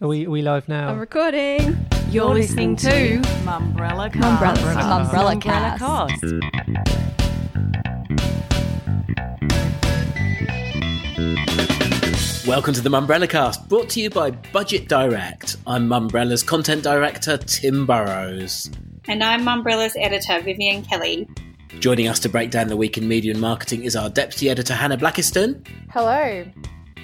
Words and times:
Are 0.00 0.08
we, 0.08 0.26
are 0.26 0.30
we 0.30 0.42
live 0.42 0.68
now? 0.68 0.88
I'm 0.88 0.98
recording. 0.98 1.86
You're, 2.10 2.34
listening, 2.34 2.74
to 2.74 2.88
Mumbrella 3.44 4.12
Cast. 4.12 4.42
Mumbrella, 4.42 4.56
Mumbrella, 4.74 5.40
Mumbrella 5.40 5.40
Cast. 5.40 6.20
Cast. 12.32 12.44
Welcome 12.44 12.74
to 12.74 12.80
the 12.80 12.90
Mumbrella 12.90 13.28
Cast, 13.30 13.68
brought 13.68 13.88
to 13.90 14.00
you 14.00 14.10
by 14.10 14.32
Budget 14.32 14.88
Direct. 14.88 15.58
I'm 15.64 15.88
Mumbrella's 15.88 16.42
content 16.42 16.82
director, 16.82 17.36
Tim 17.36 17.86
Burrows. 17.86 18.72
And 19.06 19.22
I'm 19.22 19.42
Mumbrella's 19.44 19.94
editor, 19.96 20.40
Vivian 20.40 20.82
Kelly. 20.82 21.28
Joining 21.78 22.08
us 22.08 22.18
to 22.18 22.28
break 22.28 22.50
down 22.50 22.66
the 22.66 22.76
week 22.76 22.98
in 22.98 23.06
media 23.06 23.30
and 23.30 23.40
marketing 23.40 23.84
is 23.84 23.94
our 23.94 24.10
deputy 24.10 24.50
editor, 24.50 24.74
Hannah 24.74 24.98
Blackiston, 24.98 25.64
Hello. 25.90 26.44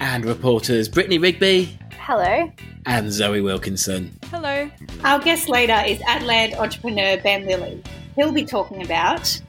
and 0.01 0.25
reporters 0.25 0.89
Brittany 0.89 1.19
Rigby 1.19 1.79
Hello. 2.13 2.51
and 2.87 3.09
Zoe 3.09 3.39
Wilkinson. 3.39 4.11
Hello. 4.25 4.69
Our 5.05 5.19
guest 5.19 5.47
later 5.47 5.81
is 5.87 6.01
Adelaide 6.05 6.53
entrepreneur 6.55 7.15
Ben 7.23 7.45
Lilly. 7.45 7.81
He'll 8.17 8.33
be 8.33 8.43
talking 8.43 8.83
about 8.83 9.41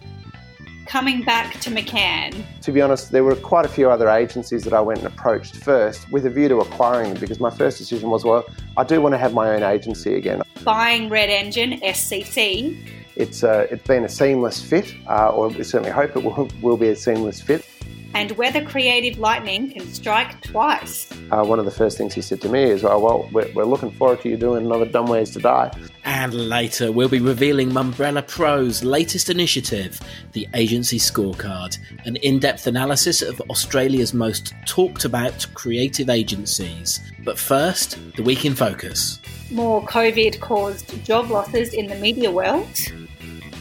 coming 0.87 1.25
back 1.25 1.59
to 1.63 1.71
McCann. 1.71 2.45
To 2.61 2.71
be 2.71 2.81
honest, 2.81 3.11
there 3.11 3.25
were 3.25 3.35
quite 3.35 3.65
a 3.65 3.69
few 3.69 3.91
other 3.91 4.09
agencies 4.09 4.63
that 4.63 4.73
I 4.73 4.81
went 4.81 5.01
and 5.01 5.09
approached 5.09 5.57
first 5.57 6.09
with 6.13 6.25
a 6.25 6.31
view 6.31 6.47
to 6.51 6.59
acquiring 6.59 7.15
them 7.15 7.21
because 7.21 7.41
my 7.41 7.51
first 7.51 7.79
decision 7.79 8.11
was, 8.11 8.25
well, 8.25 8.47
I 8.77 8.85
do 8.85 9.01
want 9.01 9.15
to 9.15 9.19
have 9.19 9.35
my 9.35 9.57
own 9.57 9.65
agency 9.65 10.15
again. 10.15 10.41
Buying 10.63 11.09
Red 11.09 11.31
Engine, 11.31 11.81
SCC. 11.81 12.79
It's 13.17 13.43
uh, 13.43 13.67
it's 13.73 13.85
been 13.89 14.05
a 14.05 14.09
seamless 14.09 14.63
fit, 14.63 14.95
uh, 15.09 15.31
or 15.31 15.49
we 15.49 15.65
certainly 15.65 15.91
hope 15.91 16.15
it 16.15 16.23
will, 16.23 16.49
will 16.63 16.77
be 16.77 16.91
a 16.91 16.97
seamless 16.97 17.41
fit. 17.41 17.67
And 18.15 18.33
whether 18.33 18.63
creative 18.63 19.19
lightning 19.19 19.71
can 19.71 19.87
strike 19.93 20.41
twice. 20.43 21.11
Uh, 21.31 21.45
one 21.45 21.59
of 21.59 21.65
the 21.65 21.71
first 21.71 21.97
things 21.97 22.13
he 22.13 22.21
said 22.21 22.41
to 22.43 22.49
me 22.49 22.63
is, 22.63 22.83
well, 22.83 23.01
well 23.01 23.29
we're, 23.33 23.51
we're 23.55 23.65
looking 23.65 23.91
forward 23.91 24.21
to 24.23 24.29
you 24.29 24.37
doing 24.37 24.67
another 24.67 24.85
Dumb 24.85 25.07
Ways 25.07 25.31
to 25.31 25.39
Die. 25.39 25.71
And 26.05 26.35
later, 26.35 26.93
we'll 26.93 27.09
be 27.09 27.21
revealing 27.21 27.71
Mumbrella 27.71 28.27
Pro's 28.27 28.85
latest 28.85 29.31
initiative, 29.31 30.01
the 30.33 30.47
Agency 30.55 30.99
Scorecard, 30.99 31.79
an 32.05 32.17
in 32.17 32.39
depth 32.39 32.67
analysis 32.67 33.23
of 33.23 33.41
Australia's 33.43 34.13
most 34.13 34.53
talked 34.67 35.05
about 35.05 35.47
creative 35.55 36.11
agencies. 36.11 37.01
But 37.25 37.39
first, 37.39 37.99
the 38.17 38.23
week 38.23 38.45
in 38.45 38.55
focus. 38.55 39.21
More 39.51 39.83
COVID 39.87 40.41
caused 40.41 41.05
job 41.05 41.31
losses 41.31 41.73
in 41.73 41.87
the 41.87 41.95
media 41.97 42.31
world. 42.31 42.67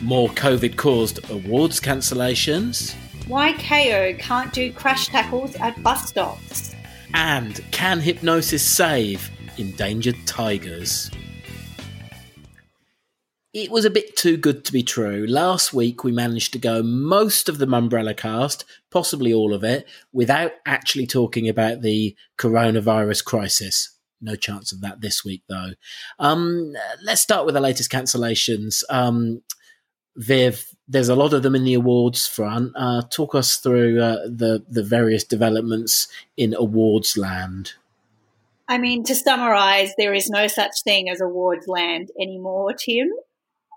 More 0.02 0.30
COVID 0.30 0.78
caused 0.78 1.30
awards 1.30 1.80
cancellations. 1.80 2.96
Why 3.32 3.54
KO 3.54 4.14
can't 4.20 4.52
do 4.52 4.74
crash 4.74 5.08
tackles 5.08 5.56
at 5.56 5.82
bus 5.82 6.10
stops. 6.10 6.76
And 7.14 7.62
can 7.72 8.02
hypnosis 8.02 8.62
save 8.62 9.32
endangered 9.58 10.18
tigers? 10.26 11.10
It 13.54 13.72
was 13.72 13.86
a 13.86 13.90
bit 13.90 14.18
too 14.18 14.36
good 14.36 14.66
to 14.66 14.74
be 14.74 14.84
true. 14.84 15.26
Last 15.30 15.72
week 15.72 16.04
we 16.04 16.12
managed 16.12 16.52
to 16.52 16.60
go 16.60 16.84
most 16.84 17.48
of 17.48 17.58
the 17.58 17.68
Mumbrella 17.68 18.18
cast, 18.18 18.66
possibly 18.90 19.34
all 19.34 19.54
of 19.54 19.64
it, 19.64 19.88
without 20.12 20.52
actually 20.66 21.08
talking 21.08 21.48
about 21.48 21.84
the 21.84 22.14
coronavirus 22.38 23.24
crisis. 23.24 23.98
No 24.20 24.36
chance 24.36 24.74
of 24.74 24.82
that 24.82 25.00
this 25.00 25.24
week, 25.24 25.44
though. 25.48 25.72
Um, 26.20 26.74
let's 27.02 27.22
start 27.22 27.46
with 27.46 27.56
the 27.56 27.62
latest 27.62 27.90
cancellations. 27.90 28.84
Um, 28.90 29.42
Viv, 30.18 30.71
there's 30.92 31.10
a 31.10 31.16
lot 31.16 31.34
of 31.34 31.42
them 31.42 31.56
in 31.56 31.64
the 31.64 31.74
awards 31.74 32.28
front. 32.28 32.74
Uh, 32.76 33.02
talk 33.10 33.34
us 33.34 33.58
through 33.58 34.02
uh, 34.02 34.18
the 34.26 34.64
the 34.70 34.84
various 34.84 35.24
developments 35.24 36.10
in 36.36 36.54
awards 36.54 37.18
land. 37.18 37.74
I 38.68 38.78
mean, 38.78 39.04
to 39.06 39.16
summarise, 39.16 39.94
there 39.98 40.14
is 40.14 40.30
no 40.30 40.48
such 40.48 40.84
thing 40.84 41.10
as 41.10 41.22
awards 41.22 41.68
land 41.68 42.10
anymore, 42.20 42.74
Tim. 42.74 43.10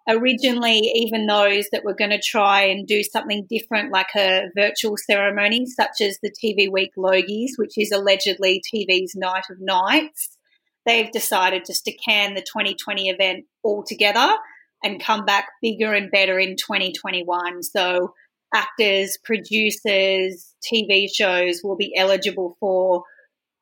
Originally, 0.06 0.78
even 0.94 1.26
those 1.26 1.68
that 1.70 1.84
were 1.84 1.94
going 1.94 2.10
to 2.10 2.20
try 2.20 2.62
and 2.62 2.86
do 2.86 3.02
something 3.02 3.46
different, 3.48 3.90
like 3.90 4.14
a 4.14 4.48
virtual 4.54 4.96
ceremony, 4.96 5.66
such 5.66 6.00
as 6.02 6.18
the 6.22 6.30
TV 6.30 6.70
Week 6.70 6.92
Logies, 6.98 7.52
which 7.56 7.78
is 7.78 7.90
allegedly 7.90 8.62
TV's 8.74 9.14
Night 9.14 9.46
of 9.50 9.60
Nights, 9.60 10.36
they've 10.84 11.10
decided 11.10 11.64
just 11.64 11.86
to 11.86 11.92
can 11.92 12.34
the 12.34 12.42
2020 12.42 13.08
event 13.08 13.46
altogether 13.64 14.36
and 14.84 15.02
come 15.02 15.24
back 15.24 15.48
bigger 15.62 15.92
and 15.92 16.10
better 16.10 16.38
in 16.38 16.56
2021. 16.56 17.62
So, 17.62 18.14
actors, 18.54 19.18
producers, 19.24 20.54
TV 20.62 21.08
shows 21.12 21.62
will 21.64 21.76
be 21.76 21.96
eligible 21.96 22.56
for 22.60 23.02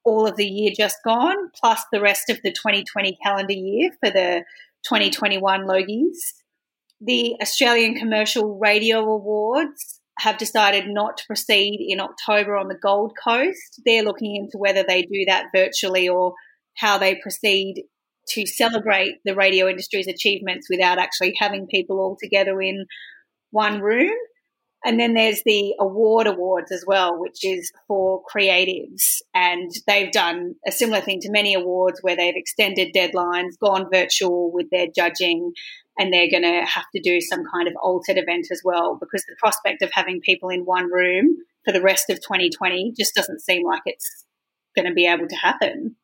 all 0.05 0.27
of 0.27 0.37
the 0.37 0.47
year 0.47 0.73
just 0.77 0.99
gone, 1.05 1.51
plus 1.59 1.83
the 1.93 2.01
rest 2.01 2.29
of 2.29 2.41
the 2.43 2.51
2020 2.51 3.17
calendar 3.23 3.55
year 3.55 3.91
for 4.01 4.11
the 4.11 4.45
2021 4.85 5.63
Logies. 5.63 6.19
The 7.01 7.37
Australian 7.41 7.95
Commercial 7.95 8.59
Radio 8.59 9.01
Awards 9.01 10.01
have 10.19 10.39
decided 10.39 10.89
not 10.89 11.17
to 11.17 11.27
proceed 11.27 11.85
in 11.89 12.01
October 12.01 12.57
on 12.57 12.69
the 12.69 12.79
Gold 12.81 13.13
Coast. 13.23 13.81
They're 13.85 14.05
looking 14.05 14.37
into 14.37 14.59
whether 14.59 14.85
they 14.87 15.03
do 15.03 15.25
that 15.27 15.47
virtually 15.55 16.09
or 16.09 16.35
how 16.77 16.99
they 16.99 17.17
proceed 17.17 17.85
to 18.29 18.47
celebrate 18.47 19.17
the 19.25 19.35
radio 19.35 19.69
industry's 19.69 20.09
achievements 20.09 20.69
without 20.71 20.99
actually 20.99 21.35
having 21.39 21.67
people 21.67 21.99
all 21.99 22.17
together 22.21 22.61
in 22.61 22.87
one 23.51 23.81
room. 23.81 24.17
And 24.85 24.99
then 24.99 25.15
there's 25.15 25.43
the 25.45 25.75
award 25.79 26.27
awards 26.27 26.73
as 26.73 26.85
well, 26.85 27.21
which 27.21 27.45
is 27.45 27.71
for 27.87 28.23
creatives. 28.35 29.19
And 29.33 29.71
they've 29.87 30.11
done 30.11 30.57
a 30.67 30.73
similar 30.73 31.01
thing 31.01 31.21
to 31.21 31.31
many 31.31 31.55
awards 31.55 32.01
where 32.03 32.17
they've 32.17 32.35
extended 32.37 32.93
deadlines, 32.93 33.59
gone 33.61 33.87
virtual 33.93 34.51
with 34.53 34.67
their 34.73 34.89
judging, 34.93 35.53
and 35.99 36.13
they're 36.13 36.31
going 36.31 36.43
to 36.43 36.67
have 36.67 36.87
to 36.95 37.01
do 37.01 37.21
some 37.21 37.45
kind 37.55 37.69
of 37.69 37.75
altered 37.81 38.19
event 38.19 38.47
as 38.51 38.63
well 38.65 38.97
because 38.99 39.25
the 39.29 39.37
prospect 39.39 39.83
of 39.83 39.91
having 39.93 40.21
people 40.21 40.49
in 40.49 40.63
one 40.63 40.91
room 40.91 41.37
for 41.65 41.73
the 41.73 41.83
rest 41.83 42.11
of 42.11 42.17
2020 42.17 42.93
just 42.99 43.15
doesn't 43.15 43.41
seem 43.41 43.65
like 43.65 43.83
it's 43.87 44.25
going 44.75 44.89
to 44.89 44.95
be 44.95 45.07
able 45.07 45.29
to 45.29 45.37
happen. 45.37 45.97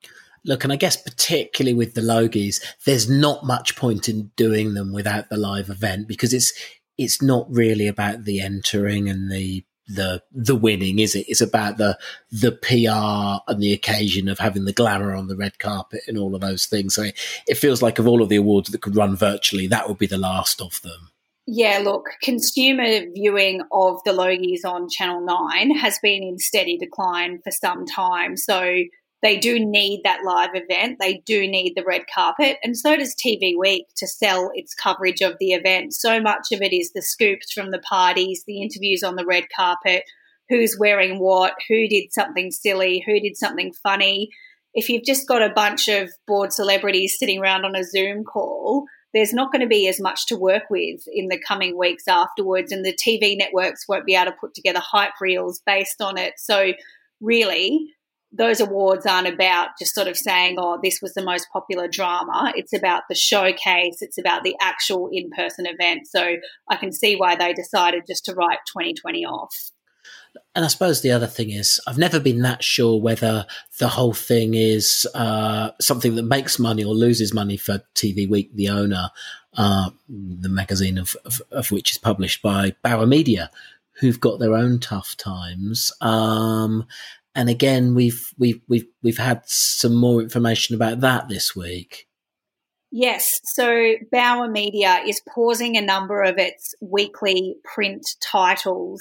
Look, 0.48 0.64
and 0.64 0.72
I 0.72 0.76
guess 0.76 0.96
particularly 0.96 1.74
with 1.74 1.94
the 1.94 2.00
Logies, 2.00 2.60
there's 2.86 3.08
not 3.08 3.44
much 3.44 3.76
point 3.76 4.08
in 4.08 4.32
doing 4.34 4.72
them 4.72 4.92
without 4.92 5.28
the 5.28 5.36
live 5.36 5.68
event 5.68 6.08
because 6.08 6.32
it's 6.32 6.52
it's 6.96 7.22
not 7.22 7.46
really 7.48 7.86
about 7.86 8.24
the 8.24 8.40
entering 8.40 9.08
and 9.08 9.30
the 9.30 9.64
the 9.88 10.22
the 10.32 10.56
winning, 10.56 10.98
is 10.98 11.14
it? 11.14 11.26
It's 11.28 11.42
about 11.42 11.76
the 11.76 11.98
the 12.30 12.52
PR 12.52 13.50
and 13.50 13.62
the 13.62 13.74
occasion 13.74 14.28
of 14.28 14.38
having 14.38 14.64
the 14.64 14.72
glamour 14.72 15.14
on 15.14 15.28
the 15.28 15.36
red 15.36 15.58
carpet 15.58 16.00
and 16.08 16.18
all 16.18 16.34
of 16.34 16.40
those 16.40 16.66
things. 16.66 16.94
So 16.94 17.04
it, 17.46 17.56
feels 17.56 17.82
like 17.82 17.98
of 17.98 18.06
all 18.06 18.22
of 18.22 18.28
the 18.28 18.36
awards 18.36 18.70
that 18.70 18.82
could 18.82 18.96
run 18.96 19.16
virtually, 19.16 19.66
that 19.66 19.88
would 19.88 19.98
be 19.98 20.06
the 20.06 20.18
last 20.18 20.60
of 20.60 20.80
them. 20.82 21.10
Yeah, 21.46 21.80
look, 21.82 22.10
consumer 22.22 23.06
viewing 23.14 23.62
of 23.72 24.00
the 24.04 24.12
Logies 24.12 24.70
on 24.70 24.88
Channel 24.88 25.24
9 25.24 25.76
has 25.76 25.98
been 26.02 26.22
in 26.22 26.38
steady 26.38 26.76
decline 26.76 27.40
for 27.42 27.50
some 27.50 27.86
time. 27.86 28.36
So 28.36 28.84
they 29.22 29.36
do 29.36 29.58
need 29.58 30.02
that 30.04 30.24
live 30.24 30.50
event. 30.54 30.98
They 31.00 31.22
do 31.26 31.40
need 31.40 31.74
the 31.74 31.84
red 31.84 32.02
carpet. 32.12 32.58
And 32.62 32.76
so 32.76 32.96
does 32.96 33.16
TV 33.16 33.54
Week 33.58 33.86
to 33.96 34.06
sell 34.06 34.50
its 34.54 34.74
coverage 34.74 35.20
of 35.20 35.36
the 35.40 35.52
event. 35.52 35.92
So 35.94 36.20
much 36.20 36.52
of 36.52 36.62
it 36.62 36.72
is 36.72 36.92
the 36.92 37.02
scoops 37.02 37.52
from 37.52 37.70
the 37.70 37.80
parties, 37.80 38.44
the 38.46 38.62
interviews 38.62 39.02
on 39.02 39.16
the 39.16 39.26
red 39.26 39.44
carpet, 39.54 40.04
who's 40.48 40.76
wearing 40.78 41.18
what, 41.18 41.54
who 41.68 41.88
did 41.88 42.12
something 42.12 42.52
silly, 42.52 43.02
who 43.04 43.18
did 43.18 43.36
something 43.36 43.72
funny. 43.82 44.30
If 44.72 44.88
you've 44.88 45.04
just 45.04 45.26
got 45.26 45.42
a 45.42 45.52
bunch 45.52 45.88
of 45.88 46.10
bored 46.26 46.52
celebrities 46.52 47.16
sitting 47.18 47.40
around 47.40 47.64
on 47.64 47.74
a 47.74 47.84
Zoom 47.84 48.22
call, 48.22 48.84
there's 49.14 49.32
not 49.32 49.50
going 49.50 49.62
to 49.62 49.68
be 49.68 49.88
as 49.88 50.00
much 50.00 50.26
to 50.26 50.36
work 50.36 50.64
with 50.70 51.00
in 51.12 51.28
the 51.28 51.40
coming 51.40 51.76
weeks 51.76 52.06
afterwards. 52.06 52.70
And 52.70 52.84
the 52.84 52.96
TV 52.96 53.36
networks 53.36 53.88
won't 53.88 54.06
be 54.06 54.14
able 54.14 54.30
to 54.30 54.36
put 54.38 54.54
together 54.54 54.80
hype 54.80 55.14
reels 55.20 55.60
based 55.66 56.00
on 56.00 56.18
it. 56.18 56.34
So, 56.36 56.72
really, 57.20 57.94
those 58.30 58.60
awards 58.60 59.06
aren't 59.06 59.28
about 59.28 59.70
just 59.78 59.94
sort 59.94 60.06
of 60.06 60.16
saying, 60.16 60.56
oh, 60.58 60.78
this 60.82 61.00
was 61.00 61.14
the 61.14 61.24
most 61.24 61.48
popular 61.52 61.88
drama. 61.88 62.52
It's 62.56 62.74
about 62.74 63.04
the 63.08 63.14
showcase, 63.14 64.02
it's 64.02 64.18
about 64.18 64.44
the 64.44 64.54
actual 64.60 65.08
in 65.10 65.30
person 65.30 65.66
event. 65.66 66.06
So 66.06 66.36
I 66.68 66.76
can 66.76 66.92
see 66.92 67.16
why 67.16 67.36
they 67.36 67.54
decided 67.54 68.04
just 68.06 68.26
to 68.26 68.34
write 68.34 68.58
2020 68.72 69.24
off. 69.24 69.70
And 70.54 70.64
I 70.64 70.68
suppose 70.68 71.00
the 71.00 71.12
other 71.12 71.26
thing 71.26 71.50
is, 71.50 71.80
I've 71.86 71.98
never 71.98 72.20
been 72.20 72.42
that 72.42 72.62
sure 72.62 73.00
whether 73.00 73.46
the 73.78 73.88
whole 73.88 74.12
thing 74.12 74.54
is 74.54 75.06
uh, 75.14 75.70
something 75.80 76.16
that 76.16 76.24
makes 76.24 76.58
money 76.58 76.84
or 76.84 76.94
loses 76.94 77.32
money 77.32 77.56
for 77.56 77.82
TV 77.94 78.28
Week, 78.28 78.54
the 78.54 78.68
owner, 78.68 79.10
uh, 79.56 79.90
the 80.08 80.48
magazine 80.48 80.98
of, 80.98 81.16
of, 81.24 81.40
of, 81.50 81.70
which 81.70 81.92
is 81.92 81.98
published 81.98 82.42
by 82.42 82.74
Bauer 82.82 83.06
Media, 83.06 83.50
who've 84.00 84.20
got 84.20 84.38
their 84.38 84.54
own 84.54 84.78
tough 84.80 85.16
times. 85.16 85.92
Um, 86.00 86.86
and 87.38 87.48
again, 87.48 87.94
we've 87.94 88.34
we've 88.36 88.60
we've 88.68 88.88
we've 89.00 89.18
had 89.18 89.42
some 89.44 89.94
more 89.94 90.20
information 90.20 90.74
about 90.74 90.98
that 91.00 91.28
this 91.28 91.54
week. 91.54 92.08
Yes, 92.90 93.38
so 93.44 93.94
Bauer 94.10 94.48
Media 94.48 95.00
is 95.06 95.22
pausing 95.32 95.76
a 95.76 95.80
number 95.80 96.20
of 96.22 96.36
its 96.36 96.74
weekly 96.80 97.54
print 97.62 98.04
titles 98.20 99.00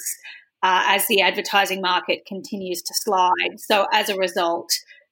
uh, 0.62 0.84
as 0.86 1.08
the 1.08 1.20
advertising 1.20 1.80
market 1.80 2.26
continues 2.28 2.80
to 2.82 2.94
slide. 2.94 3.56
So, 3.56 3.88
as 3.92 4.08
a 4.08 4.16
result, 4.16 4.70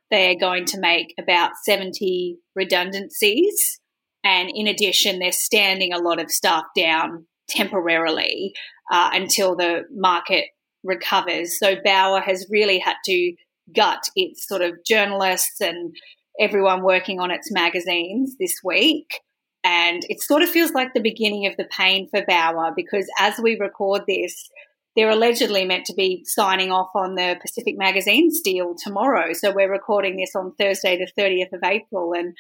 they're 0.09 0.39
going 0.39 0.65
to 0.67 0.79
make 0.79 1.13
about 1.19 1.51
70 1.65 2.37
redundancies. 2.55 3.81
And 4.23 4.49
in 4.55 4.69
addition, 4.69 5.19
they're 5.19 5.33
standing 5.33 5.93
a 5.93 5.99
lot 5.99 6.21
of 6.21 6.31
staff 6.31 6.65
down 6.77 7.27
temporarily 7.49 8.55
uh, 8.93 9.11
until 9.15 9.57
the 9.57 9.83
market 9.91 10.45
recovers. 10.87 11.59
So 11.59 11.77
Bauer 11.85 12.21
has 12.21 12.47
really 12.51 12.79
had 12.79 12.97
to 13.07 13.35
gut 13.75 14.03
its 14.15 14.47
sort 14.47 14.63
of 14.63 14.85
journalists 14.87 15.61
and 15.61 15.95
everyone 16.39 16.83
working 16.83 17.21
on 17.21 17.31
its 17.31 17.51
magazines 17.51 18.37
this 18.39 18.61
week. 18.63 19.21
And 19.65 20.05
it 20.09 20.23
sort 20.23 20.43
of 20.43 20.49
feels 20.49 20.71
like 20.73 20.95
the 20.95 21.01
beginning 21.01 21.47
of 21.47 21.57
the 21.57 21.65
pain 21.65 22.09
for 22.09 22.25
Bauer 22.25 22.73
because 22.77 23.09
as 23.19 23.39
we 23.43 23.59
record 23.59 24.03
this, 24.07 24.49
they're 24.95 25.11
allegedly 25.11 25.65
meant 25.65 25.85
to 25.87 25.95
be 25.95 26.23
signing 26.25 26.71
off 26.71 26.91
on 26.95 27.17
the 27.17 27.37
Pacific 27.43 27.75
Magazine's 27.77 28.41
deal 28.41 28.75
tomorrow. 28.75 29.33
So 29.35 29.53
we're 29.53 29.71
recording 29.71 30.17
this 30.17 30.35
on 30.35 30.55
Thursday, 30.55 30.97
the 30.97 31.21
30th 31.21 31.53
of 31.53 31.61
April. 31.65 32.15
And 32.15 32.35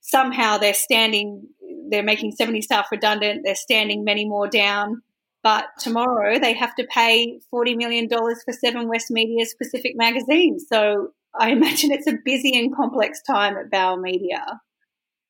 somehow 0.00 0.56
they're 0.56 0.72
standing, 0.72 1.42
they're 1.90 2.02
making 2.02 2.32
70 2.32 2.62
staff 2.62 2.86
redundant, 2.90 3.42
they're 3.44 3.54
standing 3.54 4.04
many 4.04 4.26
more 4.26 4.48
down. 4.48 5.02
But 5.42 5.66
tomorrow 5.78 6.38
they 6.38 6.52
have 6.54 6.74
to 6.76 6.86
pay 6.90 7.38
$40 7.54 7.76
million 7.76 8.08
for 8.08 8.52
Seven 8.52 8.88
West 8.88 9.10
Media's 9.10 9.54
Pacific 9.54 9.92
Magazine. 9.96 10.58
So 10.58 11.10
I 11.38 11.50
imagine 11.52 11.92
it's 11.92 12.08
a 12.08 12.18
busy 12.24 12.58
and 12.58 12.74
complex 12.74 13.22
time 13.22 13.56
at 13.56 13.70
Bauer 13.70 14.00
Media. 14.00 14.60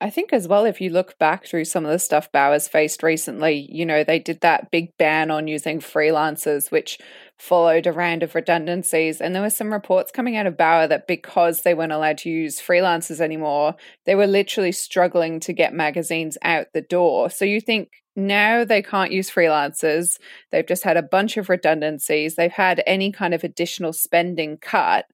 I 0.00 0.10
think 0.10 0.32
as 0.32 0.46
well, 0.46 0.64
if 0.64 0.80
you 0.80 0.90
look 0.90 1.18
back 1.18 1.44
through 1.44 1.64
some 1.64 1.84
of 1.84 1.90
the 1.90 1.98
stuff 1.98 2.30
Bauer's 2.30 2.68
faced 2.68 3.02
recently, 3.02 3.66
you 3.68 3.84
know, 3.84 4.04
they 4.04 4.20
did 4.20 4.40
that 4.42 4.70
big 4.70 4.96
ban 4.96 5.32
on 5.32 5.48
using 5.48 5.80
freelancers, 5.80 6.70
which 6.70 6.98
followed 7.36 7.84
a 7.84 7.92
round 7.92 8.22
of 8.22 8.36
redundancies. 8.36 9.20
And 9.20 9.34
there 9.34 9.42
were 9.42 9.50
some 9.50 9.72
reports 9.72 10.12
coming 10.12 10.36
out 10.36 10.46
of 10.46 10.56
Bauer 10.56 10.86
that 10.86 11.08
because 11.08 11.62
they 11.62 11.74
weren't 11.74 11.90
allowed 11.90 12.18
to 12.18 12.30
use 12.30 12.60
freelancers 12.60 13.20
anymore, 13.20 13.74
they 14.06 14.14
were 14.14 14.28
literally 14.28 14.70
struggling 14.70 15.40
to 15.40 15.52
get 15.52 15.74
magazines 15.74 16.38
out 16.42 16.68
the 16.72 16.82
door. 16.82 17.28
So 17.28 17.44
you 17.44 17.60
think 17.60 17.88
now 18.18 18.64
they 18.64 18.82
can't 18.82 19.12
use 19.12 19.30
freelancers. 19.30 20.18
They've 20.50 20.66
just 20.66 20.84
had 20.84 20.96
a 20.96 21.02
bunch 21.02 21.36
of 21.36 21.48
redundancies. 21.48 22.34
They've 22.34 22.50
had 22.50 22.82
any 22.86 23.12
kind 23.12 23.32
of 23.32 23.44
additional 23.44 23.92
spending 23.92 24.58
cut 24.58 25.06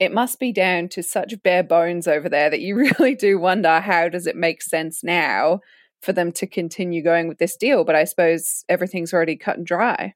it 0.00 0.12
must 0.12 0.40
be 0.40 0.50
down 0.50 0.88
to 0.88 1.02
such 1.02 1.40
bare 1.42 1.62
bones 1.62 2.08
over 2.08 2.28
there 2.28 2.50
that 2.50 2.60
you 2.60 2.74
really 2.98 3.14
do 3.14 3.38
wonder 3.38 3.80
how 3.80 4.08
does 4.08 4.26
it 4.26 4.34
make 4.34 4.62
sense 4.62 5.04
now 5.04 5.60
for 6.00 6.12
them 6.12 6.32
to 6.32 6.46
continue 6.46 7.04
going 7.04 7.28
with 7.28 7.38
this 7.38 7.56
deal 7.56 7.84
but 7.84 7.94
i 7.94 8.04
suppose 8.04 8.64
everything's 8.68 9.12
already 9.12 9.36
cut 9.36 9.58
and 9.58 9.66
dry 9.66 10.14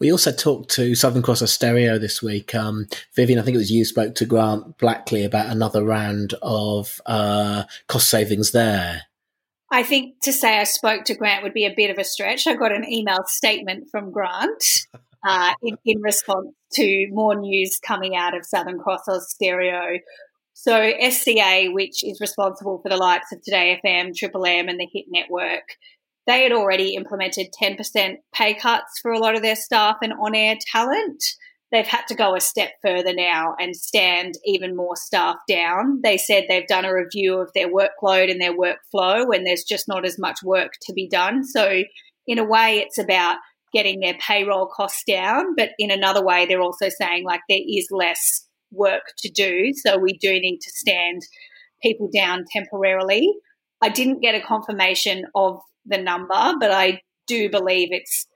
we 0.00 0.12
also 0.12 0.30
talked 0.30 0.70
to 0.76 0.94
Southern 0.94 1.22
Cross 1.22 1.42
Austereo 1.42 1.98
this 1.98 2.22
week. 2.22 2.54
Um, 2.54 2.86
Vivian, 3.16 3.40
I 3.40 3.42
think 3.42 3.56
it 3.56 3.58
was 3.58 3.72
you 3.72 3.84
spoke 3.84 4.14
to 4.14 4.26
Grant 4.26 4.78
Blackley 4.78 5.24
about 5.24 5.50
another 5.50 5.84
round 5.84 6.34
of 6.40 7.00
uh, 7.04 7.64
cost 7.88 8.08
savings 8.08 8.52
there. 8.52 9.07
I 9.70 9.82
think 9.82 10.20
to 10.22 10.32
say 10.32 10.58
I 10.58 10.64
spoke 10.64 11.04
to 11.04 11.14
Grant 11.14 11.42
would 11.42 11.52
be 11.52 11.66
a 11.66 11.74
bit 11.74 11.90
of 11.90 11.98
a 11.98 12.04
stretch. 12.04 12.46
I 12.46 12.54
got 12.54 12.72
an 12.72 12.90
email 12.90 13.24
statement 13.26 13.88
from 13.90 14.10
Grant 14.10 14.64
uh, 15.26 15.52
in, 15.62 15.76
in, 15.84 16.00
response 16.00 16.48
to 16.72 17.08
more 17.10 17.34
news 17.34 17.78
coming 17.78 18.16
out 18.16 18.36
of 18.36 18.46
Southern 18.46 18.78
Cross 18.78 19.02
Austereo. 19.08 19.98
So 20.54 20.92
SCA, 21.10 21.68
which 21.70 22.02
is 22.02 22.20
responsible 22.20 22.80
for 22.82 22.88
the 22.88 22.96
likes 22.96 23.30
of 23.30 23.42
Today 23.42 23.80
FM, 23.84 24.14
Triple 24.16 24.46
M, 24.46 24.68
and 24.68 24.80
the 24.80 24.88
Hit 24.92 25.04
Network, 25.08 25.76
they 26.26 26.42
had 26.42 26.52
already 26.52 26.94
implemented 26.94 27.48
10% 27.60 28.16
pay 28.34 28.54
cuts 28.54 29.00
for 29.00 29.12
a 29.12 29.18
lot 29.18 29.36
of 29.36 29.42
their 29.42 29.56
staff 29.56 29.98
and 30.02 30.12
on-air 30.12 30.56
talent. 30.72 31.22
They've 31.70 31.86
had 31.86 32.06
to 32.08 32.14
go 32.14 32.34
a 32.34 32.40
step 32.40 32.70
further 32.82 33.12
now 33.12 33.54
and 33.58 33.76
stand 33.76 34.34
even 34.44 34.74
more 34.74 34.96
staff 34.96 35.36
down. 35.48 36.00
They 36.02 36.16
said 36.16 36.44
they've 36.48 36.66
done 36.66 36.86
a 36.86 36.94
review 36.94 37.38
of 37.40 37.50
their 37.54 37.68
workload 37.70 38.30
and 38.30 38.40
their 38.40 38.56
workflow, 38.56 39.34
and 39.34 39.46
there's 39.46 39.64
just 39.64 39.86
not 39.86 40.06
as 40.06 40.18
much 40.18 40.38
work 40.42 40.72
to 40.82 40.94
be 40.94 41.08
done. 41.08 41.44
So, 41.44 41.82
in 42.26 42.38
a 42.38 42.44
way, 42.44 42.78
it's 42.78 42.98
about 42.98 43.36
getting 43.72 44.00
their 44.00 44.14
payroll 44.14 44.68
costs 44.74 45.02
down. 45.06 45.54
But 45.56 45.70
in 45.78 45.90
another 45.90 46.24
way, 46.24 46.46
they're 46.46 46.62
also 46.62 46.88
saying 46.88 47.24
like 47.24 47.40
there 47.48 47.60
is 47.62 47.88
less 47.90 48.46
work 48.70 49.02
to 49.18 49.30
do. 49.30 49.72
So 49.74 49.98
we 49.98 50.16
do 50.18 50.32
need 50.32 50.58
to 50.58 50.70
stand 50.70 51.22
people 51.82 52.08
down 52.14 52.44
temporarily. 52.52 53.30
I 53.80 53.88
didn't 53.88 54.20
get 54.20 54.34
a 54.34 54.40
confirmation 54.40 55.24
of 55.34 55.60
the 55.86 55.98
number, 55.98 56.54
but 56.58 56.70
I 56.70 57.00
do 57.26 57.48
believe 57.50 57.88
it's 57.90 58.26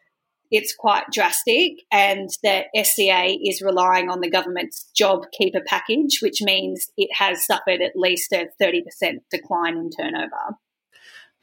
it's 0.52 0.74
quite 0.74 1.04
drastic 1.10 1.78
and 1.90 2.28
that 2.42 2.66
SCA 2.76 3.36
is 3.42 3.62
relying 3.62 4.10
on 4.10 4.20
the 4.20 4.30
government's 4.30 4.84
job 4.94 5.24
keeper 5.32 5.62
package, 5.66 6.20
which 6.20 6.42
means 6.42 6.90
it 6.98 7.08
has 7.14 7.44
suffered 7.44 7.80
at 7.80 7.96
least 7.96 8.32
a 8.32 8.48
30% 8.60 8.82
decline 9.30 9.78
in 9.78 9.90
turnover. 9.90 10.58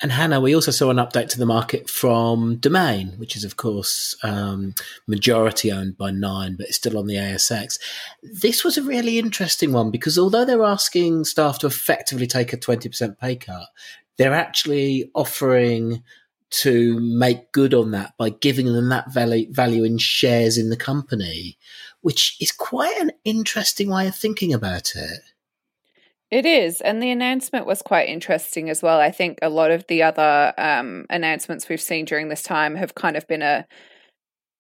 And 0.02 0.12
Hannah, 0.12 0.40
we 0.40 0.56
also 0.56 0.72
saw 0.72 0.92
an 0.92 0.98
update 0.98 1.28
to 1.30 1.40
the 1.40 1.46
market 1.46 1.90
from 1.90 2.58
Domain, 2.58 3.16
which 3.18 3.36
is, 3.36 3.44
of 3.44 3.58
course, 3.58 4.16
um, 4.24 4.74
majority 5.08 5.72
owned 5.72 5.98
by 5.98 6.12
Nine, 6.12 6.56
but 6.56 6.68
it's 6.68 6.78
still 6.78 6.98
on 6.98 7.08
the 7.08 7.16
ASX. 7.16 7.80
This 8.22 8.64
was 8.64 8.78
a 8.78 8.84
really 8.84 9.20
interesting 9.20 9.74
one 9.74 9.92
because 9.92 10.18
although 10.18 10.46
they're 10.46 10.64
asking 10.64 11.26
staff 11.26 11.60
to 11.60 11.68
effectively 11.68 12.28
take 12.28 12.54
a 12.54 12.58
20% 12.58 13.18
pay 13.18 13.36
cut, 13.36 13.68
they're 14.18 14.34
actually 14.34 15.10
offering 15.16 16.04
to 16.52 17.00
make 17.00 17.52
good 17.52 17.74
on 17.74 17.92
that 17.92 18.14
by 18.18 18.30
giving 18.30 18.66
them 18.74 18.90
that 18.90 19.12
value, 19.12 19.52
value 19.52 19.84
in 19.84 19.98
shares 19.98 20.58
in 20.58 20.70
the 20.70 20.78
company, 20.78 21.58
which 22.02 22.36
is 22.40 22.52
quite 22.52 22.98
an 22.98 23.12
interesting 23.24 23.90
way 23.90 24.08
of 24.08 24.16
thinking 24.16 24.54
about 24.54 24.96
it. 24.96 25.22
It 26.32 26.46
is. 26.46 26.80
And 26.82 27.02
the 27.02 27.10
announcement 27.10 27.66
was 27.66 27.82
quite 27.82 28.08
interesting 28.08 28.70
as 28.70 28.84
well. 28.84 29.00
I 29.00 29.10
think 29.10 29.40
a 29.42 29.50
lot 29.50 29.72
of 29.72 29.88
the 29.88 30.04
other 30.04 30.54
um, 30.58 31.06
announcements 31.10 31.68
we've 31.68 31.82
seen 31.82 32.06
during 32.06 32.30
this 32.30 32.44
time 32.44 32.76
have 32.76 32.94
kind 32.94 33.18
of 33.18 33.28
been 33.28 33.42
a 33.42 33.66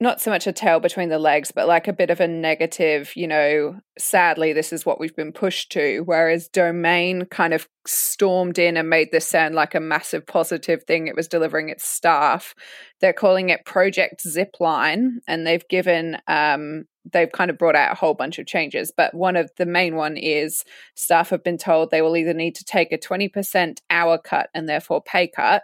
not 0.01 0.21
so 0.21 0.31
much 0.31 0.47
a 0.47 0.53
tail 0.53 0.79
between 0.79 1.09
the 1.09 1.19
legs, 1.19 1.51
but 1.51 1.67
like 1.67 1.87
a 1.87 1.93
bit 1.93 2.09
of 2.09 2.21
a 2.21 2.27
negative, 2.27 3.11
you 3.15 3.27
know, 3.27 3.77
sadly, 3.97 4.53
this 4.53 4.71
is 4.71 4.85
what 4.85 4.99
we've 4.99 5.15
been 5.15 5.33
pushed 5.33 5.71
to. 5.73 6.03
Whereas 6.05 6.47
Domain 6.47 7.25
kind 7.25 7.53
of 7.53 7.67
stormed 7.85 8.57
in 8.57 8.77
and 8.77 8.89
made 8.89 9.09
this 9.11 9.27
sound 9.27 9.55
like 9.55 9.75
a 9.75 9.79
massive 9.79 10.25
positive 10.25 10.83
thing 10.83 11.07
it 11.07 11.15
was 11.15 11.27
delivering 11.27 11.67
its 11.67 11.85
staff. 11.85 12.55
They're 13.01 13.11
calling 13.11 13.49
it 13.49 13.65
Project 13.65 14.23
Zipline, 14.25 15.17
and 15.27 15.45
they've 15.45 15.67
given 15.67 16.17
um, 16.27 16.85
they've 17.11 17.31
kind 17.31 17.49
of 17.49 17.57
brought 17.57 17.75
out 17.75 17.91
a 17.91 17.95
whole 17.95 18.13
bunch 18.13 18.39
of 18.39 18.45
changes, 18.47 18.91
but 18.95 19.13
one 19.13 19.35
of 19.35 19.51
the 19.57 19.65
main 19.65 19.95
one 19.95 20.17
is 20.17 20.63
staff 20.95 21.29
have 21.29 21.43
been 21.43 21.57
told 21.57 21.89
they 21.89 22.01
will 22.01 22.17
either 22.17 22.33
need 22.33 22.55
to 22.55 22.65
take 22.65 22.91
a 22.91 22.97
20% 22.97 23.79
hour 23.89 24.17
cut 24.17 24.49
and 24.53 24.67
therefore 24.67 25.01
pay 25.01 25.27
cut, 25.27 25.63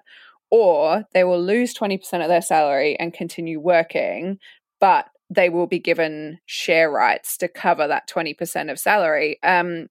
or 0.51 1.05
they 1.13 1.23
will 1.23 1.41
lose 1.41 1.73
20% 1.73 1.99
of 2.21 2.27
their 2.27 2.41
salary 2.41 2.97
and 2.99 3.13
continue 3.13 3.59
working, 3.59 4.37
but 4.79 5.05
they 5.29 5.49
will 5.49 5.67
be 5.67 5.79
given 5.79 6.39
share 6.45 6.89
rights 6.89 7.37
to 7.37 7.47
cover 7.47 7.87
that 7.87 8.07
20% 8.07 8.71
of 8.71 8.79
salary. 8.79 9.37
Um, 9.43 9.87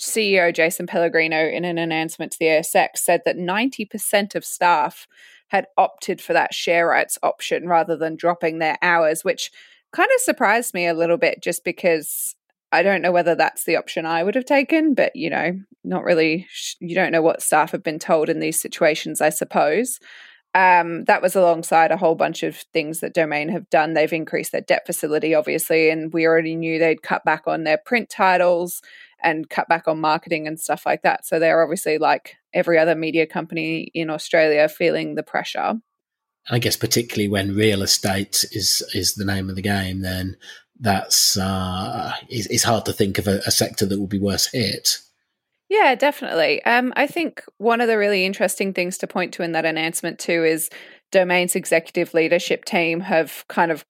CEO 0.00 0.54
Jason 0.54 0.86
Pellegrino, 0.86 1.46
in 1.46 1.64
an 1.64 1.78
announcement 1.78 2.32
to 2.32 2.38
the 2.38 2.46
ASX, 2.46 2.98
said 2.98 3.20
that 3.24 3.36
90% 3.36 4.34
of 4.34 4.44
staff 4.44 5.06
had 5.48 5.66
opted 5.76 6.20
for 6.20 6.32
that 6.32 6.54
share 6.54 6.86
rights 6.86 7.18
option 7.22 7.68
rather 7.68 7.96
than 7.96 8.16
dropping 8.16 8.58
their 8.58 8.78
hours, 8.82 9.24
which 9.24 9.50
kind 9.92 10.08
of 10.14 10.20
surprised 10.20 10.72
me 10.72 10.86
a 10.86 10.94
little 10.94 11.18
bit 11.18 11.42
just 11.42 11.64
because 11.64 12.34
I 12.72 12.82
don't 12.82 13.02
know 13.02 13.12
whether 13.12 13.34
that's 13.34 13.64
the 13.64 13.76
option 13.76 14.06
I 14.06 14.22
would 14.22 14.36
have 14.36 14.44
taken, 14.44 14.94
but 14.94 15.14
you 15.16 15.28
know, 15.28 15.60
not 15.84 16.04
really. 16.04 16.46
You 16.80 16.94
don't 16.94 17.12
know 17.12 17.22
what 17.22 17.42
staff 17.42 17.72
have 17.72 17.82
been 17.82 17.98
told 17.98 18.28
in 18.28 18.40
these 18.40 18.60
situations, 18.60 19.20
I 19.20 19.30
suppose. 19.30 19.98
Um, 20.52 21.04
that 21.04 21.22
was 21.22 21.36
alongside 21.36 21.92
a 21.92 21.96
whole 21.96 22.16
bunch 22.16 22.42
of 22.42 22.56
things 22.72 23.00
that 23.00 23.14
Domain 23.14 23.48
have 23.50 23.70
done. 23.70 23.94
They've 23.94 24.12
increased 24.12 24.52
their 24.52 24.60
debt 24.60 24.84
facility, 24.84 25.34
obviously, 25.34 25.90
and 25.90 26.12
we 26.12 26.26
already 26.26 26.56
knew 26.56 26.78
they'd 26.78 27.02
cut 27.02 27.24
back 27.24 27.42
on 27.46 27.62
their 27.62 27.78
print 27.78 28.10
titles 28.10 28.82
and 29.22 29.48
cut 29.48 29.68
back 29.68 29.86
on 29.86 30.00
marketing 30.00 30.48
and 30.48 30.58
stuff 30.58 30.84
like 30.84 31.02
that. 31.02 31.24
So 31.24 31.38
they're 31.38 31.62
obviously 31.62 31.98
like 31.98 32.36
every 32.52 32.78
other 32.78 32.96
media 32.96 33.26
company 33.26 33.90
in 33.94 34.10
Australia 34.10 34.68
feeling 34.68 35.14
the 35.14 35.22
pressure. 35.22 35.74
I 36.48 36.58
guess 36.58 36.76
particularly 36.76 37.28
when 37.28 37.54
real 37.54 37.82
estate 37.82 38.44
is 38.50 38.82
is 38.94 39.14
the 39.14 39.26
name 39.26 39.50
of 39.50 39.56
the 39.56 39.62
game, 39.62 40.00
then 40.00 40.36
that's 40.80 41.36
uh, 41.36 42.12
it's, 42.28 42.64
hard 42.64 42.86
to 42.86 42.92
think 42.92 43.18
of 43.18 43.28
a, 43.28 43.40
a, 43.46 43.50
sector 43.50 43.84
that 43.84 43.98
will 43.98 44.06
be 44.06 44.18
worse 44.18 44.50
hit. 44.50 44.98
Yeah, 45.70 45.94
definitely. 45.94 46.62
Um, 46.64 46.92
I 46.96 47.06
think 47.06 47.44
one 47.58 47.80
of 47.80 47.88
the 47.88 47.96
really 47.96 48.26
interesting 48.26 48.74
things 48.74 48.98
to 48.98 49.06
point 49.06 49.32
to 49.34 49.42
in 49.42 49.52
that 49.52 49.64
announcement 49.64 50.18
too 50.18 50.44
is 50.44 50.68
Domain's 51.12 51.54
executive 51.56 52.12
leadership 52.12 52.64
team 52.64 53.00
have 53.00 53.44
kind 53.48 53.70
of 53.70 53.84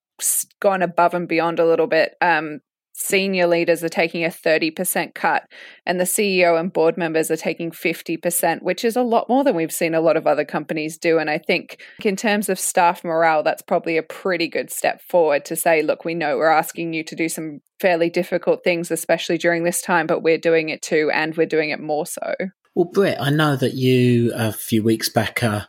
gone 0.61 0.83
above 0.83 1.15
and 1.15 1.27
beyond 1.27 1.59
a 1.59 1.67
little 1.67 1.87
bit. 1.87 2.17
Um, 2.21 2.61
senior 3.01 3.47
leaders 3.47 3.83
are 3.83 3.89
taking 3.89 4.25
a 4.25 4.29
30% 4.29 5.15
cut 5.15 5.49
and 5.87 5.99
the 5.99 6.05
CEO 6.05 6.61
and 6.61 6.73
board 6.73 6.99
members 6.99 7.31
are 7.31 7.37
taking 7.37 7.71
50%, 7.71 8.63
which 8.63 8.85
is 8.85 8.95
a 8.95 9.03
lot 9.03 9.29
more 9.29 9.43
than 9.43 9.57
we've 9.57 9.73
seen 9.73 9.95
a 9.95 10.03
lot 10.03 10.19
of 10.19 10.27
other 10.27 10.45
companies 10.45 10.99
do. 10.99 11.19
And 11.19 11.31
I 11.31 11.39
think 11.39 11.81
in 12.05 12.15
terms 12.15 12.51
of 12.51 12.61
staff 12.61 13.03
morale, 13.03 13.43
that's 13.43 13.63
probably 13.63 13.97
a 13.97 14.03
pretty 14.03 14.49
good 14.49 14.71
step 14.71 15.01
forward 15.01 15.47
to 15.47 15.57
say, 15.57 15.83
look, 15.83 16.05
we 16.05 16.15
know 16.15 16.37
we're 16.37 16.49
asking 16.49 16.93
you 16.93 17.03
to 17.05 17.17
do 17.17 17.29
some 17.31 17.61
fairly 17.81 18.11
difficult 18.11 18.63
things, 18.63 18.91
especially 18.91 19.39
during 19.39 19.65
this 19.65 19.81
time, 19.81 20.07
but 20.07 20.23
we're 20.23 20.37
doing 20.37 20.69
it 20.69 20.83
too, 20.83 21.11
and 21.13 21.37
we're 21.37 21.47
doing 21.47 21.71
it 21.71 21.81
more 21.81 22.05
so. 22.05 22.35
Well, 22.75 22.91
Britt, 22.93 23.17
I 23.19 23.31
know 23.31 23.57
that 23.57 23.75
you 23.75 24.33
a 24.35 24.53
few 24.53 24.83
weeks 24.83 25.09
back 25.09 25.43
uh, 25.43 25.63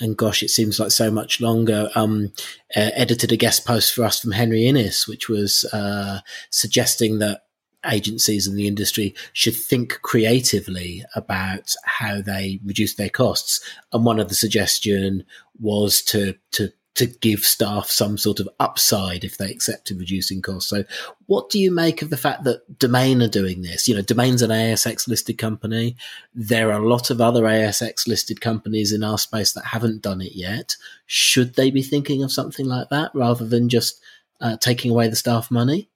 and 0.00 0.16
gosh, 0.16 0.42
it 0.42 0.50
seems 0.50 0.78
like 0.78 0.90
so 0.90 1.10
much 1.10 1.40
longer, 1.40 1.90
um, 1.94 2.32
uh, 2.76 2.90
edited 2.94 3.32
a 3.32 3.36
guest 3.36 3.66
post 3.66 3.92
for 3.92 4.04
us 4.04 4.20
from 4.20 4.32
Henry 4.32 4.66
Innes, 4.66 5.06
which 5.06 5.28
was 5.28 5.64
uh, 5.72 6.20
suggesting 6.50 7.18
that 7.18 7.42
agencies 7.90 8.46
in 8.46 8.56
the 8.56 8.66
industry 8.66 9.14
should 9.32 9.54
think 9.54 10.00
creatively 10.02 11.04
about 11.14 11.74
how 11.84 12.20
they 12.20 12.60
reduce 12.64 12.94
their 12.94 13.08
costs. 13.08 13.60
And 13.92 14.04
one 14.04 14.18
of 14.18 14.28
the 14.28 14.34
suggestion 14.34 15.24
was 15.58 16.02
to 16.02 16.34
to 16.52 16.72
to 16.96 17.06
give 17.06 17.44
staff 17.44 17.90
some 17.90 18.16
sort 18.16 18.40
of 18.40 18.48
upside 18.58 19.22
if 19.22 19.36
they 19.36 19.50
accepted 19.50 19.98
reducing 19.98 20.40
costs. 20.42 20.70
So, 20.70 20.84
what 21.26 21.50
do 21.50 21.58
you 21.58 21.70
make 21.70 22.02
of 22.02 22.10
the 22.10 22.16
fact 22.16 22.44
that 22.44 22.78
Domain 22.78 23.22
are 23.22 23.28
doing 23.28 23.62
this? 23.62 23.86
You 23.86 23.94
know, 23.94 24.02
Domain's 24.02 24.42
an 24.42 24.50
ASX 24.50 25.06
listed 25.06 25.38
company. 25.38 25.96
There 26.34 26.70
are 26.70 26.80
a 26.80 26.88
lot 26.88 27.10
of 27.10 27.20
other 27.20 27.42
ASX 27.42 28.08
listed 28.08 28.40
companies 28.40 28.92
in 28.92 29.04
our 29.04 29.18
space 29.18 29.52
that 29.52 29.66
haven't 29.66 30.02
done 30.02 30.20
it 30.20 30.34
yet. 30.34 30.76
Should 31.06 31.54
they 31.54 31.70
be 31.70 31.82
thinking 31.82 32.22
of 32.22 32.32
something 32.32 32.66
like 32.66 32.88
that 32.88 33.10
rather 33.14 33.46
than 33.46 33.68
just 33.68 34.00
uh, 34.40 34.56
taking 34.56 34.90
away 34.90 35.08
the 35.08 35.16
staff 35.16 35.50
money? 35.50 35.90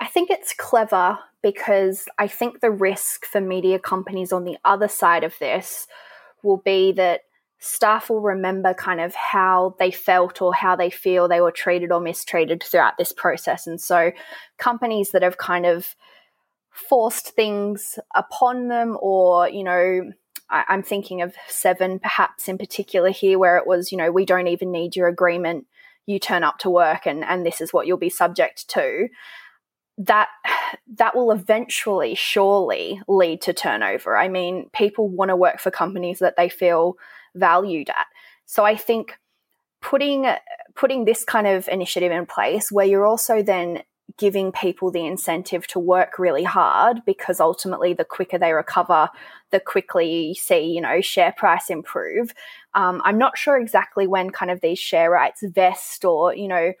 I 0.00 0.06
think 0.06 0.30
it's 0.30 0.54
clever 0.56 1.18
because 1.42 2.06
I 2.18 2.26
think 2.26 2.60
the 2.60 2.70
risk 2.70 3.26
for 3.26 3.40
media 3.40 3.78
companies 3.78 4.32
on 4.32 4.44
the 4.44 4.56
other 4.64 4.88
side 4.88 5.24
of 5.24 5.38
this 5.38 5.86
will 6.42 6.56
be 6.56 6.92
that 6.92 7.22
staff 7.60 8.08
will 8.08 8.22
remember 8.22 8.72
kind 8.72 9.00
of 9.00 9.14
how 9.14 9.76
they 9.78 9.90
felt 9.90 10.40
or 10.40 10.52
how 10.54 10.74
they 10.74 10.90
feel 10.90 11.28
they 11.28 11.42
were 11.42 11.52
treated 11.52 11.92
or 11.92 12.00
mistreated 12.00 12.62
throughout 12.62 12.96
this 12.96 13.12
process. 13.12 13.66
And 13.66 13.80
so 13.80 14.12
companies 14.58 15.10
that 15.10 15.22
have 15.22 15.36
kind 15.36 15.66
of 15.66 15.94
forced 16.70 17.28
things 17.28 17.98
upon 18.14 18.68
them 18.68 18.96
or, 19.00 19.48
you 19.48 19.62
know, 19.62 20.10
I, 20.48 20.64
am 20.68 20.82
thinking 20.82 21.20
of 21.20 21.34
Seven 21.48 21.98
perhaps 21.98 22.48
in 22.48 22.56
particular 22.56 23.10
here 23.10 23.38
where 23.38 23.58
it 23.58 23.66
was, 23.66 23.92
you 23.92 23.98
know, 23.98 24.10
we 24.10 24.24
don't 24.24 24.48
even 24.48 24.72
need 24.72 24.96
your 24.96 25.08
agreement. 25.08 25.66
You 26.06 26.18
turn 26.18 26.42
up 26.42 26.58
to 26.60 26.70
work 26.70 27.06
and, 27.06 27.22
and 27.24 27.44
this 27.44 27.60
is 27.60 27.74
what 27.74 27.86
you'll 27.86 27.98
be 27.98 28.10
subject 28.10 28.68
to 28.70 29.08
that 29.98 30.28
that 30.96 31.14
will 31.14 31.30
eventually 31.30 32.14
surely 32.14 33.02
lead 33.06 33.42
to 33.42 33.52
turnover. 33.52 34.16
I 34.16 34.28
mean, 34.28 34.70
people 34.72 35.08
want 35.08 35.28
to 35.28 35.36
work 35.36 35.60
for 35.60 35.70
companies 35.70 36.20
that 36.20 36.36
they 36.38 36.48
feel 36.48 36.96
valued 37.34 37.88
at. 37.90 38.06
So 38.46 38.64
I 38.64 38.76
think 38.76 39.18
putting 39.80 40.26
putting 40.74 41.04
this 41.04 41.24
kind 41.24 41.46
of 41.46 41.68
initiative 41.68 42.12
in 42.12 42.26
place 42.26 42.70
where 42.70 42.86
you're 42.86 43.06
also 43.06 43.42
then 43.42 43.82
giving 44.18 44.52
people 44.52 44.90
the 44.90 45.06
incentive 45.06 45.66
to 45.68 45.78
work 45.78 46.18
really 46.18 46.44
hard 46.44 47.00
because 47.06 47.40
ultimately 47.40 47.92
the 47.92 48.04
quicker 48.04 48.38
they 48.38 48.52
recover 48.52 49.08
the 49.50 49.60
quickly 49.60 50.34
see 50.34 50.60
you 50.60 50.80
know 50.80 51.00
share 51.00 51.32
price 51.36 51.70
improve 51.70 52.32
um, 52.74 53.00
i'm 53.04 53.18
not 53.18 53.38
sure 53.38 53.58
exactly 53.58 54.06
when 54.06 54.30
kind 54.30 54.50
of 54.50 54.60
these 54.60 54.78
share 54.78 55.10
rights 55.10 55.42
vest 55.42 56.04
or 56.04 56.34
you 56.34 56.48
know 56.48 56.72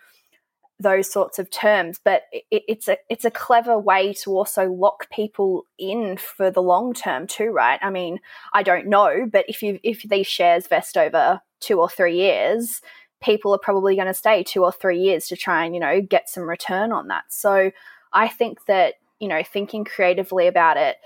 those 0.80 1.10
sorts 1.10 1.38
of 1.38 1.50
terms 1.50 2.00
but 2.02 2.22
it, 2.32 2.44
it's 2.50 2.88
a 2.88 2.96
it's 3.08 3.24
a 3.24 3.30
clever 3.30 3.78
way 3.78 4.12
to 4.14 4.30
also 4.30 4.72
lock 4.72 5.08
people 5.10 5.66
in 5.78 6.16
for 6.16 6.50
the 6.50 6.62
long 6.62 6.94
term 6.94 7.26
too 7.26 7.50
right? 7.50 7.78
I 7.82 7.90
mean 7.90 8.18
i 8.52 8.62
don't 8.62 8.86
know 8.86 9.28
but 9.30 9.44
if 9.48 9.62
you 9.62 9.78
if 9.82 10.02
these 10.02 10.26
shares 10.26 10.66
vest 10.66 10.96
over 10.96 11.40
2 11.60 11.78
or 11.78 11.88
3 11.88 12.16
years 12.16 12.80
people 13.22 13.54
are 13.54 13.58
probably 13.58 13.94
going 13.94 14.06
to 14.06 14.14
stay 14.14 14.42
2 14.42 14.64
or 14.64 14.72
3 14.72 14.98
years 14.98 15.28
to 15.28 15.36
try 15.36 15.64
and 15.64 15.74
you 15.74 15.80
know 15.80 16.00
get 16.00 16.28
some 16.28 16.48
return 16.48 16.92
on 16.92 17.08
that. 17.08 17.24
So 17.28 17.70
i 18.12 18.26
think 18.26 18.64
that 18.64 18.94
you 19.18 19.28
know 19.28 19.42
thinking 19.42 19.84
creatively 19.84 20.46
about 20.46 20.76
it 20.76 20.96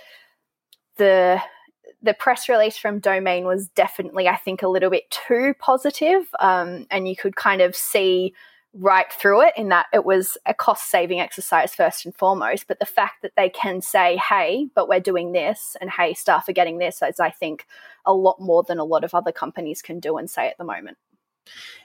the 0.97 1.41
the 2.03 2.15
press 2.15 2.49
release 2.49 2.77
from 2.77 2.99
Domain 2.99 3.47
was 3.47 3.69
definitely, 3.69 4.29
I 4.29 4.37
think, 4.37 4.63
a 4.63 4.69
little 4.69 4.91
bit 4.91 5.11
too 5.11 5.55
positive, 5.59 6.27
um, 6.39 6.87
and 6.91 7.09
you 7.09 7.17
could 7.17 7.35
kind 7.35 7.63
of 7.63 7.75
see 7.75 8.35
right 8.77 9.13
through 9.13 9.43
it 9.43 9.55
in 9.57 9.69
that 9.69 9.87
it 9.93 10.05
was 10.05 10.37
a 10.47 10.55
cost 10.55 10.91
saving 10.91 11.21
exercise 11.21 11.75
first 11.75 12.05
and 12.05 12.15
foremost. 12.15 12.67
But 12.67 12.81
the 12.81 12.87
fact 12.87 13.23
that 13.23 13.33
they 13.37 13.49
can 13.49 13.81
say, 13.81 14.17
hey, 14.17 14.69
but 14.75 14.89
we're 14.89 15.01
doing 15.01 15.33
this, 15.33 15.77
and 15.81 15.91
hey, 15.91 16.15
staff 16.15 16.49
are 16.49 16.53
getting 16.53 16.79
this, 16.79 17.01
is, 17.03 17.21
I 17.21 17.31
think, 17.31 17.67
a 18.05 18.13
lot 18.13 18.41
more 18.41 18.63
than 18.63 18.79
a 18.79 18.85
lot 18.85 19.05
of 19.05 19.15
other 19.15 19.33
companies 19.33 19.83
can 19.83 20.01
do 20.01 20.17
and 20.17 20.29
say 20.29 20.49
at 20.49 20.59
the 20.59 20.65
moment. 20.65 20.99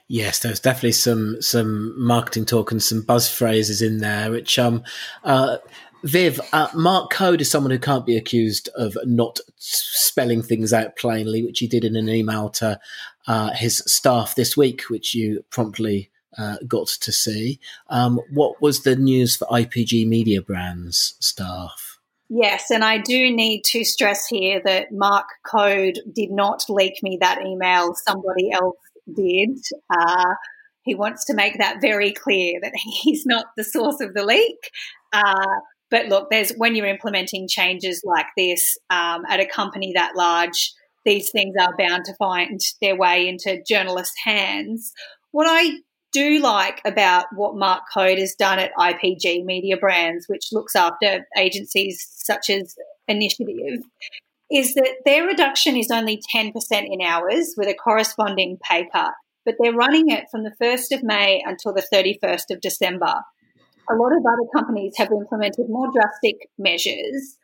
Yes, 0.08 0.40
there's 0.40 0.58
definitely 0.58 0.92
some 0.92 1.40
some 1.40 1.94
marketing 2.02 2.46
talk 2.46 2.72
and 2.72 2.82
some 2.82 3.02
buzz 3.02 3.28
phrases 3.28 3.82
in 3.82 3.98
there, 3.98 4.30
which 4.30 4.58
um 4.58 4.82
uh 5.22 5.58
Viv, 6.02 6.40
uh, 6.54 6.68
Mark 6.74 7.10
Coad 7.10 7.42
is 7.42 7.50
someone 7.50 7.70
who 7.70 7.78
can't 7.78 8.06
be 8.06 8.16
accused 8.16 8.70
of 8.74 8.96
not 9.04 9.38
spelling 9.58 10.42
things 10.42 10.72
out 10.72 10.96
plainly, 10.96 11.44
which 11.44 11.58
he 11.58 11.66
did 11.66 11.84
in 11.84 11.94
an 11.94 12.08
email 12.08 12.48
to 12.48 12.80
uh, 13.26 13.50
his 13.50 13.82
staff 13.86 14.34
this 14.34 14.56
week, 14.56 14.84
which 14.88 15.14
you 15.14 15.44
promptly 15.50 16.10
uh, 16.38 16.56
got 16.66 16.88
to 16.88 17.12
see. 17.12 17.60
Um, 17.88 18.20
what 18.32 18.60
was 18.60 18.82
the 18.82 18.96
news 18.96 19.36
for 19.36 19.46
IPG 19.48 20.06
Media 20.06 20.42
Brands 20.42 21.14
staff? 21.20 21.98
Yes, 22.28 22.70
and 22.70 22.84
I 22.84 22.98
do 22.98 23.34
need 23.34 23.62
to 23.66 23.84
stress 23.84 24.26
here 24.28 24.62
that 24.64 24.92
Mark 24.92 25.26
Coad 25.44 25.98
did 26.14 26.30
not 26.30 26.62
leak 26.68 27.02
me 27.02 27.18
that 27.20 27.44
email. 27.44 27.94
Somebody 27.94 28.52
else 28.52 28.78
did. 29.12 29.58
Uh, 29.90 30.34
he 30.82 30.94
wants 30.94 31.24
to 31.24 31.34
make 31.34 31.58
that 31.58 31.80
very 31.80 32.12
clear 32.12 32.60
that 32.62 32.72
he's 33.02 33.26
not 33.26 33.46
the 33.56 33.64
source 33.64 34.00
of 34.00 34.14
the 34.14 34.24
leak. 34.24 34.70
Uh, 35.12 35.46
but 35.90 36.06
look, 36.06 36.30
there's 36.30 36.52
when 36.52 36.76
you're 36.76 36.86
implementing 36.86 37.48
changes 37.48 38.02
like 38.04 38.26
this 38.36 38.78
um, 38.90 39.24
at 39.28 39.40
a 39.40 39.46
company 39.46 39.92
that 39.96 40.14
large, 40.14 40.72
these 41.04 41.30
things 41.30 41.54
are 41.60 41.76
bound 41.76 42.04
to 42.04 42.14
find 42.14 42.60
their 42.80 42.96
way 42.96 43.26
into 43.26 43.62
journalists' 43.66 44.14
hands. 44.24 44.92
What 45.32 45.46
I 45.48 45.78
do 46.12 46.40
like 46.40 46.80
about 46.84 47.26
what 47.34 47.56
Mark 47.56 47.82
Coad 47.92 48.18
has 48.18 48.34
done 48.34 48.58
at 48.58 48.74
IPG 48.78 49.44
Media 49.44 49.76
Brands, 49.76 50.26
which 50.28 50.48
looks 50.52 50.74
after 50.74 51.26
agencies 51.36 52.06
such 52.10 52.50
as 52.50 52.74
Initiative, 53.08 53.82
is 54.50 54.74
that 54.74 54.96
their 55.04 55.26
reduction 55.26 55.76
is 55.76 55.90
only 55.90 56.20
10% 56.34 56.52
in 56.70 57.00
hours 57.00 57.54
with 57.56 57.68
a 57.68 57.74
corresponding 57.74 58.58
pay 58.62 58.88
cut, 58.92 59.12
but 59.44 59.54
they're 59.58 59.74
running 59.74 60.10
it 60.10 60.26
from 60.30 60.44
the 60.44 60.54
1st 60.60 60.96
of 60.96 61.02
May 61.02 61.42
until 61.44 61.72
the 61.72 61.86
31st 61.92 62.50
of 62.50 62.60
December. 62.60 63.14
A 63.90 63.94
lot 63.94 64.12
of 64.12 64.24
other 64.24 64.48
companies 64.54 64.94
have 64.96 65.10
implemented 65.10 65.68
more 65.68 65.90
drastic 65.92 66.48
measures, 66.58 67.36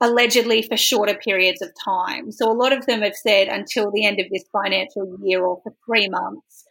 allegedly 0.00 0.62
for 0.62 0.76
shorter 0.76 1.14
periods 1.14 1.60
of 1.60 1.70
time. 1.84 2.32
So 2.32 2.50
a 2.50 2.56
lot 2.56 2.72
of 2.72 2.86
them 2.86 3.02
have 3.02 3.16
said 3.16 3.48
until 3.48 3.90
the 3.90 4.06
end 4.06 4.20
of 4.20 4.26
this 4.30 4.44
financial 4.52 5.18
year 5.22 5.44
or 5.44 5.60
for 5.62 5.74
three 5.86 6.08
months 6.08 6.64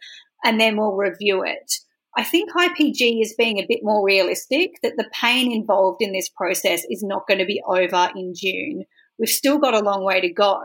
and 0.44 0.60
then 0.60 0.76
we'll 0.76 0.96
review 0.96 1.42
it. 1.42 1.72
I 2.16 2.22
think 2.22 2.50
IPG 2.52 3.22
is 3.22 3.34
being 3.36 3.58
a 3.58 3.66
bit 3.68 3.80
more 3.82 4.04
realistic 4.04 4.70
that 4.82 4.96
the 4.96 5.10
pain 5.20 5.50
involved 5.50 6.00
in 6.00 6.12
this 6.12 6.28
process 6.28 6.84
is 6.88 7.02
not 7.02 7.26
going 7.26 7.40
to 7.40 7.44
be 7.44 7.60
over 7.66 8.10
in 8.14 8.34
June. 8.36 8.84
We've 9.18 9.28
still 9.28 9.58
got 9.58 9.74
a 9.74 9.80
long 9.80 10.04
way 10.04 10.20
to 10.20 10.32
go. 10.32 10.60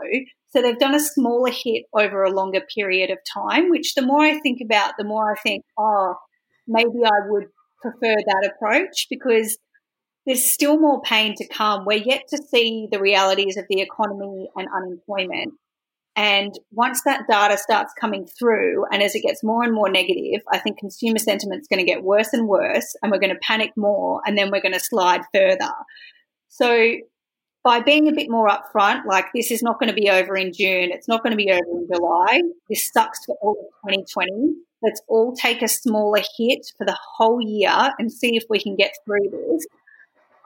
So 0.50 0.62
they've 0.62 0.78
done 0.78 0.94
a 0.94 1.00
smaller 1.00 1.50
hit 1.50 1.84
over 1.92 2.22
a 2.22 2.30
longer 2.30 2.60
period 2.74 3.10
of 3.10 3.18
time, 3.32 3.70
which 3.70 3.94
the 3.94 4.02
more 4.02 4.20
I 4.20 4.38
think 4.38 4.60
about, 4.64 4.94
the 4.98 5.04
more 5.04 5.32
I 5.32 5.40
think, 5.40 5.64
oh, 5.78 6.14
maybe 6.68 7.04
I 7.04 7.28
would 7.28 7.46
prefer 7.82 8.14
that 8.14 8.50
approach 8.52 9.06
because 9.08 9.58
there's 10.26 10.50
still 10.50 10.78
more 10.78 11.00
pain 11.02 11.34
to 11.36 11.48
come. 11.48 11.84
We're 11.84 12.02
yet 12.04 12.24
to 12.30 12.38
see 12.38 12.88
the 12.90 13.00
realities 13.00 13.56
of 13.56 13.64
the 13.68 13.80
economy 13.80 14.48
and 14.54 14.68
unemployment. 14.74 15.54
And 16.16 16.52
once 16.72 17.02
that 17.04 17.26
data 17.28 17.56
starts 17.56 17.94
coming 17.98 18.26
through, 18.26 18.84
and 18.90 19.02
as 19.02 19.14
it 19.14 19.22
gets 19.22 19.44
more 19.44 19.62
and 19.62 19.72
more 19.72 19.88
negative, 19.88 20.42
I 20.50 20.58
think 20.58 20.78
consumer 20.78 21.18
sentiment 21.18 21.62
is 21.62 21.68
going 21.68 21.78
to 21.78 21.90
get 21.90 22.02
worse 22.02 22.32
and 22.32 22.48
worse, 22.48 22.96
and 23.02 23.12
we're 23.12 23.20
going 23.20 23.34
to 23.34 23.40
panic 23.40 23.72
more, 23.76 24.20
and 24.26 24.36
then 24.36 24.50
we're 24.50 24.60
going 24.60 24.74
to 24.74 24.80
slide 24.80 25.22
further. 25.32 25.72
So, 26.48 26.94
by 27.62 27.80
being 27.80 28.08
a 28.08 28.12
bit 28.12 28.30
more 28.30 28.48
upfront, 28.48 29.04
like 29.04 29.26
this 29.34 29.50
is 29.50 29.62
not 29.62 29.78
going 29.78 29.88
to 29.88 29.94
be 29.94 30.10
over 30.10 30.36
in 30.36 30.52
June, 30.52 30.90
it's 30.90 31.06
not 31.06 31.22
going 31.22 31.32
to 31.32 31.36
be 31.36 31.50
over 31.50 31.78
in 31.78 31.86
July, 31.92 32.40
this 32.68 32.90
sucks 32.90 33.24
for 33.24 33.36
all 33.40 33.52
of 33.52 33.90
2020. 33.90 34.54
Let's 34.82 35.02
all 35.08 35.34
take 35.34 35.60
a 35.62 35.68
smaller 35.68 36.22
hit 36.38 36.66
for 36.76 36.86
the 36.86 36.98
whole 37.16 37.40
year 37.40 37.92
and 37.98 38.10
see 38.10 38.34
if 38.34 38.44
we 38.48 38.60
can 38.60 38.76
get 38.76 38.94
through 39.04 39.28
this. 39.30 39.66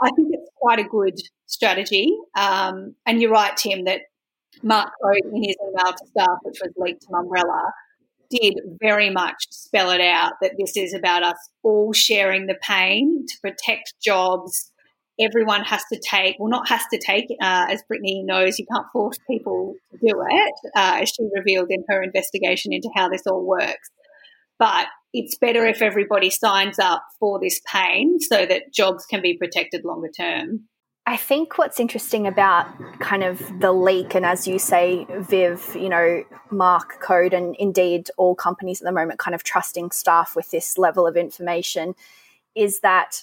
I 0.03 0.11
think 0.17 0.29
it's 0.33 0.51
quite 0.57 0.81
a 0.81 0.85
good 0.85 1.15
strategy. 1.47 2.17
Um, 2.37 2.97
and 3.07 3.23
you're 3.23 3.31
right, 3.31 3.57
Tim, 3.57 3.85
that 3.85 4.01
Mark 4.65 4.93
Coad 5.03 5.21
in 5.33 5.43
his 5.45 5.57
email 5.63 5.93
to 5.93 6.07
staff, 6.07 6.39
which 6.43 6.59
was 6.63 6.73
leaked 6.77 7.03
to 7.03 7.09
Mumbrella, 7.09 7.71
did 8.31 8.55
very 8.81 9.11
much 9.11 9.47
spell 9.51 9.91
it 9.91 10.01
out 10.01 10.33
that 10.41 10.55
this 10.59 10.77
is 10.77 10.95
about 10.95 11.23
us 11.23 11.37
all 11.63 11.93
sharing 11.93 12.47
the 12.47 12.57
pain 12.63 13.27
to 13.29 13.37
protect 13.43 13.95
jobs. 14.03 14.73
Everyone 15.21 15.63
has 15.63 15.83
to 15.93 16.01
take, 16.03 16.37
well, 16.41 16.49
not 16.49 16.69
has 16.69 16.83
to 16.93 16.99
take, 16.99 17.27
uh, 17.41 17.67
as 17.71 17.85
Brittany 17.87 18.25
knows, 18.25 18.59
you 18.59 18.67
can't 18.73 18.87
force 18.93 19.19
people 19.31 19.75
to 19.93 19.99
do 19.99 20.23
it, 20.29 20.55
uh, 20.75 20.99
as 21.03 21.11
she 21.11 21.29
revealed 21.37 21.69
in 21.71 21.85
her 21.89 22.03
investigation 22.03 22.73
into 22.73 22.89
how 22.97 23.09
this 23.09 23.23
all 23.27 23.45
works. 23.45 23.91
But 24.59 24.87
it's 25.13 25.37
better 25.39 25.65
if 25.67 25.83
everybody 25.83 26.31
signs 26.31 26.79
up 26.79 27.05
for 27.21 27.39
this 27.41 27.61
pain 27.73 28.19
so 28.19 28.47
that 28.47 28.73
jobs 28.73 29.05
can 29.07 29.23
be 29.23 29.37
protected 29.37 29.85
longer 29.85 30.11
term. 30.17 30.69
I 31.07 31.19
think 31.19 31.59
what's 31.59 31.79
interesting 31.79 32.27
about 32.27 32.67
kind 32.99 33.23
of 33.23 33.61
the 33.61 33.73
leak, 33.73 34.15
and 34.15 34.25
as 34.25 34.49
you 34.49 34.59
say, 34.59 35.07
Viv, 35.11 35.77
you 35.77 35.91
know, 35.91 36.25
Mark 36.51 36.99
Coad, 37.01 37.35
and 37.35 37.55
indeed 37.57 38.09
all 38.17 38.35
companies 38.35 38.81
at 38.81 38.87
the 38.87 38.93
moment 38.93 39.19
kind 39.19 39.35
of 39.35 39.45
trusting 39.45 39.91
staff 39.91 40.35
with 40.35 40.51
this 40.51 40.79
level 40.79 41.07
of 41.07 41.17
information, 41.17 41.95
is 42.55 42.81
that 42.81 43.23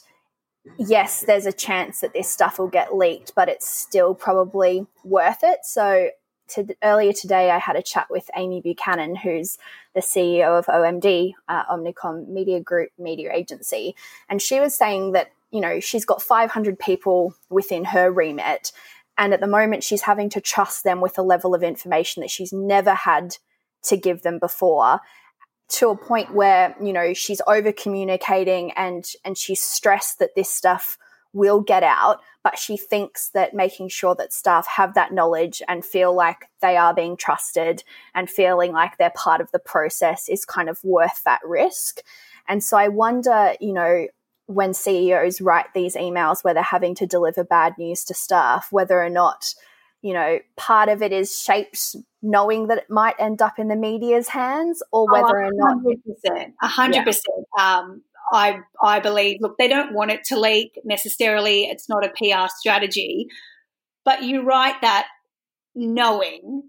yes, 0.78 1.22
there's 1.22 1.48
a 1.48 1.52
chance 1.52 2.02
that 2.02 2.14
this 2.14 2.30
stuff 2.30 2.60
will 2.60 2.68
get 2.68 2.96
leaked, 2.96 3.34
but 3.36 3.50
it's 3.50 3.68
still 3.68 4.14
probably 4.14 4.86
worth 5.04 5.40
it. 5.44 5.60
So 5.64 6.10
to, 6.50 6.68
earlier 6.84 7.14
today, 7.14 7.50
I 7.50 7.58
had 7.58 7.76
a 7.76 7.82
chat 7.82 8.08
with 8.10 8.30
Amy 8.36 8.62
Buchanan, 8.62 9.16
who's 9.16 9.58
the 9.96 10.02
CEO 10.02 10.58
of 10.58 10.66
OMD, 10.68 11.34
uh, 11.48 11.66
Omnicom 11.66 12.28
Media 12.28 12.60
Group 12.60 12.90
Media 13.00 13.32
Agency, 13.34 13.96
and 14.30 14.42
she 14.42 14.60
was 14.60 14.76
saying 14.76 15.14
that 15.14 15.32
you 15.52 15.62
know, 15.62 15.80
she's 15.80 16.06
got 16.06 16.22
500 16.22 16.80
people 16.80 17.36
within 17.50 17.86
her 17.86 18.12
remit. 18.12 18.72
And 19.18 19.34
at 19.34 19.42
the 19.42 19.48
moment, 19.48 19.84
she's 19.84 20.02
having 20.02 20.30
to 20.32 20.42
trust 20.42 20.84
them 20.84 21.02
with 21.02 21.18
a 21.18 21.24
level 21.24 21.54
of 21.54 21.64
information 21.64 22.22
that 22.22 22.32
she's 22.32 22.54
never 22.54 22.94
had 22.94 23.38
to 23.84 23.98
give 23.98 24.22
them 24.22 24.40
before 24.40 25.02
to 25.70 25.90
a 25.90 25.98
point 25.98 26.34
where, 26.34 26.76
you 26.82 26.92
know, 26.92 27.14
she's 27.14 27.42
over 27.48 27.72
communicating 27.72 28.72
and, 28.72 29.06
and 29.24 29.38
she's 29.38 29.62
stressed 29.62 30.20
that 30.20 30.36
this 30.36 30.50
stuff 30.50 30.98
will 31.34 31.62
get 31.62 31.82
out, 31.82 32.20
but 32.44 32.58
she 32.58 32.76
thinks 32.76 33.30
that 33.30 33.54
making 33.54 33.88
sure 33.88 34.14
that 34.16 34.34
staff 34.34 34.68
have 34.68 34.94
that 34.96 35.14
knowledge 35.14 35.62
and 35.70 35.86
feel 35.86 36.14
like 36.14 36.46
they 36.62 36.76
are 36.76 36.94
being 36.94 37.16
trusted 37.16 37.84
and 38.14 38.30
feeling 38.30 38.74
like 38.74 38.98
they're 38.98 39.12
part 39.12 39.40
of 39.40 39.50
the 39.52 39.60
process 39.60 40.28
is 40.28 40.44
kind 40.44 40.68
of 40.68 40.84
worth 40.84 41.24
that 41.24 41.40
risk. 41.46 42.02
And 42.50 42.62
so 42.62 42.76
I 42.76 42.90
wonder, 42.90 43.54
you 43.62 43.72
know, 43.72 44.08
when 44.54 44.74
CEOs 44.74 45.42
write 45.42 45.74
these 45.74 45.96
emails 45.96 46.44
where 46.44 46.54
they're 46.54 46.64
having 46.64 46.96
to 46.96 47.06
deliver 47.06 47.44
bad 47.44 47.78
news 47.78 48.04
to 48.06 48.14
staff, 48.14 48.68
whether 48.72 49.02
or 49.02 49.10
not, 49.10 49.54
you 50.02 50.14
know, 50.14 50.40
part 50.58 50.90
of 50.90 51.02
it 51.02 51.12
is 51.12 51.40
shaped 51.40 51.96
knowing 52.22 52.68
that 52.68 52.80
it 52.80 52.90
might 52.90 53.16
end 53.20 53.42
up 53.42 53.58
in 53.58 53.68
the 53.68 53.76
media's 53.76 54.30
hands 54.30 54.84
or 54.92 55.08
oh, 55.10 55.14
whether 55.14 55.42
oh, 55.42 55.48
or 55.48 55.52
not. 55.54 55.78
100%. 56.26 56.54
100%. 56.62 57.20
Yeah. 57.58 57.78
Um, 57.80 58.04
I, 58.32 58.60
I 58.82 59.00
believe, 59.00 59.38
look, 59.42 59.58
they 59.58 59.68
don't 59.68 59.94
want 59.94 60.12
it 60.12 60.24
to 60.26 60.40
leak 60.40 60.80
necessarily. 60.84 61.64
It's 61.64 61.90
not 61.90 62.06
a 62.06 62.10
PR 62.10 62.48
strategy. 62.56 63.28
But 64.06 64.24
you 64.24 64.44
write 64.44 64.82
that 64.82 65.08
knowing 65.76 66.64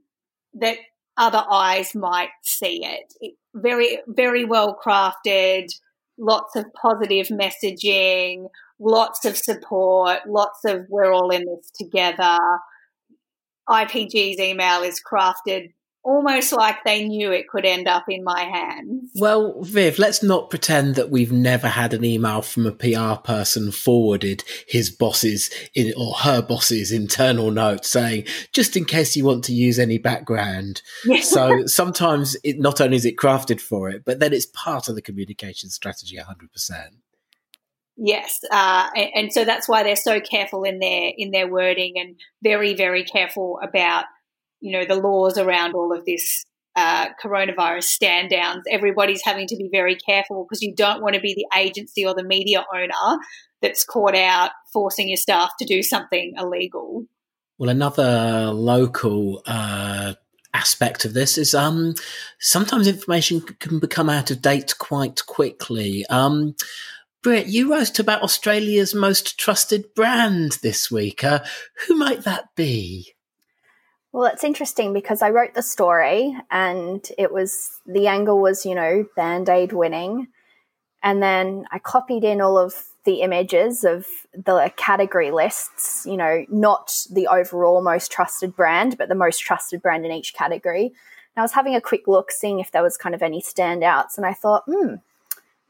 that 0.54 0.78
other 1.16 1.44
eyes 1.50 1.94
might 1.94 2.30
see 2.42 2.84
it. 2.84 3.14
it 3.20 3.34
very, 3.54 3.98
very 4.06 4.44
well 4.44 4.78
crafted 4.82 5.68
lots 6.22 6.54
of 6.56 6.64
positive 6.80 7.28
messaging, 7.28 8.46
lots 8.78 9.24
of 9.24 9.36
support, 9.36 10.20
lots 10.26 10.64
of 10.64 10.86
we're 10.88 11.12
all 11.12 11.30
in 11.30 11.44
this 11.44 11.70
together. 11.76 12.38
IPG's 13.68 14.38
email 14.38 14.82
is 14.82 15.00
crafted 15.00 15.72
almost 16.04 16.52
like 16.52 16.82
they 16.84 17.06
knew 17.06 17.30
it 17.30 17.48
could 17.48 17.64
end 17.64 17.86
up 17.86 18.04
in 18.08 18.24
my 18.24 18.42
hands. 18.42 19.10
Well, 19.14 19.62
Viv, 19.62 19.98
let's 19.98 20.22
not 20.22 20.50
pretend 20.50 20.96
that 20.96 21.10
we've 21.10 21.32
never 21.32 21.68
had 21.68 21.94
an 21.94 22.04
email 22.04 22.42
from 22.42 22.66
a 22.66 22.72
PR 22.72 23.20
person 23.22 23.70
forwarded 23.70 24.42
his 24.66 24.90
boss's 24.90 25.50
in, 25.74 25.92
or 25.96 26.14
her 26.14 26.42
boss's 26.42 26.90
internal 26.90 27.50
note 27.50 27.84
saying, 27.84 28.24
just 28.52 28.76
in 28.76 28.84
case 28.84 29.16
you 29.16 29.24
want 29.24 29.44
to 29.44 29.54
use 29.54 29.78
any 29.78 29.98
background. 29.98 30.82
so 31.22 31.66
sometimes 31.66 32.36
it 32.42 32.58
not 32.58 32.80
only 32.80 32.96
is 32.96 33.04
it 33.04 33.16
crafted 33.16 33.60
for 33.60 33.88
it, 33.88 34.04
but 34.04 34.18
then 34.18 34.32
it's 34.32 34.46
part 34.46 34.88
of 34.88 34.96
the 34.96 35.02
communication 35.02 35.70
strategy 35.70 36.16
100%. 36.16 36.88
Yes, 37.96 38.40
uh, 38.50 38.88
and, 38.96 39.10
and 39.14 39.32
so 39.32 39.44
that's 39.44 39.68
why 39.68 39.82
they're 39.82 39.96
so 39.96 40.18
careful 40.18 40.64
in 40.64 40.78
their 40.78 41.12
in 41.16 41.30
their 41.30 41.46
wording 41.46 41.98
and 41.98 42.16
very 42.42 42.74
very 42.74 43.04
careful 43.04 43.60
about 43.62 44.06
you 44.62 44.72
know, 44.72 44.84
the 44.86 44.94
laws 44.94 45.36
around 45.36 45.74
all 45.74 45.92
of 45.92 46.04
this 46.06 46.44
uh, 46.76 47.08
coronavirus 47.22 47.84
stand 47.84 48.30
downs. 48.30 48.62
Everybody's 48.70 49.22
having 49.22 49.46
to 49.48 49.56
be 49.56 49.68
very 49.70 49.96
careful 49.96 50.46
because 50.48 50.62
you 50.62 50.74
don't 50.74 51.02
want 51.02 51.14
to 51.14 51.20
be 51.20 51.34
the 51.34 51.46
agency 51.58 52.06
or 52.06 52.14
the 52.14 52.24
media 52.24 52.64
owner 52.74 53.18
that's 53.60 53.84
caught 53.84 54.14
out 54.14 54.52
forcing 54.72 55.08
your 55.08 55.18
staff 55.18 55.50
to 55.58 55.66
do 55.66 55.82
something 55.82 56.32
illegal. 56.38 57.04
Well, 57.58 57.68
another 57.68 58.50
local 58.52 59.42
uh, 59.46 60.14
aspect 60.54 61.04
of 61.04 61.12
this 61.12 61.36
is 61.36 61.54
um, 61.54 61.94
sometimes 62.40 62.88
information 62.88 63.40
can 63.40 63.78
become 63.78 64.08
out 64.08 64.30
of 64.30 64.40
date 64.42 64.74
quite 64.78 65.26
quickly. 65.26 66.06
Um, 66.06 66.54
Britt, 67.22 67.46
you 67.46 67.72
wrote 67.72 67.98
about 67.98 68.22
Australia's 68.22 68.94
most 68.94 69.38
trusted 69.38 69.94
brand 69.94 70.58
this 70.62 70.90
week. 70.90 71.22
Uh, 71.22 71.40
who 71.86 71.94
might 71.94 72.24
that 72.24 72.48
be? 72.56 73.14
Well, 74.12 74.30
it's 74.30 74.44
interesting 74.44 74.92
because 74.92 75.22
I 75.22 75.30
wrote 75.30 75.54
the 75.54 75.62
story 75.62 76.36
and 76.50 77.06
it 77.16 77.32
was 77.32 77.80
the 77.86 78.08
angle 78.08 78.40
was, 78.40 78.66
you 78.66 78.74
know, 78.74 79.06
Band 79.16 79.48
Aid 79.48 79.72
winning. 79.72 80.28
And 81.02 81.22
then 81.22 81.64
I 81.72 81.78
copied 81.78 82.22
in 82.22 82.42
all 82.42 82.58
of 82.58 82.74
the 83.04 83.22
images 83.22 83.84
of 83.84 84.06
the 84.34 84.70
category 84.76 85.30
lists, 85.30 86.06
you 86.06 86.16
know, 86.16 86.44
not 86.48 86.94
the 87.10 87.26
overall 87.26 87.82
most 87.82 88.12
trusted 88.12 88.54
brand, 88.54 88.98
but 88.98 89.08
the 89.08 89.14
most 89.14 89.38
trusted 89.38 89.80
brand 89.80 90.04
in 90.04 90.12
each 90.12 90.34
category. 90.34 90.86
And 90.86 91.40
I 91.40 91.42
was 91.42 91.52
having 91.52 91.74
a 91.74 91.80
quick 91.80 92.06
look, 92.06 92.30
seeing 92.30 92.60
if 92.60 92.70
there 92.70 92.82
was 92.82 92.98
kind 92.98 93.14
of 93.14 93.22
any 93.22 93.40
standouts. 93.40 94.18
And 94.18 94.26
I 94.26 94.34
thought, 94.34 94.64
hmm, 94.66 94.96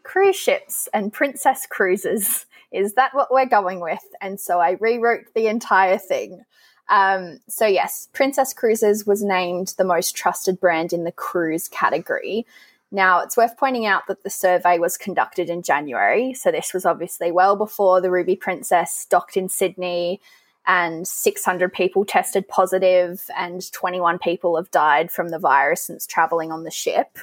cruise 0.03 0.37
ships 0.37 0.89
and 0.93 1.13
princess 1.13 1.65
cruises. 1.71 2.45
Is 2.73 2.95
that 2.95 3.15
what 3.15 3.31
we're 3.31 3.47
going 3.47 3.81
with? 3.81 4.05
And 4.21 4.41
so 4.41 4.59
I 4.61 4.73
rewrote 4.81 5.27
the 5.35 5.47
entire 5.47 5.99
thing. 5.99 6.45
Um, 6.89 7.39
so, 7.49 7.67
yes, 7.67 8.09
Princess 8.13 8.53
Cruises 8.53 9.07
was 9.07 9.23
named 9.23 9.75
the 9.79 9.85
most 9.85 10.17
trusted 10.17 10.61
brand 10.61 10.93
in 10.93 11.05
the 11.05 11.13
cruise 11.13 11.69
category. 11.69 12.47
Now, 12.91 13.21
it's 13.21 13.37
worth 13.37 13.57
pointing 13.57 13.87
out 13.87 14.07
that 14.09 14.23
the 14.23 14.31
survey 14.31 14.79
was 14.79 14.99
conducted 14.99 15.49
in 15.49 15.63
January. 15.63 16.35
So, 16.35 16.51
this 16.51 16.75
was 16.75 16.85
obviously 16.85 17.33
well 17.33 17.57
before 17.57 18.01
the 18.01 18.11
Ruby 18.11 18.37
Princess 18.37 19.07
docked 19.09 19.37
in 19.37 19.49
Sydney, 19.49 20.21
and 20.67 21.09
600 21.09 21.73
people 21.73 22.05
tested 22.05 22.47
positive, 22.49 23.25
and 23.37 23.71
21 23.73 24.19
people 24.19 24.57
have 24.57 24.71
died 24.71 25.11
from 25.11 25.31
the 25.31 25.39
virus 25.39 25.83
since 25.83 26.07
traveling 26.07 26.53
on 26.53 26.65
the 26.65 26.71
ship. 26.71 27.19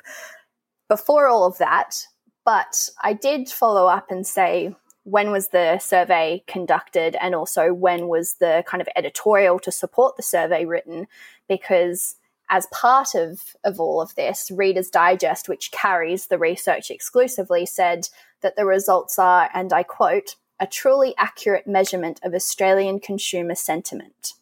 Before 0.88 1.28
all 1.28 1.46
of 1.46 1.58
that, 1.60 2.08
but 2.44 2.90
I 3.04 3.14
did 3.14 3.48
follow 3.48 3.86
up 3.88 4.10
and 4.10 4.26
say, 4.26 4.76
when 5.10 5.32
was 5.32 5.50
the 5.50 5.80
survey 5.80 6.44
conducted 6.48 7.16
and 7.20 7.34
also 7.34 7.74
when 7.74 8.08
was 8.08 8.36
the 8.36 8.64
kind 8.68 8.82
of 8.82 8.90
editorial 8.96 9.60
to 9.60 9.72
support 9.72 10.16
the 10.16 10.24
survey 10.24 10.66
written? 10.66 11.08
Because 11.48 12.16
as 12.50 12.68
part 12.68 13.16
of, 13.16 13.56
of 13.64 13.80
all 13.80 14.02
of 14.02 14.16
this 14.16 14.52
reader's 14.52 14.90
digest 14.90 15.48
which 15.48 15.72
carries 15.72 16.28
the 16.28 16.38
research 16.38 16.90
exclusively 16.90 17.66
said 17.66 18.10
that 18.42 18.56
the 18.56 18.66
results 18.66 19.20
are 19.20 19.50
and 19.54 19.72
i 19.72 19.84
quote 19.84 20.36
a 20.60 20.68
truly 20.68 21.14
accurate 21.18 21.68
measurement 21.68 22.20
of 22.24 22.34
australian 22.34 23.00
consumer 23.00 23.56
sentiment. 23.56 24.34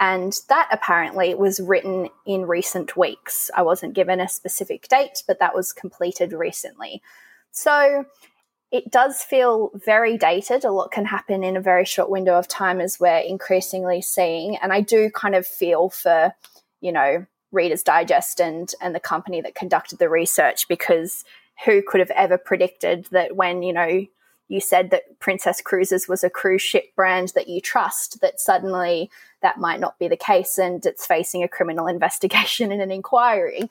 And 0.00 0.32
that 0.48 0.68
apparently 0.70 1.34
was 1.34 1.58
written 1.58 2.08
in 2.24 2.46
recent 2.46 2.96
weeks. 2.96 3.50
I 3.56 3.62
wasn't 3.62 3.94
given 3.94 4.20
a 4.20 4.28
specific 4.28 4.86
date 4.88 5.22
but 5.26 5.40
that 5.40 5.54
was 5.54 5.72
completed 5.72 6.32
recently. 6.32 7.02
So 7.50 8.04
it 8.70 8.90
does 8.90 9.22
feel 9.22 9.70
very 9.74 10.18
dated. 10.18 10.64
A 10.64 10.72
lot 10.72 10.90
can 10.90 11.06
happen 11.06 11.42
in 11.42 11.56
a 11.56 11.60
very 11.60 11.84
short 11.84 12.10
window 12.10 12.38
of 12.38 12.48
time, 12.48 12.80
as 12.80 13.00
we're 13.00 13.18
increasingly 13.18 14.02
seeing. 14.02 14.56
And 14.56 14.72
I 14.72 14.80
do 14.80 15.10
kind 15.10 15.34
of 15.34 15.46
feel 15.46 15.88
for, 15.88 16.34
you 16.80 16.92
know, 16.92 17.26
Reader's 17.50 17.82
Digest 17.82 18.40
and 18.40 18.70
and 18.80 18.94
the 18.94 19.00
company 19.00 19.40
that 19.40 19.54
conducted 19.54 19.98
the 19.98 20.10
research 20.10 20.68
because 20.68 21.24
who 21.64 21.82
could 21.82 22.00
have 22.00 22.10
ever 22.10 22.36
predicted 22.36 23.06
that 23.10 23.36
when 23.36 23.62
you 23.62 23.72
know 23.72 24.06
you 24.48 24.60
said 24.60 24.90
that 24.90 25.18
Princess 25.20 25.60
Cruises 25.60 26.08
was 26.08 26.24
a 26.24 26.30
cruise 26.30 26.62
ship 26.62 26.94
brand 26.96 27.32
that 27.34 27.48
you 27.48 27.60
trust, 27.60 28.20
that 28.20 28.40
suddenly 28.40 29.10
that 29.42 29.58
might 29.58 29.80
not 29.80 29.98
be 29.98 30.08
the 30.08 30.16
case 30.16 30.58
and 30.58 30.84
it's 30.84 31.06
facing 31.06 31.42
a 31.42 31.48
criminal 31.48 31.86
investigation 31.96 32.72
and 32.72 32.82
an 32.82 32.90
inquiry. 32.90 33.68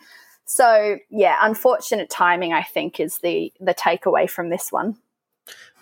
So 0.47 0.97
yeah, 1.09 1.37
unfortunate 1.41 2.09
timing, 2.09 2.53
I 2.53 2.63
think, 2.63 2.99
is 2.99 3.19
the 3.19 3.53
the 3.59 3.75
takeaway 3.75 4.29
from 4.29 4.49
this 4.49 4.71
one. 4.71 4.97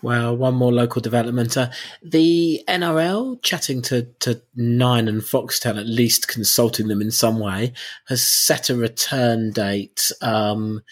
Well, 0.02 0.36
one 0.36 0.56
more 0.56 0.74
local 0.74 1.02
development. 1.02 1.56
Uh, 1.56 1.70
the 2.04 2.64
NRL, 2.68 3.42
chatting 3.42 3.82
to, 3.84 4.04
to 4.20 4.42
Nine 4.56 5.08
and 5.08 5.22
Foxtel, 5.22 5.80
at 5.80 5.88
least 5.88 6.28
consulting 6.28 6.90
them 6.90 7.02
in 7.02 7.10
some 7.10 7.40
way, 7.40 7.74
has 8.08 8.28
set 8.28 8.70
a 8.70 8.76
return 8.76 9.52
date. 9.52 10.12
Um, 10.22 10.84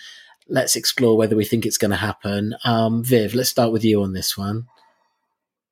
let's 0.47 0.75
explore 0.75 1.17
whether 1.17 1.35
we 1.35 1.45
think 1.45 1.65
it's 1.65 1.77
going 1.77 1.91
to 1.91 1.97
happen. 1.97 2.55
Um, 2.63 3.03
Viv, 3.03 3.35
let's 3.35 3.49
start 3.49 3.71
with 3.71 3.83
you 3.83 4.01
on 4.01 4.13
this 4.13 4.35
one. 4.37 4.67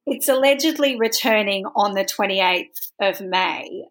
It's 0.06 0.28
allegedly 0.28 0.98
returning 0.98 1.66
on 1.76 1.94
the 1.94 2.06
28th 2.06 2.92
of 3.00 3.22
May. 3.22 3.86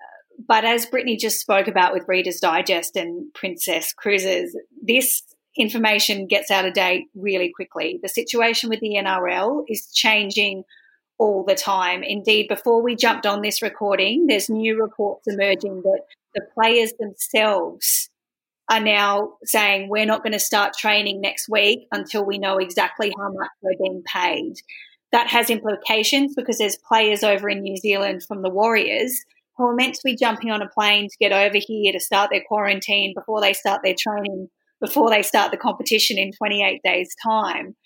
But 0.46 0.64
as 0.64 0.86
Brittany 0.86 1.16
just 1.16 1.40
spoke 1.40 1.68
about 1.68 1.92
with 1.92 2.08
Reader's 2.08 2.40
Digest 2.40 2.96
and 2.96 3.32
Princess 3.34 3.92
Cruises, 3.92 4.56
this 4.82 5.22
information 5.56 6.26
gets 6.26 6.50
out 6.50 6.64
of 6.64 6.74
date 6.74 7.06
really 7.14 7.52
quickly. 7.54 7.98
The 8.02 8.08
situation 8.08 8.70
with 8.70 8.80
the 8.80 8.94
NRL 8.94 9.64
is 9.68 9.92
changing 9.92 10.64
all 11.18 11.44
the 11.44 11.54
time. 11.54 12.02
Indeed, 12.02 12.48
before 12.48 12.82
we 12.82 12.96
jumped 12.96 13.26
on 13.26 13.42
this 13.42 13.60
recording, 13.60 14.26
there's 14.26 14.48
new 14.48 14.80
reports 14.80 15.26
emerging 15.26 15.82
that 15.82 16.00
the 16.34 16.42
players 16.54 16.92
themselves 16.98 18.08
are 18.70 18.80
now 18.80 19.34
saying 19.44 19.88
we're 19.88 20.06
not 20.06 20.22
going 20.22 20.32
to 20.32 20.38
start 20.38 20.72
training 20.74 21.20
next 21.20 21.48
week 21.48 21.80
until 21.92 22.24
we 22.24 22.38
know 22.38 22.56
exactly 22.56 23.12
how 23.18 23.30
much 23.32 23.50
we're 23.60 23.76
being 23.76 24.02
paid. 24.06 24.54
That 25.12 25.26
has 25.26 25.50
implications 25.50 26.34
because 26.34 26.58
there's 26.58 26.76
players 26.76 27.24
over 27.24 27.50
in 27.50 27.62
New 27.62 27.76
Zealand 27.76 28.22
from 28.22 28.42
the 28.42 28.48
Warriors 28.50 29.24
who 29.56 29.66
are 29.66 29.74
meant 29.74 29.94
to 29.94 30.00
be 30.04 30.16
jumping 30.16 30.50
on 30.50 30.62
a 30.62 30.68
plane 30.68 31.08
to 31.08 31.16
get 31.20 31.32
over 31.32 31.58
here 31.58 31.92
to 31.92 32.00
start 32.00 32.30
their 32.30 32.44
quarantine 32.46 33.12
before 33.14 33.40
they 33.40 33.52
start 33.52 33.80
their 33.84 33.94
training 33.98 34.48
before 34.80 35.10
they 35.10 35.22
start 35.22 35.50
the 35.50 35.56
competition 35.56 36.18
in 36.18 36.32
28 36.32 36.80
days' 36.82 37.14
time. 37.22 37.76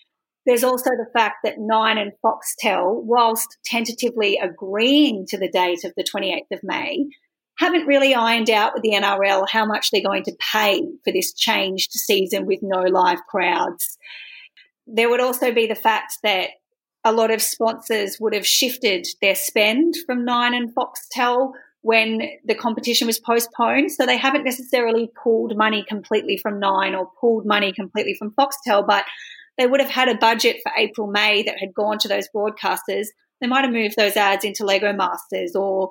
There's 0.45 0.63
also 0.63 0.91
the 0.91 1.09
fact 1.13 1.37
that 1.43 1.55
Nine 1.57 1.97
and 1.97 2.11
Foxtel, 2.23 3.03
whilst 3.03 3.57
tentatively 3.65 4.37
agreeing 4.41 5.25
to 5.29 5.37
the 5.37 5.49
date 5.49 5.83
of 5.83 5.93
the 5.97 6.03
28th 6.03 6.55
of 6.55 6.59
May, 6.63 7.05
haven't 7.57 7.87
really 7.87 8.13
ironed 8.13 8.49
out 8.49 8.73
with 8.73 8.83
the 8.83 8.91
NRL 8.91 9.47
how 9.49 9.65
much 9.65 9.89
they're 9.89 10.01
going 10.03 10.23
to 10.23 10.35
pay 10.39 10.81
for 11.03 11.11
this 11.11 11.33
changed 11.33 11.91
season 11.91 12.45
with 12.45 12.59
no 12.61 12.81
live 12.81 13.19
crowds. 13.27 13.97
There 14.87 15.09
would 15.09 15.21
also 15.21 15.51
be 15.51 15.65
the 15.65 15.75
fact 15.75 16.17
that 16.23 16.49
a 17.05 17.13
lot 17.13 17.31
of 17.31 17.41
sponsors 17.41 18.17
would 18.19 18.33
have 18.33 18.47
shifted 18.47 19.07
their 19.21 19.35
spend 19.35 19.93
from 20.07 20.25
Nine 20.25 20.55
and 20.55 20.73
Foxtel 20.73 21.51
when 21.81 22.23
the 22.43 22.55
competition 22.55 23.05
was 23.05 23.19
postponed. 23.19 23.91
So 23.91 24.07
they 24.07 24.17
haven't 24.17 24.43
necessarily 24.43 25.11
pulled 25.23 25.55
money 25.55 25.85
completely 25.87 26.37
from 26.37 26.59
Nine 26.59 26.95
or 26.95 27.11
pulled 27.21 27.45
money 27.45 27.71
completely 27.71 28.15
from 28.15 28.31
Foxtel, 28.31 28.85
but 28.87 29.05
they 29.59 29.67
would 29.67 29.79
have 29.79 29.91
had 29.91 30.09
a 30.09 30.17
budget 30.17 30.57
for 30.63 30.71
April, 30.75 31.07
May 31.07 31.43
that 31.43 31.59
had 31.59 31.75
gone 31.75 31.99
to 31.99 32.07
those 32.07 32.27
broadcasters. 32.35 33.05
They 33.39 33.47
might 33.47 33.63
have 33.63 33.71
moved 33.71 33.95
those 33.95 34.17
ads 34.17 34.43
into 34.43 34.65
Lego 34.65 34.91
Masters 34.91 35.55
or 35.55 35.89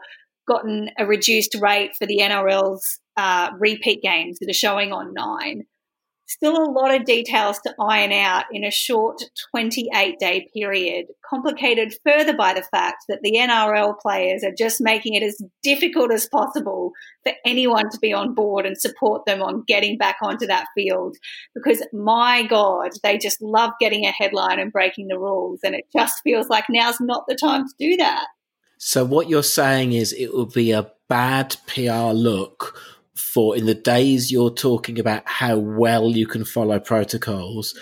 gotten 0.48 0.90
a 0.98 1.06
reduced 1.06 1.56
rate 1.60 1.92
for 1.96 2.06
the 2.06 2.18
NRL's 2.18 2.98
uh, 3.16 3.52
repeat 3.58 4.02
games 4.02 4.40
that 4.40 4.50
are 4.50 4.52
showing 4.52 4.92
on 4.92 5.14
Nine 5.14 5.62
still 6.26 6.56
a 6.56 6.70
lot 6.70 6.94
of 6.94 7.04
details 7.04 7.58
to 7.60 7.74
iron 7.78 8.12
out 8.12 8.44
in 8.52 8.64
a 8.64 8.70
short 8.70 9.22
28 9.50 10.18
day 10.18 10.48
period, 10.54 11.06
complicated 11.28 11.94
further 12.04 12.34
by 12.36 12.54
the 12.54 12.62
fact 12.62 13.04
that 13.08 13.20
the 13.22 13.32
NRL 13.36 13.98
players 14.00 14.42
are 14.42 14.54
just 14.56 14.80
making 14.80 15.14
it 15.14 15.22
as 15.22 15.40
difficult 15.62 16.12
as 16.12 16.26
possible 16.26 16.92
for 17.24 17.32
anyone 17.44 17.90
to 17.90 17.98
be 17.98 18.12
on 18.12 18.34
board 18.34 18.66
and 18.66 18.78
support 18.78 19.26
them 19.26 19.42
on 19.42 19.64
getting 19.66 19.98
back 19.98 20.16
onto 20.22 20.46
that 20.46 20.66
field. 20.74 21.16
Because 21.54 21.82
my 21.92 22.42
God, 22.44 22.90
they 23.02 23.18
just 23.18 23.42
love 23.42 23.72
getting 23.80 24.04
a 24.04 24.10
headline 24.10 24.58
and 24.58 24.72
breaking 24.72 25.08
the 25.08 25.18
rules. 25.18 25.60
And 25.64 25.74
it 25.74 25.84
just 25.92 26.20
feels 26.24 26.48
like 26.48 26.64
now's 26.68 27.00
not 27.00 27.24
the 27.28 27.34
time 27.34 27.66
to 27.66 27.74
do 27.78 27.96
that. 27.96 28.26
So, 28.78 29.04
what 29.04 29.28
you're 29.28 29.42
saying 29.42 29.92
is 29.92 30.12
it 30.12 30.34
will 30.34 30.46
be 30.46 30.72
a 30.72 30.90
bad 31.08 31.56
PR 31.66 32.12
look 32.12 32.78
for 33.16 33.56
in 33.56 33.66
the 33.66 33.74
days 33.74 34.30
you're 34.30 34.52
talking 34.52 34.98
about 34.98 35.22
how 35.26 35.56
well 35.56 36.10
you 36.10 36.26
can 36.26 36.44
follow 36.44 36.80
protocols 36.80 37.74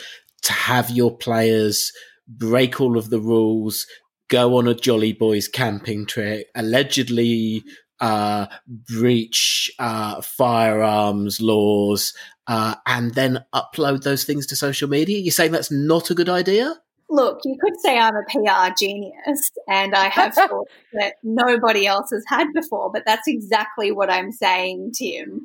to 0.43 0.53
have 0.53 0.91
your 0.91 1.17
players 1.17 1.93
break 2.29 2.81
all 2.81 2.99
of 2.99 3.11
the 3.11 3.21
rules, 3.21 3.87
go 4.29 4.57
on 4.57 4.69
a 4.69 4.75
Jolly 4.75 5.13
Boys 5.13 5.49
camping 5.49 6.07
trip, 6.07 6.49
allegedly 6.55 7.63
uh, 8.01 8.47
breach 8.67 9.71
uh, 9.79 10.21
firearms 10.21 11.41
laws, 11.41 12.13
uh, 12.47 12.75
and 12.87 13.15
then 13.15 13.45
upload 13.55 14.03
those 14.03 14.25
things 14.25 14.47
to 14.47 14.57
social 14.57 14.89
media. 14.89 15.19
You're 15.19 15.33
saying 15.33 15.53
that's 15.53 15.71
not 15.71 16.11
a 16.11 16.15
good 16.15 16.29
idea? 16.29 16.75
Look, 17.13 17.41
you 17.45 17.59
could 17.61 17.79
say 17.79 17.99
I'm 17.99 18.17
a 18.17 18.23
PR 18.23 18.73
genius 18.75 19.51
and 19.69 19.95
I 19.95 20.09
have 20.09 20.35
thoughts 20.35 20.73
that 20.95 21.17
nobody 21.23 21.87
else 21.87 22.09
has 22.11 22.25
had 22.27 22.47
before, 22.55 22.91
but 22.91 23.03
that's 23.05 23.29
exactly 23.29 23.93
what 23.93 24.11
I'm 24.11 24.33
saying, 24.33 24.93
Tim. 24.99 25.43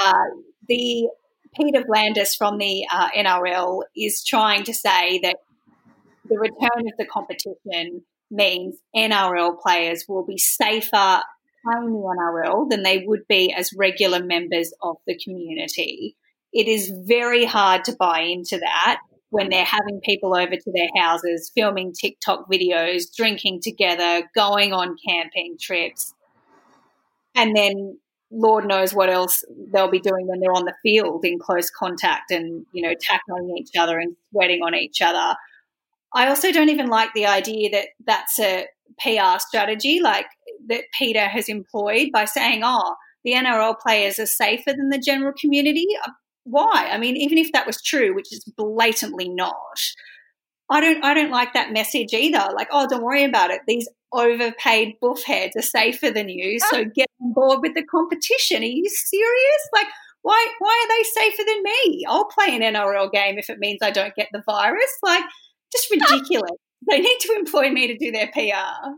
Uh, 0.00 0.24
the 0.68 1.10
Peter 1.54 1.82
V'landys 1.82 2.34
from 2.34 2.56
the 2.56 2.86
uh, 2.90 3.10
NRL 3.10 3.82
is 3.94 4.24
trying 4.24 4.64
to 4.64 4.72
say 4.72 5.18
that 5.18 5.36
the 6.30 6.38
return 6.38 6.86
of 6.86 6.94
the 6.98 7.04
competition 7.04 8.02
means 8.30 8.78
NRL 8.96 9.60
players 9.60 10.06
will 10.08 10.24
be 10.24 10.38
safer 10.38 11.20
playing 11.62 11.92
the 11.92 12.16
NRL 12.18 12.70
than 12.70 12.82
they 12.82 13.04
would 13.06 13.28
be 13.28 13.52
as 13.52 13.70
regular 13.76 14.24
members 14.24 14.72
of 14.82 14.96
the 15.06 15.18
community. 15.22 16.16
It 16.54 16.68
is 16.68 16.90
very 17.06 17.44
hard 17.44 17.84
to 17.84 17.96
buy 17.98 18.20
into 18.20 18.56
that 18.58 19.00
when 19.32 19.48
they're 19.48 19.64
having 19.64 19.98
people 20.04 20.36
over 20.36 20.54
to 20.54 20.72
their 20.72 20.90
houses, 20.94 21.50
filming 21.54 21.94
TikTok 21.94 22.50
videos, 22.52 23.04
drinking 23.16 23.62
together, 23.62 24.28
going 24.34 24.74
on 24.74 24.94
camping 25.08 25.56
trips. 25.58 26.12
And 27.34 27.56
then 27.56 27.98
Lord 28.30 28.66
knows 28.66 28.92
what 28.92 29.08
else 29.08 29.42
they'll 29.72 29.90
be 29.90 30.00
doing 30.00 30.26
when 30.26 30.40
they're 30.40 30.52
on 30.52 30.66
the 30.66 30.74
field 30.82 31.24
in 31.24 31.38
close 31.38 31.70
contact 31.70 32.30
and, 32.30 32.66
you 32.72 32.82
know, 32.82 32.92
tackling 33.00 33.56
each 33.56 33.70
other 33.74 33.98
and 33.98 34.14
sweating 34.30 34.60
on 34.60 34.74
each 34.74 35.00
other. 35.00 35.34
I 36.12 36.28
also 36.28 36.52
don't 36.52 36.68
even 36.68 36.88
like 36.88 37.14
the 37.14 37.24
idea 37.24 37.70
that 37.70 37.86
that's 38.06 38.38
a 38.38 38.66
PR 39.00 39.38
strategy 39.38 40.00
like 40.02 40.26
that 40.68 40.84
Peter 40.98 41.26
has 41.26 41.48
employed 41.48 42.10
by 42.12 42.26
saying, 42.26 42.60
oh, 42.62 42.96
the 43.24 43.32
NRL 43.32 43.80
players 43.80 44.18
are 44.18 44.26
safer 44.26 44.74
than 44.76 44.90
the 44.90 44.98
general 44.98 45.32
community 45.40 45.86
why? 46.44 46.88
I 46.90 46.98
mean, 46.98 47.16
even 47.16 47.38
if 47.38 47.52
that 47.52 47.66
was 47.66 47.80
true, 47.82 48.14
which 48.14 48.32
is 48.32 48.44
blatantly 48.56 49.28
not, 49.28 49.78
I 50.70 50.80
don't 50.80 51.04
I 51.04 51.14
don't 51.14 51.30
like 51.30 51.52
that 51.54 51.72
message 51.72 52.12
either. 52.12 52.52
Like, 52.54 52.68
oh, 52.70 52.88
don't 52.88 53.02
worry 53.02 53.24
about 53.24 53.50
it. 53.50 53.60
These 53.66 53.88
overpaid 54.12 54.94
buffheads 55.02 55.56
are 55.56 55.62
safer 55.62 56.10
than 56.10 56.28
you, 56.28 56.58
so 56.70 56.84
get 56.84 57.08
on 57.20 57.32
board 57.32 57.60
with 57.62 57.74
the 57.74 57.84
competition. 57.84 58.62
Are 58.62 58.66
you 58.66 58.88
serious? 58.88 59.68
Like, 59.74 59.86
why 60.22 60.46
why 60.58 60.86
are 60.86 60.96
they 60.96 61.04
safer 61.04 61.42
than 61.46 61.62
me? 61.62 62.04
I'll 62.08 62.26
play 62.26 62.56
an 62.56 62.62
NRL 62.62 63.12
game 63.12 63.38
if 63.38 63.50
it 63.50 63.58
means 63.58 63.78
I 63.82 63.90
don't 63.90 64.14
get 64.14 64.28
the 64.32 64.42
virus. 64.46 64.92
Like, 65.02 65.24
just 65.72 65.90
ridiculous. 65.90 66.52
they 66.90 66.98
need 66.98 67.18
to 67.20 67.34
employ 67.34 67.70
me 67.70 67.86
to 67.88 67.96
do 67.96 68.10
their 68.10 68.28
PR 68.28 68.94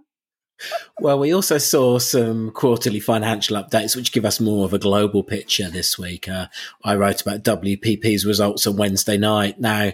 well, 1.00 1.18
we 1.18 1.34
also 1.34 1.58
saw 1.58 1.98
some 1.98 2.50
quarterly 2.52 3.00
financial 3.00 3.56
updates, 3.56 3.96
which 3.96 4.12
give 4.12 4.24
us 4.24 4.40
more 4.40 4.64
of 4.64 4.72
a 4.72 4.78
global 4.78 5.22
picture 5.22 5.68
this 5.70 5.98
week. 5.98 6.28
Uh, 6.28 6.46
I 6.84 6.94
wrote 6.94 7.22
about 7.22 7.42
WPP's 7.42 8.24
results 8.24 8.66
on 8.66 8.76
Wednesday 8.76 9.16
night. 9.16 9.60
Now, 9.60 9.92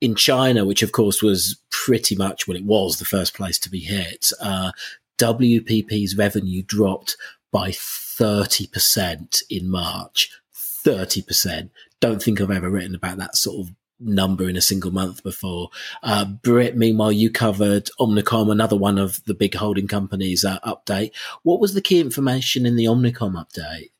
in 0.00 0.14
China, 0.14 0.64
which 0.64 0.82
of 0.82 0.92
course 0.92 1.22
was 1.22 1.60
pretty 1.70 2.16
much, 2.16 2.46
well, 2.46 2.56
it 2.56 2.64
was 2.64 2.98
the 2.98 3.04
first 3.04 3.34
place 3.34 3.58
to 3.60 3.70
be 3.70 3.80
hit, 3.80 4.30
uh, 4.40 4.72
WPP's 5.18 6.16
revenue 6.16 6.62
dropped 6.62 7.16
by 7.50 7.70
30% 7.70 9.42
in 9.48 9.70
March. 9.70 10.30
30%. 10.54 11.70
Don't 12.00 12.22
think 12.22 12.40
I've 12.40 12.50
ever 12.50 12.70
written 12.70 12.94
about 12.94 13.18
that 13.18 13.36
sort 13.36 13.66
of 13.66 13.74
number 13.98 14.48
in 14.48 14.56
a 14.56 14.60
single 14.62 14.90
month 14.90 15.22
before. 15.22 15.70
Uh, 16.02 16.24
Brit, 16.24 16.76
meanwhile, 16.76 17.12
you 17.12 17.30
covered 17.30 17.88
Omnicom, 17.98 18.50
another 18.50 18.76
one 18.76 18.98
of 18.98 19.24
the 19.24 19.34
big 19.34 19.54
holding 19.54 19.88
companies 19.88 20.44
uh, 20.44 20.58
update. 20.60 21.12
What 21.42 21.60
was 21.60 21.74
the 21.74 21.80
key 21.80 22.00
information 22.00 22.66
in 22.66 22.76
the 22.76 22.84
Omnicom 22.84 23.32
update? 23.32 23.90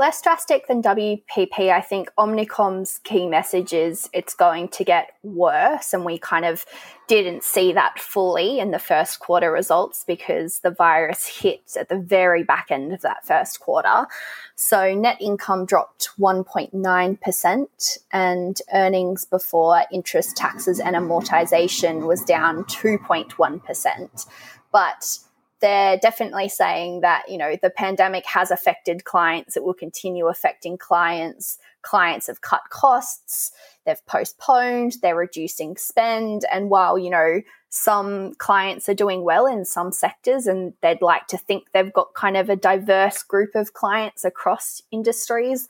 Less 0.00 0.22
drastic 0.22 0.66
than 0.66 0.82
WPP. 0.82 1.70
I 1.70 1.82
think 1.82 2.10
Omnicom's 2.18 3.00
key 3.04 3.28
message 3.28 3.74
is 3.74 4.08
it's 4.14 4.32
going 4.32 4.68
to 4.68 4.82
get 4.82 5.10
worse, 5.22 5.92
and 5.92 6.06
we 6.06 6.18
kind 6.18 6.46
of 6.46 6.64
didn't 7.06 7.44
see 7.44 7.74
that 7.74 8.00
fully 8.00 8.60
in 8.60 8.70
the 8.70 8.78
first 8.78 9.20
quarter 9.20 9.52
results 9.52 10.04
because 10.06 10.60
the 10.60 10.70
virus 10.70 11.26
hit 11.26 11.76
at 11.78 11.90
the 11.90 11.98
very 11.98 12.42
back 12.42 12.68
end 12.70 12.94
of 12.94 13.02
that 13.02 13.26
first 13.26 13.60
quarter. 13.60 14.06
So 14.54 14.94
net 14.94 15.18
income 15.20 15.66
dropped 15.66 16.08
1.9%, 16.18 17.98
and 18.10 18.62
earnings 18.72 19.26
before 19.26 19.82
interest, 19.92 20.34
taxes, 20.34 20.80
and 20.80 20.96
amortization 20.96 22.06
was 22.06 22.24
down 22.24 22.64
2.1%. 22.64 24.26
But 24.72 25.18
they're 25.60 25.98
definitely 25.98 26.48
saying 26.48 27.00
that 27.00 27.24
you 27.28 27.38
know 27.38 27.56
the 27.60 27.70
pandemic 27.70 28.24
has 28.26 28.50
affected 28.50 29.04
clients. 29.04 29.56
It 29.56 29.64
will 29.64 29.74
continue 29.74 30.26
affecting 30.26 30.78
clients. 30.78 31.58
Clients 31.82 32.26
have 32.26 32.40
cut 32.40 32.62
costs. 32.70 33.52
They've 33.84 34.06
postponed. 34.06 34.96
They're 35.02 35.16
reducing 35.16 35.76
spend. 35.76 36.44
And 36.52 36.70
while 36.70 36.98
you 36.98 37.10
know 37.10 37.40
some 37.70 38.34
clients 38.34 38.88
are 38.88 38.94
doing 38.94 39.22
well 39.22 39.46
in 39.46 39.64
some 39.64 39.92
sectors 39.92 40.46
and 40.46 40.72
they'd 40.82 41.02
like 41.02 41.28
to 41.28 41.38
think 41.38 41.66
they've 41.72 41.92
got 41.92 42.14
kind 42.14 42.36
of 42.36 42.50
a 42.50 42.56
diverse 42.56 43.22
group 43.22 43.54
of 43.54 43.72
clients 43.74 44.24
across 44.24 44.82
industries 44.90 45.68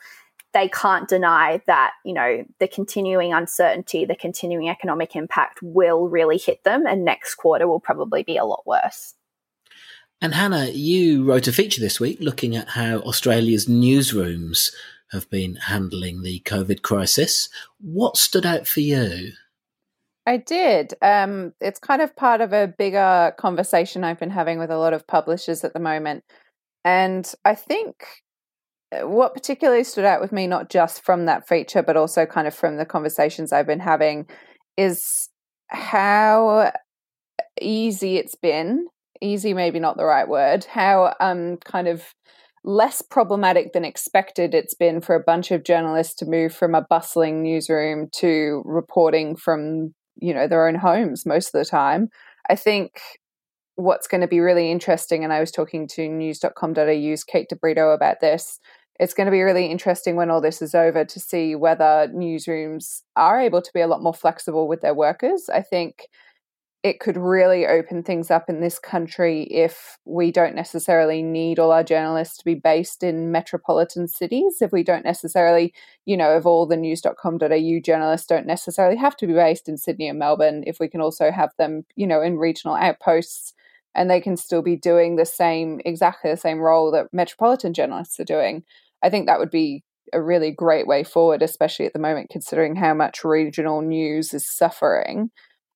they 0.52 0.68
can't 0.68 1.08
deny 1.08 1.60
that 1.66 1.92
you 2.04 2.12
know 2.12 2.44
the 2.58 2.66
continuing 2.66 3.32
uncertainty 3.32 4.04
the 4.04 4.16
continuing 4.16 4.68
economic 4.68 5.14
impact 5.14 5.60
will 5.62 6.08
really 6.08 6.38
hit 6.38 6.64
them 6.64 6.86
and 6.86 7.04
next 7.04 7.34
quarter 7.34 7.68
will 7.68 7.80
probably 7.80 8.22
be 8.22 8.36
a 8.36 8.44
lot 8.44 8.66
worse 8.66 9.14
and 10.20 10.34
Hannah, 10.34 10.68
you 10.68 11.24
wrote 11.24 11.48
a 11.48 11.52
feature 11.52 11.80
this 11.80 11.98
week 11.98 12.18
looking 12.20 12.54
at 12.54 12.70
how 12.70 12.98
Australia's 12.98 13.66
newsrooms 13.66 14.70
have 15.12 15.28
been 15.30 15.56
handling 15.56 16.22
the 16.22 16.40
COVID 16.40 16.82
crisis. 16.82 17.48
What 17.80 18.16
stood 18.16 18.46
out 18.46 18.66
for 18.66 18.80
you? 18.80 19.32
I 20.26 20.36
did. 20.36 20.94
Um, 21.02 21.54
it's 21.60 21.80
kind 21.80 22.02
of 22.02 22.14
part 22.14 22.40
of 22.40 22.52
a 22.52 22.68
bigger 22.68 23.34
conversation 23.38 24.04
I've 24.04 24.20
been 24.20 24.30
having 24.30 24.58
with 24.58 24.70
a 24.70 24.78
lot 24.78 24.92
of 24.92 25.06
publishers 25.06 25.64
at 25.64 25.72
the 25.72 25.80
moment. 25.80 26.22
And 26.84 27.30
I 27.44 27.54
think 27.54 28.04
uh, 28.92 29.08
what 29.08 29.34
particularly 29.34 29.84
stood 29.84 30.04
out 30.04 30.20
with 30.20 30.32
me, 30.32 30.46
not 30.46 30.68
just 30.68 31.02
from 31.02 31.26
that 31.26 31.48
feature, 31.48 31.82
but 31.82 31.96
also 31.96 32.26
kind 32.26 32.46
of 32.46 32.54
from 32.54 32.76
the 32.76 32.86
conversations 32.86 33.52
I've 33.52 33.66
been 33.66 33.80
having, 33.80 34.26
is 34.76 35.28
how 35.68 36.72
easy 37.60 38.18
it's 38.18 38.34
been 38.34 38.86
easy 39.20 39.54
maybe 39.54 39.78
not 39.78 39.96
the 39.96 40.04
right 40.04 40.28
word 40.28 40.64
how 40.64 41.14
um 41.20 41.56
kind 41.58 41.88
of 41.88 42.14
less 42.62 43.00
problematic 43.00 43.72
than 43.72 43.84
expected 43.84 44.54
it's 44.54 44.74
been 44.74 45.00
for 45.00 45.14
a 45.14 45.22
bunch 45.22 45.50
of 45.50 45.64
journalists 45.64 46.14
to 46.14 46.26
move 46.26 46.54
from 46.54 46.74
a 46.74 46.82
bustling 46.82 47.42
newsroom 47.42 48.08
to 48.12 48.62
reporting 48.66 49.34
from 49.34 49.94
you 50.16 50.34
know 50.34 50.46
their 50.46 50.68
own 50.68 50.74
homes 50.74 51.24
most 51.24 51.54
of 51.54 51.58
the 51.58 51.64
time. 51.64 52.08
I 52.48 52.56
think 52.56 53.00
what's 53.76 54.06
going 54.06 54.20
to 54.20 54.28
be 54.28 54.40
really 54.40 54.70
interesting 54.70 55.24
and 55.24 55.32
i 55.32 55.40
was 55.40 55.50
talking 55.50 55.88
to 55.88 56.06
news.com.au's 56.06 57.24
kate 57.24 57.48
de 57.48 57.56
brito 57.56 57.92
about 57.92 58.20
this 58.20 58.60
it's 58.98 59.14
going 59.14 59.24
to 59.24 59.30
be 59.30 59.40
really 59.40 59.66
interesting 59.66 60.14
when 60.16 60.30
all 60.30 60.42
this 60.42 60.60
is 60.60 60.74
over 60.74 61.06
to 61.06 61.18
see 61.18 61.54
whether 61.54 62.06
newsrooms 62.14 63.00
are 63.16 63.40
able 63.40 63.62
to 63.62 63.70
be 63.72 63.80
a 63.80 63.86
lot 63.86 64.02
more 64.02 64.12
flexible 64.12 64.68
with 64.68 64.82
their 64.82 64.92
workers. 64.92 65.48
I 65.48 65.62
think 65.62 66.02
it 66.82 66.98
could 66.98 67.18
really 67.18 67.66
open 67.66 68.02
things 68.02 68.30
up 68.30 68.48
in 68.48 68.60
this 68.60 68.78
country 68.78 69.42
if 69.50 69.98
we 70.06 70.32
don't 70.32 70.54
necessarily 70.54 71.22
need 71.22 71.58
all 71.58 71.72
our 71.72 71.84
journalists 71.84 72.38
to 72.38 72.44
be 72.44 72.54
based 72.54 73.02
in 73.02 73.30
metropolitan 73.30 74.08
cities. 74.08 74.58
If 74.62 74.72
we 74.72 74.82
don't 74.82 75.04
necessarily, 75.04 75.74
you 76.06 76.16
know, 76.16 76.34
if 76.36 76.46
all 76.46 76.66
the 76.66 76.78
news.com.au 76.78 77.80
journalists 77.84 78.26
don't 78.26 78.46
necessarily 78.46 78.96
have 78.96 79.14
to 79.18 79.26
be 79.26 79.34
based 79.34 79.68
in 79.68 79.76
Sydney 79.76 80.08
and 80.08 80.18
Melbourne, 80.18 80.64
if 80.66 80.80
we 80.80 80.88
can 80.88 81.02
also 81.02 81.30
have 81.30 81.50
them, 81.58 81.84
you 81.96 82.06
know, 82.06 82.22
in 82.22 82.38
regional 82.38 82.76
outposts 82.76 83.52
and 83.94 84.10
they 84.10 84.20
can 84.20 84.36
still 84.36 84.62
be 84.62 84.76
doing 84.76 85.16
the 85.16 85.26
same, 85.26 85.80
exactly 85.84 86.30
the 86.30 86.36
same 86.36 86.60
role 86.60 86.90
that 86.92 87.08
metropolitan 87.12 87.74
journalists 87.74 88.18
are 88.18 88.24
doing, 88.24 88.62
I 89.02 89.10
think 89.10 89.26
that 89.26 89.38
would 89.38 89.50
be 89.50 89.84
a 90.14 90.22
really 90.22 90.50
great 90.50 90.86
way 90.86 91.04
forward, 91.04 91.42
especially 91.42 91.84
at 91.84 91.92
the 91.92 91.98
moment, 91.98 92.30
considering 92.30 92.74
how 92.74 92.94
much 92.94 93.22
regional 93.22 93.82
news 93.82 94.32
is 94.32 94.48
suffering. 94.48 95.30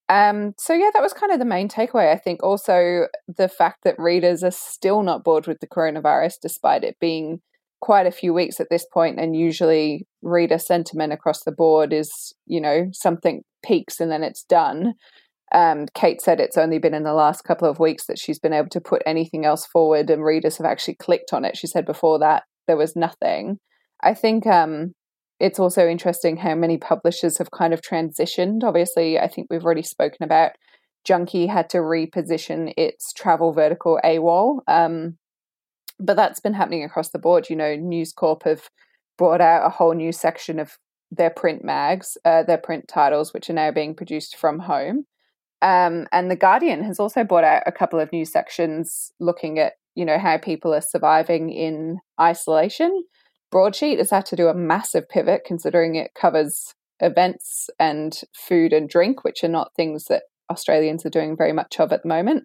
Um, 0.07 0.53
so 0.57 0.73
yeah, 0.73 0.91
that 0.93 1.01
was 1.01 1.13
kind 1.13 1.31
of 1.31 1.39
the 1.39 1.45
main 1.45 1.67
takeaway. 1.67 2.11
I 2.11 2.17
think 2.17 2.43
also 2.43 3.07
the 3.27 3.49
fact 3.49 3.79
that 3.83 3.97
readers 3.97 4.43
are 4.43 4.51
still 4.51 5.01
not 5.01 5.23
bored 5.23 5.47
with 5.47 5.59
the 5.59 5.67
coronavirus, 5.67 6.35
despite 6.41 6.83
it 6.83 6.97
being 6.99 7.41
quite 7.81 8.05
a 8.05 8.11
few 8.11 8.33
weeks 8.33 8.59
at 8.59 8.67
this 8.69 8.85
point, 8.93 9.19
and 9.19 9.35
usually 9.35 10.07
reader 10.21 10.59
sentiment 10.59 11.13
across 11.13 11.43
the 11.43 11.51
board 11.51 11.91
is, 11.91 12.33
you 12.45 12.61
know, 12.61 12.87
something 12.93 13.41
peaks 13.63 13.99
and 13.99 14.11
then 14.11 14.23
it's 14.23 14.43
done. 14.43 14.93
Um, 15.53 15.85
Kate 15.93 16.21
said 16.21 16.39
it's 16.39 16.57
only 16.57 16.79
been 16.79 16.93
in 16.93 17.03
the 17.03 17.13
last 17.13 17.43
couple 17.43 17.69
of 17.69 17.79
weeks 17.79 18.07
that 18.07 18.19
she's 18.19 18.39
been 18.39 18.53
able 18.53 18.69
to 18.69 18.81
put 18.81 19.03
anything 19.05 19.45
else 19.45 19.65
forward, 19.65 20.09
and 20.09 20.23
readers 20.23 20.57
have 20.57 20.65
actually 20.65 20.95
clicked 20.95 21.33
on 21.33 21.45
it. 21.45 21.57
She 21.57 21.67
said 21.67 21.85
before 21.85 22.19
that 22.19 22.43
there 22.67 22.77
was 22.77 22.95
nothing. 22.95 23.59
I 24.03 24.13
think 24.13 24.45
um, 24.45 24.93
it's 25.39 25.59
also 25.59 25.87
interesting 25.87 26.37
how 26.37 26.55
many 26.55 26.77
publishers 26.77 27.37
have 27.37 27.51
kind 27.51 27.73
of 27.73 27.81
transitioned. 27.81 28.63
Obviously, 28.63 29.19
I 29.19 29.27
think 29.27 29.47
we've 29.49 29.65
already 29.65 29.83
spoken 29.83 30.23
about 30.23 30.51
Junkee 31.07 31.49
had 31.49 31.69
to 31.69 31.77
reposition 31.77 32.73
its 32.77 33.13
travel 33.13 33.51
vertical 33.51 33.99
AWOL. 34.03 34.59
Um, 34.67 35.17
but 35.99 36.15
that's 36.15 36.39
been 36.39 36.53
happening 36.53 36.83
across 36.83 37.09
the 37.09 37.19
board. 37.19 37.49
You 37.49 37.55
know, 37.55 37.75
News 37.75 38.11
Corp 38.11 38.43
have 38.43 38.69
brought 39.17 39.41
out 39.41 39.65
a 39.65 39.69
whole 39.69 39.93
new 39.93 40.11
section 40.11 40.59
of 40.59 40.77
their 41.11 41.29
print 41.29 41.63
mags, 41.63 42.17
uh, 42.25 42.43
their 42.43 42.57
print 42.57 42.87
titles, 42.87 43.33
which 43.33 43.49
are 43.49 43.53
now 43.53 43.71
being 43.71 43.95
produced 43.95 44.35
from 44.35 44.59
home. 44.59 45.05
Um, 45.61 46.07
and 46.11 46.29
The 46.29 46.35
Guardian 46.35 46.83
has 46.83 46.99
also 46.99 47.23
brought 47.23 47.43
out 47.43 47.63
a 47.65 47.71
couple 47.71 47.99
of 47.99 48.11
new 48.11 48.25
sections 48.25 49.11
looking 49.19 49.57
at, 49.57 49.73
you 49.95 50.05
know, 50.05 50.19
how 50.19 50.37
people 50.37 50.73
are 50.73 50.81
surviving 50.81 51.49
in 51.49 51.99
isolation 52.19 53.03
broadsheet 53.55 53.99
has 53.99 54.09
had 54.09 54.25
to 54.25 54.35
do 54.35 54.49
a 54.49 54.53
massive 54.53 55.07
pivot 55.07 55.43
considering 55.45 55.95
it 55.95 56.11
covers 56.13 56.73
events 56.99 57.69
and 57.79 58.19
food 58.33 58.73
and 58.73 58.89
drink, 58.89 59.23
which 59.23 59.45
are 59.45 59.47
not 59.47 59.71
things 59.77 60.07
that 60.09 60.23
Australians 60.51 61.05
are 61.05 61.09
doing 61.09 61.37
very 61.37 61.53
much 61.53 61.79
of 61.79 61.93
at 61.93 62.03
the 62.03 62.09
moment. 62.09 62.43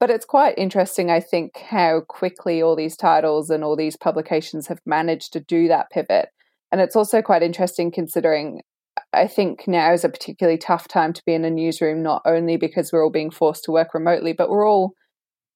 But 0.00 0.10
it's 0.10 0.24
quite 0.24 0.58
interesting, 0.58 1.08
I 1.08 1.20
think, 1.20 1.56
how 1.56 2.00
quickly 2.00 2.60
all 2.60 2.74
these 2.74 2.96
titles 2.96 3.48
and 3.48 3.62
all 3.62 3.76
these 3.76 3.96
publications 3.96 4.66
have 4.66 4.80
managed 4.84 5.32
to 5.34 5.40
do 5.40 5.68
that 5.68 5.88
pivot. 5.92 6.30
And 6.72 6.80
it's 6.80 6.96
also 6.96 7.22
quite 7.22 7.44
interesting 7.44 7.92
considering 7.92 8.62
I 9.12 9.28
think 9.28 9.68
now 9.68 9.92
is 9.92 10.04
a 10.04 10.08
particularly 10.08 10.58
tough 10.58 10.88
time 10.88 11.12
to 11.12 11.22
be 11.24 11.32
in 11.32 11.44
a 11.44 11.50
newsroom, 11.50 12.02
not 12.02 12.22
only 12.24 12.56
because 12.56 12.90
we're 12.92 13.04
all 13.04 13.12
being 13.12 13.30
forced 13.30 13.62
to 13.64 13.70
work 13.70 13.94
remotely, 13.94 14.32
but 14.32 14.50
we're 14.50 14.68
all 14.68 14.94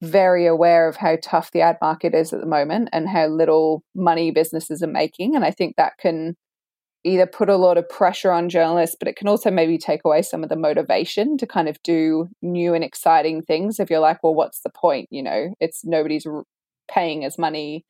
very 0.04 0.46
aware 0.46 0.88
of 0.88 0.96
how 0.96 1.16
tough 1.22 1.50
the 1.52 1.60
ad 1.60 1.78
market 1.80 2.14
is 2.14 2.32
at 2.32 2.40
the 2.40 2.46
moment 2.46 2.88
and 2.92 3.08
how 3.08 3.26
little 3.26 3.82
money 3.94 4.30
businesses 4.30 4.82
are 4.82 4.88
making. 4.88 5.34
And 5.34 5.44
I 5.44 5.50
think 5.50 5.76
that 5.76 5.98
can 5.98 6.36
either 7.04 7.26
put 7.26 7.50
a 7.50 7.56
lot 7.56 7.76
of 7.76 7.88
pressure 7.88 8.32
on 8.32 8.48
journalists, 8.48 8.96
but 8.98 9.08
it 9.08 9.16
can 9.16 9.28
also 9.28 9.50
maybe 9.50 9.76
take 9.76 10.00
away 10.04 10.22
some 10.22 10.42
of 10.42 10.48
the 10.48 10.56
motivation 10.56 11.36
to 11.36 11.46
kind 11.46 11.68
of 11.68 11.82
do 11.82 12.28
new 12.40 12.72
and 12.72 12.82
exciting 12.82 13.42
things. 13.42 13.78
If 13.78 13.90
you're 13.90 14.00
like, 14.00 14.22
well, 14.22 14.34
what's 14.34 14.60
the 14.60 14.70
point? 14.70 15.08
You 15.10 15.22
know, 15.22 15.54
it's 15.60 15.84
nobody's 15.84 16.26
paying 16.90 17.24
us 17.24 17.38
money. 17.38 17.84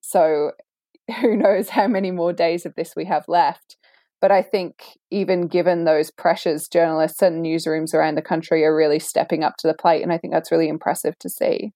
So 0.00 0.52
who 1.20 1.36
knows 1.36 1.70
how 1.70 1.88
many 1.88 2.12
more 2.12 2.32
days 2.32 2.64
of 2.64 2.74
this 2.76 2.94
we 2.94 3.04
have 3.06 3.24
left. 3.26 3.76
But 4.20 4.30
I 4.30 4.42
think 4.42 4.98
even 5.10 5.46
given 5.46 5.84
those 5.84 6.10
pressures, 6.10 6.68
journalists 6.68 7.22
and 7.22 7.44
newsrooms 7.44 7.94
around 7.94 8.16
the 8.16 8.22
country 8.22 8.64
are 8.64 8.76
really 8.76 8.98
stepping 8.98 9.42
up 9.42 9.56
to 9.58 9.66
the 9.66 9.74
plate. 9.74 10.02
And 10.02 10.12
I 10.12 10.18
think 10.18 10.32
that's 10.32 10.52
really 10.52 10.68
impressive 10.68 11.18
to 11.20 11.30
see. 11.30 11.72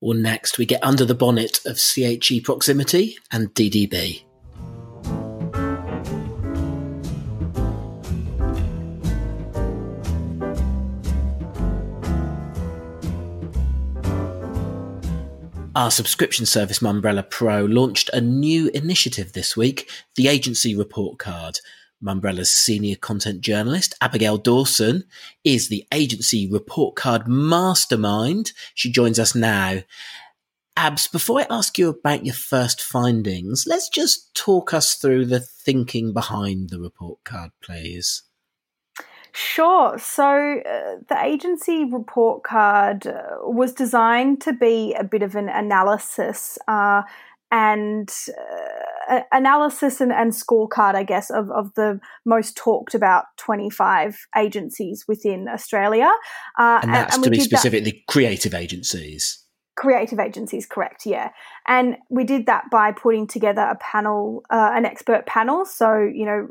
Well, 0.00 0.16
next 0.16 0.58
we 0.58 0.66
get 0.66 0.82
under 0.82 1.04
the 1.04 1.14
bonnet 1.14 1.60
of 1.66 1.76
CHE 1.76 2.40
proximity 2.44 3.18
and 3.32 3.52
DDB. 3.52 4.27
Our 15.78 15.92
subscription 15.92 16.44
service, 16.44 16.80
Mumbrella 16.80 17.30
Pro, 17.30 17.64
launched 17.64 18.10
a 18.12 18.20
new 18.20 18.66
initiative 18.74 19.32
this 19.32 19.56
week, 19.56 19.88
the 20.16 20.26
Agency 20.26 20.74
Report 20.74 21.20
Card. 21.20 21.60
Mumbrella's 22.02 22.50
senior 22.50 22.96
content 22.96 23.42
journalist, 23.42 23.94
Abigail 24.00 24.38
Dawson, 24.38 25.04
is 25.44 25.68
the 25.68 25.86
agency 25.94 26.50
report 26.50 26.96
card 26.96 27.28
mastermind. 27.28 28.50
She 28.74 28.90
joins 28.90 29.20
us 29.20 29.36
now. 29.36 29.84
Abs, 30.76 31.06
before 31.06 31.42
I 31.42 31.46
ask 31.48 31.78
you 31.78 31.90
about 31.90 32.26
your 32.26 32.34
first 32.34 32.82
findings, 32.82 33.62
let's 33.64 33.88
just 33.88 34.34
talk 34.34 34.74
us 34.74 34.96
through 34.96 35.26
the 35.26 35.38
thinking 35.38 36.12
behind 36.12 36.70
the 36.70 36.80
report 36.80 37.20
card, 37.22 37.52
please. 37.62 38.24
Sure. 39.40 39.96
So 39.98 40.24
uh, 40.24 40.96
the 41.08 41.16
agency 41.22 41.84
report 41.84 42.42
card 42.42 43.06
uh, 43.06 43.36
was 43.42 43.72
designed 43.72 44.40
to 44.40 44.52
be 44.52 44.94
a 44.94 45.04
bit 45.04 45.22
of 45.22 45.36
an 45.36 45.48
analysis 45.48 46.58
uh, 46.66 47.02
and 47.52 48.12
uh, 49.08 49.20
analysis 49.30 50.00
and, 50.00 50.12
and, 50.12 50.32
scorecard, 50.32 50.96
I 50.96 51.04
guess, 51.04 51.30
of, 51.30 51.52
of 51.52 51.72
the 51.74 52.00
most 52.26 52.56
talked 52.56 52.96
about 52.96 53.26
25 53.36 54.26
agencies 54.36 55.04
within 55.06 55.46
Australia. 55.46 56.10
Uh, 56.58 56.80
and 56.82 56.92
that's 56.92 57.14
and, 57.14 57.24
and 57.24 57.32
to 57.32 57.38
be 57.38 57.38
specific, 57.38 57.84
that- 57.84 57.92
the 57.92 58.02
creative 58.08 58.54
agencies 58.54 59.44
creative 59.76 60.18
agencies 60.18 60.66
correct 60.66 61.06
yeah 61.06 61.30
and 61.68 61.96
we 62.10 62.24
did 62.24 62.46
that 62.46 62.64
by 62.68 62.90
putting 62.90 63.28
together 63.28 63.62
a 63.62 63.76
panel 63.76 64.42
uh, 64.50 64.72
an 64.74 64.84
expert 64.84 65.24
panel 65.24 65.64
so 65.64 66.00
you 66.00 66.26
know 66.26 66.48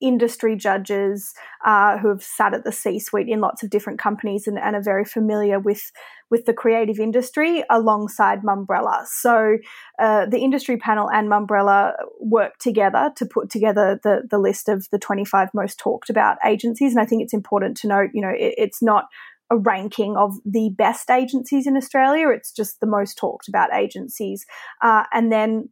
industry 0.00 0.56
judges 0.56 1.32
uh, 1.64 1.96
who 1.98 2.08
have 2.08 2.22
sat 2.22 2.52
at 2.52 2.64
the 2.64 2.72
C-suite 2.72 3.28
in 3.28 3.40
lots 3.40 3.62
of 3.62 3.70
different 3.70 3.98
companies 3.98 4.46
and, 4.46 4.58
and, 4.58 4.76
are 4.76 4.82
very 4.82 5.04
familiar 5.04 5.58
with 5.58 5.90
with 6.30 6.44
the 6.44 6.52
creative 6.52 6.98
industry 6.98 7.64
alongside 7.70 8.42
Mumbrella. 8.42 9.06
So 9.06 9.56
uh, 9.98 10.26
the 10.26 10.40
industry 10.40 10.76
panel 10.76 11.08
and 11.08 11.30
Mumbrella 11.30 11.92
work 12.20 12.58
together 12.58 13.10
to 13.16 13.26
put 13.26 13.48
together 13.48 13.98
the 14.02 14.22
the 14.30 14.38
list 14.38 14.68
of 14.68 14.86
the 14.92 14.98
25 14.98 15.48
most 15.54 15.78
talked 15.78 16.10
about 16.10 16.36
agencies. 16.44 16.92
And 16.92 17.00
I 17.00 17.06
think 17.06 17.22
it's 17.22 17.34
important 17.34 17.76
to 17.78 17.88
note, 17.88 18.10
you 18.12 18.20
know, 18.20 18.32
it, 18.36 18.54
it's 18.58 18.82
not 18.82 19.06
a 19.50 19.56
ranking 19.56 20.16
of 20.16 20.34
the 20.44 20.70
best 20.76 21.10
agencies 21.10 21.66
in 21.66 21.76
Australia. 21.76 22.28
It's 22.30 22.52
just 22.52 22.80
the 22.80 22.86
most 22.86 23.16
talked 23.16 23.48
about 23.48 23.72
agencies. 23.72 24.44
Uh, 24.82 25.04
and 25.12 25.30
then 25.30 25.68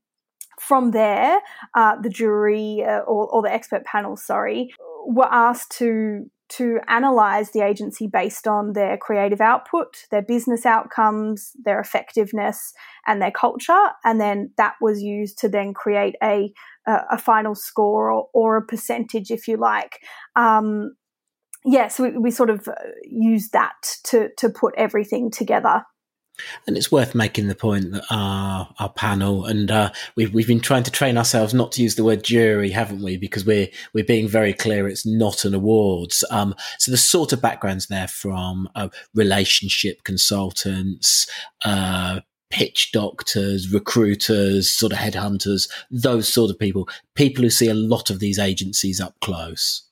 from 0.61 0.91
there, 0.93 1.41
uh, 1.75 1.97
the 2.01 2.09
jury 2.09 2.85
uh, 2.87 3.01
or, 3.01 3.29
or, 3.29 3.43
the 3.43 3.53
expert 3.53 3.85
panel, 3.85 4.17
sorry, 4.17 4.71
were 5.07 5.29
asked 5.31 5.73
to 5.79 6.31
to 6.47 6.79
analyze 6.89 7.51
the 7.51 7.63
agency 7.63 8.07
based 8.07 8.47
on 8.47 8.75
their 8.75 8.99
creative 8.99 9.41
output, 9.41 10.05
their 10.11 10.23
business 10.23 10.67
outcomes, 10.67 11.53
their 11.65 11.81
effectiveness, 11.81 12.75
and 13.07 13.21
their 13.21 13.31
culture, 13.31 13.91
and 14.05 14.21
then 14.21 14.51
that 14.57 14.75
was 14.81 15.03
used 15.03 15.39
to 15.39 15.49
then 15.49 15.73
create 15.73 16.15
a 16.23 16.53
a, 16.87 17.17
final 17.19 17.55
score 17.55 18.13
or, 18.13 18.29
or, 18.35 18.57
a 18.59 18.67
percentage, 18.67 19.31
if 19.31 19.49
you 19.49 19.57
like. 19.57 20.01
Um, 20.37 20.95
yes, 21.65 21.75
yeah, 21.75 21.89
so 21.89 22.03
we, 22.05 22.19
we 22.19 22.31
sort 22.31 22.51
of 22.51 22.69
uh, 22.69 22.75
use 23.05 23.49
that 23.51 23.97
to 24.05 24.29
to 24.37 24.51
put 24.51 24.75
everything 24.77 25.31
together. 25.31 25.85
And 26.67 26.77
it's 26.77 26.93
worth 26.93 27.15
making 27.15 27.49
the 27.49 27.55
point 27.55 27.93
that 27.93 28.05
our 28.11 28.69
our 28.79 28.89
panel 28.91 29.45
and 29.45 29.71
uh, 29.71 29.91
we've 30.17 30.33
we've 30.33 30.47
been 30.47 30.61
trying 30.61 30.83
to 30.85 30.91
train 30.91 31.19
ourselves 31.19 31.55
not 31.55 31.73
to 31.73 31.83
use 31.83 31.95
the 31.95 32.05
word 32.05 32.25
jury, 32.25 32.71
haven't 32.71 33.03
we? 33.03 33.17
Because 33.17 33.45
we're 33.45 33.69
we're 33.93 34.05
being 34.05 34.29
very 34.29 34.53
clear 34.53 34.89
it's 34.89 35.07
not 35.07 35.45
an 35.45 35.55
awards. 35.55 36.25
Um, 36.31 36.55
so 36.79 36.91
the 36.91 36.97
sort 36.97 37.33
of 37.33 37.43
backgrounds 37.43 37.87
there 37.87 38.09
from 38.09 38.69
uh, 38.75 38.89
relationship 39.15 40.05
consultants, 40.05 41.29
uh, 41.65 42.21
pitch 42.51 42.93
doctors, 42.93 43.73
recruiters, 43.73 44.73
sort 44.73 44.93
of 44.93 44.99
headhunters, 44.99 45.69
those 45.91 46.33
sort 46.33 46.51
of 46.51 46.59
people, 46.59 46.89
people 47.15 47.43
who 47.43 47.51
see 47.51 47.69
a 47.69 47.75
lot 47.75 48.11
of 48.11 48.21
these 48.21 48.39
agencies 48.39 49.01
up 49.01 49.15
close. 49.21 49.89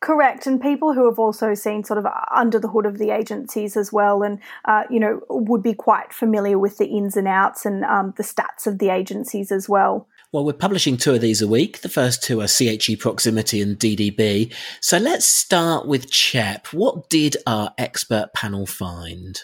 Correct, 0.00 0.46
and 0.46 0.60
people 0.60 0.94
who 0.94 1.06
have 1.08 1.18
also 1.18 1.54
seen 1.54 1.84
sort 1.84 1.98
of 1.98 2.06
under 2.34 2.58
the 2.58 2.68
hood 2.68 2.86
of 2.86 2.98
the 2.98 3.10
agencies 3.10 3.76
as 3.76 3.92
well, 3.92 4.22
and 4.22 4.40
uh, 4.64 4.82
you 4.90 4.98
know 4.98 5.20
would 5.28 5.62
be 5.62 5.74
quite 5.74 6.12
familiar 6.12 6.58
with 6.58 6.78
the 6.78 6.86
ins 6.86 7.16
and 7.16 7.28
outs 7.28 7.64
and 7.64 7.84
um, 7.84 8.12
the 8.16 8.22
stats 8.22 8.66
of 8.66 8.78
the 8.78 8.88
agencies 8.88 9.52
as 9.52 9.68
well. 9.68 10.08
Well, 10.32 10.44
we're 10.44 10.52
publishing 10.52 10.96
two 10.96 11.14
of 11.14 11.20
these 11.20 11.42
a 11.42 11.48
week. 11.48 11.80
The 11.82 11.88
first 11.88 12.22
two 12.22 12.40
are 12.40 12.46
CHE 12.46 12.96
Proximity 12.96 13.60
and 13.60 13.78
DDB. 13.78 14.52
So 14.80 14.98
let's 14.98 15.26
start 15.26 15.86
with 15.86 16.10
CHEP. 16.10 16.68
What 16.72 17.08
did 17.08 17.36
our 17.46 17.72
expert 17.78 18.32
panel 18.32 18.66
find? 18.66 19.40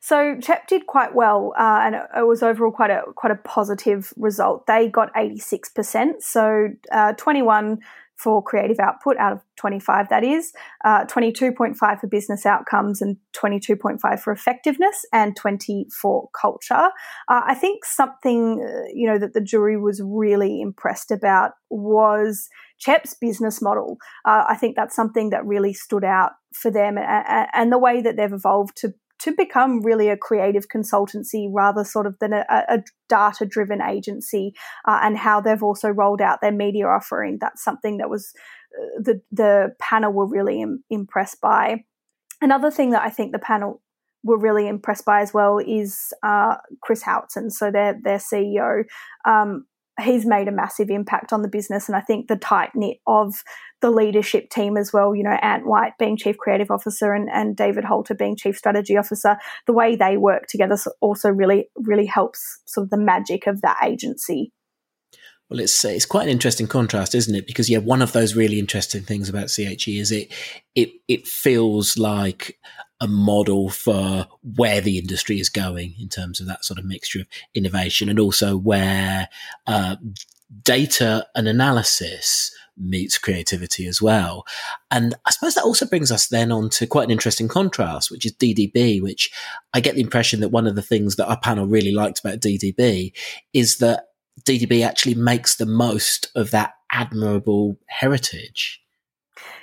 So 0.00 0.38
CHEP 0.40 0.68
did 0.68 0.86
quite 0.86 1.14
well, 1.14 1.52
uh, 1.58 1.80
and 1.82 1.96
it 1.96 2.26
was 2.26 2.42
overall 2.42 2.70
quite 2.70 2.90
a 2.90 3.02
quite 3.14 3.32
a 3.32 3.36
positive 3.36 4.12
result. 4.16 4.66
They 4.66 4.88
got 4.88 5.10
eighty 5.16 5.38
six 5.38 5.68
percent, 5.68 6.22
so 6.22 6.68
uh, 6.92 7.14
twenty 7.14 7.42
one 7.42 7.80
for 8.16 8.42
creative 8.42 8.78
output 8.80 9.16
out 9.18 9.32
of 9.32 9.40
25 9.56 10.08
that 10.08 10.24
is 10.24 10.52
uh, 10.84 11.04
22.5 11.04 11.76
for 12.00 12.06
business 12.06 12.46
outcomes 12.46 13.00
and 13.00 13.16
22.5 13.34 14.20
for 14.20 14.32
effectiveness 14.32 15.04
and 15.12 15.36
20 15.36 15.86
for 16.00 16.28
culture 16.38 16.90
uh, 17.28 17.42
i 17.46 17.54
think 17.54 17.84
something 17.84 18.64
uh, 18.66 18.88
you 18.92 19.06
know 19.06 19.18
that 19.18 19.34
the 19.34 19.40
jury 19.40 19.76
was 19.76 20.00
really 20.04 20.60
impressed 20.60 21.10
about 21.10 21.52
was 21.70 22.48
CHEP's 22.78 23.14
business 23.14 23.62
model. 23.62 23.96
Uh, 24.24 24.44
I 24.48 24.56
think 24.56 24.76
that's 24.76 24.94
something 24.94 25.30
that 25.30 25.46
really 25.46 25.72
stood 25.72 26.04
out 26.04 26.32
for 26.52 26.70
them 26.70 26.98
and, 26.98 27.48
and 27.52 27.72
the 27.72 27.78
way 27.78 28.00
that 28.02 28.16
they've 28.16 28.32
evolved 28.32 28.76
to 28.78 28.94
to 29.18 29.32
become 29.32 29.82
really 29.82 30.08
a 30.08 30.16
creative 30.16 30.68
consultancy 30.68 31.48
rather 31.50 31.84
sort 31.84 32.06
of 32.06 32.18
than 32.20 32.32
a, 32.32 32.44
a 32.50 32.82
data 33.08 33.46
driven 33.46 33.80
agency 33.80 34.52
uh, 34.86 35.00
and 35.02 35.16
how 35.16 35.40
they've 35.40 35.62
also 35.62 35.88
rolled 35.88 36.20
out 36.20 36.40
their 36.40 36.52
media 36.52 36.86
offering 36.86 37.38
that's 37.40 37.62
something 37.62 37.98
that 37.98 38.10
was 38.10 38.32
uh, 38.78 39.00
the 39.02 39.20
the 39.32 39.74
panel 39.80 40.12
were 40.12 40.26
really 40.28 40.60
Im- 40.60 40.84
impressed 40.90 41.40
by 41.40 41.84
another 42.40 42.70
thing 42.70 42.90
that 42.90 43.02
i 43.02 43.10
think 43.10 43.32
the 43.32 43.38
panel 43.38 43.80
were 44.26 44.38
really 44.38 44.66
impressed 44.66 45.04
by 45.04 45.22
as 45.22 45.32
well 45.32 45.58
is 45.58 46.12
uh, 46.22 46.56
Chris 46.82 47.02
Howatson, 47.02 47.50
so 47.50 47.70
their 47.70 47.96
their 48.02 48.18
CEO. 48.18 48.82
Um, 49.24 49.66
he's 50.00 50.26
made 50.26 50.48
a 50.48 50.52
massive 50.52 50.90
impact 50.90 51.32
on 51.32 51.42
the 51.42 51.48
business. 51.48 51.88
And 51.88 51.96
I 51.96 52.00
think 52.00 52.28
the 52.28 52.36
tight 52.36 52.70
knit 52.74 52.98
of 53.06 53.34
the 53.80 53.90
leadership 53.90 54.50
team 54.50 54.76
as 54.76 54.92
well, 54.92 55.14
you 55.14 55.22
know, 55.22 55.38
Ant 55.42 55.66
White 55.66 55.92
being 55.98 56.16
chief 56.16 56.36
creative 56.36 56.70
officer 56.70 57.12
and, 57.12 57.28
and 57.30 57.56
David 57.56 57.84
Holter 57.84 58.14
being 58.14 58.36
chief 58.36 58.56
strategy 58.56 58.96
officer, 58.96 59.36
the 59.66 59.72
way 59.72 59.96
they 59.96 60.16
work 60.16 60.46
together 60.48 60.76
also 61.00 61.28
really, 61.28 61.68
really 61.76 62.06
helps 62.06 62.60
sort 62.66 62.84
of 62.84 62.90
the 62.90 62.98
magic 62.98 63.46
of 63.46 63.60
that 63.62 63.78
agency. 63.84 64.52
Well, 65.48 65.60
it's 65.60 65.84
it's 65.84 66.06
quite 66.06 66.24
an 66.24 66.30
interesting 66.30 66.66
contrast, 66.66 67.14
isn't 67.14 67.34
it? 67.34 67.46
Because 67.46 67.70
yeah, 67.70 67.78
one 67.78 68.02
of 68.02 68.12
those 68.12 68.34
really 68.34 68.58
interesting 68.58 69.02
things 69.02 69.28
about 69.28 69.48
CHE 69.48 69.98
is 70.00 70.10
it 70.10 70.32
it 70.74 70.90
it 71.06 71.26
feels 71.26 71.96
like 71.96 72.58
a 73.00 73.06
model 73.06 73.68
for 73.68 74.26
where 74.56 74.80
the 74.80 74.98
industry 74.98 75.38
is 75.38 75.50
going 75.50 75.94
in 76.00 76.08
terms 76.08 76.40
of 76.40 76.46
that 76.46 76.64
sort 76.64 76.78
of 76.78 76.84
mixture 76.84 77.20
of 77.20 77.26
innovation 77.54 78.08
and 78.08 78.18
also 78.18 78.56
where 78.56 79.28
uh, 79.66 79.96
data 80.62 81.26
and 81.34 81.46
analysis 81.46 82.50
meets 82.78 83.18
creativity 83.18 83.86
as 83.86 84.02
well. 84.02 84.44
And 84.90 85.14
I 85.24 85.30
suppose 85.30 85.54
that 85.54 85.64
also 85.64 85.86
brings 85.86 86.10
us 86.10 86.28
then 86.28 86.52
on 86.52 86.70
to 86.70 86.86
quite 86.86 87.04
an 87.04 87.10
interesting 87.10 87.48
contrast, 87.48 88.10
which 88.10 88.26
is 88.26 88.32
DDB, 88.32 89.00
which 89.00 89.30
I 89.72 89.80
get 89.80 89.94
the 89.94 90.02
impression 90.02 90.40
that 90.40 90.50
one 90.50 90.66
of 90.66 90.74
the 90.74 90.82
things 90.82 91.16
that 91.16 91.28
our 91.28 91.38
panel 91.38 91.66
really 91.66 91.92
liked 91.92 92.20
about 92.20 92.40
DDB 92.40 93.12
is 93.52 93.78
that 93.78 94.04
DDB 94.42 94.84
actually 94.84 95.14
makes 95.14 95.56
the 95.56 95.66
most 95.66 96.28
of 96.34 96.50
that 96.50 96.74
admirable 96.90 97.78
heritage. 97.88 98.82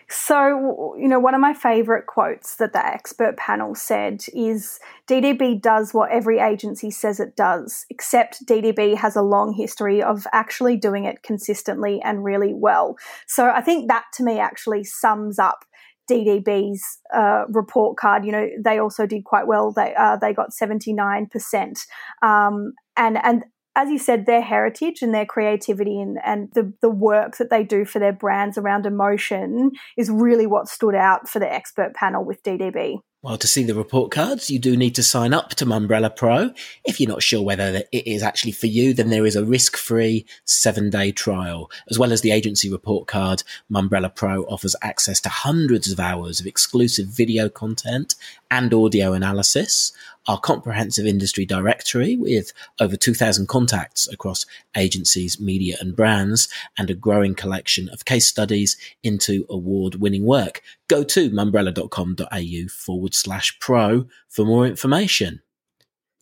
So, 0.09 0.95
you 0.99 1.07
know, 1.07 1.19
one 1.19 1.33
of 1.33 1.41
my 1.41 1.53
favorite 1.53 2.05
quotes 2.05 2.57
that 2.57 2.73
the 2.73 2.85
expert 2.85 3.35
panel 3.35 3.73
said 3.73 4.23
is 4.33 4.79
DDB 5.07 5.59
does 5.59 5.93
what 5.93 6.11
every 6.11 6.39
agency 6.39 6.91
says 6.91 7.19
it 7.19 7.35
does, 7.35 7.85
except 7.89 8.45
DDB 8.45 8.95
has 8.95 9.15
a 9.15 9.23
long 9.23 9.53
history 9.53 10.03
of 10.03 10.27
actually 10.31 10.77
doing 10.77 11.05
it 11.05 11.23
consistently 11.23 11.99
and 12.03 12.23
really 12.23 12.53
well. 12.53 12.95
So, 13.27 13.49
I 13.49 13.61
think 13.61 13.87
that 13.87 14.03
to 14.15 14.23
me 14.23 14.39
actually 14.39 14.83
sums 14.83 15.39
up 15.39 15.65
DDB's 16.09 16.99
uh, 17.13 17.45
report 17.49 17.97
card. 17.97 18.25
You 18.25 18.33
know, 18.33 18.49
they 18.63 18.77
also 18.77 19.05
did 19.05 19.23
quite 19.23 19.47
well. 19.47 19.71
They 19.71 19.95
uh, 19.97 20.17
they 20.17 20.33
got 20.33 20.53
seventy 20.53 20.93
nine 20.93 21.27
percent, 21.27 21.79
um, 22.21 22.73
and 22.97 23.17
and 23.23 23.45
as 23.75 23.89
you 23.89 23.97
said, 23.97 24.25
their 24.25 24.41
heritage 24.41 25.01
and 25.01 25.13
their 25.13 25.25
creativity 25.25 25.99
and, 25.99 26.19
and 26.23 26.49
the, 26.53 26.73
the 26.81 26.89
work 26.89 27.37
that 27.37 27.49
they 27.49 27.63
do 27.63 27.85
for 27.85 27.99
their 27.99 28.13
brands 28.13 28.57
around 28.57 28.85
emotion 28.85 29.71
is 29.97 30.09
really 30.09 30.45
what 30.45 30.67
stood 30.67 30.95
out 30.95 31.27
for 31.27 31.39
the 31.39 31.51
expert 31.51 31.93
panel 31.95 32.23
with 32.23 32.43
DDB. 32.43 32.99
Well, 33.23 33.37
to 33.37 33.47
see 33.47 33.63
the 33.63 33.73
report 33.73 34.11
cards, 34.11 34.49
you 34.49 34.59
do 34.59 34.75
need 34.75 34.95
to 34.95 35.01
sign 35.01 35.33
up 35.33 35.51
to 35.51 35.65
Mumbrella 35.65 36.13
Pro. 36.13 36.51
If 36.83 36.99
you're 36.99 37.09
not 37.09 37.23
sure 37.23 37.41
whether 37.41 37.83
it 37.89 38.05
is 38.05 38.21
actually 38.21 38.51
for 38.51 38.67
you, 38.67 38.93
then 38.93 39.09
there 39.09 39.25
is 39.25 39.37
a 39.37 39.45
risk 39.45 39.77
free 39.77 40.25
seven 40.43 40.89
day 40.89 41.13
trial. 41.13 41.71
As 41.89 41.97
well 41.97 42.11
as 42.11 42.19
the 42.19 42.31
agency 42.31 42.69
report 42.69 43.07
card, 43.07 43.43
Mumbrella 43.71 44.13
Pro 44.13 44.43
offers 44.43 44.75
access 44.81 45.21
to 45.21 45.29
hundreds 45.29 45.89
of 45.89 46.01
hours 46.01 46.41
of 46.41 46.45
exclusive 46.45 47.07
video 47.07 47.47
content 47.47 48.15
and 48.51 48.73
audio 48.73 49.13
analysis, 49.13 49.93
our 50.27 50.39
comprehensive 50.39 51.05
industry 51.05 51.45
directory 51.45 52.15
with 52.15 52.51
over 52.79 52.95
2,000 52.95 53.47
contacts 53.47 54.07
across 54.11 54.45
agencies, 54.75 55.39
media, 55.39 55.75
and 55.79 55.95
brands, 55.95 56.49
and 56.77 56.89
a 56.89 56.93
growing 56.93 57.35
collection 57.35 57.89
of 57.89 58.05
case 58.05 58.27
studies 58.27 58.77
into 59.03 59.45
award 59.49 59.95
winning 59.95 60.25
work. 60.25 60.61
Go 60.87 61.03
to 61.03 61.29
mumbrella.com.au 61.29 62.67
forward 62.69 63.13
slash 63.13 63.57
pro 63.59 64.07
for 64.29 64.45
more 64.45 64.65
information. 64.65 65.41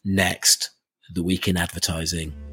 Next, 0.04 0.72
the 1.14 1.24
week 1.24 1.48
in 1.48 1.58
advertising. 1.58 2.51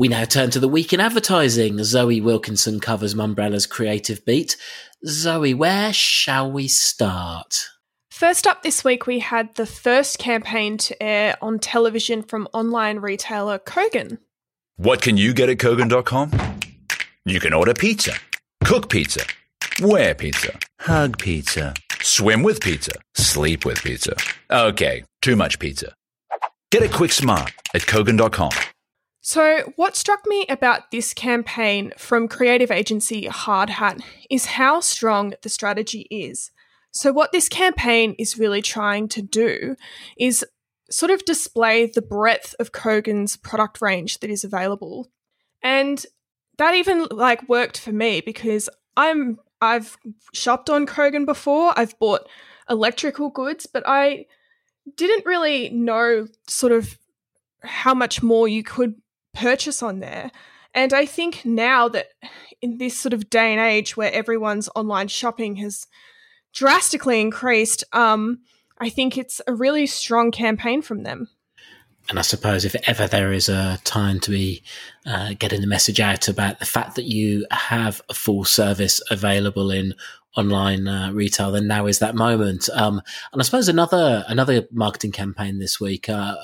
We 0.00 0.08
now 0.08 0.24
turn 0.24 0.50
to 0.52 0.60
the 0.60 0.66
week 0.66 0.92
in 0.94 1.00
advertising. 1.00 1.84
Zoe 1.84 2.22
Wilkinson 2.22 2.80
covers 2.80 3.14
Mumbrella's 3.14 3.66
creative 3.66 4.24
beat. 4.24 4.56
Zoe, 5.06 5.52
where 5.52 5.92
shall 5.92 6.50
we 6.50 6.68
start? 6.68 7.66
First 8.10 8.46
up 8.46 8.62
this 8.62 8.82
week, 8.82 9.06
we 9.06 9.18
had 9.18 9.54
the 9.56 9.66
first 9.66 10.18
campaign 10.18 10.78
to 10.78 11.02
air 11.02 11.36
on 11.42 11.58
television 11.58 12.22
from 12.22 12.48
online 12.54 13.00
retailer 13.00 13.58
Kogan. 13.58 14.16
What 14.76 15.02
can 15.02 15.18
you 15.18 15.34
get 15.34 15.50
at 15.50 15.58
Kogan.com? 15.58 16.32
You 17.26 17.38
can 17.38 17.52
order 17.52 17.74
pizza, 17.74 18.14
cook 18.64 18.88
pizza 18.88 19.22
Wear 19.80 20.14
pizza. 20.14 20.58
Hug 20.80 21.18
pizza. 21.18 21.72
Swim 22.02 22.42
with 22.42 22.60
pizza. 22.60 22.92
Sleep 23.14 23.64
with 23.64 23.82
pizza. 23.82 24.14
Okay, 24.50 25.04
too 25.22 25.36
much 25.36 25.58
pizza. 25.58 25.94
Get 26.70 26.82
a 26.82 26.88
quick 26.88 27.12
smart 27.12 27.52
at 27.74 27.82
Kogan.com. 27.82 28.50
So, 29.22 29.72
what 29.76 29.96
struck 29.96 30.26
me 30.26 30.46
about 30.48 30.90
this 30.90 31.12
campaign 31.12 31.92
from 31.98 32.26
creative 32.26 32.70
agency 32.70 33.26
Hard 33.26 33.68
Hat 33.68 34.00
is 34.30 34.46
how 34.46 34.80
strong 34.80 35.34
the 35.42 35.50
strategy 35.50 36.06
is. 36.10 36.50
So, 36.90 37.12
what 37.12 37.30
this 37.30 37.48
campaign 37.48 38.14
is 38.18 38.38
really 38.38 38.62
trying 38.62 39.08
to 39.08 39.20
do 39.20 39.76
is 40.16 40.44
sort 40.90 41.10
of 41.10 41.24
display 41.26 41.86
the 41.86 42.02
breadth 42.02 42.54
of 42.58 42.72
Kogan's 42.72 43.36
product 43.36 43.82
range 43.82 44.20
that 44.20 44.30
is 44.30 44.42
available. 44.42 45.10
And 45.62 46.04
that 46.56 46.74
even 46.74 47.06
like 47.10 47.46
worked 47.48 47.78
for 47.78 47.92
me 47.92 48.22
because 48.22 48.70
I'm 48.96 49.38
I've 49.60 49.98
shopped 50.32 50.70
on 50.70 50.86
Kogan 50.86 51.26
before. 51.26 51.78
I've 51.78 51.98
bought 51.98 52.26
electrical 52.70 53.28
goods, 53.28 53.66
but 53.66 53.82
I 53.86 54.24
didn't 54.96 55.26
really 55.26 55.68
know 55.68 56.26
sort 56.48 56.72
of 56.72 56.98
how 57.62 57.92
much 57.92 58.22
more 58.22 58.48
you 58.48 58.62
could 58.62 58.94
purchase 59.40 59.82
on 59.82 60.00
there. 60.00 60.30
And 60.74 60.92
I 60.92 61.06
think 61.06 61.44
now 61.44 61.88
that 61.88 62.08
in 62.62 62.78
this 62.78 62.98
sort 62.98 63.12
of 63.12 63.30
day 63.30 63.52
and 63.52 63.60
age 63.60 63.96
where 63.96 64.12
everyone's 64.12 64.68
online 64.76 65.08
shopping 65.08 65.56
has 65.56 65.86
drastically 66.52 67.20
increased, 67.20 67.84
um, 67.92 68.40
I 68.78 68.88
think 68.88 69.18
it's 69.18 69.40
a 69.46 69.54
really 69.54 69.86
strong 69.86 70.30
campaign 70.30 70.82
from 70.82 71.02
them. 71.02 71.28
And 72.08 72.18
I 72.18 72.22
suppose 72.22 72.64
if 72.64 72.74
ever 72.88 73.06
there 73.06 73.32
is 73.32 73.48
a 73.48 73.78
time 73.84 74.20
to 74.20 74.30
be 74.30 74.62
uh, 75.06 75.34
getting 75.38 75.60
the 75.60 75.66
message 75.66 76.00
out 76.00 76.28
about 76.28 76.58
the 76.58 76.64
fact 76.66 76.96
that 76.96 77.04
you 77.04 77.46
have 77.50 78.00
a 78.08 78.14
full 78.14 78.44
service 78.44 79.00
available 79.10 79.70
in 79.70 79.94
online 80.36 80.88
uh, 80.88 81.12
retail, 81.12 81.52
then 81.52 81.66
now 81.66 81.86
is 81.86 81.98
that 81.98 82.14
moment. 82.14 82.68
Um, 82.72 83.00
and 83.32 83.40
I 83.40 83.44
suppose 83.44 83.68
another 83.68 84.24
another 84.28 84.66
marketing 84.72 85.12
campaign 85.12 85.58
this 85.58 85.78
week, 85.78 86.08
uh, 86.08 86.36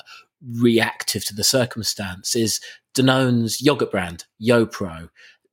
reactive 0.61 1.24
to 1.24 1.34
the 1.34 1.44
circumstance, 1.44 2.36
is 2.36 2.61
Danone's 2.97 3.61
yogurt 3.61 3.90
brand 3.90 4.24
YoPro. 4.42 5.11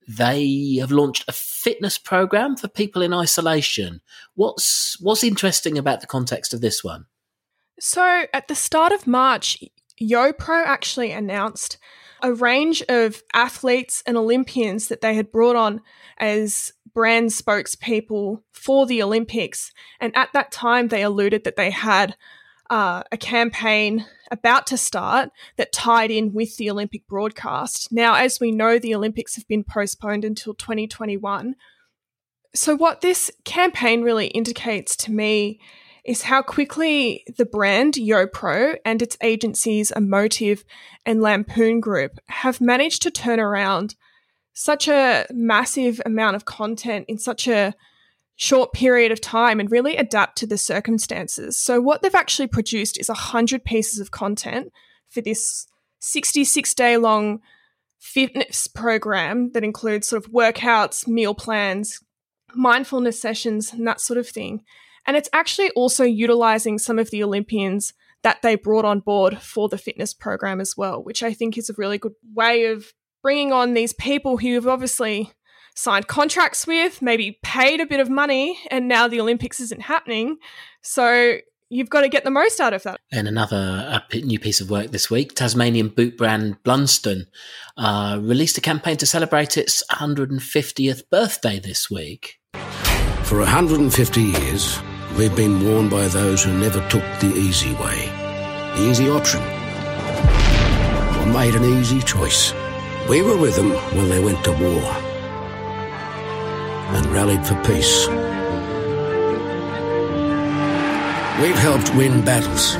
They 0.07 0.77
have 0.79 0.91
launched 0.91 1.25
a 1.27 1.33
fitness 1.33 1.97
program 1.97 2.55
for 2.55 2.67
people 2.67 3.01
in 3.01 3.13
isolation. 3.13 4.01
What's 4.35 4.97
what's 4.99 5.23
interesting 5.23 5.77
about 5.77 6.01
the 6.01 6.07
context 6.07 6.53
of 6.53 6.61
this 6.61 6.83
one? 6.83 7.05
So 7.79 8.25
at 8.33 8.47
the 8.47 8.55
start 8.55 8.91
of 8.91 9.07
March, 9.07 9.63
YoPro 10.01 10.65
actually 10.65 11.11
announced 11.11 11.77
a 12.21 12.33
range 12.33 12.81
of 12.87 13.21
athletes 13.33 14.01
and 14.05 14.17
Olympians 14.17 14.87
that 14.87 15.01
they 15.01 15.13
had 15.13 15.31
brought 15.31 15.57
on 15.57 15.81
as 16.17 16.71
brand 16.93 17.29
spokespeople 17.29 18.41
for 18.51 18.85
the 18.85 19.03
Olympics. 19.03 19.71
And 19.99 20.15
at 20.15 20.29
that 20.33 20.51
time, 20.51 20.87
they 20.87 21.03
alluded 21.03 21.43
that 21.43 21.57
they 21.57 21.69
had 21.69 22.15
uh, 22.70 23.03
a 23.11 23.18
campaign 23.18 24.05
about 24.32 24.66
to 24.68 24.78
start 24.78 25.30
that 25.57 25.72
tied 25.72 26.11
in 26.11 26.34
with 26.34 26.57
the 26.57 26.70
Olympic 26.70 27.07
broadcast. 27.07 27.91
Now, 27.91 28.16
as 28.16 28.39
we 28.39 28.51
know, 28.51 28.80
the 28.80 28.95
Olympics 28.95 29.36
have 29.36 29.47
been 29.47 29.64
postponed 29.64 30.26
until 30.26 30.53
2021. 30.53 31.55
So, 32.55 32.76
what 32.76 33.01
this 33.01 33.32
campaign 33.45 34.01
really 34.01 34.28
indicates 34.28 34.95
to 34.97 35.11
me 35.11 35.59
is 36.03 36.24
how 36.24 36.41
quickly 36.41 37.24
the 37.38 37.45
brand 37.45 37.93
YoPro 37.93 38.76
and 38.84 39.01
its 39.01 39.18
agencies 39.22 39.91
Emotive 39.91 40.66
and 41.05 41.22
Lampoon 41.22 41.80
Group 41.80 42.20
have 42.28 42.59
managed 42.59 43.01
to 43.03 43.11
turn 43.11 43.39
around 43.39 43.95
such 44.53 44.88
a 44.88 45.26
massive 45.32 46.01
amount 46.05 46.36
of 46.36 46.45
content 46.45 47.05
in 47.07 47.18
such 47.18 47.47
a 47.47 47.74
short 48.36 48.73
period 48.73 49.11
of 49.11 49.21
time 49.21 49.59
and 49.59 49.71
really 49.71 49.95
adapt 49.95 50.38
to 50.39 50.47
the 50.47 50.57
circumstances. 50.57 51.57
So, 51.57 51.79
what 51.79 52.01
they've 52.01 52.15
actually 52.15 52.47
produced 52.47 52.99
is 52.99 53.09
100 53.09 53.63
pieces 53.63 53.99
of 53.99 54.11
content 54.11 54.71
for 55.09 55.21
this 55.21 55.67
66 55.99 56.73
day 56.73 56.97
long 56.97 57.41
fitness 57.99 58.67
program 58.67 59.51
that 59.53 59.63
includes 59.63 60.07
sort 60.07 60.25
of 60.25 60.31
workouts, 60.31 61.07
meal 61.07 61.34
plans, 61.34 62.01
mindfulness 62.53 63.21
sessions, 63.21 63.71
and 63.71 63.88
that 63.88 64.01
sort 64.01 64.17
of 64.17 64.27
thing. 64.27 64.63
And 65.05 65.15
it's 65.15 65.29
actually 65.34 65.69
also 65.71 66.03
utilizing 66.03 66.77
some 66.79 66.99
of 66.99 67.11
the 67.11 67.23
Olympians 67.23 67.93
that 68.23 68.41
they 68.41 68.55
brought 68.55 68.86
on 68.86 68.99
board 68.99 69.38
for 69.39 69.69
the 69.69 69.77
fitness 69.77 70.13
program 70.13 70.61
as 70.61 70.75
well, 70.77 71.03
which 71.03 71.23
I 71.23 71.34
think 71.34 71.57
is 71.57 71.69
a 71.69 71.75
really 71.77 71.97
good 71.97 72.13
way 72.34 72.65
of 72.65 72.93
bringing 73.21 73.51
on 73.51 73.73
these 73.73 73.93
people 73.93 74.38
who 74.38 74.53
have 74.55 74.67
obviously 74.67 75.31
signed 75.76 76.07
contracts 76.07 76.67
with, 76.67 77.01
maybe 77.01 77.39
paid 77.43 77.82
a 77.82 77.86
bit 77.86 77.99
of 77.99 78.09
money, 78.09 78.59
and 78.69 78.88
now 78.88 79.07
the 79.07 79.19
Olympics 79.19 79.59
isn't 79.59 79.82
happening. 79.82 80.38
So 80.82 81.38
you've 81.69 81.89
got 81.89 82.01
to 82.01 82.09
get 82.09 82.24
the 82.24 82.32
most 82.32 82.59
out 82.59 82.74
of 82.74 82.84
that. 82.84 82.99
And 83.11 83.28
another 83.28 84.03
new 84.13 84.39
piece 84.39 84.61
of 84.61 84.69
work 84.69 84.91
this 84.91 85.09
week 85.09 85.36
Tasmanian 85.36 85.89
boot 85.89 86.17
brand 86.17 86.61
Blundstone 86.63 87.26
uh, 87.78 88.19
released 88.21 88.57
a 88.57 88.61
campaign 88.61 88.97
to 88.97 89.05
celebrate 89.05 89.57
its 89.57 89.84
150th 89.91 91.09
birthday 91.09 91.59
this 91.59 91.89
week. 91.89 92.39
For 93.24 93.39
150 93.39 94.21
years, 94.21 94.80
we've 95.17 95.36
been 95.36 95.65
worn 95.65 95.89
by 95.89 96.07
those 96.07 96.43
who 96.43 96.55
never 96.57 96.80
took 96.89 97.03
the 97.19 97.34
easy 97.36 97.74
way, 97.76 98.07
the 98.76 98.89
easy 98.89 99.09
option, 99.09 99.41
or 99.41 101.34
made 101.34 101.55
an 101.55 101.63
easy 101.63 102.01
choice. 102.01 102.53
We 103.09 103.21
were 103.21 103.38
with 103.38 103.55
them 103.55 103.71
when 103.97 104.09
they 104.09 104.24
went 104.24 104.43
to 104.45 104.51
war 104.51 105.12
and 106.95 107.05
rallied 107.07 107.45
for 107.45 107.55
peace. 107.63 108.07
We've 111.41 111.57
helped 111.57 111.93
win 111.95 112.23
battles, 112.23 112.73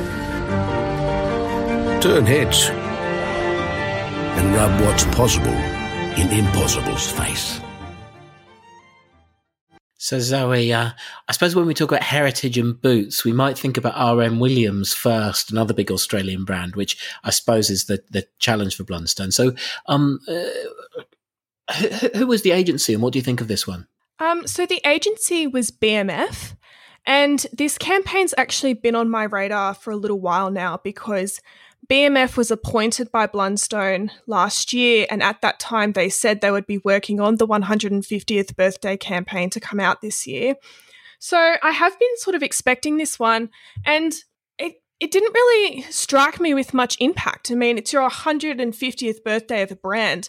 turn 2.02 2.24
heads, 2.24 2.70
and 4.38 4.54
rub 4.54 4.80
what's 4.80 5.04
possible 5.16 5.48
in 5.48 6.30
impossible's 6.30 7.10
face. 7.10 7.60
So 10.04 10.18
Zoe, 10.20 10.70
uh, 10.70 10.90
I 11.28 11.32
suppose 11.32 11.56
when 11.56 11.64
we 11.64 11.72
talk 11.72 11.90
about 11.90 12.02
heritage 12.02 12.58
and 12.58 12.78
boots, 12.78 13.24
we 13.24 13.32
might 13.32 13.58
think 13.58 13.78
about 13.78 14.18
RM 14.18 14.38
Williams 14.38 14.92
first, 14.92 15.50
another 15.50 15.72
big 15.72 15.90
Australian 15.90 16.44
brand, 16.44 16.76
which 16.76 17.02
I 17.24 17.30
suppose 17.30 17.70
is 17.70 17.86
the, 17.86 18.02
the 18.10 18.26
challenge 18.38 18.76
for 18.76 18.84
Blundstone. 18.84 19.32
So, 19.32 19.54
um, 19.86 20.20
uh, 20.28 20.44
who, 21.74 21.88
who 22.18 22.26
was 22.26 22.42
the 22.42 22.52
agency, 22.52 22.92
and 22.92 23.02
what 23.02 23.14
do 23.14 23.18
you 23.18 23.22
think 23.22 23.40
of 23.40 23.48
this 23.48 23.66
one? 23.66 23.88
Um, 24.18 24.46
so 24.46 24.66
the 24.66 24.80
agency 24.86 25.46
was 25.46 25.70
BMF, 25.70 26.56
and 27.06 27.46
this 27.52 27.78
campaign's 27.78 28.34
actually 28.38 28.74
been 28.74 28.94
on 28.94 29.10
my 29.10 29.24
radar 29.24 29.74
for 29.74 29.90
a 29.90 29.96
little 29.96 30.20
while 30.20 30.50
now 30.50 30.78
because 30.82 31.40
BMF 31.90 32.36
was 32.36 32.50
appointed 32.50 33.10
by 33.12 33.26
Blundstone 33.26 34.10
last 34.26 34.72
year, 34.72 35.06
and 35.10 35.22
at 35.22 35.42
that 35.42 35.60
time 35.60 35.92
they 35.92 36.08
said 36.08 36.40
they 36.40 36.50
would 36.50 36.66
be 36.66 36.78
working 36.78 37.20
on 37.20 37.36
the 37.36 37.46
150th 37.46 38.56
birthday 38.56 38.96
campaign 38.96 39.50
to 39.50 39.60
come 39.60 39.80
out 39.80 40.00
this 40.00 40.26
year. 40.26 40.54
So 41.18 41.56
I 41.62 41.70
have 41.70 41.98
been 41.98 42.16
sort 42.16 42.36
of 42.36 42.42
expecting 42.42 42.96
this 42.96 43.18
one, 43.18 43.50
and 43.84 44.14
it 44.58 44.76
it 45.00 45.10
didn't 45.10 45.34
really 45.34 45.82
strike 45.90 46.40
me 46.40 46.54
with 46.54 46.72
much 46.72 46.96
impact. 47.00 47.50
I 47.50 47.54
mean, 47.54 47.76
it's 47.76 47.92
your 47.92 48.08
150th 48.08 49.22
birthday 49.24 49.62
of 49.62 49.72
a 49.72 49.76
brand. 49.76 50.28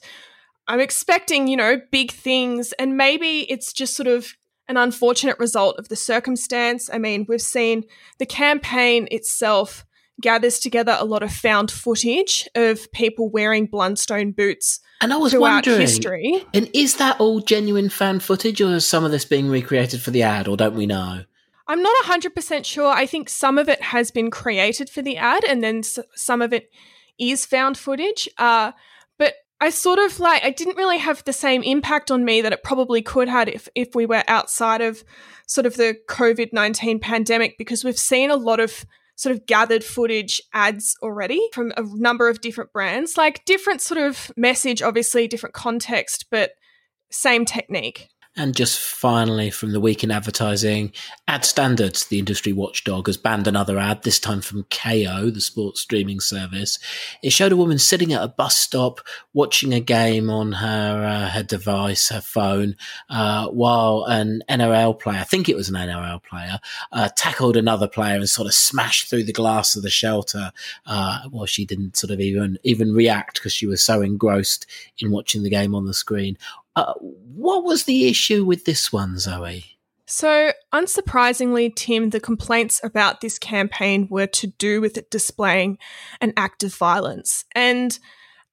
I'm 0.68 0.80
expecting, 0.80 1.48
you 1.48 1.58
know, 1.58 1.82
big 1.92 2.12
things, 2.12 2.72
and 2.74 2.98
maybe 2.98 3.42
it's 3.52 3.72
just 3.74 3.96
sort 3.96 4.08
of 4.08 4.34
an 4.68 4.78
unfortunate 4.78 5.38
result 5.40 5.78
of 5.78 5.90
the 5.90 5.96
circumstance. 5.96 6.90
I 6.92 6.98
mean, 6.98 7.26
we've 7.30 7.42
seen 7.42 7.84
the 8.18 8.26
campaign 8.26 9.08
itself 9.12 9.86
gathers 10.22 10.60
together 10.60 10.96
a 10.98 11.06
lot 11.06 11.22
of 11.24 11.32
found 11.32 11.70
footage 11.70 12.48
of 12.56 12.92
people 12.92 13.30
wearing 13.30 13.68
Blundstone 13.68 14.34
boots 14.36 14.80
and 15.02 15.12
I 15.14 15.18
was 15.18 15.34
throughout 15.34 15.68
wondering, 15.68 15.82
history. 15.82 16.46
And 16.54 16.70
is 16.74 16.96
that 16.98 17.20
all 17.20 17.42
genuine 17.42 17.90
fan 17.90 18.20
footage, 18.20 18.62
or 18.62 18.74
is 18.74 18.88
some 18.88 19.04
of 19.04 19.12
this 19.12 19.26
being 19.26 19.50
recreated 19.50 20.02
for 20.02 20.12
the 20.12 20.24
ad, 20.24 20.48
or 20.48 20.56
don't 20.58 20.74
we 20.76 20.86
know? 20.86 21.24
I'm 21.68 21.82
not 21.82 22.04
100% 22.06 22.64
sure. 22.66 22.92
I 22.92 23.06
think 23.06 23.28
some 23.28 23.58
of 23.58 23.68
it 23.68 23.82
has 23.82 24.10
been 24.10 24.32
created 24.32 24.90
for 24.90 25.02
the 25.02 25.18
ad, 25.18 25.44
and 25.44 25.64
then 25.64 25.80
s- 25.80 26.00
some 26.16 26.42
of 26.42 26.54
it 26.54 26.72
is 27.20 27.46
found 27.46 27.78
footage. 27.78 28.30
Uh, 28.38 28.72
I 29.62 29.70
sort 29.70 30.00
of 30.00 30.20
like, 30.20 30.44
I 30.44 30.50
didn't 30.50 30.78
really 30.78 30.98
have 30.98 31.24
the 31.24 31.34
same 31.34 31.64
impact 31.64 32.12
on 32.12 32.26
me 32.26 32.42
that 32.42 32.54
it 32.54 32.64
probably 32.64 33.02
could 33.02 33.30
have 33.30 33.48
if, 33.48 33.70
if 33.74 33.96
we 33.96 34.06
were 34.06 34.24
outside 34.28 34.82
of 34.82 35.04
sort 35.48 35.66
of 35.66 35.76
the 35.76 35.98
COVID 36.10 36.52
19 36.52 37.00
pandemic, 37.00 37.58
because 37.58 37.84
we've 37.84 37.98
seen 37.98 38.32
a 38.32 38.36
lot 38.36 38.60
of 38.60 38.86
sort 39.16 39.34
of 39.34 39.46
gathered 39.46 39.84
footage 39.84 40.42
ads 40.54 40.98
already 41.02 41.48
from 41.54 41.72
a 41.78 41.84
number 41.84 42.28
of 42.28 42.42
different 42.42 42.74
brands, 42.74 43.18
like 43.18 43.46
different 43.46 43.82
sort 43.82 44.00
of 44.00 44.32
message, 44.36 44.82
obviously, 44.82 45.28
different 45.28 45.56
context, 45.56 46.26
but 46.30 46.52
same 47.12 47.46
technique. 47.46 48.10
And 48.38 48.54
just 48.54 48.80
finally, 48.80 49.50
from 49.50 49.72
the 49.72 49.80
week 49.80 50.04
in 50.04 50.12
advertising, 50.12 50.92
Ad 51.26 51.46
Standards, 51.46 52.08
the 52.08 52.20
industry 52.20 52.52
watchdog, 52.52 53.08
has 53.08 53.16
banned 53.16 53.48
another 53.48 53.80
ad, 53.80 54.04
this 54.04 54.20
time 54.20 54.42
from 54.42 54.66
Kayo, 54.66 55.34
the 55.34 55.40
sports 55.40 55.80
streaming 55.80 56.20
service. 56.20 56.78
It 57.24 57.30
showed 57.30 57.54
a 57.54 57.58
woman 57.58 57.80
sitting 57.80 58.12
at 58.12 58.22
a 58.22 58.28
bus 58.28 58.58
stop 58.58 59.00
watching 59.34 59.74
a 59.74 59.80
game 59.80 60.30
on 60.30 60.52
her 60.52 61.06
uh, 61.06 61.30
her 61.30 61.44
device, 61.44 62.10
her 62.10 62.20
phone, 62.20 62.76
uh, 63.10 63.48
while 63.48 64.04
an 64.04 64.44
NRL 64.50 65.00
player, 65.00 65.20
I 65.20 65.24
think 65.24 65.48
it 65.48 65.56
was 65.56 65.70
an 65.70 65.76
NRL 65.76 66.22
player, 66.22 66.60
uh, 66.92 67.08
tackled 67.16 67.56
another 67.56 67.88
player 67.88 68.18
and 68.18 68.30
sort 68.30 68.48
of 68.48 68.54
smashed 68.54 69.10
through 69.10 69.24
the 69.24 69.32
glass 69.32 69.78
of 69.78 69.84
the 69.84 69.90
shelter. 69.90 70.52
Uh, 70.86 71.22
well, 71.32 71.46
she 71.46 71.66
didn't 71.66 71.96
sort 71.96 72.12
of 72.12 72.20
even 72.20 72.60
even 72.64 72.94
react 72.94 73.36
because 73.36 73.54
she 73.54 73.66
was 73.66 73.82
so 73.82 74.02
engrossed 74.02 74.66
in 75.00 75.10
watching 75.10 75.44
the 75.44 75.50
game 75.50 75.74
on 75.74 75.86
the 75.86 75.94
screen. 75.94 76.38
Uh, 76.76 76.94
what 77.00 77.64
was 77.64 77.84
the 77.84 78.08
issue 78.08 78.44
with 78.44 78.66
this 78.66 78.92
one, 78.92 79.18
Zoe? 79.18 79.76
So, 80.08 80.52
unsurprisingly, 80.72 81.76
Tim, 81.76 82.12
the 82.12 82.20
complaints 82.20 82.80
about 82.84 83.22
this 83.22 83.40
campaign 83.40 84.08
were 84.10 84.28
to 84.28 84.48
do 84.48 84.80
with 84.80 84.98
it 84.98 85.10
displaying 85.10 85.80
an 86.22 86.34
act 86.38 86.64
of 86.64 86.76
violence. 86.76 87.46
And 87.56 87.98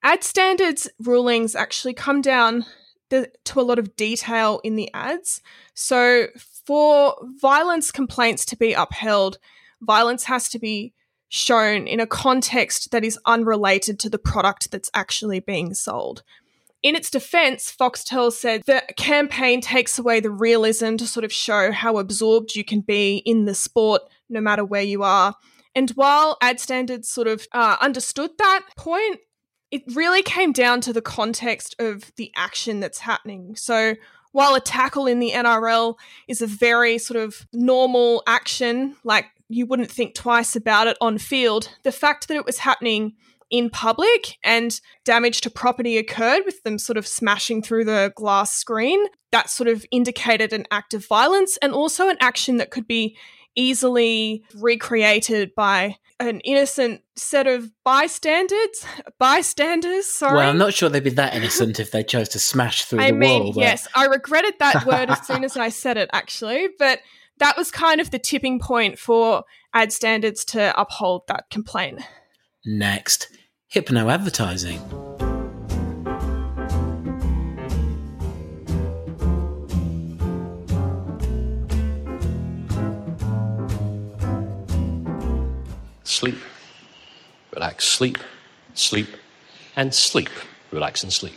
ad 0.03 0.25
standards 0.25 0.89
rulings 0.99 1.55
actually 1.55 1.93
come 1.93 2.23
down 2.23 2.65
the, 3.11 3.31
to 3.45 3.61
a 3.61 3.63
lot 3.63 3.79
of 3.79 3.97
detail 3.97 4.61
in 4.65 4.77
the 4.77 4.91
ads. 4.95 5.43
So, 5.75 6.29
for 6.67 7.17
violence 7.41 7.91
complaints 7.91 8.47
to 8.47 8.57
be 8.57 8.73
upheld, 8.73 9.39
violence 9.83 10.25
has 10.25 10.49
to 10.51 10.59
be 10.59 10.95
shown 11.29 11.87
in 11.87 12.01
a 12.01 12.07
context 12.07 12.91
that 12.93 13.05
is 13.05 13.19
unrelated 13.27 13.99
to 13.99 14.11
the 14.11 14.19
product 14.19 14.71
that's 14.71 14.91
actually 14.95 15.41
being 15.41 15.75
sold. 15.75 16.23
In 16.83 16.97
its 16.97 17.11
defense, 17.11 17.75
Foxtel 17.79 18.33
said 18.33 18.63
the 18.67 18.83
campaign 18.97 19.61
takes 19.61 19.99
away 19.99 20.19
the 20.19 20.31
realism 20.31 20.97
to 20.97 21.07
sort 21.07 21.25
of 21.25 21.33
show 21.33 21.71
how 21.71 21.99
absorbed 21.99 22.57
you 22.57 22.65
can 22.65 22.81
be 22.81 23.19
in 23.19 23.45
the 23.45 23.55
sport 23.55 24.03
no 24.29 24.41
matter 24.41 24.65
where 24.65 24.83
you 24.83 25.03
are. 25.03 25.37
And 25.75 25.91
while 25.91 26.37
ad 26.43 26.59
standards 26.59 27.09
sort 27.09 27.29
of 27.29 27.47
uh, 27.53 27.77
understood 27.81 28.33
that 28.39 28.63
point, 28.77 29.21
it 29.71 29.83
really 29.95 30.23
came 30.23 30.53
down 30.53 30.81
to 30.83 30.93
the 30.93 31.01
context 31.01 31.77
of 31.79 32.13
the 32.17 32.33
action 32.37 32.81
that's 32.81 32.99
happening. 32.99 33.57
So 33.57 33.95
while 34.33 34.55
a 34.55 34.61
tackle 34.61 35.07
in 35.07 35.19
the 35.19 35.31
NRL 35.31 35.97
is 36.27 36.43
a 36.43 36.47
very 36.47 36.99
sort 36.99 37.21
of 37.21 37.47
normal 37.53 38.23
action, 38.27 38.97
like 39.05 39.27
you 39.49 39.67
wouldn't 39.67 39.91
think 39.91 40.15
twice 40.15 40.57
about 40.57 40.89
it 40.89 40.97
on 41.01 41.19
field, 41.19 41.69
the 41.85 41.93
fact 41.93 42.29
that 42.29 42.37
it 42.37 42.45
was 42.45 42.59
happening 42.59 43.15
in 43.53 43.69
public 43.69 44.39
and 44.43 44.81
damage 45.05 45.43
to 45.43 45.51
property 45.51 45.99
occurred 45.99 46.43
with 46.47 46.63
them 46.63 46.79
sort 46.79 46.97
of 46.97 47.07
smashing 47.07 47.63
through 47.63 47.85
the 47.85 48.11
glass 48.17 48.53
screen. 48.53 49.05
That 49.31 49.51
sort 49.51 49.69
of 49.69 49.85
indicated 49.93 50.53
an 50.55 50.65
act 50.71 50.95
of 50.95 51.07
violence 51.07 51.59
and 51.59 51.73
also 51.73 52.09
an 52.09 52.17
action 52.21 52.57
that 52.57 52.71
could 52.71 52.89
be 52.89 53.17
easily 53.55 54.43
recreated 54.55 55.55
by 55.55 55.97
an 56.19 56.41
innocent 56.41 57.03
set 57.15 57.47
of 57.47 57.71
bystanders. 57.85 58.87
Bystanders, 59.19 60.07
sorry. 60.07 60.39
Well, 60.39 60.49
I'm 60.49 60.57
not 60.59 60.73
sure 60.73 60.89
they'd 60.89 61.05
be 61.05 61.11
that 61.11 61.35
innocent 61.35 61.79
if 61.79 61.91
they 61.91 62.03
chose 62.03 62.31
to 62.31 62.39
smash 62.39 62.85
through 62.87 63.01
I 63.01 63.11
the 63.11 63.17
mean, 63.19 63.43
wall. 63.45 63.53
but- 63.53 63.61
yes, 63.61 63.87
I 63.95 64.07
regretted 64.07 64.55
that 64.61 64.87
word 64.87 65.11
as 65.11 65.27
soon 65.27 65.45
as 65.45 65.59
I 65.59 65.69
said 65.69 65.99
it, 65.99 66.09
actually, 66.13 66.69
but 66.79 67.01
that 67.39 67.59
was 67.59 67.71
kind 67.71 68.01
of 68.01 68.11
the 68.11 68.19
tipping 68.19 68.61
point 68.61 68.99
for 68.99 69.45
ad 69.75 69.93
standards 69.93 70.45
to 70.47 70.79
uphold 70.81 71.25
that 71.29 71.51
complaint. 71.51 72.01
Next, 72.65 73.29
hypno 73.73 74.11
advertising. 74.11 74.79
Sleep. 86.05 86.37
Relax, 87.55 87.87
sleep, 87.87 88.19
sleep, 88.75 89.09
and 89.75 89.95
sleep. 89.95 90.29
Relax 90.71 91.03
and 91.03 91.11
sleep. 91.11 91.33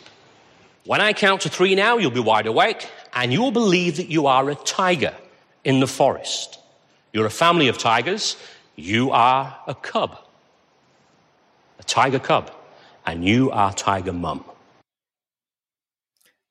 When 0.83 0.99
I 0.99 1.13
count 1.13 1.39
to 1.43 1.49
three 1.49 1.73
now, 1.73 1.97
you'll 1.97 2.11
be 2.11 2.19
wide 2.19 2.47
awake 2.47 2.89
and 3.13 3.31
you'll 3.31 3.51
believe 3.51 3.95
that 3.95 4.09
you 4.09 4.27
are 4.27 4.49
a 4.49 4.55
tiger 4.55 5.15
in 5.63 5.79
the 5.79 5.87
forest. 5.87 6.59
You're 7.13 7.25
a 7.25 7.29
family 7.29 7.69
of 7.69 7.77
tigers. 7.77 8.35
You 8.75 9.11
are 9.11 9.57
a 9.67 9.73
cub. 9.73 10.24
Tiger 11.87 12.19
cub. 12.19 12.51
And 13.05 13.23
you 13.23 13.51
are 13.51 13.71
tiger 13.71 14.13
mum. 14.13 14.43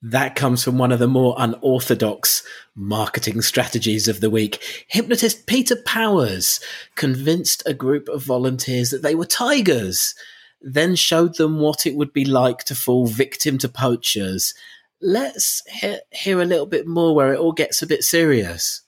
That 0.07 0.37
comes 0.37 0.63
from 0.63 0.77
one 0.77 0.93
of 0.93 0.99
the 0.99 1.09
more 1.09 1.35
unorthodox 1.39 2.43
marketing 2.75 3.41
strategies 3.41 4.07
of 4.07 4.21
the 4.21 4.29
week. 4.29 4.85
Hypnotist 4.87 5.47
Peter 5.47 5.77
Powers 5.77 6.61
convinced 6.95 7.63
a 7.65 7.73
group 7.73 8.09
of 8.11 8.23
volunteers 8.23 8.91
that 8.91 9.03
they 9.03 9.15
were 9.15 9.25
tigers, 9.25 10.15
then 10.61 10.95
showed 10.95 11.37
them 11.37 11.59
what 11.59 11.87
it 11.87 11.97
would 11.97 12.13
be 12.13 12.27
like 12.27 12.65
to 12.65 12.75
fall 12.75 13.07
victim 13.07 13.57
to 13.59 13.69
poachers. 13.69 14.53
Let's 15.01 15.63
he- 15.67 16.01
hear 16.13 16.41
a 16.43 16.45
little 16.45 16.67
bit 16.67 16.87
more 16.87 17.15
where 17.15 17.33
it 17.33 17.41
all 17.41 17.53
gets 17.53 17.81
a 17.81 17.87
bit 17.87 18.05
serious. 18.05 18.83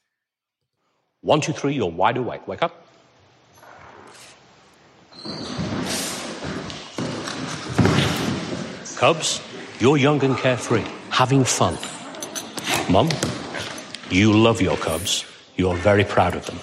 One, 1.23 1.41
two, 1.41 1.55
three, 1.55 1.75
you're 1.75 1.91
wide 1.91 2.19
awake. 2.19 2.47
Wake 2.47 2.63
up. 2.63 2.87
Cubs, 8.97 9.43
you're 9.79 9.99
young 9.99 10.25
and 10.25 10.39
carefree, 10.39 10.85
having 11.11 11.45
fun. 11.45 11.77
Mum, 12.91 13.11
you 14.11 14.33
love 14.33 14.63
your 14.63 14.79
cubs. 14.79 15.27
You're 15.55 15.75
very 15.77 16.03
proud 16.03 16.35
of 16.35 16.47
them. 16.47 16.59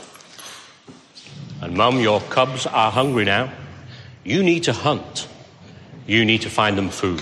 And 1.61 1.77
Mum, 1.77 1.99
your 1.99 2.21
cubs 2.21 2.65
are 2.65 2.91
hungry 2.91 3.23
now. 3.23 3.53
You 4.23 4.41
need 4.41 4.63
to 4.63 4.73
hunt. 4.73 5.27
You 6.07 6.25
need 6.25 6.41
to 6.41 6.49
find 6.49 6.75
them 6.75 6.89
food. 6.89 7.21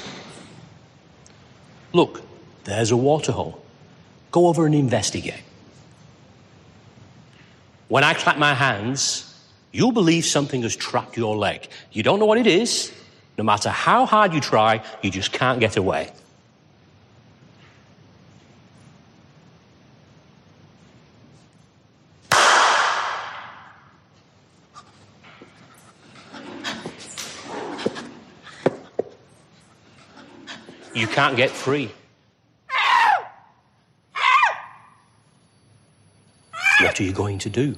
Look, 1.92 2.22
there's 2.64 2.92
a 2.92 2.98
waterhole. 2.98 3.62
Go 4.32 4.48
over 4.48 4.66
and 4.66 4.74
investigate. 4.74 5.44
When 7.90 8.06
I 8.06 8.14
clap 8.14 8.38
my 8.38 8.54
hands, 8.54 9.38
you'll 9.74 9.92
believe 9.92 10.24
something 10.24 10.62
has 10.62 10.78
trapped 10.78 11.18
your 11.18 11.36
leg. 11.36 11.68
You 11.92 12.02
don't 12.02 12.20
know 12.20 12.26
what 12.26 12.38
it 12.38 12.48
is. 12.48 12.94
No 13.38 13.44
matter 13.44 13.70
how 13.70 14.06
hard 14.06 14.34
you 14.34 14.40
try, 14.40 14.84
you 15.02 15.10
just 15.10 15.32
can't 15.32 15.60
get 15.60 15.78
away. 15.78 16.12
You 30.94 31.08
can't 31.08 31.36
get 31.36 31.50
free. 31.50 31.92
What 36.82 37.00
are 37.00 37.04
you 37.04 37.14
going 37.14 37.40
to 37.40 37.50
do? 37.50 37.76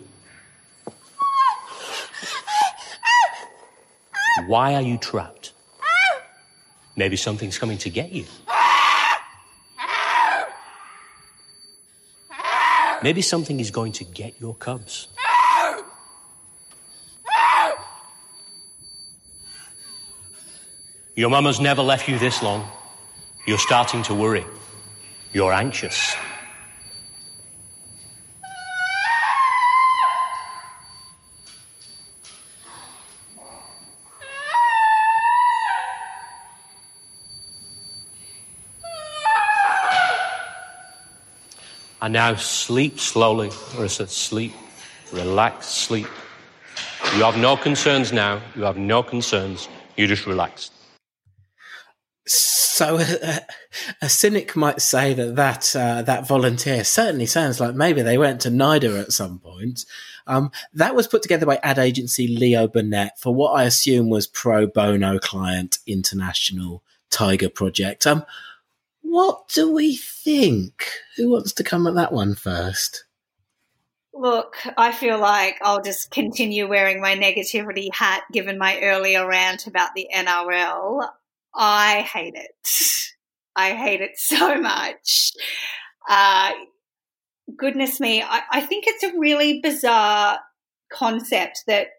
Why 4.48 4.76
are 4.76 4.82
you 4.82 4.98
trapped? 4.98 5.54
Maybe 6.96 7.16
something's 7.16 7.58
coming 7.58 7.78
to 7.80 7.90
get 7.90 8.12
you. 8.12 8.26
Maybe 13.02 13.22
something 13.22 13.60
is 13.60 13.72
going 13.72 13.92
to 13.94 14.06
get 14.06 14.40
your 14.40 14.56
cubs. 14.56 15.08
Your 21.16 21.30
mama's 21.30 21.60
never 21.60 21.82
left 21.82 22.08
you 22.08 22.18
this 22.18 22.42
long. 22.42 22.68
You're 23.46 23.60
starting 23.60 24.04
to 24.04 24.16
worry. 24.16 24.46
You're 25.34 25.54
anxious. 25.54 26.16
Now 42.14 42.36
sleep 42.36 43.00
slowly, 43.00 43.48
or 43.48 43.86
Marissa. 43.88 44.08
Sleep. 44.08 44.54
Relax. 45.12 45.66
Sleep. 45.66 46.06
You 47.16 47.24
have 47.24 47.38
no 47.38 47.58
concerns 47.58 48.14
now. 48.14 48.40
You 48.56 48.62
have 48.62 48.78
no 48.78 49.02
concerns. 49.02 49.68
You 49.98 50.06
just 50.06 50.28
relax. 50.28 50.70
So 52.28 53.00
a, 53.00 53.40
a 54.04 54.10
cynic 54.10 54.56
might 54.56 54.80
say 54.80 55.16
that 55.16 55.36
that 55.38 55.76
uh, 55.76 56.04
that 56.04 56.28
volunteer 56.28 56.84
certainly 56.84 57.26
sounds 57.26 57.60
like 57.60 57.74
maybe 57.74 58.04
they 58.04 58.20
went 58.20 58.42
to 58.42 58.52
NIDA 58.52 59.02
at 59.02 59.12
some 59.12 59.40
point. 59.40 59.84
Um, 60.28 60.52
that 60.72 60.94
was 60.94 61.08
put 61.08 61.24
together 61.24 61.48
by 61.48 61.60
ad 61.64 61.80
agency 61.80 62.28
Leo 62.28 62.68
Burnett 62.68 63.18
for 63.18 63.34
what 63.34 63.54
I 63.54 63.64
assume 63.64 64.12
was 64.12 64.28
pro 64.28 64.68
bono 64.68 65.18
client 65.18 65.80
International 65.88 66.84
Tiger 67.10 67.50
Project. 67.50 68.06
Um, 68.06 68.24
What 69.14 69.48
do 69.50 69.72
we 69.72 69.96
think? 69.96 70.88
Who 71.18 71.30
wants 71.30 71.54
to 71.54 71.64
come 71.64 71.86
at 71.86 71.94
that 71.94 72.12
one 72.12 72.34
first? 72.34 73.06
Look, 74.12 74.56
I 74.76 74.92
feel 74.92 75.20
like 75.20 75.60
I'll 75.62 75.84
just 75.84 76.10
continue 76.10 76.68
wearing 76.68 77.00
my 77.00 77.16
negativity 77.16 77.94
hat 77.94 78.24
given 78.32 78.58
my 78.58 78.80
earlier 78.82 79.28
rant 79.28 79.68
about 79.68 79.92
the 79.96 80.08
NRL. 80.12 81.08
I 81.54 82.02
hate 82.02 82.34
it. 82.34 82.72
I 83.56 83.76
hate 83.76 84.02
it 84.02 84.18
so 84.18 84.60
much. 84.60 85.34
Uh, 86.10 86.54
goodness 87.56 88.00
me, 88.00 88.24
I, 88.24 88.42
I 88.52 88.62
think 88.62 88.86
it's 88.88 89.04
a 89.04 89.20
really 89.20 89.62
bizarre 89.62 90.40
concept 90.92 91.66
that 91.68 91.90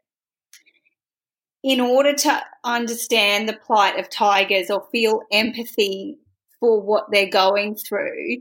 in 1.63 1.79
order 1.79 2.13
to 2.13 2.43
understand 2.65 3.49
the 3.49 3.53
plight 3.53 4.01
of 4.01 4.11
tigers 4.11 4.69
or 4.69 4.89
feel 4.91 5.23
empathy 5.31 6.19
for 6.61 6.81
what 6.81 7.07
they're 7.11 7.29
going 7.29 7.77
through, 7.77 8.39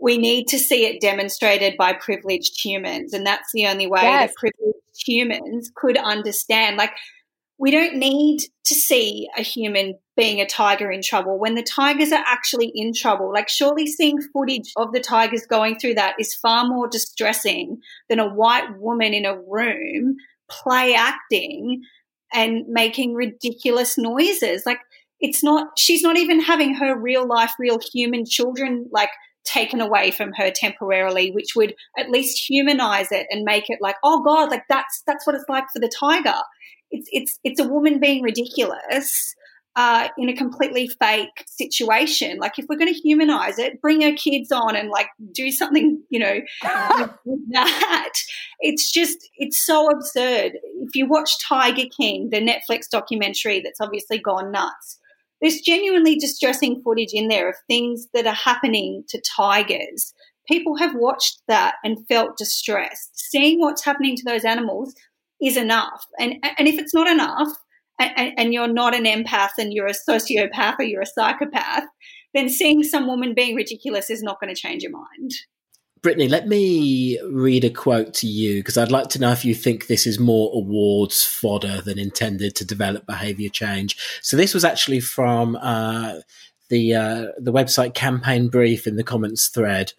we 0.00 0.18
need 0.18 0.48
to 0.48 0.58
see 0.58 0.84
it 0.86 1.00
demonstrated 1.00 1.76
by 1.76 1.92
privileged 1.92 2.62
humans. 2.62 3.12
And 3.12 3.24
that's 3.24 3.50
the 3.52 3.66
only 3.66 3.86
way 3.86 4.02
yes. 4.02 4.30
that 4.30 4.36
privileged 4.36 5.06
humans 5.06 5.70
could 5.74 5.96
understand. 5.96 6.76
Like, 6.76 6.92
we 7.58 7.70
don't 7.70 7.94
need 7.94 8.40
to 8.64 8.74
see 8.74 9.28
a 9.38 9.42
human 9.42 9.94
being 10.16 10.40
a 10.40 10.46
tiger 10.46 10.90
in 10.90 11.00
trouble 11.00 11.38
when 11.38 11.54
the 11.54 11.62
tigers 11.62 12.10
are 12.10 12.24
actually 12.26 12.72
in 12.74 12.92
trouble. 12.92 13.32
Like, 13.32 13.48
surely 13.48 13.86
seeing 13.86 14.20
footage 14.32 14.72
of 14.76 14.92
the 14.92 15.00
tigers 15.00 15.46
going 15.46 15.78
through 15.78 15.94
that 15.94 16.16
is 16.18 16.34
far 16.34 16.66
more 16.66 16.88
distressing 16.88 17.80
than 18.08 18.18
a 18.18 18.28
white 18.28 18.76
woman 18.78 19.14
in 19.14 19.24
a 19.24 19.38
room 19.38 20.16
play 20.50 20.94
acting 20.94 21.82
and 22.34 22.66
making 22.66 23.14
ridiculous 23.14 23.96
noises. 23.96 24.64
Like, 24.66 24.80
it's 25.22 25.42
not, 25.42 25.68
she's 25.78 26.02
not 26.02 26.18
even 26.18 26.40
having 26.40 26.74
her 26.74 26.98
real 26.98 27.26
life, 27.26 27.52
real 27.58 27.78
human 27.92 28.26
children, 28.26 28.88
like, 28.92 29.10
taken 29.44 29.80
away 29.80 30.10
from 30.10 30.32
her 30.36 30.50
temporarily, 30.54 31.30
which 31.32 31.54
would 31.56 31.74
at 31.98 32.10
least 32.10 32.48
humanize 32.48 33.10
it 33.10 33.26
and 33.30 33.44
make 33.44 33.64
it 33.68 33.78
like, 33.80 33.96
oh 34.04 34.22
God, 34.22 34.50
like 34.50 34.64
that's 34.68 35.02
that's 35.06 35.26
what 35.26 35.34
it's 35.34 35.44
like 35.48 35.64
for 35.72 35.80
the 35.80 35.90
tiger. 35.98 36.38
It's 36.90 37.08
it's 37.12 37.38
it's 37.42 37.60
a 37.60 37.68
woman 37.68 37.98
being 38.00 38.22
ridiculous 38.22 39.34
uh, 39.74 40.08
in 40.18 40.28
a 40.28 40.36
completely 40.36 40.88
fake 41.00 41.44
situation. 41.46 42.38
Like 42.38 42.58
if 42.58 42.66
we're 42.68 42.78
going 42.78 42.92
to 42.92 43.00
humanize 43.00 43.58
it, 43.58 43.80
bring 43.80 44.02
her 44.02 44.12
kids 44.12 44.52
on 44.52 44.76
and 44.76 44.90
like 44.90 45.08
do 45.32 45.50
something, 45.50 46.02
you 46.10 46.20
know, 46.20 46.40
that. 46.62 48.12
It's 48.60 48.92
just 48.92 49.18
it's 49.38 49.64
so 49.64 49.88
absurd. 49.88 50.52
If 50.82 50.94
you 50.94 51.08
watch 51.08 51.32
Tiger 51.48 51.88
King, 51.96 52.28
the 52.30 52.40
Netflix 52.40 52.88
documentary 52.90 53.60
that's 53.60 53.80
obviously 53.80 54.18
gone 54.18 54.52
nuts 54.52 54.98
there's 55.42 55.60
genuinely 55.60 56.16
distressing 56.16 56.80
footage 56.82 57.12
in 57.12 57.28
there 57.28 57.50
of 57.50 57.56
things 57.68 58.06
that 58.14 58.26
are 58.26 58.34
happening 58.34 59.02
to 59.08 59.20
tigers. 59.36 60.14
People 60.48 60.76
have 60.76 60.94
watched 60.94 61.42
that 61.48 61.74
and 61.84 62.06
felt 62.08 62.38
distressed. 62.38 63.10
Seeing 63.14 63.60
what's 63.60 63.84
happening 63.84 64.16
to 64.16 64.24
those 64.24 64.44
animals 64.44 64.94
is 65.42 65.56
enough. 65.56 66.06
And, 66.18 66.34
and 66.56 66.68
if 66.68 66.78
it's 66.78 66.94
not 66.94 67.08
enough, 67.08 67.48
and, 67.98 68.32
and 68.38 68.54
you're 68.54 68.72
not 68.72 68.94
an 68.94 69.04
empath 69.04 69.50
and 69.58 69.72
you're 69.72 69.86
a 69.86 69.94
sociopath 70.08 70.76
or 70.78 70.84
you're 70.84 71.02
a 71.02 71.06
psychopath, 71.06 71.84
then 72.34 72.48
seeing 72.48 72.82
some 72.82 73.06
woman 73.06 73.34
being 73.34 73.54
ridiculous 73.54 74.10
is 74.10 74.22
not 74.22 74.40
going 74.40 74.52
to 74.52 74.60
change 74.60 74.82
your 74.82 74.92
mind. 74.92 75.32
Brittany, 76.02 76.26
let 76.26 76.48
me 76.48 77.20
read 77.30 77.62
a 77.62 77.70
quote 77.70 78.12
to 78.14 78.26
you 78.26 78.58
because 78.58 78.76
I'd 78.76 78.90
like 78.90 79.08
to 79.10 79.20
know 79.20 79.30
if 79.30 79.44
you 79.44 79.54
think 79.54 79.86
this 79.86 80.04
is 80.04 80.18
more 80.18 80.50
awards 80.52 81.24
fodder 81.24 81.80
than 81.80 81.96
intended 81.96 82.56
to 82.56 82.64
develop 82.64 83.06
behaviour 83.06 83.48
change. 83.48 83.96
So 84.20 84.36
this 84.36 84.52
was 84.52 84.64
actually 84.64 84.98
from 84.98 85.54
uh, 85.54 86.14
the 86.70 86.94
uh, 86.94 87.26
the 87.38 87.52
website 87.52 87.94
Campaign 87.94 88.48
Brief 88.48 88.88
in 88.88 88.96
the 88.96 89.04
comments 89.04 89.46
thread. 89.46 89.92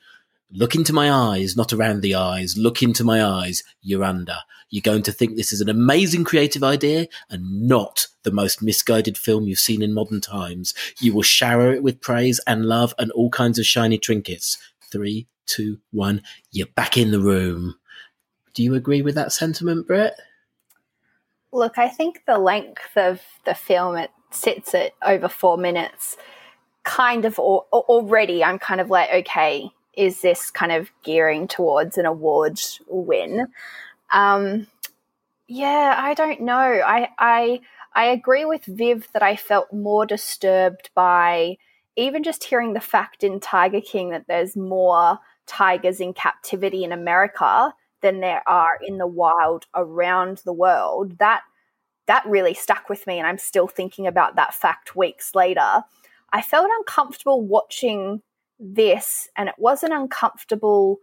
Look 0.51 0.75
into 0.75 0.91
my 0.91 1.09
eyes, 1.09 1.55
not 1.55 1.71
around 1.71 2.01
the 2.01 2.15
eyes. 2.15 2.57
Look 2.57 2.83
into 2.83 3.05
my 3.05 3.23
eyes. 3.23 3.63
You're 3.81 4.03
under. 4.03 4.35
You're 4.69 4.81
going 4.81 5.03
to 5.03 5.11
think 5.13 5.35
this 5.37 5.53
is 5.53 5.61
an 5.61 5.69
amazing 5.69 6.25
creative 6.25 6.63
idea 6.65 7.07
and 7.29 7.67
not 7.67 8.07
the 8.23 8.31
most 8.31 8.61
misguided 8.61 9.17
film 9.17 9.47
you've 9.47 9.59
seen 9.59 9.81
in 9.81 9.93
modern 9.93 10.19
times. 10.19 10.73
You 10.99 11.13
will 11.13 11.21
shower 11.21 11.71
it 11.71 11.81
with 11.81 12.01
praise 12.01 12.41
and 12.45 12.65
love 12.65 12.93
and 12.99 13.09
all 13.11 13.29
kinds 13.29 13.57
of 13.57 13.65
shiny 13.65 13.97
trinkets. 13.97 14.57
Three, 14.91 15.27
two, 15.45 15.79
one, 15.91 16.21
you're 16.51 16.67
back 16.67 16.97
in 16.97 17.11
the 17.11 17.19
room. 17.19 17.75
Do 18.53 18.63
you 18.63 18.75
agree 18.75 19.01
with 19.01 19.15
that 19.15 19.31
sentiment, 19.31 19.87
Brett? 19.87 20.15
Look, 21.51 21.77
I 21.77 21.89
think 21.89 22.23
the 22.25 22.37
length 22.37 22.95
of 22.95 23.21
the 23.45 23.53
film 23.53 23.95
it 23.95 24.11
sits 24.31 24.73
at 24.73 24.93
over 25.05 25.27
four 25.27 25.57
minutes. 25.57 26.17
Kind 26.83 27.25
of 27.25 27.39
or, 27.39 27.65
already, 27.71 28.43
I'm 28.43 28.59
kind 28.59 28.81
of 28.81 28.89
like, 28.89 29.09
okay, 29.13 29.69
is 29.95 30.21
this 30.21 30.51
kind 30.51 30.71
of 30.71 30.91
gearing 31.03 31.47
towards 31.47 31.97
an 31.97 32.05
award 32.05 32.59
win? 32.87 33.47
Um, 34.11 34.67
yeah, 35.47 35.95
I 35.97 36.13
don't 36.13 36.41
know. 36.41 36.55
I 36.55 37.09
I 37.19 37.61
I 37.93 38.05
agree 38.05 38.45
with 38.45 38.65
Viv 38.65 39.07
that 39.13 39.23
I 39.23 39.35
felt 39.35 39.71
more 39.71 40.05
disturbed 40.05 40.89
by 40.95 41.57
even 41.95 42.23
just 42.23 42.43
hearing 42.43 42.73
the 42.73 42.79
fact 42.81 43.23
in 43.23 43.39
Tiger 43.39 43.81
King 43.81 44.09
that 44.09 44.25
there's 44.27 44.55
more 44.55 45.19
tigers 45.47 45.99
in 45.99 46.13
captivity 46.13 46.83
in 46.83 46.91
America 46.91 47.73
than 48.01 48.19
there 48.19 48.43
are 48.47 48.77
in 48.85 48.97
the 48.97 49.07
wild 49.07 49.65
around 49.75 50.41
the 50.45 50.53
world. 50.53 51.17
That 51.19 51.41
that 52.07 52.25
really 52.25 52.53
stuck 52.53 52.89
with 52.89 53.07
me 53.07 53.17
and 53.17 53.27
I'm 53.27 53.37
still 53.37 53.67
thinking 53.67 54.07
about 54.07 54.35
that 54.35 54.53
fact 54.53 54.95
weeks 54.95 55.33
later. 55.33 55.83
I 56.31 56.41
felt 56.41 56.67
uncomfortable 56.79 57.45
watching 57.45 58.21
this 58.59 59.29
and 59.37 59.49
it 59.49 59.55
wasn't 59.57 59.93
uncomfortable 59.93 60.97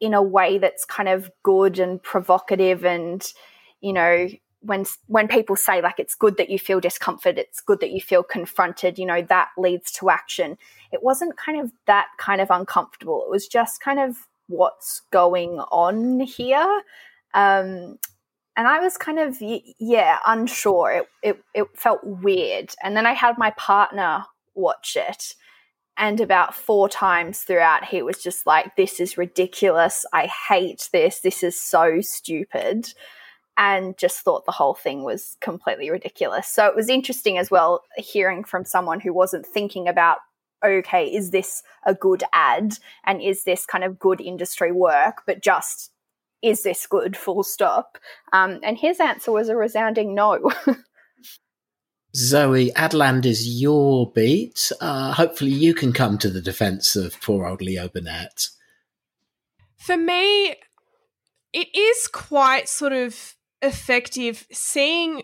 in 0.00 0.14
a 0.14 0.22
way 0.22 0.58
that's 0.58 0.84
kind 0.84 1.08
of 1.08 1.30
good 1.42 1.78
and 1.78 2.02
provocative 2.02 2.84
and 2.84 3.32
you 3.80 3.92
know 3.92 4.28
when 4.60 4.84
when 5.06 5.28
people 5.28 5.56
say 5.56 5.80
like 5.80 5.98
it's 5.98 6.14
good 6.14 6.36
that 6.36 6.50
you 6.50 6.58
feel 6.58 6.80
discomfort 6.80 7.38
it's 7.38 7.60
good 7.60 7.80
that 7.80 7.90
you 7.90 8.00
feel 8.00 8.22
confronted 8.22 8.98
you 8.98 9.06
know 9.06 9.22
that 9.22 9.48
leads 9.56 9.90
to 9.92 10.10
action 10.10 10.58
it 10.96 11.02
wasn't 11.02 11.36
kind 11.36 11.60
of 11.60 11.70
that 11.86 12.06
kind 12.16 12.40
of 12.40 12.50
uncomfortable. 12.50 13.22
It 13.22 13.30
was 13.30 13.46
just 13.46 13.82
kind 13.82 14.00
of 14.00 14.16
what's 14.48 15.02
going 15.12 15.58
on 15.70 16.20
here. 16.20 16.82
Um, 17.34 17.98
and 18.58 18.66
i 18.66 18.80
was 18.80 18.96
kind 18.96 19.18
of 19.18 19.36
yeah 19.78 20.18
unsure. 20.26 20.90
It, 20.90 21.06
it 21.22 21.42
it 21.54 21.66
felt 21.74 22.00
weird. 22.02 22.74
And 22.82 22.96
then 22.96 23.06
i 23.06 23.12
had 23.12 23.36
my 23.36 23.50
partner 23.50 24.24
watch 24.54 24.96
it. 24.98 25.34
And 25.98 26.20
about 26.20 26.54
four 26.54 26.88
times 26.88 27.40
throughout 27.40 27.84
he 27.84 28.02
was 28.02 28.22
just 28.22 28.46
like 28.46 28.74
this 28.76 28.98
is 29.00 29.18
ridiculous. 29.18 30.06
I 30.12 30.30
hate 30.48 30.88
this. 30.92 31.20
This 31.20 31.42
is 31.42 31.60
so 31.60 32.00
stupid. 32.00 32.92
And 33.58 33.96
just 33.96 34.20
thought 34.20 34.44
the 34.44 34.52
whole 34.52 34.74
thing 34.74 35.02
was 35.02 35.36
completely 35.40 35.90
ridiculous. 35.90 36.46
So 36.48 36.66
it 36.66 36.76
was 36.76 36.90
interesting 36.90 37.38
as 37.38 37.50
well 37.50 37.82
hearing 37.96 38.44
from 38.44 38.66
someone 38.66 39.00
who 39.00 39.14
wasn't 39.14 39.46
thinking 39.46 39.88
about, 39.88 40.18
okay, 40.64 41.06
is 41.06 41.30
this 41.30 41.62
a 41.84 41.94
good 41.94 42.24
ad 42.32 42.74
and 43.04 43.22
is 43.22 43.44
this 43.44 43.66
kind 43.66 43.84
of 43.84 43.98
good 43.98 44.20
industry 44.20 44.72
work, 44.72 45.22
but 45.26 45.42
just 45.42 45.90
is 46.42 46.62
this 46.62 46.86
good, 46.86 47.16
full 47.16 47.42
stop? 47.42 47.98
Um, 48.32 48.60
and 48.62 48.78
his 48.78 49.00
answer 49.00 49.32
was 49.32 49.48
a 49.48 49.56
resounding 49.56 50.14
no. 50.14 50.52
Zoe, 52.16 52.70
Adland 52.72 53.26
is 53.26 53.60
your 53.60 54.10
beat. 54.12 54.72
Uh, 54.80 55.12
hopefully, 55.12 55.50
you 55.50 55.74
can 55.74 55.92
come 55.92 56.16
to 56.18 56.30
the 56.30 56.40
defense 56.40 56.96
of 56.96 57.20
poor 57.20 57.46
old 57.46 57.60
Leo 57.60 57.88
Burnett. 57.88 58.48
For 59.76 59.96
me, 59.96 60.56
it 61.52 61.68
is 61.74 62.08
quite 62.08 62.68
sort 62.68 62.92
of 62.92 63.34
effective 63.60 64.46
seeing 64.50 65.22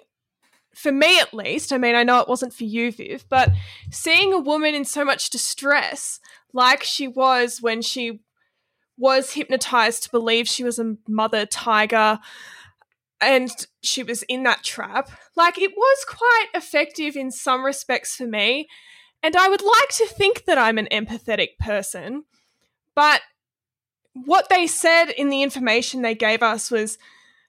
for 0.75 0.93
me 0.93 1.19
at 1.21 1.35
least, 1.35 1.73
I 1.73 1.79
mean, 1.79 1.95
I 1.95 2.03
know 2.03 2.21
it 2.21 2.29
wasn't 2.29 2.55
for 2.55 2.65
you, 2.65 2.93
Viv, 2.93 3.25
but 3.29 3.51
seeing 3.91 4.33
a 4.33 4.39
woman 4.39 4.75
in 4.75 4.85
so 4.85 5.05
much 5.05 5.31
distress, 5.31 6.21
like 6.53 6.83
she 6.83 7.09
was 7.09 7.61
when 7.61 7.83
she 7.83 8.21
was 8.97 9.33
hypnotized 9.33 10.05
to 10.05 10.11
believe 10.11 10.49
she 10.49 10.65
was 10.65 10.79
a 10.79 10.97
mother 11.09 11.47
tiger 11.47 12.19
and 13.21 13.51
she 13.83 14.03
was 14.03 14.23
in 14.25 14.43
that 14.43 14.63
trap, 14.63 15.11
like 15.37 15.59
it 15.59 15.73
was 15.77 16.05
quite 16.07 16.47
effective 16.55 17.17
in 17.17 17.31
some 17.31 17.65
respects 17.65 18.17
for 18.17 18.27
me. 18.27 18.69
And 19.23 19.37
I 19.37 19.49
would 19.49 19.63
like 19.63 19.89
to 19.91 20.07
think 20.07 20.45
that 20.47 20.59
I'm 20.59 20.79
an 20.79 20.89
empathetic 20.91 21.59
person, 21.61 22.25
but 22.95 23.21
what 24.15 24.49
they 24.49 24.67
said 24.67 25.11
in 25.11 25.31
the 25.31 25.43
information 25.43 26.03
they 26.03 26.15
gave 26.15 26.43
us 26.43 26.71
was 26.71 26.99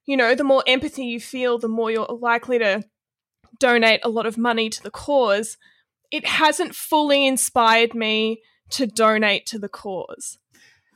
you 0.05 0.17
know, 0.17 0.35
the 0.35 0.43
more 0.43 0.63
empathy 0.67 1.05
you 1.05 1.19
feel, 1.19 1.57
the 1.57 1.67
more 1.67 1.89
you're 1.89 2.05
likely 2.05 2.59
to 2.59 2.83
donate 3.63 4.01
a 4.03 4.09
lot 4.09 4.25
of 4.25 4.37
money 4.37 4.69
to 4.69 4.83
the 4.83 4.91
cause. 4.91 5.55
It 6.11 6.25
hasn't 6.25 6.75
fully 6.75 7.25
inspired 7.25 7.95
me 7.95 8.41
to 8.71 8.85
donate 8.85 9.45
to 9.47 9.57
the 9.57 9.69
cause. 9.69 10.37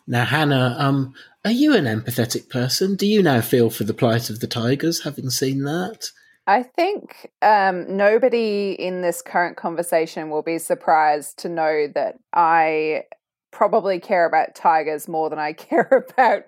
Now, 0.05 0.26
Hannah, 0.26 0.76
um, 0.78 1.13
are 1.45 1.51
you 1.51 1.74
an 1.74 1.86
empathetic 1.86 2.49
person? 2.49 2.95
Do 2.95 3.07
you 3.07 3.24
now 3.24 3.39
feel 3.39 3.70
for 3.70 3.86
the 3.86 3.93
plight 3.93 4.30
of 4.30 4.41
the 4.41 4.47
tigers, 4.47 5.03
having 5.03 5.30
seen 5.30 5.63
that? 5.63 6.11
I 6.45 6.63
think 6.63 7.32
um, 7.41 7.95
nobody 7.95 8.72
in 8.72 9.01
this 9.01 9.22
current 9.22 9.55
conversation 9.55 10.30
will 10.30 10.43
be 10.43 10.59
surprised 10.59 11.39
to 11.39 11.49
know 11.49 11.88
that 11.95 12.20
I 12.34 13.03
probably 13.51 13.99
care 14.01 14.26
about 14.26 14.55
tigers 14.55 15.07
more 15.07 15.30
than 15.30 15.39
I 15.39 15.53
care 15.53 16.05
about 16.09 16.43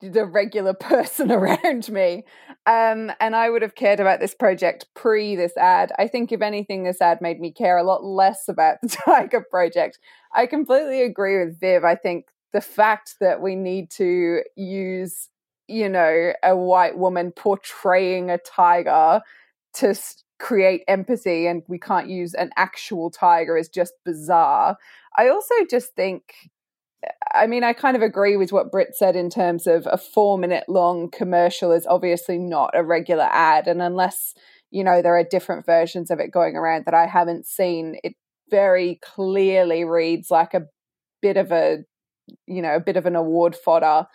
the 0.00 0.24
regular 0.24 0.74
person 0.80 1.30
around 1.30 1.88
me. 1.88 2.24
Um, 2.66 3.12
and 3.20 3.34
I 3.34 3.50
would 3.50 3.62
have 3.62 3.74
cared 3.74 4.00
about 4.00 4.20
this 4.20 4.34
project 4.34 4.86
pre 4.94 5.36
this 5.36 5.56
ad. 5.56 5.92
I 5.98 6.08
think, 6.08 6.32
if 6.32 6.42
anything, 6.42 6.84
this 6.84 7.00
ad 7.00 7.20
made 7.20 7.40
me 7.40 7.52
care 7.52 7.78
a 7.78 7.84
lot 7.84 8.04
less 8.04 8.48
about 8.48 8.78
the 8.82 8.88
Tiger 8.88 9.44
project. 9.50 9.98
I 10.34 10.46
completely 10.46 11.02
agree 11.02 11.44
with 11.44 11.58
Viv. 11.60 11.84
I 11.84 11.94
think 11.94 12.26
the 12.52 12.60
fact 12.60 13.16
that 13.20 13.40
we 13.40 13.54
need 13.54 13.90
to 13.90 14.42
use, 14.56 15.28
you 15.68 15.88
know, 15.88 16.32
a 16.42 16.56
white 16.56 16.98
woman 16.98 17.32
portraying 17.32 18.30
a 18.30 18.38
tiger 18.38 19.20
to 19.74 19.94
create 20.40 20.82
empathy 20.88 21.46
and 21.46 21.62
we 21.68 21.78
can't 21.78 22.08
use 22.08 22.34
an 22.34 22.50
actual 22.56 23.10
tiger 23.10 23.56
is 23.56 23.68
just 23.68 23.92
bizarre. 24.04 24.76
I 25.16 25.28
also 25.28 25.54
just 25.70 25.94
think 25.94 26.50
I 27.32 27.46
mean, 27.46 27.64
I 27.64 27.72
kind 27.72 27.96
of 27.96 28.02
agree 28.02 28.36
with 28.36 28.52
what 28.52 28.70
Britt 28.70 28.94
said 28.94 29.16
in 29.16 29.30
terms 29.30 29.66
of 29.66 29.86
a 29.90 29.96
four 29.96 30.36
minute 30.38 30.64
long 30.68 31.10
commercial 31.10 31.72
is 31.72 31.86
obviously 31.86 32.38
not 32.38 32.72
a 32.74 32.84
regular 32.84 33.28
ad. 33.30 33.66
And 33.66 33.80
unless, 33.80 34.34
you 34.70 34.84
know, 34.84 35.00
there 35.00 35.16
are 35.16 35.24
different 35.24 35.64
versions 35.64 36.10
of 36.10 36.20
it 36.20 36.30
going 36.30 36.56
around 36.56 36.84
that 36.84 36.94
I 36.94 37.06
haven't 37.06 37.46
seen, 37.46 37.96
it 38.04 38.14
very 38.50 38.98
clearly 39.02 39.84
reads 39.84 40.30
like 40.30 40.54
a 40.54 40.66
bit 41.22 41.36
of 41.36 41.52
a, 41.52 41.78
you 42.46 42.60
know, 42.60 42.74
a 42.74 42.80
bit 42.80 42.96
of 42.96 43.06
an 43.06 43.16
award 43.16 43.56
fodder 43.56 44.06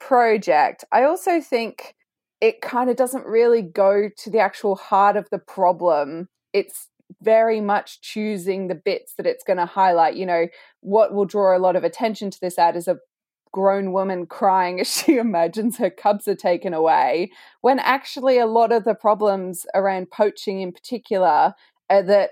project. 0.00 0.84
I 0.90 1.04
also 1.04 1.40
think 1.40 1.94
it 2.40 2.60
kind 2.60 2.90
of 2.90 2.96
doesn't 2.96 3.26
really 3.26 3.62
go 3.62 4.08
to 4.18 4.30
the 4.30 4.40
actual 4.40 4.76
heart 4.76 5.16
of 5.16 5.28
the 5.30 5.38
problem. 5.38 6.28
It's 6.52 6.88
very 7.22 7.60
much 7.60 8.00
choosing 8.00 8.68
the 8.68 8.74
bits 8.74 9.14
that 9.14 9.26
it's 9.26 9.44
going 9.44 9.56
to 9.56 9.66
highlight. 9.66 10.16
You 10.16 10.26
know, 10.26 10.46
what 10.80 11.12
will 11.14 11.24
draw 11.24 11.56
a 11.56 11.58
lot 11.58 11.76
of 11.76 11.84
attention 11.84 12.30
to 12.30 12.40
this 12.40 12.58
ad 12.58 12.76
is 12.76 12.88
a 12.88 12.98
grown 13.52 13.92
woman 13.92 14.26
crying 14.26 14.80
as 14.80 14.92
she 14.92 15.16
imagines 15.16 15.78
her 15.78 15.90
cubs 15.90 16.28
are 16.28 16.34
taken 16.34 16.74
away, 16.74 17.30
when 17.62 17.78
actually 17.78 18.38
a 18.38 18.46
lot 18.46 18.72
of 18.72 18.84
the 18.84 18.94
problems 18.94 19.64
around 19.74 20.10
poaching 20.10 20.60
in 20.60 20.72
particular 20.72 21.54
are 21.88 22.02
that 22.02 22.30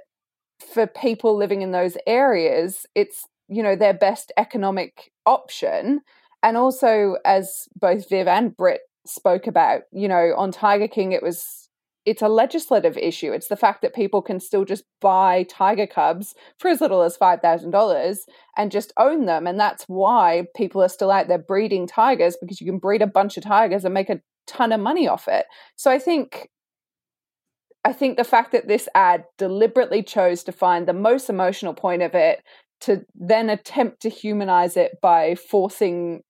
for 0.72 0.86
people 0.86 1.36
living 1.36 1.62
in 1.62 1.72
those 1.72 1.96
areas, 2.06 2.86
it's, 2.94 3.26
you 3.48 3.62
know, 3.62 3.76
their 3.76 3.94
best 3.94 4.32
economic 4.36 5.10
option. 5.26 6.00
And 6.42 6.56
also, 6.56 7.16
as 7.24 7.68
both 7.78 8.08
Viv 8.08 8.26
and 8.26 8.56
Britt 8.56 8.80
spoke 9.06 9.46
about, 9.46 9.82
you 9.92 10.08
know, 10.08 10.34
on 10.36 10.52
Tiger 10.52 10.88
King, 10.88 11.12
it 11.12 11.22
was 11.22 11.61
it's 12.04 12.22
a 12.22 12.28
legislative 12.28 12.96
issue. 12.96 13.32
It's 13.32 13.48
the 13.48 13.56
fact 13.56 13.82
that 13.82 13.94
people 13.94 14.22
can 14.22 14.40
still 14.40 14.64
just 14.64 14.84
buy 15.00 15.44
tiger 15.48 15.86
cubs 15.86 16.34
for 16.58 16.68
as 16.68 16.80
little 16.80 17.02
as 17.02 17.16
$5,000 17.16 18.16
and 18.56 18.72
just 18.72 18.92
own 18.96 19.26
them. 19.26 19.46
And 19.46 19.58
that's 19.58 19.84
why 19.84 20.46
people 20.56 20.82
are 20.82 20.88
still 20.88 21.10
out 21.10 21.28
there 21.28 21.38
breeding 21.38 21.86
tigers 21.86 22.36
because 22.40 22.60
you 22.60 22.66
can 22.66 22.78
breed 22.78 23.02
a 23.02 23.06
bunch 23.06 23.36
of 23.36 23.44
tigers 23.44 23.84
and 23.84 23.94
make 23.94 24.10
a 24.10 24.20
ton 24.46 24.72
of 24.72 24.80
money 24.80 25.06
off 25.06 25.28
it. 25.28 25.46
So 25.76 25.90
I 25.90 25.98
think 25.98 26.48
I 27.84 27.92
think 27.92 28.16
the 28.16 28.24
fact 28.24 28.52
that 28.52 28.68
this 28.68 28.88
ad 28.94 29.24
deliberately 29.38 30.04
chose 30.04 30.44
to 30.44 30.52
find 30.52 30.86
the 30.86 30.92
most 30.92 31.28
emotional 31.28 31.74
point 31.74 32.02
of 32.02 32.14
it 32.14 32.42
to 32.82 33.04
then 33.14 33.50
attempt 33.50 34.02
to 34.02 34.08
humanize 34.08 34.76
it 34.76 35.00
by 35.00 35.34
forcing 35.34 36.22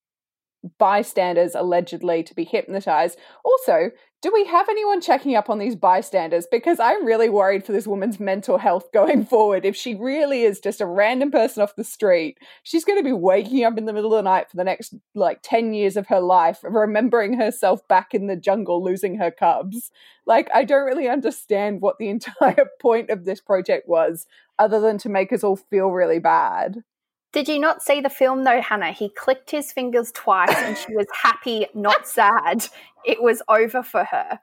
bystanders 0.78 1.54
allegedly 1.54 2.22
to 2.22 2.34
be 2.34 2.44
hypnotized. 2.44 3.18
Also, 3.44 3.90
do 4.22 4.30
we 4.32 4.44
have 4.44 4.68
anyone 4.68 5.00
checking 5.00 5.34
up 5.34 5.50
on 5.50 5.58
these 5.58 5.74
bystanders? 5.74 6.46
Because 6.48 6.78
I'm 6.78 7.04
really 7.04 7.28
worried 7.28 7.66
for 7.66 7.72
this 7.72 7.88
woman's 7.88 8.20
mental 8.20 8.56
health 8.56 8.92
going 8.92 9.26
forward. 9.26 9.64
If 9.64 9.74
she 9.74 9.96
really 9.96 10.42
is 10.44 10.60
just 10.60 10.80
a 10.80 10.86
random 10.86 11.32
person 11.32 11.60
off 11.60 11.74
the 11.74 11.82
street, 11.82 12.38
she's 12.62 12.84
going 12.84 13.00
to 13.00 13.04
be 13.04 13.12
waking 13.12 13.64
up 13.64 13.76
in 13.76 13.84
the 13.84 13.92
middle 13.92 14.14
of 14.14 14.18
the 14.18 14.30
night 14.30 14.48
for 14.48 14.56
the 14.56 14.64
next 14.64 14.94
like 15.16 15.40
10 15.42 15.74
years 15.74 15.96
of 15.96 16.06
her 16.06 16.20
life, 16.20 16.60
remembering 16.62 17.34
herself 17.34 17.86
back 17.88 18.14
in 18.14 18.28
the 18.28 18.36
jungle 18.36 18.82
losing 18.82 19.18
her 19.18 19.32
cubs. 19.32 19.90
Like, 20.24 20.48
I 20.54 20.62
don't 20.62 20.86
really 20.86 21.08
understand 21.08 21.80
what 21.80 21.98
the 21.98 22.08
entire 22.08 22.66
point 22.80 23.10
of 23.10 23.24
this 23.24 23.40
project 23.40 23.88
was, 23.88 24.26
other 24.56 24.78
than 24.78 24.98
to 24.98 25.08
make 25.08 25.32
us 25.32 25.42
all 25.42 25.56
feel 25.56 25.90
really 25.90 26.20
bad. 26.20 26.84
Did 27.32 27.48
you 27.48 27.58
not 27.58 27.82
see 27.82 28.00
the 28.00 28.10
film 28.10 28.44
though, 28.44 28.60
Hannah? 28.60 28.92
He 28.92 29.08
clicked 29.08 29.50
his 29.50 29.72
fingers 29.72 30.12
twice 30.12 30.54
and 30.54 30.76
she 30.76 30.94
was 30.94 31.06
happy, 31.22 31.66
not 31.74 32.06
sad. 32.06 32.66
It 33.04 33.22
was 33.22 33.42
over 33.48 33.82
for 33.82 34.04
her. 34.04 34.40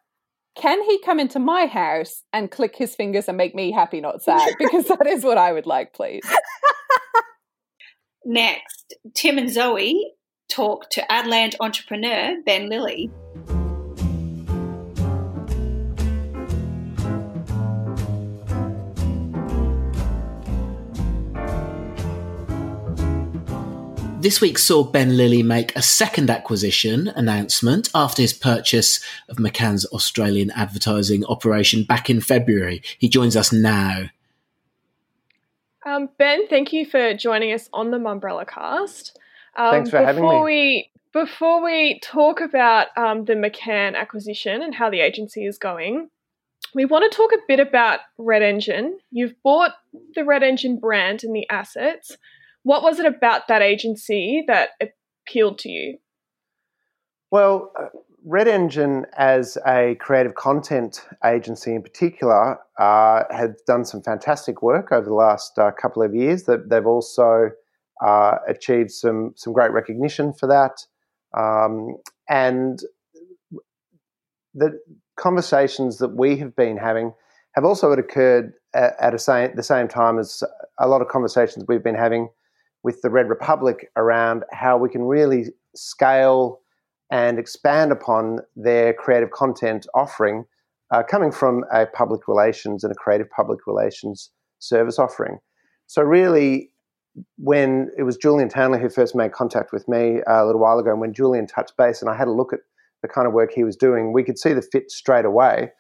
Can 0.56 0.84
he 0.84 1.02
come 1.04 1.20
into 1.20 1.40
my 1.40 1.68
house 1.68 2.24
and 2.34 2.52
click 2.52 2.76
his 2.76 2.96
fingers 2.96 3.28
and 3.28 3.38
make 3.38 3.56
me 3.56 3.72
happy, 3.72 4.02
not 4.02 4.22
sad? 4.22 4.56
Because 4.58 4.88
that 4.88 5.08
is 5.08 5.24
what 5.24 5.38
I 5.38 5.54
would 5.54 5.68
like, 5.68 5.94
please. 5.94 6.24
Next, 8.26 8.96
Tim 9.14 9.38
and 9.38 9.50
Zoe 9.50 10.14
talk 10.50 10.90
to 10.90 11.02
Adland 11.10 11.56
entrepreneur 11.60 12.36
Ben 12.46 12.70
Lilley. 12.70 13.10
This 24.22 24.42
week 24.42 24.58
saw 24.58 24.84
Ben 24.84 25.16
Lilley 25.16 25.44
make 25.44 25.74
a 25.78 25.82
second 25.82 26.30
acquisition 26.30 27.08
announcement 27.08 27.90
after 27.96 28.22
his 28.22 28.34
purchase 28.34 29.00
of 29.30 29.38
McCann's 29.38 29.86
Australian 29.94 30.52
advertising 30.52 31.24
operation 31.24 31.86
back 31.86 32.10
in 32.10 32.20
February. 32.20 32.84
He 32.98 33.08
joins 33.08 33.38
us 33.38 33.54
now. 33.54 34.10
Um, 35.86 36.10
ben, 36.18 36.50
thank 36.50 36.74
you 36.74 36.86
for 36.86 37.14
joining 37.14 37.54
us 37.54 37.70
on 37.72 37.92
the 37.92 37.98
Mumbrella 37.98 38.46
cast. 38.46 39.18
Um, 39.56 39.72
Thanks 39.72 39.90
for 39.90 40.00
having 40.00 40.28
me. 40.28 40.42
We, 40.44 40.90
before 41.14 41.64
we 41.64 42.02
talk 42.02 42.42
about 42.42 42.88
um, 42.98 43.24
the 43.24 43.36
McCann 43.36 43.96
acquisition 43.96 44.62
and 44.62 44.76
how 44.76 44.90
the 44.90 45.00
agency 45.00 45.46
is 45.46 45.58
going, 45.58 46.10
we 46.76 46.84
want 46.84 47.10
to 47.10 47.16
talk 47.16 47.32
a 47.32 47.42
bit 47.48 47.62
about 47.62 48.02
Red 48.18 48.42
Engine. 48.42 49.00
You've 49.12 49.42
bought 49.44 49.76
the 50.14 50.26
Red 50.26 50.44
Engine 50.44 50.78
brand 50.78 51.24
and 51.24 51.34
the 51.34 51.50
assets. 51.50 52.18
What 52.64 52.84
was 52.84 53.00
it 53.00 53.06
about 53.06 53.48
that 53.48 53.62
agency 53.62 54.44
that 54.48 54.70
appealed 54.82 55.60
to 55.60 55.70
you? 55.70 55.98
Well, 57.32 57.72
uh, 57.80 57.86
Red 58.26 58.48
Engine, 58.48 59.06
as 59.18 59.58
a 59.66 59.96
creative 60.00 60.36
content 60.36 61.06
agency 61.26 61.74
in 61.74 61.82
particular, 61.82 62.60
uh, 62.78 63.24
had 63.32 63.56
done 63.66 63.86
some 63.86 64.02
fantastic 64.02 64.62
work 64.62 64.92
over 64.92 65.06
the 65.06 65.14
last 65.14 65.58
uh, 65.58 65.72
couple 65.72 66.04
of 66.04 66.14
years. 66.14 66.44
That 66.44 66.70
they've 66.70 66.86
also 66.86 67.52
uh, 68.06 68.38
achieved 68.48 68.92
some 68.92 69.34
some 69.36 69.54
great 69.54 69.72
recognition 69.72 70.34
for 70.34 70.48
that, 70.48 70.82
um, 71.40 71.96
and 72.28 72.80
the 74.54 74.80
conversations 75.18 75.98
that 76.00 76.16
we 76.16 76.38
have 76.38 76.56
been 76.56 76.78
having 76.78 77.14
have 77.54 77.66
also 77.66 77.92
occurred 77.92 78.54
at, 78.74 78.96
at 79.00 79.20
same, 79.22 79.56
the 79.56 79.64
same 79.64 79.88
time 79.88 80.18
as 80.18 80.44
a 80.80 80.88
lot 80.88 81.02
of 81.02 81.08
conversations 81.08 81.66
we've 81.68 81.84
been 81.84 81.96
having 81.96 82.30
with 82.84 83.02
the 83.02 83.10
Red 83.10 83.30
Republic 83.30 83.90
around 83.96 84.44
how 84.52 84.78
we 84.78 84.90
can 84.90 85.04
really 85.04 85.46
scale 85.76 86.60
and 87.12 87.40
expand 87.40 87.92
upon 87.92 88.40
their 88.56 88.94
creative 88.94 89.32
content 89.32 89.88
offering 89.94 90.46
uh, 90.92 91.04
coming 91.04 91.32
from 91.32 91.64
a 91.72 91.86
public 91.86 92.28
relations 92.28 92.84
and 92.84 92.92
a 92.92 92.96
creative 92.96 93.30
public 93.30 93.68
relations 93.68 94.32
service 94.60 94.98
offering. 94.98 95.38
So, 95.88 96.02
really, 96.02 96.72
when 97.38 97.90
it 97.98 98.04
was 98.04 98.18
Julian 98.18 98.50
Townley 98.50 98.80
who 98.80 98.90
first 98.90 99.16
made 99.16 99.32
contact 99.32 99.72
with 99.72 99.88
me 99.88 100.22
uh, 100.28 100.44
a 100.44 100.46
little 100.46 100.62
while 100.62 100.80
ago, 100.80 100.92
and 100.92 101.02
when 101.02 101.14
Julian 101.14 101.48
touched 101.48 101.78
base 101.78 102.02
and 102.02 102.10
I 102.10 102.16
had 102.16 102.28
a 102.28 102.32
look 102.32 102.54
at 102.54 102.60
the 103.02 103.08
kind 103.08 103.28
of 103.28 103.34
work 103.34 103.52
he 103.54 103.64
was 103.64 103.76
doing, 103.76 104.14
we 104.14 104.24
could 104.24 104.38
see 104.38 104.54
the 104.54 104.62
fit 104.62 104.92
straight 104.92 105.26
away. 105.26 105.72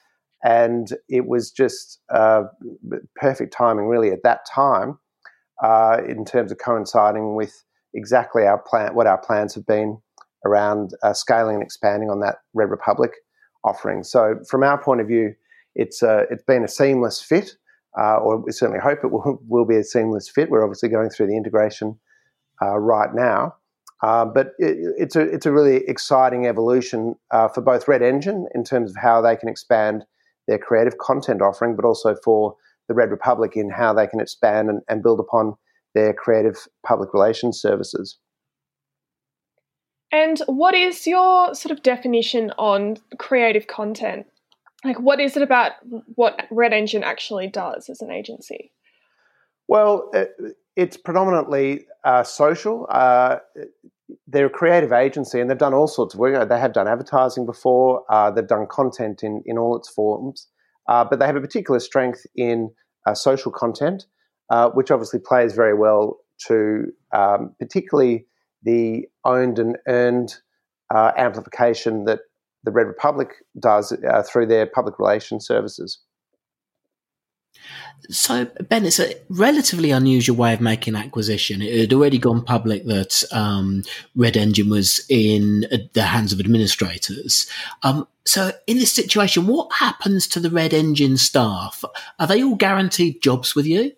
And 0.44 0.94
it 1.10 1.28
was 1.28 1.52
just 1.52 2.00
uh, 2.14 2.44
perfect 3.16 3.54
timing, 3.54 3.88
really, 3.88 4.12
at 4.12 4.24
that 4.24 4.46
time 4.52 4.98
uh, 5.64 5.98
in 6.08 6.26
terms 6.26 6.52
of 6.52 6.58
coinciding 6.58 7.36
with 7.36 7.64
exactly 7.94 8.46
our 8.46 8.58
plan, 8.58 8.94
what 8.94 9.08
our 9.08 9.18
plans 9.18 9.54
have 9.56 9.66
been 9.66 9.98
around 10.46 10.92
uh, 11.04 11.14
scaling 11.14 11.56
and 11.56 11.64
expanding 11.64 12.10
on 12.10 12.20
that 12.22 12.38
Red 12.54 12.70
Republic 12.70 13.12
offering. 13.64 14.04
So, 14.04 14.40
from 14.48 14.64
our 14.64 14.82
point 14.82 15.02
of 15.02 15.08
view, 15.08 15.34
it's 15.76 16.02
uh, 16.02 16.24
it's 16.30 16.44
been 16.44 16.64
a 16.64 16.68
seamless 16.68 17.22
fit, 17.22 17.56
uh, 18.00 18.18
or 18.18 18.38
we 18.38 18.52
certainly 18.52 18.80
hope 18.80 19.00
it 19.04 19.12
will, 19.12 19.40
will 19.48 19.66
be 19.66 19.76
a 19.76 19.84
seamless 19.84 20.30
fit. 20.30 20.50
We're 20.50 20.64
obviously 20.64 20.90
going 20.90 21.10
through 21.10 21.28
the 21.28 21.38
integration 21.38 22.00
uh, 22.62 22.78
right 22.78 23.14
now. 23.14 23.56
Uh, 24.02 24.24
but 24.24 24.54
it, 24.60 24.78
it's 24.98 25.16
a 25.18 25.22
it's 25.22 25.46
a 25.46 25.52
really 25.52 25.78
exciting 25.88 26.48
evolution 26.48 27.16
for 27.54 27.62
both 27.62 27.88
Red 27.88 28.02
Engine 28.02 28.48
in 28.56 28.64
terms 28.64 28.92
of 28.92 28.98
how 28.98 29.22
they 29.22 29.36
can 29.36 29.50
expand 29.50 30.06
their 30.48 30.58
creative 30.58 30.98
content 30.98 31.42
offering, 31.42 31.76
but 31.76 31.86
also 31.86 32.16
for 32.24 32.56
the 32.90 32.94
Red 32.94 33.12
Republic 33.12 33.56
in 33.56 33.70
how 33.70 33.94
they 33.94 34.08
can 34.08 34.20
expand 34.20 34.70
and, 34.70 34.82
and 34.90 35.02
build 35.02 35.22
upon 35.22 35.56
their 35.96 36.14
creative 36.14 36.68
public 36.86 37.14
relations 37.14 37.62
services. 37.62 38.18
And 40.12 40.42
what 40.48 40.74
is 40.74 41.08
your 41.08 41.54
sort 41.54 41.72
of 41.72 41.84
definition 41.84 42.52
on 42.58 42.98
creative 43.20 43.68
content? 43.68 44.26
Like, 44.84 45.00
what 45.00 45.20
is 45.20 45.38
it 45.38 45.44
about 45.44 45.74
what 46.16 46.48
Red 46.52 46.74
Engine 46.74 47.04
actually 47.04 47.48
does 47.48 47.90
as 47.90 48.02
an 48.02 48.12
agency? 48.12 48.72
Well, 49.68 50.12
it's 50.76 50.98
predominantly 50.98 51.86
uh, 52.04 52.24
social. 52.24 52.88
Uh, 52.90 53.38
they're 54.26 54.48
a 54.48 54.50
creative 54.50 54.92
agency 54.92 55.40
and 55.40 55.50
they've 55.50 55.58
done 55.58 55.76
all 55.76 55.88
sorts 55.88 56.16
of 56.16 56.20
work. 56.20 56.50
They 56.50 56.60
have 56.60 56.74
done 56.74 56.88
advertising 56.88 57.46
before, 57.46 58.04
uh, 58.10 58.32
they've 58.32 58.48
done 58.48 58.66
content 58.68 59.22
in, 59.22 59.44
in 59.46 59.60
all 59.60 59.78
its 59.78 59.90
forms, 59.90 60.48
uh, 60.90 61.06
but 61.06 61.20
they 61.20 61.26
have 61.26 61.36
a 61.36 61.42
particular 61.42 61.80
strength 61.80 62.26
in 62.36 62.70
uh, 63.06 63.14
social 63.14 63.52
content, 63.52 64.08
uh, 64.50 64.70
which 64.72 64.92
obviously 64.92 65.20
plays 65.20 65.54
very 65.54 65.76
well 65.76 66.18
to 66.48 66.88
um, 67.14 67.56
particularly 67.60 68.26
the 68.64 69.06
owned 69.24 69.60
and 69.60 69.78
earned 69.88 70.36
uh, 70.94 71.12
amplification 71.16 72.06
that 72.06 72.22
the 72.64 72.72
Red 72.72 72.88
Republic 72.88 73.36
does 73.60 73.94
uh, 73.94 74.24
through 74.24 74.48
their 74.48 74.66
public 74.66 75.00
relations 75.00 75.46
services. 75.46 76.00
So, 78.10 78.46
Ben, 78.68 78.86
it's 78.86 79.00
a 79.00 79.14
relatively 79.30 79.92
unusual 79.92 80.36
way 80.36 80.54
of 80.54 80.62
making 80.62 80.96
acquisition. 80.96 81.62
It 81.62 81.80
had 81.80 81.94
already 81.94 82.18
gone 82.18 82.44
public 82.44 82.86
that 82.86 83.24
um, 83.32 83.84
Red 84.16 84.36
Engine 84.36 84.70
was 84.70 85.06
in 85.10 85.68
uh, 85.72 85.78
the 85.94 86.04
hands 86.04 86.34
of 86.34 86.40
administrators. 86.40 87.48
Um, 87.84 88.08
so, 88.26 88.52
in 88.66 88.78
this 88.78 88.92
situation, 88.92 89.46
what 89.46 89.72
happens 89.74 90.28
to 90.30 90.40
the 90.40 90.50
Red 90.50 90.74
Engine 90.74 91.18
staff? 91.18 91.84
Are 92.20 92.26
they 92.26 92.44
all 92.44 92.56
guaranteed 92.56 93.22
jobs 93.22 93.54
with 93.54 93.68
you? 93.68 93.92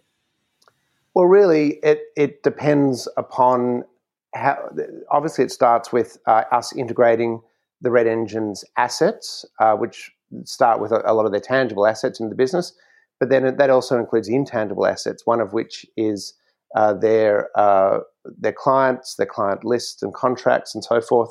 Well, 1.14 1.26
really, 1.26 1.80
it, 1.84 2.02
it 2.18 2.44
depends 2.44 3.08
upon 3.16 3.86
how. 4.34 4.58
Obviously, 5.10 5.46
it 5.46 5.52
starts 5.52 5.94
with 5.94 6.18
uh, 6.26 6.44
us 6.52 6.76
integrating 6.76 7.42
the 7.80 7.92
Red 7.92 8.08
Engine's 8.08 8.66
assets, 8.76 9.46
uh, 9.60 9.76
which 9.76 10.12
start 10.44 10.82
with 10.82 10.92
a, 10.92 11.02
a 11.06 11.14
lot 11.14 11.26
of 11.26 11.32
their 11.32 11.42
tangible 11.42 11.88
assets 11.88 12.20
in 12.20 12.30
the 12.30 12.36
business 12.36 12.74
but 13.22 13.30
then 13.30 13.56
that 13.56 13.70
also 13.70 14.00
includes 14.00 14.28
intangible 14.28 14.88
assets, 14.88 15.28
one 15.28 15.40
of 15.42 15.54
which 15.54 15.86
is 15.96 16.34
uh, 16.76 16.92
their 16.92 17.50
uh, 17.56 18.00
their 18.26 18.52
clients, 18.52 19.16
their 19.16 19.28
client 19.28 19.64
lists 19.64 20.02
and 20.02 20.12
contracts 20.12 20.74
and 20.74 20.84
so 20.84 21.00
forth. 21.00 21.30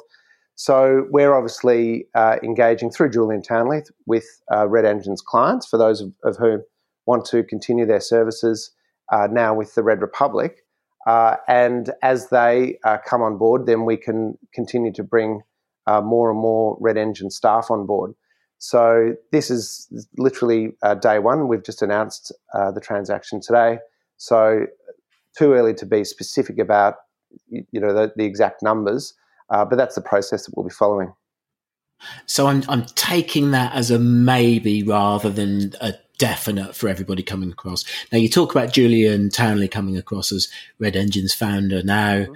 So 0.54 1.06
we're 1.10 1.34
obviously 1.34 2.06
uh, 2.14 2.36
engaging 2.44 2.92
through 2.92 3.10
Julian 3.10 3.42
Townley 3.42 3.82
with 4.06 4.24
uh, 4.54 4.68
Red 4.68 4.84
Engine's 4.84 5.20
clients 5.20 5.66
for 5.66 5.78
those 5.78 6.00
of, 6.00 6.12
of, 6.22 6.36
whom 6.36 6.62
want 7.06 7.24
to 7.24 7.42
continue 7.42 7.86
their 7.86 8.00
services 8.00 8.70
uh, 9.12 9.26
now 9.28 9.52
with 9.52 9.74
the 9.74 9.82
Red 9.82 10.00
Republic. 10.00 10.58
Uh, 11.08 11.36
and 11.48 11.90
as 12.02 12.28
they 12.28 12.78
come 13.04 13.20
on 13.20 13.36
board, 13.36 13.66
then 13.66 13.84
we 13.84 13.96
can 13.96 14.38
continue 14.54 14.92
to 14.92 15.02
bring 15.02 15.40
more 15.88 16.30
and 16.30 16.38
more 16.38 16.76
Red 16.78 16.96
Engine 16.96 17.30
staff 17.30 17.68
on 17.68 17.84
board. 17.84 18.14
So 18.60 19.16
this 19.32 19.50
is 19.50 19.88
literally 20.18 20.76
uh, 20.82 20.94
day 20.94 21.18
one. 21.18 21.48
We've 21.48 21.64
just 21.64 21.80
announced 21.80 22.30
uh, 22.54 22.70
the 22.70 22.80
transaction 22.80 23.40
today. 23.40 23.78
So 24.18 24.66
too 25.36 25.54
early 25.54 25.72
to 25.74 25.86
be 25.86 26.04
specific 26.04 26.58
about 26.58 26.96
you 27.48 27.80
know 27.80 27.94
the, 27.94 28.12
the 28.14 28.24
exact 28.24 28.62
numbers, 28.62 29.14
uh, 29.48 29.64
but 29.64 29.76
that's 29.76 29.94
the 29.94 30.02
process 30.02 30.44
that 30.44 30.54
we'll 30.54 30.66
be 30.66 30.74
following. 30.74 31.14
So 32.26 32.48
I'm 32.48 32.62
I'm 32.68 32.84
taking 32.84 33.52
that 33.52 33.74
as 33.74 33.90
a 33.90 33.98
maybe 33.98 34.82
rather 34.82 35.30
than 35.30 35.72
a 35.80 35.94
definite 36.18 36.76
for 36.76 36.88
everybody 36.88 37.22
coming 37.22 37.52
across. 37.52 37.82
Now 38.12 38.18
you 38.18 38.28
talk 38.28 38.54
about 38.54 38.74
Julian 38.74 39.30
Townley 39.30 39.68
coming 39.68 39.96
across 39.96 40.32
as 40.32 40.48
Red 40.78 40.96
Engine's 40.96 41.32
founder. 41.32 41.82
Now 41.82 42.12
mm-hmm 42.12 42.34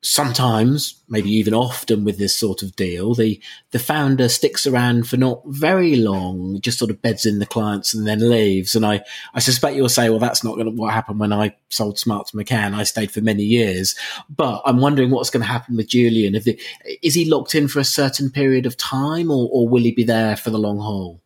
sometimes, 0.00 1.02
maybe 1.08 1.30
even 1.30 1.52
often 1.52 2.04
with 2.04 2.18
this 2.18 2.36
sort 2.36 2.62
of 2.62 2.76
deal, 2.76 3.14
the, 3.14 3.40
the 3.72 3.78
founder 3.80 4.28
sticks 4.28 4.66
around 4.66 5.08
for 5.08 5.16
not 5.16 5.42
very 5.46 5.96
long, 5.96 6.60
just 6.60 6.78
sort 6.78 6.90
of 6.90 7.02
beds 7.02 7.26
in 7.26 7.40
the 7.40 7.46
clients 7.46 7.92
and 7.92 8.06
then 8.06 8.30
leaves. 8.30 8.76
And 8.76 8.86
I, 8.86 9.02
I 9.34 9.40
suspect 9.40 9.74
you'll 9.74 9.88
say, 9.88 10.08
well, 10.08 10.20
that's 10.20 10.44
not 10.44 10.54
going 10.54 10.66
to 10.66 10.72
what 10.72 10.94
happened 10.94 11.18
when 11.18 11.32
I 11.32 11.56
sold 11.68 11.98
Smart 11.98 12.28
to 12.28 12.36
McCann. 12.36 12.74
I 12.74 12.84
stayed 12.84 13.10
for 13.10 13.20
many 13.20 13.42
years, 13.42 13.96
but 14.30 14.62
I'm 14.64 14.78
wondering 14.78 15.10
what's 15.10 15.30
going 15.30 15.42
to 15.42 15.48
happen 15.48 15.76
with 15.76 15.88
Julian. 15.88 16.36
If 16.36 16.44
the, 16.44 16.60
is 17.02 17.14
he 17.14 17.28
locked 17.28 17.56
in 17.56 17.66
for 17.66 17.80
a 17.80 17.84
certain 17.84 18.30
period 18.30 18.66
of 18.66 18.76
time 18.76 19.30
or, 19.32 19.48
or 19.50 19.68
will 19.68 19.82
he 19.82 19.92
be 19.92 20.04
there 20.04 20.36
for 20.36 20.50
the 20.50 20.58
long 20.58 20.78
haul? 20.78 21.20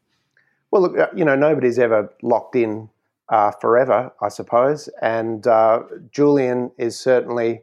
Well, 0.71 0.83
look, 0.83 0.97
uh, 0.97 1.09
you 1.15 1.27
know, 1.27 1.37
nobody's 1.37 1.79
ever 1.79 2.11
locked 2.23 2.57
in 2.57 2.89
uh, 3.29 3.51
forever, 3.51 4.13
I 4.23 4.29
suppose. 4.29 4.89
And 5.03 5.47
uh, 5.47 5.83
Julian 6.11 6.71
is 6.79 6.99
certainly 6.99 7.61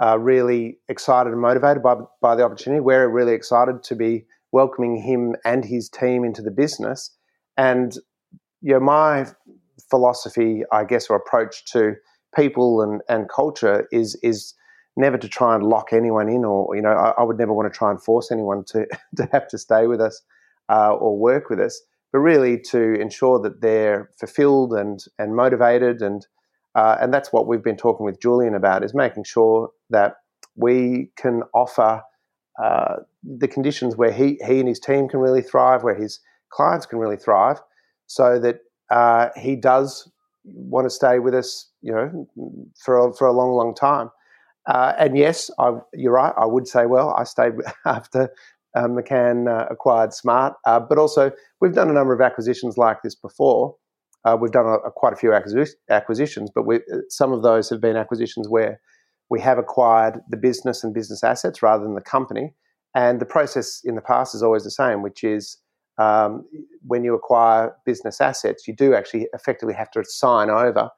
uh, 0.00 0.18
really 0.18 0.78
excited 0.88 1.32
and 1.32 1.40
motivated 1.40 1.82
by, 1.82 1.96
by 2.20 2.34
the 2.34 2.44
opportunity. 2.44 2.80
We're 2.80 3.08
really 3.08 3.34
excited 3.34 3.82
to 3.84 3.94
be 3.94 4.24
welcoming 4.52 4.96
him 4.96 5.34
and 5.44 5.64
his 5.64 5.88
team 5.88 6.24
into 6.24 6.42
the 6.42 6.50
business. 6.50 7.10
And 7.56 7.96
you 8.60 8.72
know, 8.72 8.80
my 8.80 9.26
philosophy, 9.90 10.62
I 10.72 10.84
guess, 10.84 11.10
or 11.10 11.16
approach 11.16 11.64
to 11.72 11.94
people 12.34 12.80
and, 12.80 13.02
and 13.08 13.28
culture 13.28 13.86
is 13.92 14.18
is 14.22 14.54
never 14.96 15.18
to 15.18 15.28
try 15.28 15.54
and 15.54 15.64
lock 15.64 15.92
anyone 15.92 16.28
in, 16.28 16.44
or 16.44 16.74
you 16.76 16.82
know, 16.82 16.92
I, 16.92 17.10
I 17.18 17.22
would 17.22 17.38
never 17.38 17.52
want 17.52 17.72
to 17.72 17.76
try 17.76 17.90
and 17.90 18.02
force 18.02 18.30
anyone 18.30 18.64
to 18.68 18.86
to 19.16 19.28
have 19.32 19.48
to 19.48 19.58
stay 19.58 19.86
with 19.86 20.00
us 20.00 20.22
uh, 20.68 20.94
or 20.94 21.18
work 21.18 21.50
with 21.50 21.60
us, 21.60 21.80
but 22.12 22.20
really 22.20 22.58
to 22.70 22.94
ensure 23.00 23.40
that 23.40 23.60
they're 23.60 24.10
fulfilled 24.18 24.72
and 24.72 25.00
and 25.18 25.34
motivated 25.34 26.02
and 26.02 26.26
uh, 26.74 26.96
and 27.00 27.12
that's 27.12 27.32
what 27.32 27.46
we've 27.46 27.62
been 27.62 27.76
talking 27.76 28.04
with 28.04 28.20
Julian 28.20 28.54
about 28.54 28.84
is 28.84 28.94
making 28.94 29.24
sure 29.24 29.70
that 29.90 30.14
we 30.56 31.10
can 31.16 31.42
offer 31.54 32.02
uh, 32.62 32.96
the 33.22 33.48
conditions 33.48 33.96
where 33.96 34.12
he, 34.12 34.38
he 34.46 34.60
and 34.60 34.68
his 34.68 34.78
team 34.78 35.08
can 35.08 35.20
really 35.20 35.42
thrive, 35.42 35.82
where 35.82 35.94
his 35.94 36.20
clients 36.50 36.86
can 36.86 36.98
really 36.98 37.16
thrive, 37.16 37.60
so 38.06 38.38
that 38.38 38.60
uh, 38.90 39.28
he 39.36 39.56
does 39.56 40.10
want 40.44 40.86
to 40.86 40.90
stay 40.90 41.18
with 41.18 41.34
us, 41.34 41.70
you 41.82 41.92
know, 41.92 42.26
for 42.82 43.08
a, 43.08 43.14
for 43.14 43.26
a 43.26 43.32
long, 43.32 43.52
long 43.52 43.74
time. 43.74 44.10
Uh, 44.66 44.92
and 44.98 45.16
yes, 45.16 45.50
I, 45.58 45.72
you're 45.92 46.12
right. 46.12 46.32
I 46.36 46.46
would 46.46 46.68
say, 46.68 46.86
well, 46.86 47.14
I 47.18 47.24
stayed 47.24 47.52
after 47.86 48.30
uh, 48.74 48.84
McCann 48.84 49.48
uh, 49.48 49.66
acquired 49.70 50.14
Smart, 50.14 50.54
but 50.64 50.98
also 50.98 51.32
we've 51.60 51.74
done 51.74 51.90
a 51.90 51.92
number 51.92 52.14
of 52.14 52.20
acquisitions 52.20 52.78
like 52.78 53.02
this 53.02 53.14
before 53.14 53.76
uh, 54.24 54.36
we've 54.40 54.52
done 54.52 54.66
a, 54.66 54.74
a, 54.74 54.90
quite 54.90 55.12
a 55.12 55.16
few 55.16 55.32
acquisitions, 55.32 56.50
but 56.54 56.66
we, 56.66 56.80
some 57.08 57.32
of 57.32 57.42
those 57.42 57.68
have 57.70 57.80
been 57.80 57.96
acquisitions 57.96 58.48
where 58.48 58.80
we 59.30 59.40
have 59.40 59.58
acquired 59.58 60.20
the 60.28 60.36
business 60.36 60.84
and 60.84 60.94
business 60.94 61.24
assets 61.24 61.62
rather 61.62 61.82
than 61.82 61.94
the 61.94 62.00
company. 62.00 62.54
And 62.94 63.20
the 63.20 63.26
process 63.26 63.80
in 63.84 63.94
the 63.94 64.02
past 64.02 64.34
is 64.34 64.42
always 64.42 64.64
the 64.64 64.70
same, 64.70 65.02
which 65.02 65.24
is 65.24 65.58
um, 65.98 66.44
when 66.86 67.04
you 67.04 67.14
acquire 67.14 67.74
business 67.86 68.20
assets, 68.20 68.68
you 68.68 68.74
do 68.74 68.94
actually 68.94 69.28
effectively 69.32 69.74
have 69.74 69.90
to 69.92 70.04
sign 70.04 70.50
over 70.50 70.90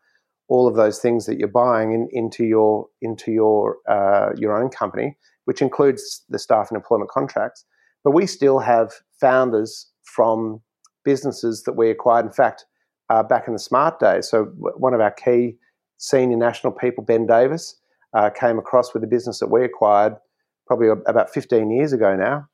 all 0.48 0.68
of 0.68 0.76
those 0.76 0.98
things 0.98 1.26
that 1.26 1.38
you're 1.38 1.48
buying 1.48 1.92
in, 1.92 2.08
into 2.12 2.44
your 2.44 2.86
into 3.00 3.32
your 3.32 3.78
uh, 3.88 4.30
your 4.36 4.60
own 4.60 4.68
company, 4.68 5.16
which 5.46 5.62
includes 5.62 6.22
the 6.28 6.38
staff 6.38 6.68
and 6.70 6.76
employment 6.76 7.10
contracts. 7.10 7.64
But 8.02 8.12
we 8.12 8.26
still 8.26 8.58
have 8.58 8.92
founders 9.20 9.90
from 10.02 10.60
businesses 11.04 11.62
that 11.62 11.74
we 11.76 11.90
acquired. 11.90 12.26
In 12.26 12.32
fact, 12.32 12.66
uh, 13.10 13.22
back 13.22 13.46
in 13.46 13.52
the 13.52 13.58
smart 13.58 14.00
days. 14.00 14.28
So 14.28 14.44
one 14.54 14.94
of 14.94 15.00
our 15.00 15.10
key 15.10 15.56
senior 15.98 16.36
national 16.36 16.72
people, 16.72 17.04
Ben 17.04 17.26
Davis, 17.26 17.76
uh, 18.14 18.30
came 18.30 18.58
across 18.58 18.94
with 18.94 19.02
a 19.04 19.06
business 19.06 19.40
that 19.40 19.50
we 19.50 19.64
acquired 19.64 20.16
probably 20.66 20.88
about 21.06 21.30
15 21.30 21.70
years 21.70 21.92
ago 21.92 22.16
now, 22.16 22.48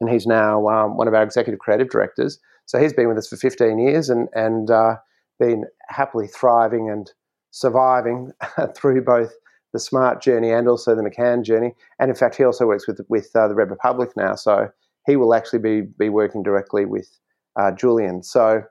and 0.00 0.10
he's 0.10 0.26
now 0.26 0.66
um, 0.68 0.96
one 0.96 1.08
of 1.08 1.14
our 1.14 1.22
executive 1.22 1.60
creative 1.60 1.90
directors. 1.90 2.38
So 2.66 2.80
he's 2.80 2.92
been 2.92 3.08
with 3.08 3.18
us 3.18 3.28
for 3.28 3.36
15 3.36 3.78
years 3.78 4.10
and 4.10 4.28
and 4.34 4.70
uh, 4.70 4.96
been 5.38 5.64
happily 5.88 6.26
thriving 6.26 6.90
and 6.90 7.10
surviving 7.50 8.32
through 8.74 9.02
both 9.02 9.32
the 9.72 9.78
smart 9.78 10.22
journey 10.22 10.50
and 10.50 10.68
also 10.68 10.94
the 10.94 11.02
McCann 11.02 11.44
journey. 11.44 11.74
And 11.98 12.10
in 12.10 12.16
fact, 12.16 12.36
he 12.36 12.44
also 12.44 12.66
works 12.66 12.88
with 12.88 13.00
with 13.08 13.30
uh, 13.34 13.48
the 13.48 13.54
Red 13.54 13.70
Republic 13.70 14.10
now. 14.16 14.34
So 14.34 14.70
he 15.06 15.16
will 15.16 15.34
actually 15.34 15.60
be 15.60 15.82
be 15.82 16.08
working 16.08 16.42
directly 16.42 16.84
with 16.84 17.08
uh, 17.56 17.70
Julian. 17.72 18.22
So 18.22 18.64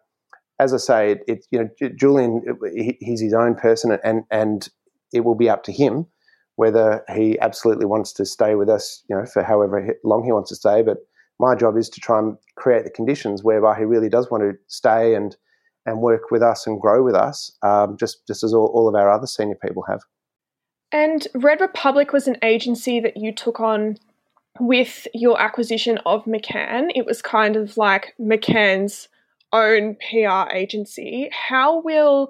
as 0.60 0.74
I 0.74 0.78
say, 0.78 1.12
it, 1.12 1.24
it 1.28 1.46
you 1.52 1.60
know 1.60 1.90
Julian 1.96 2.42
he, 2.74 2.98
he's 3.00 3.22
his 3.22 3.34
own 3.34 3.56
person, 3.56 3.98
and 4.04 4.24
and 4.32 4.68
it 5.14 5.22
will 5.22 5.36
be 5.36 5.50
up 5.50 5.64
to 5.64 5.72
him 5.72 6.08
whether 6.56 7.04
he 7.14 7.38
absolutely 7.40 7.86
wants 7.86 8.14
to 8.14 8.26
stay 8.26 8.56
with 8.56 8.70
us, 8.70 9.04
you 9.10 9.16
know, 9.16 9.26
for 9.26 9.44
however 9.44 9.96
long 10.04 10.24
he 10.24 10.32
wants 10.32 10.50
to 10.50 10.56
stay. 10.56 10.82
But 10.82 10.98
my 11.40 11.56
job 11.56 11.78
is 11.78 11.90
to 11.90 12.00
try 12.00 12.20
and 12.20 12.38
create 12.56 12.86
the 12.86 12.90
conditions 12.90 13.44
whereby 13.44 13.78
he 13.78 13.84
really 13.84 14.10
does 14.10 14.32
want 14.32 14.44
to 14.44 14.54
stay 14.68 15.16
and 15.16 15.36
and 15.88 16.02
work 16.02 16.32
with 16.32 16.42
us 16.42 16.66
and 16.66 16.82
grow 16.82 17.04
with 17.04 17.14
us, 17.16 17.52
um, 17.62 17.96
just 17.98 18.26
just 18.26 18.44
as 18.44 18.54
all, 18.54 18.68
all 18.74 18.88
of 18.88 18.96
our 18.96 19.10
other 19.12 19.28
senior 19.28 19.56
people 19.56 19.84
have. 19.88 20.02
And 20.92 21.28
Red 21.36 21.62
Republic 21.62 22.14
was 22.14 22.28
an 22.28 22.38
agency 22.42 23.00
that 23.02 23.18
you 23.18 23.34
took 23.34 23.60
on 23.60 23.98
with 24.60 25.08
your 25.14 25.40
acquisition 25.40 26.00
of 26.06 26.24
McCann. 26.26 26.90
It 26.96 27.06
was 27.06 27.22
kind 27.22 27.56
of 27.56 27.76
like 27.76 28.16
McCann's 28.20 29.10
own 29.52 29.96
PR 30.10 30.52
agency, 30.54 31.30
how 31.32 31.82
will 31.82 32.30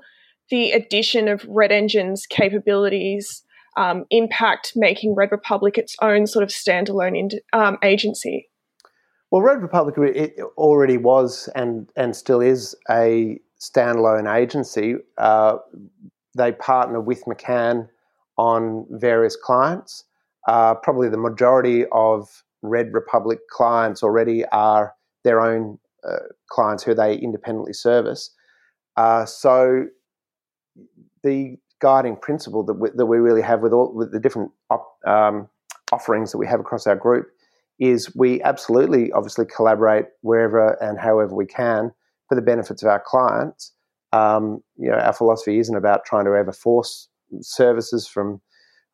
the 0.50 0.72
addition 0.72 1.28
of 1.28 1.46
Red 1.48 1.72
Engine's 1.72 2.26
capabilities 2.28 3.44
um, 3.78 4.06
impact 4.10 4.74
making 4.76 5.16
Red 5.16 5.32
Republic 5.32 5.78
its 5.78 5.96
own 6.02 6.28
sort 6.28 6.44
of 6.44 6.50
standalone 6.50 7.18
in, 7.18 7.30
um, 7.54 7.78
agency? 7.84 8.50
Well, 9.32 9.42
Red 9.42 9.62
Republic 9.62 9.96
it 10.16 10.36
already 10.58 10.98
was 10.98 11.50
and 11.56 11.90
and 11.96 12.16
still 12.16 12.42
is 12.42 12.76
a 12.90 13.40
standalone 13.60 14.34
agency. 14.34 14.96
Uh, 15.18 15.58
they 16.38 16.52
partner 16.52 17.02
with 17.02 17.26
McCann 17.26 17.90
on 18.38 18.86
various 18.92 19.36
clients. 19.36 20.04
Uh, 20.48 20.76
probably 20.76 21.10
the 21.10 21.18
majority 21.18 21.86
of 21.92 22.44
Red 22.62 22.94
Republic 22.94 23.40
clients 23.50 24.04
already 24.04 24.46
are 24.46 24.94
their 25.24 25.42
own 25.42 25.80
uh, 26.08 26.18
clients 26.50 26.84
who 26.84 26.94
they 26.94 27.16
independently 27.16 27.74
service. 27.74 28.32
Uh, 28.98 29.26
so 29.26 29.86
the 31.24 31.58
guiding 31.82 32.16
principle 32.16 32.64
that 32.64 32.76
we, 32.76 32.90
that 32.96 33.06
we 33.06 33.18
really 33.18 33.42
have 33.42 33.62
with 33.62 33.74
all 33.74 33.94
with 33.94 34.12
the 34.12 34.20
different 34.20 34.52
op, 34.70 34.98
um, 35.06 35.50
offerings 35.92 36.32
that 36.32 36.38
we 36.38 36.48
have 36.48 36.60
across 36.60 36.88
our 36.88 36.96
group 36.96 37.28
is 37.80 38.16
we 38.16 38.42
absolutely 38.44 39.12
obviously 39.12 39.46
collaborate 39.46 40.06
wherever 40.22 40.82
and 40.82 40.98
however 41.00 41.36
we 41.36 41.46
can 41.46 41.92
for 42.30 42.36
the 42.36 42.42
benefits 42.42 42.82
of 42.82 42.90
our 42.90 43.04
clients. 43.06 43.74
Um, 44.14 44.64
you 44.78 44.90
know, 44.90 44.98
our 44.98 45.14
philosophy 45.14 45.60
isn't 45.60 45.76
about 45.76 46.06
trying 46.06 46.26
to 46.26 46.36
ever 46.36 46.54
force 46.54 47.10
services 47.42 48.08
from 48.08 48.42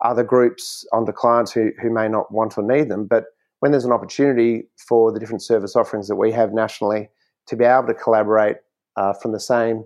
other 0.03 0.23
groups 0.23 0.83
onto 0.91 1.11
clients 1.11 1.51
who, 1.51 1.69
who 1.81 1.93
may 1.93 2.07
not 2.07 2.31
want 2.31 2.57
or 2.57 2.63
need 2.63 2.89
them. 2.89 3.05
But 3.05 3.25
when 3.61 3.71
there's 3.71 3.85
an 3.85 3.91
opportunity 3.91 4.63
for 4.77 5.11
the 5.11 5.19
different 5.19 5.41
service 5.41 5.75
offerings 5.75 6.07
that 6.07 6.15
we 6.15 6.31
have 6.31 6.51
nationally 6.51 7.09
to 7.47 7.55
be 7.55 7.63
able 7.63 7.87
to 7.87 7.93
collaborate 7.93 8.57
uh, 8.97 9.13
from 9.13 9.31
the 9.31 9.39
same 9.39 9.85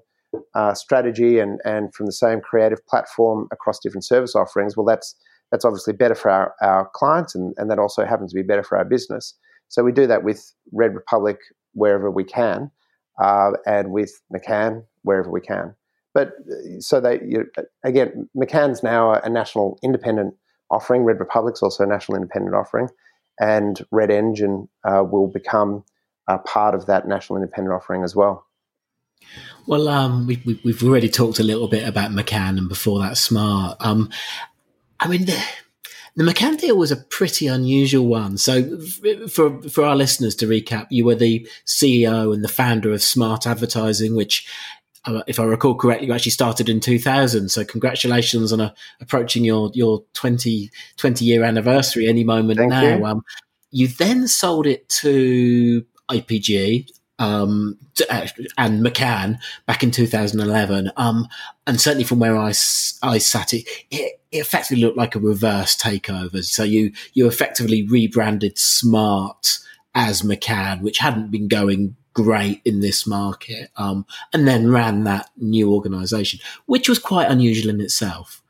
uh, 0.56 0.74
strategy 0.74 1.40
and, 1.40 1.60
and 1.66 1.94
from 1.94 2.06
the 2.06 2.12
same 2.12 2.42
creative 2.42 2.86
platform 2.88 3.48
across 3.52 3.80
different 3.80 4.04
service 4.04 4.36
offerings, 4.36 4.76
well, 4.76 4.86
that's 4.86 5.16
that's 5.52 5.64
obviously 5.64 5.94
better 5.94 6.16
for 6.16 6.32
our, 6.32 6.56
our 6.62 6.90
clients 6.96 7.36
and, 7.36 7.54
and 7.58 7.70
that 7.70 7.78
also 7.78 8.04
happens 8.04 8.32
to 8.32 8.36
be 8.36 8.42
better 8.42 8.64
for 8.64 8.78
our 8.78 8.84
business. 8.84 9.36
So 9.68 9.84
we 9.84 9.92
do 9.92 10.08
that 10.08 10.24
with 10.24 10.52
Red 10.72 10.96
Republic 10.96 11.38
wherever 11.74 12.10
we 12.10 12.24
can 12.24 12.72
uh, 13.22 13.52
and 13.68 13.92
with 13.92 14.22
McCann 14.34 14.84
wherever 15.04 15.30
we 15.30 15.42
can. 15.42 15.76
But 16.14 16.30
uh, 16.50 16.80
so 16.80 17.00
they 17.00 17.22
you 17.22 17.46
again, 17.84 18.28
McCann's 18.36 18.84
now 18.84 19.14
a, 19.14 19.30
national 19.30 19.78
independent 19.84 20.34
offering. 20.72 21.04
Red 21.04 21.20
Republic's 21.20 21.62
also 21.62 21.84
a 21.84 21.88
national 21.88 22.16
independent 22.16 22.56
offering, 22.56 22.90
and 23.40 23.80
Red 23.92 24.12
Engine 24.12 24.70
uh, 24.84 25.04
will 25.04 25.28
become 25.28 25.84
a 26.28 26.38
part 26.38 26.76
of 26.76 26.86
that 26.88 27.08
national 27.08 27.38
independent 27.38 27.74
offering 27.74 28.04
as 28.04 28.16
well. 28.16 28.46
Well, 29.68 29.88
um, 29.88 30.28
we, 30.28 30.42
we, 30.64 30.72
have 30.72 30.84
already 30.84 31.10
talked 31.10 31.40
a 31.40 31.44
little 31.44 31.68
bit 31.68 31.88
about 31.88 32.12
McCann 32.12 32.58
and 32.58 32.70
before 32.70 33.00
that 33.00 33.18
Smart. 33.18 33.78
Um, 33.80 34.10
I 35.00 35.08
mean, 35.08 35.26
the, 35.26 35.44
the 36.16 36.24
McCann 36.24 36.60
deal 36.60 36.78
was 36.78 36.92
a 36.92 36.98
pretty 36.98 37.48
unusual 37.48 38.06
one. 38.06 38.38
So, 38.38 38.78
for 39.28 39.62
for 39.64 39.84
our 39.84 39.96
listeners 39.96 40.36
to 40.38 40.48
recap, 40.48 40.88
you 40.90 41.04
were 41.06 41.16
the 41.16 41.48
CEO 41.66 42.34
and 42.34 42.44
the 42.44 42.48
founder 42.48 42.92
of 42.92 43.02
Smart 43.02 43.48
Advertising, 43.48 44.16
which 44.16 44.48
if 45.28 45.40
I 45.40 45.44
recall 45.44 45.76
correctly, 45.76 46.08
you 46.08 46.14
actually 46.14 46.32
started 46.32 46.70
in 46.70 46.80
2000. 46.80 47.50
So 47.50 47.64
congratulations 47.64 48.52
on 48.52 48.60
a, 48.60 48.74
approaching 49.02 49.44
your, 49.44 49.72
your 49.74 50.04
20, 50.14 50.72
20 50.98 51.26
year 51.26 51.44
anniversary 51.44 52.08
any 52.08 52.24
moment 52.24 52.60
Thank 52.60 52.70
now. 52.70 52.98
You. 52.98 53.06
Um, 53.06 53.24
you 53.72 53.88
then 53.88 54.28
sold 54.28 54.68
it 54.68 54.88
to 54.90 55.86
IPG 56.10 56.90
um, 57.20 57.78
to, 57.96 58.14
uh, 58.14 58.28
and 58.58 58.86
McCann 58.86 59.38
back 59.66 59.84
in 59.84 59.92
2011. 59.92 60.92
Um, 60.98 61.28
and 61.68 61.80
certainly 61.80 62.04
from 62.04 62.20
where 62.20 62.38
I, 62.38 62.50
I 63.04 63.18
sat, 63.18 63.54
it, 63.54 63.68
it, 63.92 64.20
it 64.32 64.38
effectively 64.38 64.84
looked 64.84 64.98
like 64.98 65.16
a 65.16 65.20
reverse 65.20 65.76
takeover. 65.76 66.44
So 66.44 66.64
you, 66.64 66.92
you 67.14 67.28
effectively 67.28 67.86
rebranded 67.88 68.58
Smart 68.58 69.60
as 69.94 70.22
McCann, 70.22 70.82
which 70.82 70.98
hadn't 71.00 71.32
been 71.32 71.48
going 71.48 71.96
great 72.16 72.62
in 72.66 72.80
this 72.80 73.06
market, 73.06 73.70
um, 73.78 74.06
and 74.34 74.48
then 74.48 74.72
ran 74.72 75.04
that 75.04 75.30
new 75.38 75.72
organization, 75.72 76.40
which 76.66 76.90
was 76.90 76.98
quite 76.98 77.30
unusual 77.30 77.70
in 77.70 77.82
itself. 77.82 78.42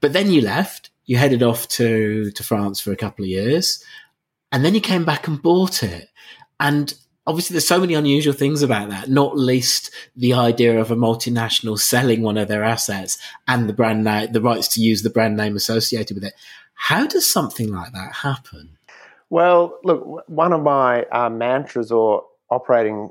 But 0.00 0.12
then 0.12 0.32
you 0.32 0.40
left, 0.40 0.90
you 1.04 1.16
headed 1.18 1.44
off 1.44 1.68
to, 1.68 2.32
to 2.32 2.42
France 2.42 2.80
for 2.80 2.90
a 2.90 2.96
couple 2.96 3.24
of 3.24 3.28
years, 3.28 3.84
and 4.50 4.64
then 4.64 4.74
you 4.74 4.80
came 4.80 5.04
back 5.04 5.28
and 5.28 5.40
bought 5.40 5.84
it. 5.84 6.08
And 6.58 6.92
obviously 7.26 7.54
there's 7.54 7.66
so 7.66 7.80
many 7.80 7.94
unusual 7.94 8.32
things 8.32 8.62
about 8.62 8.88
that, 8.88 9.08
not 9.08 9.36
least 9.36 9.92
the 10.16 10.32
idea 10.32 10.80
of 10.80 10.90
a 10.90 10.96
multinational 10.96 11.78
selling 11.78 12.22
one 12.22 12.36
of 12.36 12.48
their 12.48 12.64
assets 12.64 13.18
and 13.46 13.68
the 13.68 13.72
brand 13.72 14.04
name, 14.04 14.32
the 14.32 14.40
rights 14.40 14.68
to 14.68 14.80
use 14.80 15.02
the 15.02 15.10
brand 15.10 15.36
name 15.36 15.54
associated 15.54 16.14
with 16.14 16.24
it. 16.24 16.34
How 16.74 17.06
does 17.06 17.30
something 17.30 17.70
like 17.70 17.92
that 17.92 18.12
happen? 18.12 18.78
Well, 19.30 19.78
look, 19.84 20.28
one 20.28 20.52
of 20.52 20.62
my 20.62 21.04
uh, 21.04 21.30
mantras 21.30 21.90
or 21.90 22.24
operating 22.52 23.10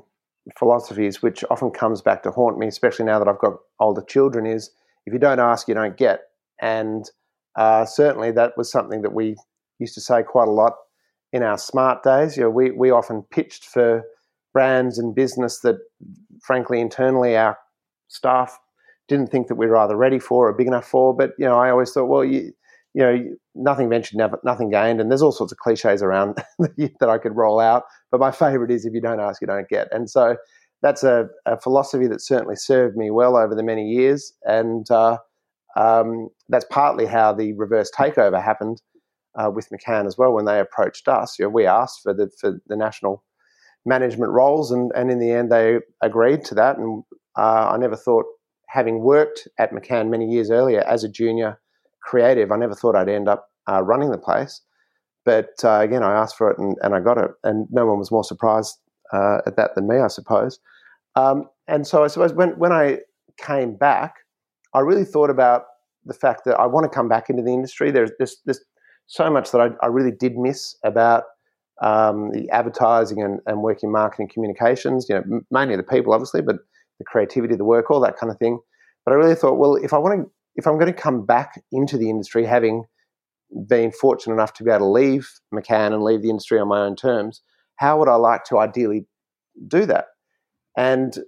philosophies, 0.58 1.22
which 1.22 1.44
often 1.50 1.70
comes 1.70 2.00
back 2.00 2.22
to 2.22 2.30
haunt 2.30 2.58
me, 2.58 2.66
especially 2.66 3.04
now 3.04 3.18
that 3.18 3.28
I've 3.28 3.38
got 3.38 3.54
older 3.80 4.02
children, 4.02 4.46
is 4.46 4.70
if 5.06 5.12
you 5.12 5.18
don't 5.18 5.40
ask, 5.40 5.68
you 5.68 5.74
don't 5.74 5.96
get. 5.96 6.20
And 6.60 7.04
uh, 7.56 7.84
certainly 7.84 8.30
that 8.32 8.56
was 8.56 8.70
something 8.70 9.02
that 9.02 9.12
we 9.12 9.36
used 9.78 9.94
to 9.94 10.00
say 10.00 10.22
quite 10.22 10.48
a 10.48 10.52
lot 10.52 10.74
in 11.32 11.42
our 11.42 11.58
smart 11.58 12.02
days. 12.02 12.36
You 12.36 12.44
know, 12.44 12.50
we, 12.50 12.70
we 12.70 12.90
often 12.90 13.22
pitched 13.22 13.64
for 13.64 14.04
brands 14.52 14.98
and 14.98 15.14
business 15.14 15.60
that, 15.60 15.76
frankly, 16.40 16.80
internally 16.80 17.36
our 17.36 17.58
staff 18.08 18.58
didn't 19.08 19.30
think 19.30 19.48
that 19.48 19.56
we 19.56 19.66
were 19.66 19.76
either 19.76 19.96
ready 19.96 20.18
for 20.18 20.48
or 20.48 20.52
big 20.52 20.66
enough 20.68 20.86
for. 20.86 21.14
But, 21.14 21.32
you 21.38 21.44
know, 21.44 21.58
I 21.58 21.70
always 21.70 21.92
thought, 21.92 22.06
well, 22.06 22.24
you, 22.24 22.52
you 22.94 23.02
know, 23.02 23.18
nothing 23.54 23.88
ventured, 23.88 24.20
nothing 24.44 24.70
gained. 24.70 25.00
And 25.00 25.10
there's 25.10 25.22
all 25.22 25.32
sorts 25.32 25.52
of 25.52 25.58
cliches 25.58 26.02
around 26.02 26.36
that 26.58 27.08
I 27.08 27.18
could 27.18 27.36
roll 27.36 27.58
out. 27.58 27.84
But 28.10 28.20
my 28.20 28.30
favorite 28.30 28.70
is 28.70 28.84
if 28.84 28.92
you 28.92 29.00
don't 29.00 29.20
ask, 29.20 29.40
you 29.40 29.46
don't 29.46 29.68
get. 29.68 29.88
And 29.92 30.10
so 30.10 30.36
that's 30.82 31.02
a, 31.02 31.28
a 31.46 31.58
philosophy 31.58 32.06
that 32.08 32.20
certainly 32.20 32.56
served 32.56 32.96
me 32.96 33.10
well 33.10 33.36
over 33.36 33.54
the 33.54 33.62
many 33.62 33.88
years. 33.88 34.32
And 34.44 34.90
uh, 34.90 35.18
um, 35.76 36.28
that's 36.48 36.66
partly 36.70 37.06
how 37.06 37.32
the 37.32 37.54
reverse 37.54 37.90
takeover 37.96 38.42
happened 38.42 38.82
uh, 39.36 39.50
with 39.50 39.70
McCann 39.70 40.06
as 40.06 40.18
well. 40.18 40.32
When 40.32 40.44
they 40.44 40.60
approached 40.60 41.08
us, 41.08 41.38
you 41.38 41.46
know, 41.46 41.50
we 41.50 41.66
asked 41.66 42.00
for 42.02 42.12
the, 42.12 42.30
for 42.38 42.60
the 42.66 42.76
national 42.76 43.24
management 43.86 44.32
roles. 44.32 44.70
And, 44.70 44.92
and 44.94 45.10
in 45.10 45.18
the 45.18 45.30
end, 45.30 45.50
they 45.50 45.78
agreed 46.02 46.44
to 46.46 46.54
that. 46.56 46.76
And 46.76 47.04
uh, 47.38 47.70
I 47.72 47.78
never 47.78 47.96
thought, 47.96 48.26
having 48.68 49.00
worked 49.00 49.46
at 49.58 49.70
McCann 49.72 50.08
many 50.08 50.26
years 50.26 50.50
earlier 50.50 50.80
as 50.80 51.04
a 51.04 51.08
junior 51.08 51.60
creative. 52.02 52.52
I 52.52 52.56
never 52.56 52.74
thought 52.74 52.96
I'd 52.96 53.08
end 53.08 53.28
up 53.28 53.48
uh, 53.68 53.82
running 53.82 54.10
the 54.10 54.18
place. 54.18 54.60
But 55.24 55.50
uh, 55.62 55.80
again, 55.80 56.02
I 56.02 56.12
asked 56.12 56.36
for 56.36 56.50
it 56.50 56.58
and, 56.58 56.76
and, 56.82 56.94
I 56.94 57.00
got 57.00 57.16
it. 57.16 57.30
And 57.44 57.68
no 57.70 57.86
one 57.86 57.98
was 57.98 58.10
more 58.10 58.24
surprised 58.24 58.76
uh, 59.12 59.38
at 59.46 59.56
that 59.56 59.74
than 59.74 59.86
me, 59.86 59.98
I 59.98 60.08
suppose. 60.08 60.58
Um, 61.14 61.48
and 61.68 61.86
so 61.86 62.02
I 62.02 62.08
suppose 62.08 62.32
when, 62.32 62.50
when 62.58 62.72
I 62.72 62.98
came 63.38 63.76
back, 63.76 64.16
I 64.74 64.80
really 64.80 65.04
thought 65.04 65.30
about 65.30 65.64
the 66.04 66.14
fact 66.14 66.42
that 66.46 66.58
I 66.58 66.66
want 66.66 66.90
to 66.90 66.94
come 66.94 67.08
back 67.08 67.30
into 67.30 67.42
the 67.42 67.52
industry. 67.52 67.90
There's, 67.90 68.10
there's, 68.18 68.60
so 69.06 69.28
much 69.28 69.50
that 69.50 69.60
I, 69.60 69.68
I, 69.82 69.88
really 69.88 70.12
did 70.12 70.38
miss 70.38 70.74
about 70.84 71.24
um, 71.82 72.30
the 72.30 72.48
advertising 72.50 73.20
and, 73.20 73.40
and 73.46 73.60
working 73.60 73.92
marketing 73.92 74.30
communications, 74.32 75.06
you 75.08 75.16
know, 75.16 75.40
mainly 75.50 75.76
the 75.76 75.82
people, 75.82 76.14
obviously, 76.14 76.40
but 76.40 76.56
the 76.98 77.04
creativity, 77.04 77.54
the 77.56 77.64
work, 77.64 77.90
all 77.90 78.00
that 78.00 78.16
kind 78.16 78.30
of 78.32 78.38
thing. 78.38 78.58
But 79.04 79.12
I 79.12 79.16
really 79.16 79.34
thought, 79.34 79.58
well, 79.58 79.74
if 79.74 79.92
I 79.92 79.98
want 79.98 80.22
to 80.22 80.30
if 80.56 80.66
I'm 80.66 80.78
going 80.78 80.92
to 80.92 80.98
come 80.98 81.24
back 81.24 81.62
into 81.70 81.96
the 81.96 82.10
industry, 82.10 82.44
having 82.44 82.84
been 83.66 83.92
fortunate 83.92 84.34
enough 84.34 84.54
to 84.54 84.64
be 84.64 84.70
able 84.70 84.86
to 84.86 84.90
leave 84.90 85.28
McCann 85.54 85.92
and 85.92 86.02
leave 86.02 86.22
the 86.22 86.30
industry 86.30 86.58
on 86.58 86.68
my 86.68 86.80
own 86.80 86.96
terms, 86.96 87.42
how 87.76 87.98
would 87.98 88.08
I 88.08 88.14
like 88.14 88.44
to 88.44 88.58
ideally 88.58 89.06
do 89.68 89.86
that? 89.86 90.06
And 90.76 91.18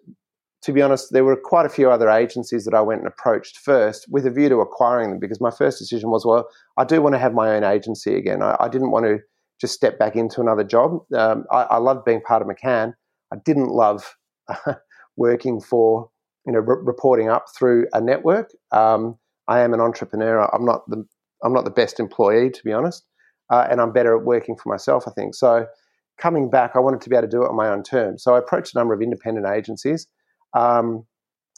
to 0.62 0.72
be 0.72 0.80
honest, 0.80 1.12
there 1.12 1.24
were 1.24 1.36
quite 1.36 1.66
a 1.66 1.70
few 1.70 1.90
other 1.90 2.08
agencies 2.08 2.64
that 2.64 2.74
I 2.74 2.80
went 2.80 3.00
and 3.00 3.08
approached 3.08 3.58
first 3.58 4.06
with 4.08 4.26
a 4.26 4.30
view 4.30 4.48
to 4.48 4.60
acquiring 4.60 5.10
them 5.10 5.18
because 5.18 5.40
my 5.40 5.50
first 5.50 5.78
decision 5.78 6.10
was, 6.10 6.24
well, 6.24 6.48
I 6.78 6.84
do 6.84 7.02
want 7.02 7.14
to 7.14 7.18
have 7.18 7.34
my 7.34 7.54
own 7.54 7.64
agency 7.64 8.14
again. 8.14 8.42
I, 8.42 8.56
I 8.58 8.68
didn't 8.68 8.90
want 8.90 9.04
to 9.04 9.18
just 9.60 9.74
step 9.74 9.98
back 9.98 10.16
into 10.16 10.40
another 10.40 10.64
job. 10.64 11.00
Um, 11.14 11.44
I, 11.52 11.62
I 11.64 11.76
loved 11.76 12.06
being 12.06 12.22
part 12.22 12.40
of 12.40 12.48
McCann. 12.48 12.94
I 13.30 13.36
didn't 13.44 13.68
love 13.68 14.16
working 15.16 15.60
for 15.60 16.08
you 16.46 16.52
know, 16.52 16.60
re- 16.60 16.82
reporting 16.82 17.28
up 17.28 17.46
through 17.56 17.86
a 17.92 18.00
network. 18.00 18.50
Um, 18.72 19.18
I 19.48 19.60
am 19.60 19.74
an 19.74 19.80
entrepreneur. 19.80 20.48
I'm 20.54 20.64
not 20.64 20.88
the 20.88 21.06
I'm 21.42 21.52
not 21.52 21.64
the 21.64 21.70
best 21.70 22.00
employee, 22.00 22.50
to 22.50 22.64
be 22.64 22.72
honest, 22.72 23.04
uh, 23.50 23.66
and 23.70 23.80
I'm 23.80 23.92
better 23.92 24.16
at 24.16 24.24
working 24.24 24.56
for 24.56 24.68
myself. 24.70 25.06
I 25.06 25.10
think 25.10 25.34
so. 25.34 25.66
Coming 26.18 26.48
back, 26.48 26.72
I 26.74 26.78
wanted 26.78 27.00
to 27.02 27.10
be 27.10 27.16
able 27.16 27.26
to 27.26 27.30
do 27.30 27.42
it 27.42 27.48
on 27.48 27.56
my 27.56 27.68
own 27.68 27.82
terms. 27.82 28.22
So 28.22 28.34
I 28.34 28.38
approached 28.38 28.74
a 28.74 28.78
number 28.78 28.94
of 28.94 29.02
independent 29.02 29.46
agencies, 29.46 30.06
um, 30.56 31.04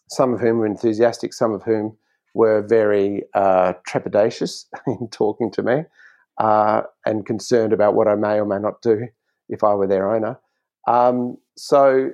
some 0.08 0.34
of 0.34 0.40
whom 0.40 0.58
were 0.58 0.66
enthusiastic, 0.66 1.34
some 1.34 1.52
of 1.52 1.62
whom 1.62 1.96
were 2.34 2.62
very 2.62 3.22
uh, 3.34 3.74
trepidatious 3.88 4.64
in 4.86 5.08
talking 5.10 5.50
to 5.52 5.62
me 5.62 5.84
uh, 6.38 6.82
and 7.04 7.26
concerned 7.26 7.72
about 7.72 7.94
what 7.94 8.08
I 8.08 8.14
may 8.14 8.40
or 8.40 8.46
may 8.46 8.58
not 8.58 8.82
do 8.82 9.06
if 9.48 9.62
I 9.62 9.74
were 9.74 9.86
their 9.86 10.12
owner. 10.12 10.38
Um, 10.88 11.36
so 11.56 12.10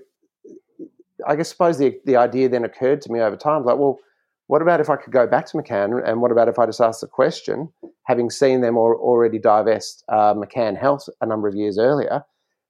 I 1.26 1.36
guess 1.36 1.50
suppose 1.50 1.78
the 1.78 1.98
the 2.04 2.16
idea 2.16 2.48
then 2.48 2.64
occurred 2.64 3.00
to 3.02 3.12
me 3.12 3.20
over 3.20 3.36
time, 3.36 3.64
like, 3.64 3.78
well, 3.78 3.98
what 4.46 4.62
about 4.62 4.80
if 4.80 4.90
I 4.90 4.96
could 4.96 5.12
go 5.12 5.26
back 5.26 5.46
to 5.46 5.56
McCann, 5.56 6.06
and 6.06 6.20
what 6.20 6.32
about 6.32 6.48
if 6.48 6.58
I 6.58 6.66
just 6.66 6.80
asked 6.80 7.00
the 7.00 7.06
question, 7.06 7.72
having 8.06 8.30
seen 8.30 8.60
them 8.60 8.76
or, 8.76 8.96
already 8.96 9.38
divest 9.38 10.04
uh, 10.08 10.34
McCann 10.34 10.78
Health 10.78 11.08
a 11.20 11.26
number 11.26 11.48
of 11.48 11.54
years 11.54 11.78
earlier, 11.78 12.22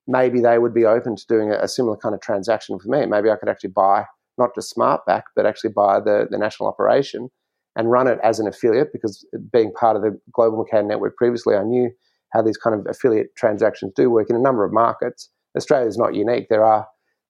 maybe 0.07 0.40
they 0.40 0.59
would 0.59 0.74
be 0.74 0.84
open 0.84 1.16
to 1.16 1.26
doing 1.26 1.50
a, 1.50 1.59
a 1.59 1.68
similar 1.68 1.96
kind 1.96 2.14
of 2.14 2.20
transaction 2.20 2.76
with 2.76 2.86
me. 2.86 3.07
Maybe 3.07 3.30
I 3.30 3.36
could 3.36 3.48
actually 3.48 3.70
buy 3.70 4.05
not 4.38 4.55
just 4.55 4.74
SmartBack, 4.76 5.22
but 5.34 5.46
actually 5.46 5.70
buy 5.70 6.00
the, 6.00 6.26
the 6.30 6.38
national 6.38 6.68
operation 6.68 7.28
and 7.76 7.90
run 7.90 8.07
it 8.07 8.18
as 8.22 8.38
an 8.38 8.46
affiliate 8.46 8.92
because 8.92 9.26
being 9.53 9.72
part 9.72 9.96
of 9.96 10.03
the 10.03 10.18
Global 10.32 10.64
McCann 10.64 10.86
network 10.86 11.16
previously, 11.16 11.55
I 11.55 11.62
knew 11.62 11.90
how 12.32 12.42
these 12.42 12.57
kind 12.57 12.78
of 12.78 12.86
affiliate 12.88 13.34
transactions 13.36 13.92
do 13.94 14.11
work 14.11 14.30
in 14.30 14.36
a 14.36 14.40
number 14.40 14.64
of 14.64 14.72
markets. 14.72 15.30
Australia 15.57 15.88
is 15.88 15.98
not 15.98 16.14
unique. 16.14 16.48
There 16.48 16.64
are 16.64 16.86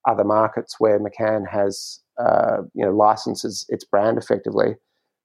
other 0.07 0.24
markets 0.24 0.76
where 0.78 0.98
McCann 0.98 1.48
has 1.48 2.00
uh, 2.18 2.59
you 2.74 2.84
know 2.84 2.92
licenses 2.92 3.66
its 3.68 3.84
brand 3.84 4.18
effectively 4.18 4.76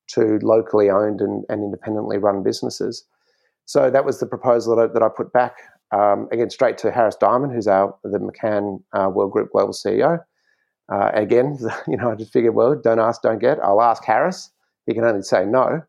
to 0.10 0.40
locally 0.42 0.90
owned 0.90 1.20
and, 1.20 1.44
and, 1.50 1.62
independently 1.62 2.18
run 2.18 2.42
businesses. 2.42 3.04
So 3.66 3.90
that 3.90 4.06
was 4.06 4.22
the 4.22 4.26
proposal 4.26 4.74
that 4.76 4.82
I, 4.82 4.94
that 4.94 5.04
I 5.04 5.10
put 5.10 5.34
back 5.34 5.58
um, 5.92 6.28
again 6.32 6.50
straight 6.50 6.78
to 6.80 6.92
Harris 6.92 7.16
Diamond, 7.16 7.54
who's 7.54 7.68
our 7.68 7.96
the 8.04 8.20
McCann 8.20 8.82
uh, 8.94 9.10
World 9.10 9.32
Group 9.32 9.52
Global 9.52 9.74
CEO. 9.74 10.24
Uh, 10.90 11.12
again, 11.14 11.58
you 11.88 11.98
know, 11.98 12.12
I 12.12 12.16
just 12.16 12.32
figured, 12.32 12.56
well, 12.56 12.76
don't 12.76 13.00
ask, 13.00 13.22
don't 13.22 13.40
get. 13.40 13.60
I'll 13.60 13.82
ask 13.82 14.04
Harris. 14.04 14.52
He 14.86 14.94
can 14.94 15.04
only 15.04 15.22
say 15.22 15.46
no, 15.46 15.82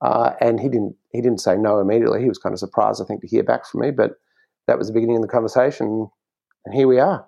uh, 0.00 0.32
and 0.40 0.58
he 0.58 0.68
didn't. 0.68 0.96
He 1.12 1.20
didn't 1.20 1.40
say 1.40 1.56
no 1.56 1.78
immediately. 1.78 2.20
He 2.20 2.28
was 2.28 2.38
kind 2.38 2.52
of 2.52 2.58
surprised, 2.58 3.00
I 3.00 3.04
think, 3.04 3.20
to 3.20 3.28
hear 3.28 3.44
back 3.44 3.66
from 3.66 3.82
me. 3.82 3.92
But 3.92 4.12
that 4.66 4.78
was 4.78 4.88
the 4.88 4.94
beginning 4.94 5.16
of 5.16 5.22
the 5.22 5.28
conversation, 5.28 6.10
and 6.64 6.74
here 6.74 6.88
we 6.88 6.98
are. 6.98 7.24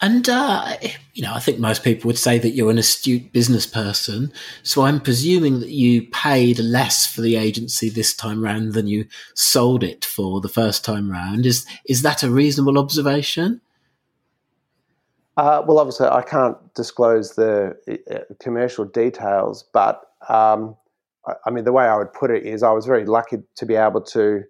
And, 0.00 0.28
uh, 0.28 0.76
you 1.14 1.22
know, 1.22 1.34
I 1.34 1.40
think 1.40 1.58
most 1.58 1.82
people 1.82 2.08
would 2.08 2.18
say 2.18 2.38
that 2.38 2.50
you're 2.50 2.70
an 2.70 2.78
astute 2.78 3.32
business 3.32 3.66
person. 3.66 4.32
So 4.62 4.82
I'm 4.82 5.00
presuming 5.00 5.60
that 5.60 5.70
you 5.70 6.06
paid 6.08 6.58
less 6.60 7.06
for 7.06 7.20
the 7.20 7.36
agency 7.36 7.88
this 7.88 8.14
time 8.14 8.42
round 8.42 8.74
than 8.74 8.86
you 8.86 9.06
sold 9.34 9.82
it 9.82 10.04
for 10.04 10.40
the 10.40 10.48
first 10.48 10.84
time 10.84 11.10
round. 11.10 11.46
Is, 11.46 11.66
is 11.86 12.02
that 12.02 12.22
a 12.22 12.30
reasonable 12.30 12.78
observation? 12.78 13.60
Uh, 15.36 15.62
well, 15.66 15.78
obviously, 15.78 16.06
I 16.06 16.22
can't 16.22 16.56
disclose 16.74 17.34
the 17.34 17.76
commercial 18.40 18.84
details, 18.84 19.64
but 19.72 20.02
um, 20.28 20.76
I, 21.26 21.34
I, 21.46 21.50
mean, 21.50 21.64
the 21.64 21.72
way 21.72 21.84
I 21.84 21.96
would 21.96 22.12
put 22.12 22.32
it 22.32 22.44
is 22.44 22.64
I 22.64 22.72
was 22.72 22.86
very 22.86 23.04
lucky 23.04 23.38
to 23.54 23.66
be 23.66 23.76
able 23.76 24.00
to 24.00 24.44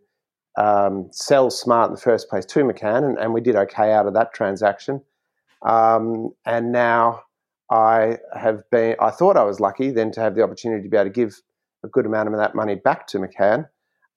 um, 0.58 1.08
sell 1.12 1.50
Smart 1.50 1.88
in 1.88 1.94
the 1.94 2.00
first 2.00 2.28
place 2.28 2.44
to 2.46 2.60
McCann, 2.60 3.04
and, 3.04 3.18
and 3.18 3.32
we 3.32 3.40
did 3.40 3.54
okay 3.54 3.92
out 3.92 4.06
of 4.06 4.14
that 4.14 4.34
transaction. 4.34 5.00
Um, 5.62 6.30
and 6.44 6.72
now 6.72 7.22
I 7.70 8.18
have 8.34 8.68
been, 8.70 8.96
I 9.00 9.10
thought 9.10 9.36
I 9.36 9.44
was 9.44 9.60
lucky 9.60 9.90
then 9.90 10.10
to 10.12 10.20
have 10.20 10.34
the 10.34 10.42
opportunity 10.42 10.82
to 10.82 10.88
be 10.88 10.96
able 10.96 11.06
to 11.06 11.10
give 11.10 11.40
a 11.84 11.88
good 11.88 12.06
amount 12.06 12.28
of 12.28 12.36
that 12.36 12.56
money 12.56 12.74
back 12.74 13.06
to 13.08 13.18
McCann. 13.18 13.68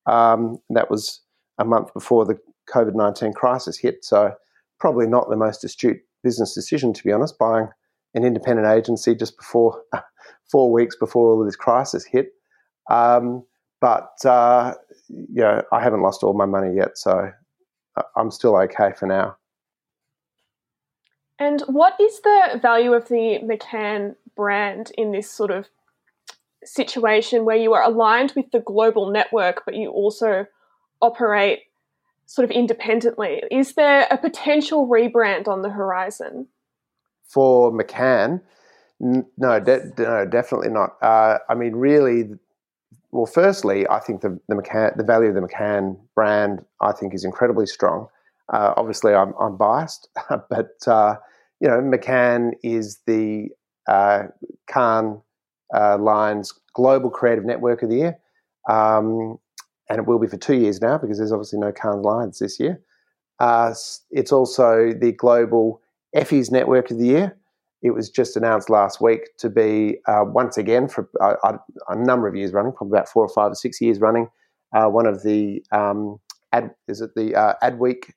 Um, 0.08 0.58
that 0.72 0.90
was 0.90 1.22
a 1.60 1.66
month 1.66 1.94
before 1.94 2.26
the 2.26 2.40
COVID 2.74 2.96
19 2.96 3.34
crisis 3.34 3.78
hit. 3.78 4.04
So, 4.04 4.34
probably 4.80 5.06
not 5.06 5.30
the 5.30 5.36
most 5.36 5.64
astute 5.64 6.00
business 6.24 6.56
decision, 6.56 6.92
to 6.94 7.04
be 7.04 7.12
honest, 7.12 7.38
buying 7.38 7.68
an 8.16 8.26
independent 8.26 8.68
agency 8.68 9.14
just 9.14 9.38
before 9.38 9.84
four 10.52 10.72
weeks 10.72 10.96
before 10.96 11.32
all 11.32 11.42
of 11.42 11.48
this 11.48 11.56
crisis 11.56 12.04
hit. 12.04 12.30
Um, 12.90 13.46
but 13.80 14.14
uh, 14.26 14.76
you 15.12 15.42
know, 15.42 15.62
I 15.72 15.82
haven't 15.82 16.02
lost 16.02 16.24
all 16.24 16.34
my 16.34 16.46
money 16.46 16.76
yet, 16.76 16.98
so 16.98 17.32
I'm 18.16 18.32
still 18.32 18.56
okay 18.58 18.92
for 18.98 19.06
now. 19.06 19.38
And 21.40 21.62
what 21.62 22.00
is 22.00 22.22
the 22.22 22.60
value 22.62 22.94
of 22.94 23.08
the 23.08 23.40
McCann 23.44 24.16
brand 24.36 24.92
in 24.98 25.12
this 25.12 25.30
sort 25.30 25.52
of 25.52 25.68
situation 26.64 27.46
where 27.46 27.58
you 27.58 27.74
are 27.74 27.84
aligned 27.84 28.34
with 28.36 28.52
the 28.52 28.60
global 28.60 29.12
network, 29.12 29.64
but 29.66 29.76
you 29.76 29.90
also 29.90 30.46
operate 31.02 31.62
sort 32.28 32.46
of 32.46 32.52
independently? 32.52 33.42
Is 33.50 33.74
there 33.74 34.08
a 34.12 34.18
potential 34.18 34.88
rebrand 34.88 35.48
on 35.48 35.64
the 35.64 35.70
horizon? 35.70 36.48
For 37.28 37.72
McCann, 37.72 38.42
no, 39.00 39.60
de- 39.60 39.92
no, 39.98 40.26
definitely 40.26 40.70
not. 40.70 40.96
Uh, 41.02 41.40
I 41.50 41.56
mean, 41.56 41.76
really, 41.76 42.30
well, 43.12 43.26
firstly, 43.26 43.88
I 43.90 44.00
think 44.00 44.22
the 44.22 44.40
the, 44.48 44.56
McCann, 44.56 44.96
the 44.98 45.04
value 45.04 45.30
of 45.30 45.36
the 45.36 45.42
McCann 45.42 45.98
brand, 46.16 46.64
I 46.82 46.92
think, 46.94 47.14
is 47.14 47.24
incredibly 47.24 47.66
strong. 47.66 48.08
Uh, 48.52 48.74
obviously, 48.78 49.14
I'm, 49.14 49.34
I'm 49.40 49.58
biased, 49.58 50.10
but 50.50 50.76
uh, 50.88 51.16
you 51.60 51.68
know, 51.68 51.80
McCann 51.80 52.52
is 52.64 53.00
the 53.06 53.50
uh, 53.88 54.24
Cannes 54.68 55.22
uh, 55.76 55.98
Lions 55.98 56.54
Global 56.74 57.10
Creative 57.10 57.46
Network 57.46 57.84
of 57.84 57.90
the 57.90 57.98
Year, 57.98 58.18
um, 58.70 59.38
and 59.90 60.00
it 60.00 60.08
will 60.08 60.20
be 60.20 60.28
for 60.28 60.38
two 60.38 60.56
years 60.56 60.82
now 60.82 60.98
because 60.98 61.18
there's 61.18 61.32
obviously 61.32 61.60
no 61.60 61.72
Cannes 61.72 62.04
Lions 62.04 62.40
this 62.40 62.60
year. 62.60 62.82
Uh, 63.40 63.74
it's 64.12 64.32
also 64.32 64.94
the 64.94 65.12
Global 65.14 65.82
Effie's 66.16 66.52
Network 66.52 66.92
of 66.92 67.00
the 67.00 67.08
Year, 67.08 67.38
it 67.82 67.92
was 67.92 68.10
just 68.10 68.38
announced 68.38 68.70
last 68.70 69.02
week 69.02 69.36
to 69.38 69.50
be 69.50 69.98
uh, 70.08 70.24
once 70.26 70.58
again 70.58 70.88
for 70.88 71.10
a, 71.20 71.60
a, 71.90 71.96
number 71.96 72.28
of 72.28 72.36
years 72.36 72.54
running, 72.54 72.72
probably 72.72 72.98
about 72.98 73.10
four 73.10 73.24
or 73.24 73.30
five 73.30 73.52
or 73.52 73.56
six 73.56 73.82
years 73.82 74.00
running, 74.00 74.28
uh, 74.74 74.86
one 74.86 75.08
of 75.08 75.24
the 75.24 75.64
um, 75.72 76.18
ad, 76.52 76.72
is 76.88 77.02
it 77.02 77.12
the 77.16 77.36
uh, 77.36 77.54
Adweek 77.64 78.12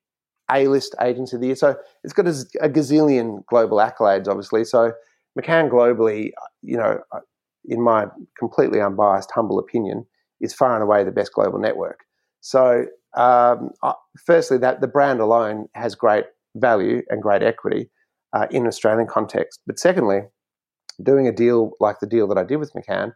A 0.53 0.69
list 0.69 0.95
agency 1.01 1.37
of 1.37 1.41
the 1.41 1.49
year. 1.49 1.57
So 1.57 1.77
it's 2.03 2.13
got 2.13 2.27
a, 2.27 2.45
a, 2.61 2.69
gazillion 2.69 3.45
global 3.47 3.79
accolades, 3.79 4.29
obviously. 4.29 4.65
So 4.65 4.93
McCann 5.39 5.71
globally, 5.71 6.31
you 6.63 6.77
know, 6.77 7.01
uh, 7.13 7.21
in 7.65 7.81
my 7.81 8.07
completely 8.39 8.81
unbiased, 8.81 9.31
humble 9.31 9.59
opinion, 9.59 10.05
is 10.41 10.53
far 10.53 10.75
and 10.75 10.83
away 10.83 11.05
the 11.05 11.11
best 11.11 11.33
global 11.33 11.59
network. 11.59 12.01
So 12.41 12.85
um, 13.17 13.71
uh, 13.83 13.95
firstly, 14.27 14.59
that 14.59 14.83
the 14.83 14.89
brand 14.89 15.21
alone 15.21 15.69
has 15.75 15.95
great 15.95 16.27
value 16.57 17.03
and 17.09 17.23
great 17.23 17.43
equity 17.43 17.89
uh, 18.35 18.47
in 18.51 18.67
Australian 18.67 19.07
context. 19.07 19.61
But 19.67 19.79
secondly, 19.79 20.21
doing 21.03 21.27
a 21.27 21.33
deal 21.33 21.73
like 21.81 22.01
the 22.01 22.07
deal 22.07 22.27
that 22.29 22.39
I 22.39 22.45
did 22.45 22.57
with 22.57 22.73
McCann, 22.75 23.15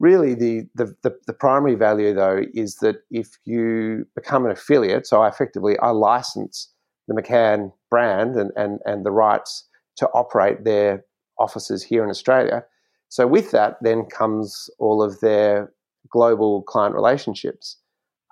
really 0.00 0.34
the, 0.34 0.66
the, 0.74 0.94
the, 1.02 1.16
the, 1.26 1.32
primary 1.32 1.74
value 1.74 2.14
though 2.14 2.42
is 2.54 2.76
that 2.76 2.96
if 3.10 3.28
you 3.44 4.06
become 4.14 4.44
an 4.44 4.52
affiliate, 4.52 5.06
so 5.06 5.22
I 5.22 5.28
effectively 5.28 5.78
I 5.78 5.90
license 5.90 6.72
the 7.08 7.14
McCann 7.14 7.72
brand 7.90 8.36
and, 8.36 8.50
and, 8.56 8.80
and 8.84 9.04
the 9.04 9.10
rights 9.10 9.64
to 9.96 10.08
operate 10.08 10.64
their 10.64 11.04
offices 11.38 11.82
here 11.82 12.04
in 12.04 12.10
Australia. 12.10 12.64
So 13.08 13.26
with 13.26 13.50
that 13.52 13.78
then 13.80 14.04
comes 14.04 14.70
all 14.78 15.02
of 15.02 15.20
their 15.20 15.72
global 16.10 16.62
client 16.62 16.94
relationships, 16.94 17.78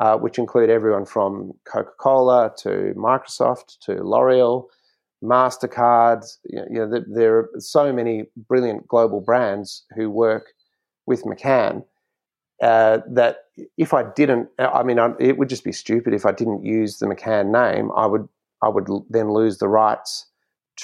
uh, 0.01 0.17
which 0.17 0.39
include 0.39 0.71
everyone 0.71 1.05
from 1.05 1.53
Coca-Cola 1.65 2.53
to 2.59 2.95
Microsoft 2.97 3.79
to 3.81 4.03
L'Oreal 4.05 4.67
Mastercard. 5.27 6.25
You 6.45 6.65
know, 6.71 7.05
there 7.07 7.39
are 7.39 7.51
so 7.59 7.93
many 7.93 8.25
brilliant 8.49 8.87
global 8.89 9.21
brands 9.21 9.85
who 9.95 10.11
work 10.11 10.53
with 11.07 11.25
McCann 11.25 11.85
uh, 12.63 12.99
that 13.09 13.45
if 13.77 13.93
I 13.93 14.05
didn't, 14.15 14.49
I 14.59 14.83
mean, 14.83 14.99
it 15.19 15.39
would 15.39 15.49
just 15.49 15.65
be 15.65 15.73
stupid 15.73 16.15
if 16.15 16.25
I 16.25 16.33
didn't 16.33 16.65
use 16.65 16.99
the 16.99 17.07
McCann 17.07 17.53
name. 17.53 17.91
I 17.97 18.07
would, 18.07 18.29
I 18.63 18.69
would 18.69 18.89
then 19.11 19.31
lose 19.33 19.59
the 19.59 19.69
rights 19.69 20.27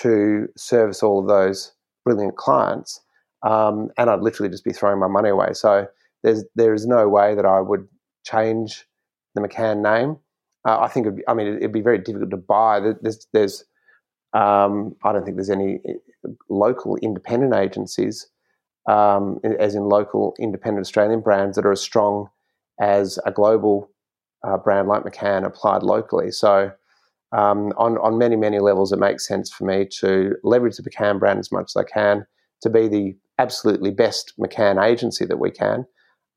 to 0.00 0.48
service 0.56 1.02
all 1.02 1.20
of 1.20 1.28
those 1.28 1.72
brilliant 2.04 2.36
clients, 2.36 3.00
um, 3.42 3.90
and 3.96 4.10
I'd 4.10 4.20
literally 4.20 4.50
just 4.50 4.64
be 4.64 4.72
throwing 4.72 4.98
my 4.98 5.08
money 5.08 5.28
away. 5.30 5.52
So 5.52 5.86
there's 6.22 6.44
there 6.54 6.74
is 6.74 6.86
no 6.86 7.08
way 7.08 7.34
that 7.34 7.44
I 7.46 7.60
would 7.60 7.86
change 8.24 8.86
the 9.34 9.40
McCann 9.40 9.82
name. 9.82 10.18
Uh, 10.66 10.78
I 10.80 10.88
think, 10.88 11.06
it'd 11.06 11.16
be, 11.16 11.28
I 11.28 11.34
mean, 11.34 11.56
it'd 11.56 11.72
be 11.72 11.80
very 11.80 11.98
difficult 11.98 12.30
to 12.30 12.36
buy. 12.36 12.80
There's, 12.80 13.26
there's 13.32 13.64
um, 14.34 14.96
I 15.04 15.12
don't 15.12 15.24
think 15.24 15.36
there's 15.36 15.50
any 15.50 15.80
eh, 15.86 16.28
local 16.48 16.96
independent 16.96 17.54
agencies, 17.54 18.28
um, 18.88 19.38
as 19.58 19.74
in 19.74 19.84
local 19.84 20.34
independent 20.38 20.86
Australian 20.86 21.20
brands, 21.20 21.56
that 21.56 21.66
are 21.66 21.72
as 21.72 21.82
strong 21.82 22.28
as 22.80 23.18
a 23.26 23.30
global 23.30 23.90
uh, 24.46 24.56
brand 24.56 24.88
like 24.88 25.04
McCann 25.04 25.44
applied 25.44 25.82
locally. 25.82 26.30
So, 26.30 26.72
um, 27.32 27.72
on, 27.76 27.98
on 27.98 28.18
many, 28.18 28.36
many 28.36 28.58
levels, 28.58 28.92
it 28.92 28.98
makes 28.98 29.26
sense 29.26 29.50
for 29.50 29.64
me 29.64 29.86
to 30.00 30.34
leverage 30.42 30.76
the 30.76 30.82
McCann 30.82 31.18
brand 31.18 31.38
as 31.38 31.52
much 31.52 31.70
as 31.70 31.76
I 31.76 31.84
can 31.84 32.26
to 32.62 32.70
be 32.70 32.88
the 32.88 33.16
absolutely 33.38 33.90
best 33.90 34.32
McCann 34.38 34.82
agency 34.82 35.24
that 35.26 35.38
we 35.38 35.50
can. 35.50 35.86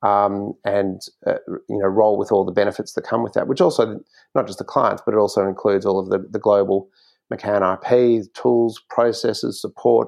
Um, 0.02 0.54
and 0.64 1.02
uh, 1.26 1.38
you 1.48 1.80
know 1.80 1.88
roll 1.88 2.18
with 2.18 2.32
all 2.32 2.46
the 2.46 2.52
benefits 2.52 2.94
that 2.94 3.06
come 3.08 3.24
with 3.24 3.34
that, 3.34 3.48
which 3.48 3.62
also 3.62 4.00
not 4.36 4.46
just 4.46 4.60
the 4.60 4.66
clients, 4.66 5.02
but 5.04 5.16
it 5.16 5.18
also 5.18 5.48
includes 5.48 5.86
all 5.86 6.00
of 6.00 6.10
the, 6.10 6.20
the 6.30 6.38
global 6.38 6.90
McCann 7.34 7.62
IP, 7.62 8.34
tools, 8.34 8.82
processes, 8.90 9.60
support. 9.60 10.08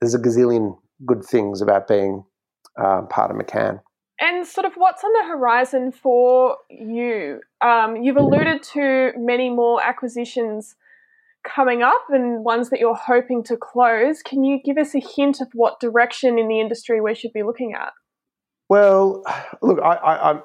There's 0.00 0.14
a 0.14 0.18
gazillion 0.18 0.76
good 1.04 1.24
things 1.24 1.60
about 1.60 1.88
being 1.88 2.24
uh, 2.80 3.02
part 3.02 3.30
of 3.30 3.36
McCann. 3.36 3.80
And 4.20 4.46
sort 4.46 4.66
of 4.66 4.72
what's 4.74 5.04
on 5.04 5.12
the 5.12 5.28
horizon 5.28 5.92
for 5.92 6.56
you? 6.70 7.40
Um, 7.60 7.96
you've 7.96 8.16
alluded 8.16 8.62
to 8.74 9.12
many 9.16 9.48
more 9.48 9.82
acquisitions 9.82 10.74
coming 11.44 11.82
up 11.82 12.02
and 12.08 12.44
ones 12.44 12.70
that 12.70 12.80
you're 12.80 12.96
hoping 12.96 13.44
to 13.44 13.56
close. 13.56 14.22
Can 14.22 14.42
you 14.42 14.58
give 14.64 14.76
us 14.76 14.94
a 14.94 15.00
hint 15.00 15.40
of 15.40 15.48
what 15.54 15.78
direction 15.78 16.38
in 16.38 16.48
the 16.48 16.60
industry 16.60 17.00
we 17.00 17.14
should 17.14 17.32
be 17.32 17.44
looking 17.44 17.74
at? 17.74 17.92
Well, 18.68 19.22
look, 19.62 19.78
I, 19.80 19.94
I, 19.94 20.40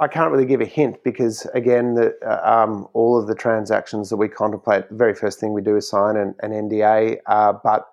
I 0.00 0.08
can't 0.08 0.30
really 0.30 0.44
give 0.44 0.60
a 0.60 0.66
hint 0.66 1.02
because, 1.02 1.46
again, 1.54 1.94
the, 1.94 2.14
uh, 2.26 2.62
um, 2.64 2.86
all 2.92 3.18
of 3.18 3.26
the 3.26 3.34
transactions 3.34 4.10
that 4.10 4.16
we 4.16 4.28
contemplate, 4.28 4.88
the 4.90 4.94
very 4.94 5.14
first 5.14 5.40
thing 5.40 5.54
we 5.54 5.62
do 5.62 5.76
is 5.76 5.88
sign 5.88 6.16
an, 6.16 6.34
an 6.40 6.50
NDA. 6.50 7.18
Uh, 7.26 7.54
but 7.64 7.86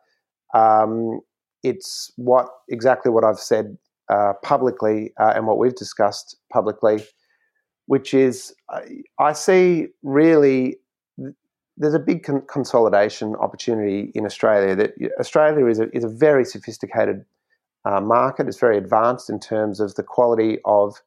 um, 0.54 1.22
it's 1.64 2.12
what 2.18 2.50
exactly 2.68 3.12
what 3.12 3.24
I've 3.24 3.40
said 3.40 3.78
uh, 4.10 4.34
publicly 4.44 5.14
uh, 5.20 5.34
and 5.36 5.48
what 5.48 5.58
we've 5.58 5.76
discussed 5.76 6.36
publicly, 6.52 7.06
which 7.86 8.14
is 8.14 8.54
I, 9.20 9.34
see 9.34 9.88
really 10.04 10.78
there's 11.78 11.94
a 11.94 12.00
big 12.00 12.24
con- 12.24 12.44
consolidation 12.48 13.36
opportunity 13.36 14.12
in 14.16 14.26
Australia. 14.26 14.76
That 14.76 14.94
Australia 15.20 15.66
is 15.68 15.80
a, 15.80 15.96
is 15.96 16.04
a 16.04 16.10
very 16.10 16.44
sophisticated 16.44 17.24
uh, 17.86 18.02
market. 18.02 18.48
It's 18.48 18.60
very 18.60 18.78
advanced 18.78 19.30
in 19.30 19.40
terms 19.40 19.80
of 19.80 19.96
the 19.96 20.04
quality 20.04 20.58
of 20.66 21.02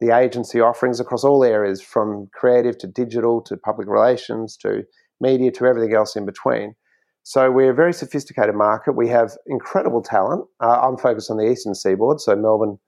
the 0.00 0.16
agency 0.16 0.60
offerings 0.60 1.00
across 1.00 1.24
all 1.24 1.42
areas, 1.42 1.80
from 1.80 2.28
creative 2.34 2.76
to 2.78 2.86
digital 2.86 3.40
to 3.42 3.56
public 3.56 3.88
relations 3.88 4.56
to 4.58 4.82
media 5.20 5.50
to 5.52 5.64
everything 5.64 5.94
else 5.94 6.16
in 6.16 6.26
between. 6.26 6.74
So 7.22 7.50
we're 7.50 7.72
a 7.72 7.74
very 7.74 7.92
sophisticated 7.92 8.54
market. 8.54 8.92
We 8.92 9.08
have 9.08 9.32
incredible 9.46 10.02
talent. 10.02 10.44
Uh, 10.62 10.80
I'm 10.82 10.96
focused 10.96 11.30
on 11.30 11.38
the 11.38 11.50
eastern 11.50 11.74
seaboard, 11.74 12.20
so 12.20 12.36
Melbourne, 12.36 12.78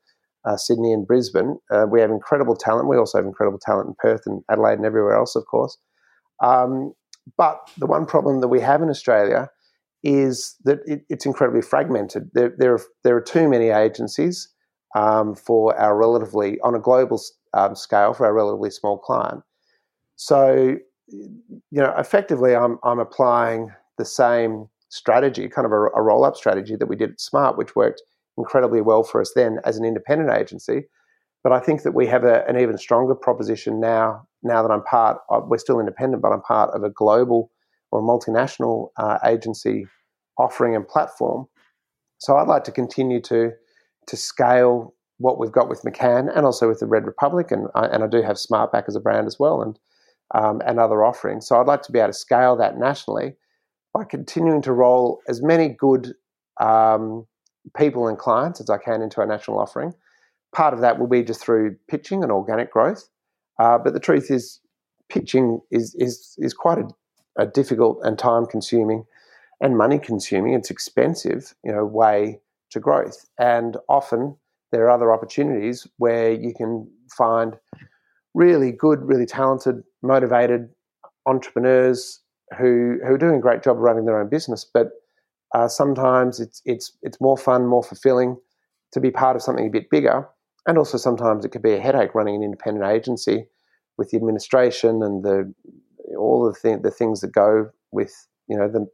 uh, 0.44 0.56
Sydney, 0.56 0.92
and 0.92 1.06
Brisbane. 1.06 1.58
Uh, 1.72 1.86
we 1.90 2.00
have 2.00 2.10
incredible 2.10 2.54
talent. 2.54 2.88
We 2.88 2.96
also 2.96 3.18
have 3.18 3.26
incredible 3.26 3.58
talent 3.60 3.88
in 3.88 3.94
Perth 3.98 4.22
and 4.26 4.42
Adelaide 4.50 4.74
and 4.74 4.86
everywhere 4.86 5.16
else, 5.16 5.34
of 5.34 5.44
course. 5.46 5.76
Um, 6.40 6.92
but 7.36 7.58
the 7.78 7.86
one 7.86 8.06
problem 8.06 8.40
that 8.40 8.48
we 8.48 8.60
have 8.60 8.80
in 8.80 8.90
Australia 8.90 9.48
is 10.04 10.54
that 10.64 10.78
it, 10.86 11.00
it's 11.08 11.26
incredibly 11.26 11.62
fragmented. 11.62 12.30
There, 12.32 12.52
there, 12.56 12.74
are, 12.74 12.80
there 13.02 13.16
are 13.16 13.20
too 13.20 13.48
many 13.48 13.70
agencies 13.70 14.48
um, 14.94 15.34
for 15.34 15.78
our 15.78 15.96
relatively, 15.96 16.58
on 16.60 16.74
a 16.74 16.78
global 16.78 17.20
um, 17.54 17.74
scale, 17.74 18.14
for 18.14 18.26
our 18.26 18.34
relatively 18.34 18.70
small 18.70 18.98
client. 18.98 19.42
So, 20.16 20.76
you 21.08 21.32
know, 21.70 21.94
effectively, 21.96 22.54
I'm, 22.54 22.78
I'm 22.82 22.98
applying 22.98 23.72
the 23.96 24.04
same 24.04 24.68
strategy, 24.88 25.48
kind 25.48 25.66
of 25.66 25.72
a, 25.72 25.86
a 25.94 26.02
roll 26.02 26.24
up 26.24 26.36
strategy 26.36 26.76
that 26.76 26.86
we 26.86 26.96
did 26.96 27.10
at 27.10 27.20
Smart, 27.20 27.58
which 27.58 27.76
worked 27.76 28.02
incredibly 28.36 28.80
well 28.80 29.02
for 29.02 29.20
us 29.20 29.32
then 29.34 29.58
as 29.64 29.76
an 29.76 29.84
independent 29.84 30.30
agency. 30.30 30.88
But 31.42 31.52
I 31.52 31.60
think 31.60 31.82
that 31.82 31.94
we 31.94 32.06
have 32.06 32.24
a, 32.24 32.46
an 32.48 32.58
even 32.58 32.78
stronger 32.78 33.14
proposition 33.14 33.80
now. 33.80 34.26
Now 34.42 34.62
that 34.62 34.70
I'm 34.70 34.82
part, 34.82 35.18
of, 35.30 35.48
we're 35.48 35.58
still 35.58 35.80
independent, 35.80 36.22
but 36.22 36.32
I'm 36.32 36.42
part 36.42 36.70
of 36.74 36.82
a 36.82 36.90
global 36.90 37.50
or 37.90 38.02
multinational 38.02 38.88
uh, 38.96 39.18
agency 39.24 39.86
offering 40.36 40.74
and 40.74 40.86
platform. 40.86 41.46
So 42.18 42.36
I'd 42.36 42.48
like 42.48 42.64
to 42.64 42.72
continue 42.72 43.20
to 43.22 43.52
to 44.08 44.16
scale 44.16 44.94
what 45.18 45.38
we've 45.38 45.52
got 45.52 45.68
with 45.68 45.82
McCann 45.82 46.34
and 46.34 46.46
also 46.46 46.68
with 46.68 46.80
the 46.80 46.86
Red 46.86 47.04
Republic, 47.04 47.50
and 47.50 47.68
I, 47.74 47.86
and 47.86 48.04
I 48.04 48.06
do 48.06 48.22
have 48.22 48.36
SmartBack 48.36 48.84
as 48.88 48.96
a 48.96 49.00
brand 49.00 49.26
as 49.26 49.38
well, 49.38 49.62
and 49.62 49.78
um, 50.34 50.60
and 50.66 50.78
other 50.78 51.04
offerings. 51.04 51.46
So 51.46 51.58
I'd 51.58 51.66
like 51.66 51.82
to 51.82 51.92
be 51.92 51.98
able 51.98 52.08
to 52.08 52.12
scale 52.12 52.56
that 52.56 52.78
nationally 52.78 53.34
by 53.94 54.04
continuing 54.04 54.62
to 54.62 54.72
roll 54.72 55.20
as 55.26 55.42
many 55.42 55.68
good 55.68 56.12
um, 56.60 57.26
people 57.76 58.06
and 58.08 58.18
clients 58.18 58.60
as 58.60 58.68
I 58.68 58.76
can 58.76 59.00
into 59.00 59.20
our 59.20 59.26
national 59.26 59.58
offering. 59.58 59.94
Part 60.54 60.74
of 60.74 60.80
that 60.80 60.98
will 60.98 61.06
be 61.06 61.22
just 61.22 61.42
through 61.42 61.76
pitching 61.88 62.22
and 62.22 62.30
organic 62.30 62.70
growth, 62.70 63.08
uh, 63.58 63.78
but 63.78 63.94
the 63.94 64.00
truth 64.00 64.30
is, 64.30 64.60
pitching 65.08 65.60
is 65.70 65.94
is 65.98 66.34
is 66.38 66.54
quite 66.54 66.78
a, 66.78 66.88
a 67.42 67.46
difficult 67.46 67.98
and 68.02 68.18
time 68.18 68.46
consuming 68.46 69.04
and 69.60 69.76
money 69.76 69.98
consuming. 69.98 70.54
It's 70.54 70.70
expensive, 70.70 71.54
you 71.64 71.72
know, 71.72 71.84
way 71.84 72.40
to 72.70 72.80
growth. 72.80 73.26
And 73.38 73.76
often 73.88 74.36
there 74.72 74.84
are 74.84 74.90
other 74.90 75.12
opportunities 75.12 75.86
where 75.96 76.32
you 76.32 76.52
can 76.54 76.90
find 77.16 77.56
really 78.34 78.72
good, 78.72 79.00
really 79.02 79.26
talented, 79.26 79.82
motivated 80.02 80.68
entrepreneurs 81.26 82.22
who 82.58 82.98
who 83.06 83.14
are 83.14 83.18
doing 83.18 83.36
a 83.36 83.40
great 83.40 83.62
job 83.62 83.76
running 83.78 84.04
their 84.04 84.20
own 84.20 84.28
business. 84.28 84.64
But 84.72 84.90
uh, 85.54 85.68
sometimes 85.68 86.40
it's 86.40 86.62
it's 86.64 86.96
it's 87.02 87.20
more 87.20 87.36
fun, 87.36 87.66
more 87.66 87.82
fulfilling 87.82 88.36
to 88.92 89.00
be 89.00 89.10
part 89.10 89.36
of 89.36 89.42
something 89.42 89.66
a 89.66 89.70
bit 89.70 89.90
bigger. 89.90 90.26
And 90.66 90.76
also 90.76 90.98
sometimes 90.98 91.44
it 91.44 91.50
could 91.50 91.62
be 91.62 91.74
a 91.74 91.80
headache 91.80 92.14
running 92.14 92.36
an 92.36 92.42
independent 92.42 92.86
agency 92.86 93.46
with 93.96 94.10
the 94.10 94.16
administration 94.16 95.02
and 95.02 95.24
the 95.24 95.52
all 96.18 96.44
the, 96.44 96.58
th- 96.58 96.82
the 96.82 96.90
things 96.90 97.20
that 97.20 97.32
go 97.32 97.70
with 97.92 98.28
you 98.48 98.56
know 98.56 98.68
the 98.68 98.86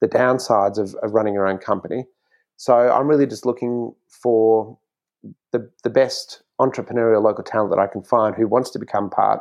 the 0.00 0.08
downsides 0.08 0.78
of, 0.78 0.94
of 1.02 1.12
running 1.12 1.34
your 1.34 1.46
own 1.46 1.58
company. 1.58 2.04
So 2.60 2.74
I'm 2.74 3.08
really 3.08 3.26
just 3.26 3.46
looking 3.46 3.94
for 4.06 4.78
the 5.50 5.70
the 5.82 5.88
best 5.88 6.42
entrepreneurial 6.60 7.22
local 7.22 7.42
talent 7.42 7.70
that 7.70 7.78
I 7.78 7.86
can 7.86 8.02
find 8.02 8.36
who 8.36 8.46
wants 8.46 8.68
to 8.72 8.78
become 8.78 9.08
part 9.08 9.40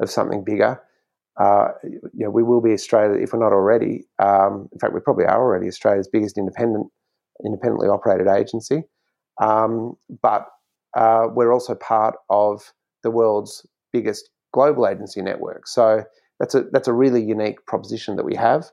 of 0.00 0.10
something 0.10 0.42
bigger. 0.42 0.82
Uh, 1.40 1.68
you 1.84 2.24
know, 2.24 2.30
we 2.30 2.42
will 2.42 2.60
be 2.60 2.72
Australia 2.72 3.22
if 3.22 3.32
we're 3.32 3.38
not 3.38 3.52
already. 3.52 4.02
Um, 4.18 4.68
in 4.72 4.80
fact, 4.80 4.94
we 4.94 4.98
probably 4.98 5.26
are 5.26 5.40
already 5.40 5.68
Australia's 5.68 6.08
biggest 6.08 6.38
independent, 6.38 6.88
independently 7.44 7.86
operated 7.86 8.26
agency. 8.26 8.82
Um, 9.40 9.94
but 10.20 10.48
uh, 10.96 11.28
we're 11.32 11.52
also 11.52 11.76
part 11.76 12.16
of 12.30 12.72
the 13.04 13.12
world's 13.12 13.64
biggest 13.92 14.28
global 14.52 14.88
agency 14.88 15.22
network. 15.22 15.68
So 15.68 16.02
that's 16.40 16.56
a 16.56 16.62
that's 16.72 16.88
a 16.88 16.92
really 16.92 17.22
unique 17.22 17.64
proposition 17.66 18.16
that 18.16 18.24
we 18.24 18.34
have. 18.34 18.72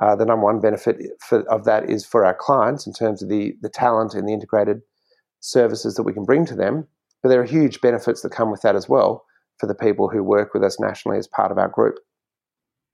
Uh, 0.00 0.16
the 0.16 0.24
number 0.24 0.44
one 0.44 0.60
benefit 0.60 0.96
for, 1.20 1.40
of 1.48 1.64
that 1.64 1.88
is 1.88 2.04
for 2.04 2.24
our 2.24 2.34
clients 2.34 2.86
in 2.86 2.92
terms 2.92 3.22
of 3.22 3.28
the, 3.28 3.54
the 3.62 3.68
talent 3.68 4.14
and 4.14 4.28
the 4.28 4.32
integrated 4.32 4.80
services 5.40 5.94
that 5.94 6.02
we 6.02 6.12
can 6.12 6.24
bring 6.24 6.44
to 6.46 6.56
them. 6.56 6.86
But 7.22 7.28
there 7.28 7.40
are 7.40 7.44
huge 7.44 7.80
benefits 7.80 8.22
that 8.22 8.32
come 8.32 8.50
with 8.50 8.62
that 8.62 8.76
as 8.76 8.88
well 8.88 9.24
for 9.58 9.66
the 9.66 9.74
people 9.74 10.08
who 10.08 10.22
work 10.22 10.52
with 10.52 10.64
us 10.64 10.80
nationally 10.80 11.18
as 11.18 11.28
part 11.28 11.52
of 11.52 11.58
our 11.58 11.68
group. 11.68 11.96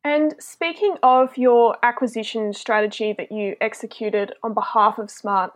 And 0.04 0.34
speaking 0.38 0.96
of 1.02 1.36
your 1.36 1.76
acquisition 1.82 2.52
strategy 2.52 3.14
that 3.16 3.32
you 3.32 3.56
executed 3.60 4.32
on 4.42 4.54
behalf 4.54 4.98
of 4.98 5.10
Smart, 5.10 5.52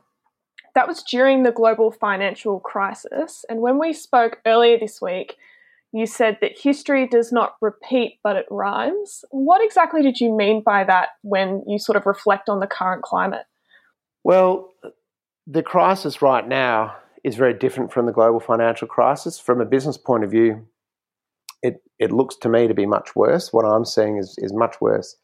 that 0.74 0.88
was 0.88 1.02
during 1.02 1.42
the 1.42 1.52
global 1.52 1.90
financial 1.90 2.60
crisis. 2.60 3.44
And 3.48 3.60
when 3.60 3.78
we 3.78 3.92
spoke 3.92 4.40
earlier 4.44 4.78
this 4.78 5.00
week, 5.00 5.36
you 5.94 6.06
said 6.06 6.38
that 6.40 6.58
history 6.58 7.06
does 7.06 7.30
not 7.30 7.54
repeat, 7.60 8.18
but 8.24 8.34
it 8.34 8.46
rhymes. 8.50 9.24
What 9.30 9.64
exactly 9.64 10.02
did 10.02 10.18
you 10.18 10.36
mean 10.36 10.60
by 10.60 10.82
that 10.82 11.10
when 11.22 11.62
you 11.68 11.78
sort 11.78 11.94
of 11.94 12.04
reflect 12.04 12.48
on 12.48 12.58
the 12.58 12.66
current 12.66 13.02
climate? 13.02 13.44
Well, 14.24 14.72
the 15.46 15.62
crisis 15.62 16.20
right 16.20 16.46
now 16.46 16.96
is 17.22 17.36
very 17.36 17.54
different 17.54 17.92
from 17.92 18.06
the 18.06 18.12
global 18.12 18.40
financial 18.40 18.88
crisis. 18.88 19.38
From 19.38 19.60
a 19.60 19.64
business 19.64 19.96
point 19.96 20.24
of 20.24 20.32
view, 20.32 20.66
it, 21.62 21.80
it 22.00 22.10
looks 22.10 22.34
to 22.38 22.48
me 22.48 22.66
to 22.66 22.74
be 22.74 22.86
much 22.86 23.14
worse. 23.14 23.52
What 23.52 23.64
I'm 23.64 23.84
seeing 23.84 24.18
is, 24.18 24.34
is 24.38 24.52
much 24.52 24.80
worse. 24.80 25.16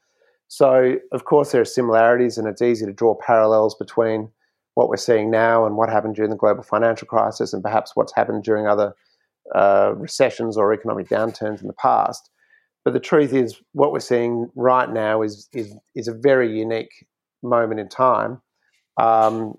So, 0.47 0.99
of 1.11 1.25
course, 1.25 1.51
there 1.51 1.61
are 1.61 1.65
similarities, 1.65 2.39
and 2.39 2.47
it's 2.47 2.63
easy 2.63 2.87
to 2.87 2.93
draw 2.93 3.17
parallels 3.17 3.75
between 3.75 4.31
what 4.75 4.89
we're 4.89 4.97
seeing 4.99 5.33
now 5.33 5.67
and 5.67 5.77
what 5.77 5.91
happened 5.91 6.15
during 6.15 6.31
the 6.31 6.37
global 6.37 6.63
financial 6.63 7.09
crisis, 7.09 7.53
and 7.53 7.61
perhaps 7.61 7.97
what's 7.97 8.15
happened 8.15 8.45
during 8.45 8.69
other 8.69 8.95
uh, 9.55 9.93
recessions 9.97 10.57
or 10.57 10.73
economic 10.73 11.09
downturns 11.09 11.61
in 11.61 11.67
the 11.67 11.75
past. 11.75 12.31
But 12.85 12.95
the 12.95 13.01
truth 13.01 13.33
is, 13.33 13.61
what 13.73 13.93
we're 13.93 14.01
seeing 14.01 14.51
right 14.55 14.91
now 14.91 15.23
is 15.23 15.49
is 15.53 15.75
is 15.95 16.09
a 16.09 16.15
very 16.15 16.57
unique 16.59 17.07
moment 17.43 17.81
in 17.81 17.89
time. 17.89 18.41
Um, 19.01 19.55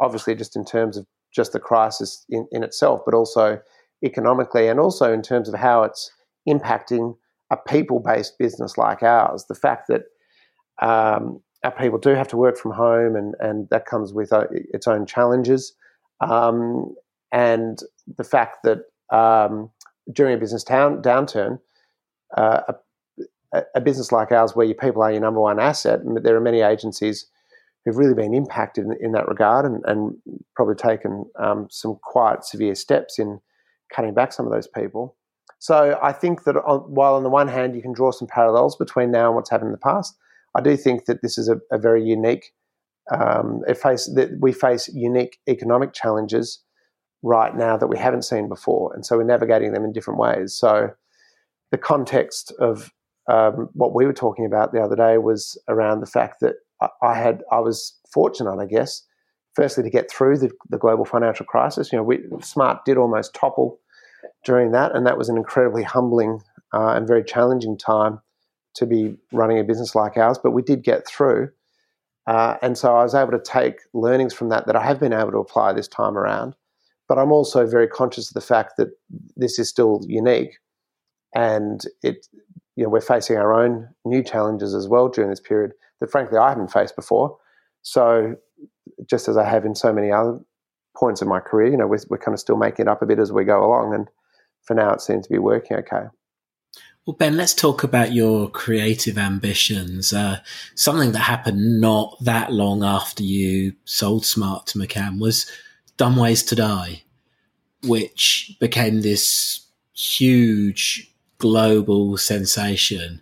obviously, 0.00 0.34
just 0.34 0.56
in 0.56 0.64
terms 0.64 0.96
of 0.96 1.06
just 1.34 1.52
the 1.52 1.60
crisis 1.60 2.24
in, 2.28 2.46
in 2.52 2.62
itself, 2.62 3.00
but 3.04 3.14
also 3.14 3.60
economically, 4.04 4.68
and 4.68 4.78
also 4.78 5.12
in 5.12 5.22
terms 5.22 5.48
of 5.48 5.54
how 5.58 5.82
it's 5.82 6.10
impacting 6.48 7.16
a 7.50 7.56
people-based 7.56 8.38
business 8.38 8.78
like 8.78 9.02
ours. 9.02 9.46
The 9.48 9.54
fact 9.54 9.88
that 9.88 10.02
um, 10.80 11.40
our 11.64 11.72
people 11.72 11.98
do 11.98 12.10
have 12.10 12.28
to 12.28 12.36
work 12.36 12.56
from 12.56 12.72
home, 12.72 13.16
and 13.16 13.34
and 13.40 13.68
that 13.70 13.86
comes 13.86 14.12
with 14.12 14.32
uh, 14.32 14.46
its 14.50 14.86
own 14.86 15.06
challenges. 15.06 15.74
Um, 16.20 16.94
and 17.32 17.80
the 18.16 18.24
fact 18.24 18.58
that 18.64 18.78
um, 19.10 19.70
during 20.12 20.34
a 20.34 20.38
business 20.38 20.64
down, 20.64 21.02
downturn, 21.02 21.58
uh, 22.36 22.60
a, 23.52 23.62
a, 23.74 23.80
business 23.80 24.12
like 24.12 24.32
ours, 24.32 24.54
where 24.54 24.66
your 24.66 24.74
people 24.74 25.02
are 25.02 25.10
your 25.10 25.20
number 25.20 25.40
one 25.40 25.58
asset, 25.58 26.00
there 26.22 26.36
are 26.36 26.40
many 26.40 26.60
agencies 26.60 27.26
who've 27.84 27.96
really 27.96 28.14
been 28.14 28.34
impacted 28.34 28.84
in, 28.84 28.96
in 29.00 29.12
that 29.12 29.28
regard 29.28 29.64
and, 29.64 29.82
and 29.86 30.14
probably 30.54 30.74
taken 30.74 31.24
um, 31.38 31.66
some 31.70 31.98
quite 32.02 32.44
severe 32.44 32.74
steps 32.74 33.18
in 33.18 33.40
cutting 33.94 34.14
back 34.14 34.32
some 34.32 34.46
of 34.46 34.52
those 34.52 34.66
people. 34.66 35.16
So 35.58 35.98
I 36.02 36.12
think 36.12 36.44
that 36.44 36.56
on, 36.56 36.80
while 36.80 37.14
on 37.14 37.22
the 37.22 37.30
one 37.30 37.48
hand 37.48 37.74
you 37.74 37.82
can 37.82 37.92
draw 37.92 38.10
some 38.10 38.28
parallels 38.28 38.76
between 38.76 39.10
now 39.10 39.26
and 39.26 39.34
what's 39.34 39.50
happened 39.50 39.68
in 39.68 39.72
the 39.72 39.78
past, 39.78 40.16
I 40.54 40.60
do 40.60 40.76
think 40.76 41.06
that 41.06 41.22
this 41.22 41.38
is 41.38 41.48
a, 41.48 41.58
a 41.72 41.78
very 41.78 42.04
unique. 42.04 42.52
Um, 43.10 43.62
it 43.66 43.78
face 43.78 44.10
that 44.14 44.38
we 44.40 44.52
face 44.52 44.88
unique 44.88 45.38
economic 45.48 45.94
challenges 45.94 46.62
right 47.22 47.56
now 47.56 47.76
that 47.76 47.88
we 47.88 47.98
haven't 47.98 48.22
seen 48.22 48.48
before. 48.48 48.94
And 48.94 49.04
so 49.04 49.16
we're 49.16 49.24
navigating 49.24 49.72
them 49.72 49.84
in 49.84 49.92
different 49.92 50.20
ways. 50.20 50.54
So 50.54 50.90
the 51.70 51.78
context 51.78 52.52
of 52.58 52.92
um, 53.28 53.68
what 53.74 53.94
we 53.94 54.06
were 54.06 54.12
talking 54.12 54.46
about 54.46 54.72
the 54.72 54.80
other 54.80 54.96
day 54.96 55.18
was 55.18 55.60
around 55.68 56.00
the 56.00 56.06
fact 56.06 56.40
that 56.40 56.54
I, 57.02 57.14
had, 57.14 57.42
I 57.50 57.60
was 57.60 57.98
fortunate, 58.12 58.58
I 58.58 58.66
guess, 58.66 59.02
firstly 59.54 59.82
to 59.82 59.90
get 59.90 60.10
through 60.10 60.38
the, 60.38 60.50
the 60.70 60.78
global 60.78 61.04
financial 61.04 61.44
crisis. 61.44 61.92
You 61.92 61.98
know, 61.98 62.04
we, 62.04 62.20
Smart 62.40 62.84
did 62.84 62.96
almost 62.96 63.34
topple 63.34 63.80
during 64.44 64.72
that, 64.72 64.94
and 64.94 65.06
that 65.06 65.18
was 65.18 65.28
an 65.28 65.36
incredibly 65.36 65.82
humbling 65.82 66.40
uh, 66.72 66.94
and 66.94 67.06
very 67.06 67.24
challenging 67.24 67.76
time 67.76 68.20
to 68.74 68.86
be 68.86 69.16
running 69.32 69.58
a 69.58 69.64
business 69.64 69.94
like 69.94 70.16
ours. 70.16 70.38
But 70.38 70.52
we 70.52 70.62
did 70.62 70.84
get 70.84 71.06
through, 71.06 71.50
uh, 72.26 72.56
and 72.62 72.78
so 72.78 72.94
I 72.96 73.02
was 73.02 73.14
able 73.14 73.32
to 73.32 73.42
take 73.42 73.80
learnings 73.92 74.32
from 74.32 74.50
that 74.50 74.66
that 74.66 74.76
I 74.76 74.84
have 74.84 75.00
been 75.00 75.12
able 75.12 75.32
to 75.32 75.38
apply 75.38 75.72
this 75.72 75.88
time 75.88 76.16
around. 76.16 76.54
But 77.08 77.18
I'm 77.18 77.32
also 77.32 77.66
very 77.66 77.88
conscious 77.88 78.28
of 78.28 78.34
the 78.34 78.40
fact 78.40 78.74
that 78.76 78.88
this 79.36 79.58
is 79.58 79.68
still 79.68 80.00
unique, 80.06 80.58
and 81.34 81.82
it, 82.02 82.26
you 82.76 82.84
know, 82.84 82.90
we're 82.90 83.00
facing 83.00 83.36
our 83.36 83.54
own 83.54 83.88
new 84.04 84.22
challenges 84.22 84.74
as 84.74 84.88
well 84.88 85.08
during 85.08 85.30
this 85.30 85.40
period 85.40 85.72
that, 86.00 86.10
frankly, 86.10 86.38
I 86.38 86.50
haven't 86.50 86.72
faced 86.72 86.96
before. 86.96 87.36
So, 87.82 88.36
just 89.08 89.28
as 89.28 89.36
I 89.36 89.44
have 89.44 89.64
in 89.64 89.74
so 89.74 89.92
many 89.92 90.12
other 90.12 90.38
points 90.96 91.22
of 91.22 91.28
my 91.28 91.40
career, 91.40 91.70
you 91.70 91.76
know, 91.76 91.86
we're, 91.86 91.98
we're 92.10 92.18
kind 92.18 92.34
of 92.34 92.40
still 92.40 92.56
making 92.56 92.86
it 92.86 92.88
up 92.88 93.02
a 93.02 93.06
bit 93.06 93.18
as 93.18 93.32
we 93.32 93.44
go 93.44 93.64
along, 93.64 93.94
and 93.94 94.08
for 94.62 94.74
now, 94.74 94.92
it 94.92 95.00
seems 95.00 95.26
to 95.26 95.32
be 95.32 95.38
working 95.38 95.76
okay. 95.78 96.08
Well, 97.08 97.16
Ben, 97.16 97.38
let's 97.38 97.54
talk 97.54 97.84
about 97.84 98.12
your 98.12 98.50
creative 98.50 99.16
ambitions. 99.16 100.12
Uh, 100.12 100.40
something 100.74 101.12
that 101.12 101.20
happened 101.20 101.80
not 101.80 102.18
that 102.20 102.52
long 102.52 102.84
after 102.84 103.22
you 103.22 103.72
sold 103.86 104.26
Smart 104.26 104.66
to 104.66 104.78
McCann 104.78 105.18
was 105.18 105.50
Dumb 105.98 106.16
Ways 106.16 106.42
to 106.44 106.54
Die, 106.54 107.02
which 107.82 108.56
became 108.60 109.02
this 109.02 109.66
huge 109.92 111.12
global 111.38 112.16
sensation, 112.16 113.20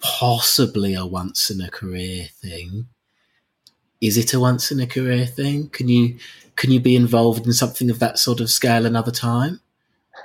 possibly 0.00 0.94
a 0.94 1.04
once 1.04 1.50
in 1.50 1.60
a 1.60 1.68
career 1.68 2.28
thing. 2.32 2.86
Is 4.00 4.16
it 4.16 4.32
a 4.32 4.40
once 4.40 4.70
in 4.70 4.78
a 4.80 4.86
career 4.86 5.26
thing? 5.26 5.68
Can 5.68 5.88
you 5.88 6.16
can 6.54 6.70
you 6.70 6.80
be 6.80 6.96
involved 6.96 7.44
in 7.44 7.52
something 7.52 7.90
of 7.90 7.98
that 7.98 8.18
sort 8.18 8.40
of 8.40 8.50
scale 8.50 8.86
another 8.86 9.10
time? 9.10 9.60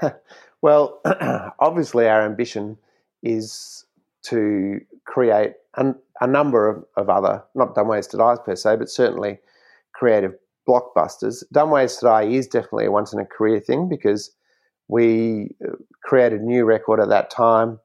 well, 0.62 1.02
obviously, 1.60 2.08
our 2.08 2.24
ambition 2.24 2.78
is 3.24 3.86
to 4.24 4.80
create 5.06 5.54
a, 5.74 5.94
a 6.22 6.28
number 6.28 6.70
of, 6.70 6.86
of, 6.96 7.10
other, 7.10 7.44
not 7.56 7.76
dumb 7.76 7.88
ways 7.88 8.08
to 8.08 8.18
die 8.18 8.38
per 8.46 8.56
se, 8.56 8.78
but 8.78 8.90
certainly 8.90 9.40
creative 9.94 10.36
blockbusters. 10.68 11.44
Ways 11.54 11.98
to 11.98 12.22
is 12.22 12.48
definitely 12.48 12.86
a 12.86 12.92
once 12.92 13.14
in 13.14 13.20
a 13.20 13.26
career 13.26 13.60
thing 13.60 13.90
because 13.90 14.32
we 14.88 15.56
uh, 15.66 15.74
created 16.04 16.42
a 16.42 16.46
new 16.46 16.66
record 16.66 17.00
at 17.00 17.10
that 17.10 17.30
time 17.30 17.80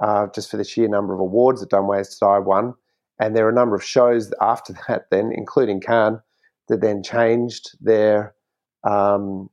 uh, 0.00 0.26
just 0.34 0.50
for 0.50 0.56
the 0.56 0.64
sheer 0.64 0.88
number 0.88 1.14
of 1.14 1.20
awards 1.20 1.60
that 1.60 1.82
Ways 1.82 2.16
to 2.18 2.40
won. 2.40 2.74
And 3.20 3.34
there 3.34 3.46
are 3.46 3.50
a 3.50 3.54
number 3.54 3.74
of 3.74 3.84
shows 3.84 4.32
after 4.40 4.74
that, 4.88 5.06
then, 5.10 5.32
including 5.34 5.80
Cannes, 5.80 6.20
that 6.68 6.80
then 6.80 7.02
changed 7.02 7.70
their, 7.80 8.34
um, 8.84 9.48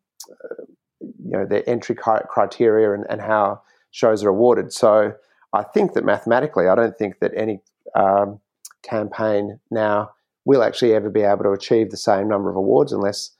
you 1.01 1.31
know, 1.31 1.45
their 1.45 1.67
entry 1.67 1.95
criteria 1.95 2.93
and, 2.93 3.05
and, 3.09 3.21
how 3.21 3.61
shows 3.91 4.23
are 4.23 4.29
awarded. 4.29 4.73
So 4.73 5.13
I 5.53 5.63
think 5.63 5.93
that 5.93 6.03
mathematically, 6.03 6.67
I 6.67 6.75
don't 6.75 6.97
think 6.97 7.19
that 7.19 7.31
any 7.35 7.61
um, 7.95 8.39
campaign 8.83 9.59
now 9.71 10.11
will 10.45 10.63
actually 10.63 10.93
ever 10.93 11.09
be 11.09 11.21
able 11.21 11.43
to 11.43 11.51
achieve 11.51 11.89
the 11.89 11.97
same 11.97 12.27
number 12.27 12.49
of 12.49 12.55
awards 12.55 12.93
unless 12.93 13.31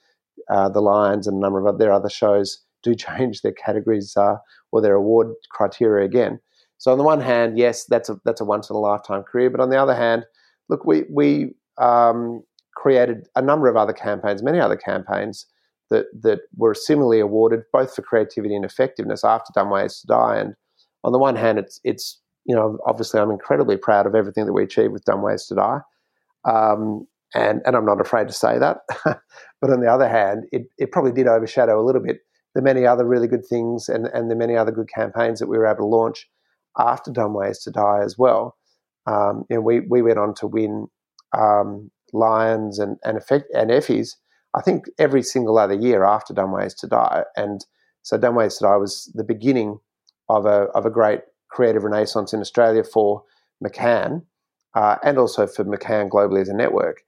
uh, 0.50 0.70
the 0.70 0.82
Lions 0.82 1.28
and 1.28 1.38
a 1.38 1.40
number 1.40 1.66
of 1.66 1.78
their 1.78 1.94
other 1.94 2.10
shows 2.10 2.60
do 2.84 2.96
change 2.96 3.42
their 3.42 3.54
categories 3.54 4.16
uh, 4.18 4.36
or 4.72 4.82
their 4.82 4.96
award 4.96 5.28
criteria 5.52 6.06
again. 6.06 6.40
So 6.78 6.92
on 6.92 6.98
the 6.98 7.04
one 7.04 7.22
hand, 7.22 7.58
yes, 7.58 7.86
that's 7.86 8.10
a 8.10 8.20
that's 8.26 8.42
a 8.42 8.46
once 8.46 8.70
in 8.70 8.76
a 8.76 8.80
lifetime 8.80 9.24
career, 9.24 9.50
but 9.50 9.62
on 9.62 9.70
the 9.70 9.82
other 9.82 9.96
hand, 9.96 10.26
look, 10.70 10.86
we 10.86 11.04
we 11.10 11.56
um, 11.78 12.44
created 12.76 13.28
a 13.36 13.42
number 13.42 13.68
of 13.68 13.78
other 13.78 13.94
campaigns, 13.94 14.44
many 14.44 14.60
other 14.60 14.76
campaigns 14.76 15.46
that 15.90 16.06
that 16.22 16.42
were 16.58 16.74
similarly 16.74 17.20
awarded 17.20 17.62
both 17.72 17.96
for 17.96 18.02
creativity 18.02 18.56
and 18.56 18.66
effectiveness 18.66 19.24
after 19.24 19.52
Dumb 19.54 19.70
Ways 19.70 20.00
to 20.02 20.08
Die. 20.08 20.38
And 20.38 20.56
on 21.04 21.14
the 21.14 21.20
one 21.20 21.36
hand, 21.36 21.60
it's 21.60 21.80
it's 21.84 22.20
you 22.46 22.56
know 22.56 22.78
obviously 22.86 23.20
I'm 23.20 23.32
incredibly 23.32 23.78
proud 23.78 24.06
of 24.06 24.16
everything 24.16 24.46
that 24.46 24.54
we 24.54 24.64
achieved 24.64 24.92
with 24.92 25.06
Dumb 25.06 25.22
Ways 25.22 25.46
to 25.46 25.56
Die. 25.56 25.80
Um, 26.46 27.08
and, 27.34 27.62
and 27.66 27.76
I'm 27.76 27.86
not 27.86 28.00
afraid 28.00 28.28
to 28.28 28.34
say 28.34 28.58
that. 28.60 28.78
but 29.04 29.70
on 29.70 29.82
the 29.82 29.92
other 29.92 30.08
hand, 30.08 30.46
it, 30.52 30.64
it 30.78 30.92
probably 30.92 31.12
did 31.12 31.28
overshadow 31.28 31.80
a 31.80 31.86
little 31.86 32.02
bit 32.02 32.20
the 32.54 32.62
many 32.62 32.86
other 32.86 33.06
really 33.06 33.28
good 33.28 33.46
things 33.46 33.90
and, 33.90 34.08
and 34.08 34.32
the 34.32 34.36
many 34.36 34.56
other 34.56 34.72
good 34.72 34.88
campaigns 34.88 35.40
that 35.40 35.48
we 35.48 35.58
were 35.58 35.68
able 35.68 35.80
to 35.80 35.86
launch 35.86 36.30
after 36.80 37.12
Dumb 37.12 37.34
Ways 37.34 37.60
to 37.60 37.72
Die 37.72 38.00
as 38.04 38.18
well. 38.18 38.56
Um, 39.06 39.44
and 39.50 39.64
we, 39.64 39.82
we 39.82 40.02
went 40.02 40.18
on 40.18 40.34
to 40.36 40.48
win 40.48 40.88
um, 41.38 41.92
Lions 42.14 42.80
and, 42.80 42.98
and, 43.04 43.18
effect, 43.18 43.46
and 43.54 43.70
Effies, 43.70 44.16
I 44.56 44.62
think 44.62 44.86
every 44.98 45.22
single 45.22 45.58
other 45.58 45.74
year 45.74 46.06
after 46.06 46.34
Dumb 46.34 46.54
Ways 46.54 46.74
to 46.76 46.88
Die. 46.88 47.24
And 47.36 47.66
so 48.04 48.18
Dumb 48.18 48.36
Ways 48.36 48.58
to 48.58 48.64
Die 48.64 48.78
was 48.78 49.12
the 49.14 49.24
beginning 49.26 49.80
of 50.30 50.46
a, 50.46 50.68
of 50.74 50.86
a 50.86 50.90
great 50.90 51.22
creative 51.50 51.84
renaissance 51.84 52.34
in 52.34 52.40
Australia 52.40 52.84
for 52.84 53.24
McCann 53.64 54.24
uh, 54.76 54.98
and 55.04 55.18
also 55.18 55.48
for 55.48 55.64
McCann 55.66 56.10
globally 56.10 56.42
as 56.42 56.50
a 56.50 56.54
network. 56.54 57.02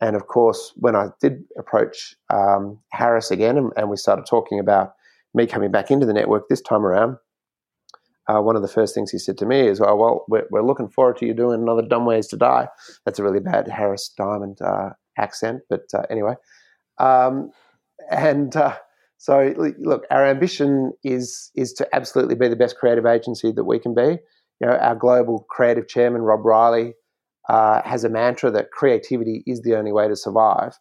And 0.00 0.16
of 0.16 0.26
course, 0.26 0.72
when 0.76 0.96
I 0.96 1.08
did 1.20 1.44
approach 1.56 2.16
um, 2.28 2.80
Harris 2.90 3.30
again 3.30 3.56
and, 3.56 3.72
and, 3.76 3.88
we 3.88 3.96
started 3.96 4.26
talking 4.26 4.58
about 4.58 4.94
me 5.32 5.46
coming 5.46 5.70
back 5.70 5.92
into 5.92 6.06
the 6.06 6.12
network 6.12 6.48
this 6.48 6.60
time 6.60 6.84
around, 6.84 7.16
uh, 8.28 8.40
one 8.40 8.56
of 8.56 8.62
the 8.62 8.68
first 8.68 8.94
things 8.94 9.10
he 9.10 9.18
said 9.18 9.38
to 9.38 9.46
me 9.46 9.60
is, 9.60 9.80
"Well, 9.80 9.96
well, 9.96 10.24
we're, 10.28 10.46
we're, 10.50 10.66
looking 10.66 10.88
forward 10.88 11.16
to 11.18 11.26
you 11.26 11.34
doing 11.34 11.62
another 11.62 11.82
Dumb 11.82 12.04
Ways 12.04 12.26
to 12.28 12.36
Die." 12.36 12.68
That's 13.04 13.18
a 13.18 13.22
really 13.22 13.40
bad 13.40 13.68
Harris 13.68 14.12
Diamond 14.16 14.60
uh, 14.60 14.90
accent, 15.18 15.62
but 15.68 15.82
uh, 15.94 16.02
anyway. 16.10 16.34
Um, 16.98 17.50
and 18.10 18.54
uh, 18.56 18.76
so, 19.18 19.54
look, 19.78 20.04
our 20.10 20.26
ambition 20.26 20.92
is 21.04 21.50
is 21.54 21.72
to 21.74 21.88
absolutely 21.94 22.34
be 22.34 22.48
the 22.48 22.56
best 22.56 22.76
creative 22.76 23.06
agency 23.06 23.52
that 23.52 23.64
we 23.64 23.78
can 23.78 23.94
be. 23.94 24.18
You 24.60 24.68
know, 24.68 24.76
our 24.76 24.94
global 24.94 25.46
creative 25.50 25.88
chairman 25.88 26.22
Rob 26.22 26.44
Reilly 26.44 26.94
uh, 27.48 27.82
has 27.82 28.04
a 28.04 28.08
mantra 28.08 28.50
that 28.50 28.70
creativity 28.70 29.42
is 29.46 29.62
the 29.62 29.76
only 29.76 29.92
way 29.92 30.08
to 30.08 30.16
survive, 30.16 30.78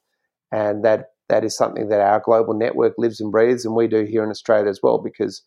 and 0.52 0.84
that 0.84 1.08
that 1.30 1.44
is 1.44 1.56
something 1.56 1.88
that 1.88 2.02
our 2.02 2.20
global 2.20 2.54
network 2.54 2.94
lives 2.98 3.22
and 3.22 3.32
breathes, 3.32 3.66
and 3.66 3.76
we 3.76 3.88
do 3.88 4.04
here 4.04 4.24
in 4.24 4.30
Australia 4.30 4.70
as 4.70 4.82
well, 4.84 4.98
because 4.98 5.44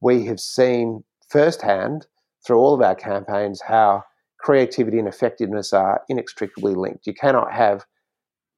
we 0.00 0.26
have 0.26 0.40
seen 0.40 1.04
firsthand 1.28 2.06
through 2.44 2.58
all 2.58 2.74
of 2.74 2.82
our 2.82 2.94
campaigns 2.94 3.60
how 3.60 4.02
creativity 4.40 4.98
and 4.98 5.06
effectiveness 5.06 5.72
are 5.72 6.00
inextricably 6.08 6.74
linked. 6.74 7.06
You 7.06 7.14
cannot 7.14 7.52
have 7.52 7.84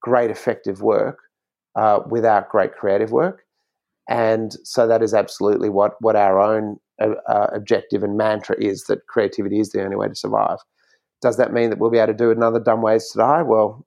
great 0.00 0.30
effective 0.30 0.80
work 0.80 1.18
uh, 1.76 2.00
without 2.08 2.48
great 2.48 2.72
creative 2.74 3.12
work, 3.12 3.42
and 4.08 4.56
so 4.64 4.86
that 4.86 5.02
is 5.02 5.14
absolutely 5.14 5.68
what 5.68 5.94
what 6.00 6.16
our 6.16 6.40
own 6.40 6.78
uh, 7.00 7.14
uh 7.28 7.48
objective 7.52 8.02
and 8.02 8.16
mantra 8.16 8.56
is 8.58 8.84
that 8.84 9.06
creativity 9.08 9.60
is 9.60 9.70
the 9.70 9.84
only 9.84 9.96
way 9.96 10.08
to 10.08 10.14
survive. 10.14 10.58
Does 11.22 11.36
that 11.38 11.52
mean 11.52 11.70
that 11.70 11.78
we'll 11.78 11.90
be 11.90 11.98
able 11.98 12.12
to 12.12 12.18
do 12.18 12.30
another 12.30 12.60
dumb 12.60 12.82
ways 12.82 13.08
to 13.10 13.18
die? 13.18 13.42
Well, 13.42 13.86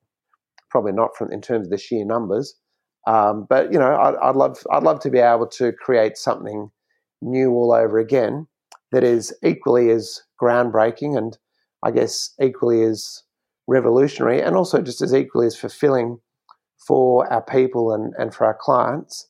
probably 0.71 0.93
not 0.93 1.15
from 1.15 1.31
in 1.31 1.41
terms 1.41 1.67
of 1.67 1.71
the 1.71 1.77
sheer 1.77 2.05
numbers. 2.05 2.55
Um, 3.07 3.45
but 3.47 3.71
you 3.71 3.77
know, 3.77 3.95
I'd, 3.95 4.15
I'd, 4.15 4.35
love 4.35 4.57
I'd 4.71 4.83
love 4.83 4.99
to 5.01 5.11
be 5.11 5.19
able 5.19 5.47
to 5.47 5.71
create 5.71 6.17
something 6.17 6.71
new 7.21 7.51
all 7.51 7.73
over 7.73 7.99
again 7.99 8.47
that 8.91 9.03
is 9.03 9.33
equally 9.43 9.89
as 9.91 10.21
groundbreaking 10.41 11.17
and 11.17 11.37
I 11.83 11.91
guess 11.91 12.31
equally 12.41 12.83
as 12.83 13.23
revolutionary 13.67 14.41
and 14.41 14.55
also 14.55 14.81
just 14.81 15.01
as 15.01 15.13
equally 15.13 15.47
as 15.47 15.55
fulfilling 15.55 16.19
for 16.87 17.31
our 17.31 17.41
people 17.41 17.93
and, 17.93 18.13
and 18.17 18.33
for 18.33 18.45
our 18.45 18.57
clients. 18.59 19.27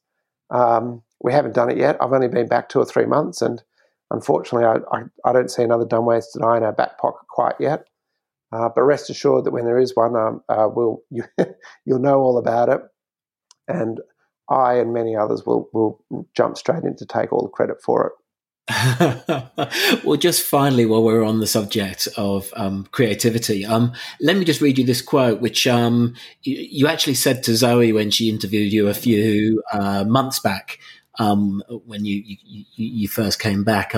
Um, 0.52 1.02
we 1.23 1.34
haven't 1.34 1.56
done 1.56 1.72
it 1.72 1.77
yet. 1.77 1.98
I've 2.02 2.14
only 2.14 2.27
been 2.27 2.48
back 2.48 2.69
two 2.69 2.80
or 2.80 2.86
three 2.86 3.06
months, 3.06 3.41
and 3.41 3.64
unfortunately, 4.11 4.65
I, 4.65 4.98
I, 4.98 5.03
I 5.26 5.34
don't 5.34 5.49
see 5.49 5.64
another 5.64 5.86
dumb 5.86 6.06
ways 6.06 6.27
to 6.34 6.40
die 6.40 6.57
in 6.57 6.64
our 6.64 6.73
back 6.73 6.98
pocket 6.99 7.27
quite 7.30 7.56
yet. 7.60 7.86
Uh, 8.56 8.69
but 8.73 8.84
rest 8.84 9.10
assured 9.10 9.44
that 9.44 9.52
when 9.52 9.65
there 9.65 9.80
is 9.80 9.95
one, 9.95 10.15
um, 10.15 10.41
uh, 10.48 10.69
we'll, 10.73 11.02
you, 11.10 11.23
you'll 11.86 11.99
know 11.99 12.19
all 12.19 12.38
about 12.38 12.69
it. 12.69 12.82
And 13.68 13.99
I 14.49 14.76
and 14.76 14.94
many 14.94 15.15
others 15.15 15.45
will, 15.45 15.69
will 15.73 16.03
jump 16.36 16.57
straight 16.57 16.84
in 16.84 16.95
to 16.98 17.06
take 17.06 17.34
all 17.34 17.41
the 17.41 17.49
credit 17.49 17.82
for 17.82 18.07
it. 18.07 18.14
well, 20.03 20.18
just 20.18 20.41
finally, 20.44 20.86
while 20.86 21.03
we're 21.03 21.23
on 21.23 21.40
the 21.40 21.48
subject 21.48 22.07
of 22.18 22.52
um, 22.56 22.88
creativity, 22.91 23.64
um, 23.65 23.94
let 24.22 24.38
me 24.38 24.45
just 24.45 24.61
read 24.61 24.77
you 24.77 24.86
this 24.86 25.03
quote, 25.03 25.40
which 25.40 25.68
um, 25.68 26.15
you, 26.41 26.57
you, 26.57 26.88
actually 26.88 27.14
said 27.14 27.44
to 27.44 27.56
Zoe 27.56 27.91
when 27.91 28.10
she 28.10 28.27
interviewed 28.27 28.73
you 28.73 28.88
a 28.88 28.95
few 28.95 29.61
uh, 29.72 30.03
months 30.06 30.40
back, 30.40 30.80
um, 31.19 31.61
when 31.86 32.06
you, 32.06 32.23
you, 32.26 32.65
you 32.76 33.07
first 33.07 33.40
came 33.40 33.64
back. 33.64 33.94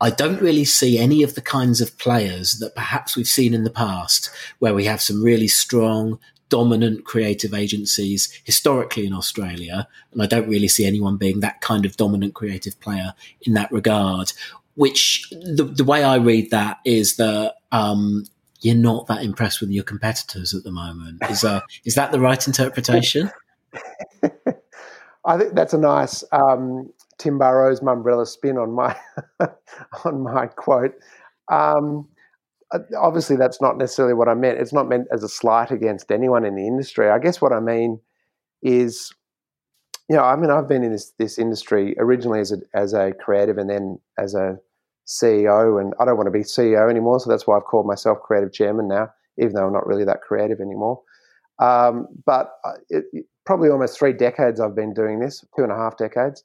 I 0.00 0.10
don't 0.10 0.40
really 0.40 0.64
see 0.64 0.98
any 0.98 1.22
of 1.22 1.34
the 1.34 1.42
kinds 1.42 1.80
of 1.80 1.98
players 1.98 2.54
that 2.54 2.74
perhaps 2.74 3.16
we've 3.16 3.28
seen 3.28 3.52
in 3.52 3.64
the 3.64 3.70
past, 3.70 4.30
where 4.58 4.74
we 4.74 4.84
have 4.84 5.02
some 5.02 5.22
really 5.22 5.48
strong, 5.48 6.18
dominant 6.48 7.04
creative 7.04 7.52
agencies 7.52 8.32
historically 8.44 9.06
in 9.06 9.12
Australia. 9.12 9.86
And 10.12 10.22
I 10.22 10.26
don't 10.26 10.48
really 10.48 10.68
see 10.68 10.86
anyone 10.86 11.16
being 11.16 11.40
that 11.40 11.60
kind 11.60 11.84
of 11.84 11.96
dominant 11.96 12.34
creative 12.34 12.80
player 12.80 13.14
in 13.42 13.54
that 13.54 13.70
regard. 13.70 14.32
Which 14.74 15.28
the, 15.30 15.64
the 15.64 15.84
way 15.84 16.02
I 16.02 16.16
read 16.16 16.50
that 16.50 16.78
is 16.84 17.16
that 17.16 17.56
um, 17.70 18.24
you're 18.60 18.74
not 18.74 19.06
that 19.08 19.22
impressed 19.22 19.60
with 19.60 19.70
your 19.70 19.84
competitors 19.84 20.54
at 20.54 20.64
the 20.64 20.72
moment. 20.72 21.22
Is 21.28 21.44
uh, 21.44 21.60
is 21.84 21.94
that 21.96 22.12
the 22.12 22.20
right 22.20 22.46
interpretation? 22.46 23.30
I 25.24 25.36
think 25.36 25.54
that's 25.54 25.74
a 25.74 25.78
nice 25.78 26.24
um, 26.32 26.92
Tim 27.20 27.38
Burrowes' 27.38 27.80
Mumbrella 27.80 28.26
spin 28.26 28.56
on 28.56 28.72
my 28.72 28.96
on 30.04 30.22
my 30.22 30.46
quote. 30.46 30.94
Um, 31.52 32.08
uh, 32.72 32.78
obviously, 32.98 33.36
that's 33.36 33.60
not 33.60 33.76
necessarily 33.76 34.14
what 34.14 34.28
I 34.28 34.34
meant. 34.34 34.58
It's 34.58 34.72
not 34.72 34.88
meant 34.88 35.08
as 35.12 35.22
a 35.22 35.28
slight 35.28 35.70
against 35.70 36.10
anyone 36.10 36.44
in 36.44 36.56
the 36.56 36.66
industry. 36.66 37.10
I 37.10 37.18
guess 37.18 37.40
what 37.40 37.52
I 37.52 37.60
mean 37.60 38.00
is, 38.62 39.12
you 40.08 40.16
know, 40.16 40.22
I 40.22 40.34
mean, 40.36 40.50
I've 40.50 40.68
been 40.68 40.82
in 40.82 40.92
this 40.92 41.12
this 41.18 41.38
industry 41.38 41.94
originally 41.98 42.40
as 42.40 42.52
a 42.52 42.58
as 42.74 42.94
a 42.94 43.12
creative, 43.12 43.58
and 43.58 43.68
then 43.68 43.98
as 44.18 44.34
a 44.34 44.58
CEO, 45.06 45.80
and 45.80 45.92
I 46.00 46.06
don't 46.06 46.16
want 46.16 46.28
to 46.28 46.32
be 46.32 46.40
CEO 46.40 46.88
anymore, 46.88 47.20
so 47.20 47.28
that's 47.28 47.46
why 47.46 47.56
I've 47.56 47.64
called 47.64 47.86
myself 47.86 48.18
creative 48.22 48.52
chairman 48.52 48.88
now, 48.88 49.10
even 49.38 49.54
though 49.54 49.66
I'm 49.66 49.72
not 49.72 49.86
really 49.86 50.04
that 50.04 50.22
creative 50.22 50.60
anymore. 50.60 51.02
Um, 51.60 52.06
but 52.24 52.52
uh, 52.64 52.72
it, 52.88 53.04
probably 53.44 53.68
almost 53.68 53.98
three 53.98 54.12
decades 54.12 54.60
I've 54.60 54.76
been 54.76 54.94
doing 54.94 55.18
this, 55.18 55.44
two 55.56 55.62
and 55.62 55.72
a 55.72 55.76
half 55.76 55.98
decades. 55.98 56.44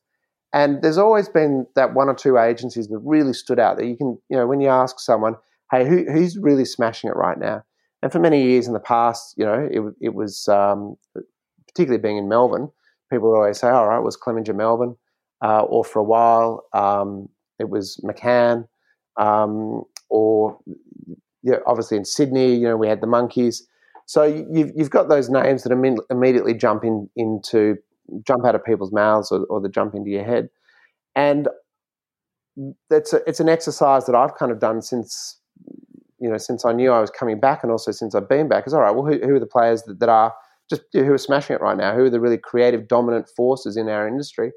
And 0.55 0.81
there's 0.81 0.97
always 0.97 1.27
been 1.27 1.67
that 1.75 1.93
one 1.93 2.07
or 2.07 2.15
two 2.15 2.37
agencies 2.37 2.87
that 2.87 2.99
really 2.99 3.33
stood 3.33 3.59
out 3.59 3.75
that 3.75 3.87
you 3.87 3.97
can, 3.97 4.17
you 4.29 4.37
know, 4.37 4.47
when 4.47 4.61
you 4.61 4.69
ask 4.69 5.01
someone, 5.01 5.35
hey, 5.69 5.85
who, 5.85 6.05
who's 6.09 6.37
really 6.37 6.63
smashing 6.63 7.09
it 7.09 7.15
right 7.17 7.37
now? 7.37 7.63
And 8.01 8.09
for 8.09 8.19
many 8.19 8.41
years 8.41 8.65
in 8.65 8.71
the 8.71 8.79
past, 8.79 9.35
you 9.37 9.43
know, 9.43 9.67
it, 9.69 9.81
it 9.99 10.15
was 10.15 10.47
um, 10.47 10.95
particularly 11.67 12.01
being 12.01 12.17
in 12.17 12.29
Melbourne, 12.29 12.71
people 13.11 13.29
would 13.29 13.37
always 13.37 13.59
say, 13.59 13.67
all 13.67 13.89
right, 13.89 13.97
it 13.97 14.05
was 14.05 14.15
Clemenger 14.15 14.53
Melbourne. 14.53 14.95
Uh, 15.43 15.63
or 15.63 15.83
for 15.83 15.99
a 15.99 16.03
while, 16.03 16.63
um, 16.71 17.27
it 17.59 17.69
was 17.69 17.99
McCann. 18.05 18.65
Um, 19.17 19.83
or 20.09 20.57
yeah, 21.43 21.57
obviously 21.67 21.97
in 21.97 22.05
Sydney, 22.05 22.55
you 22.55 22.69
know, 22.69 22.77
we 22.77 22.87
had 22.87 23.01
the 23.01 23.07
Monkeys. 23.07 23.67
So 24.05 24.23
you've, 24.23 24.71
you've 24.73 24.89
got 24.89 25.09
those 25.09 25.29
names 25.29 25.63
that 25.63 25.73
Im- 25.73 25.97
immediately 26.09 26.53
jump 26.53 26.85
in, 26.85 27.09
into 27.17 27.75
jump 28.23 28.45
out 28.45 28.55
of 28.55 28.63
people's 28.63 28.91
mouths 28.91 29.31
or, 29.31 29.45
or 29.45 29.61
that 29.61 29.73
jump 29.73 29.95
into 29.95 30.09
your 30.09 30.23
head. 30.23 30.49
And 31.15 31.47
that's 32.89 33.13
a, 33.13 33.21
it's 33.27 33.39
an 33.39 33.49
exercise 33.49 34.05
that 34.05 34.15
I've 34.15 34.35
kind 34.35 34.51
of 34.51 34.59
done 34.59 34.81
since 34.81 35.39
you 36.19 36.29
know 36.29 36.37
since 36.37 36.65
I 36.65 36.71
knew 36.73 36.91
I 36.91 37.01
was 37.01 37.09
coming 37.09 37.39
back, 37.39 37.63
and 37.63 37.71
also 37.71 37.91
since 37.91 38.15
I've 38.15 38.29
been 38.29 38.47
back. 38.47 38.67
Is 38.67 38.73
all 38.73 38.81
right. 38.81 38.95
Well, 38.95 39.05
who, 39.05 39.19
who 39.25 39.35
are 39.35 39.39
the 39.39 39.45
players 39.45 39.83
that, 39.83 39.99
that 39.99 40.09
are 40.09 40.33
just 40.69 40.83
who 40.93 41.11
are 41.11 41.17
smashing 41.17 41.55
it 41.55 41.61
right 41.61 41.77
now? 41.77 41.95
Who 41.95 42.05
are 42.05 42.09
the 42.09 42.19
really 42.19 42.37
creative, 42.37 42.87
dominant 42.87 43.29
forces 43.35 43.77
in 43.77 43.89
our 43.89 44.07
industry? 44.07 44.51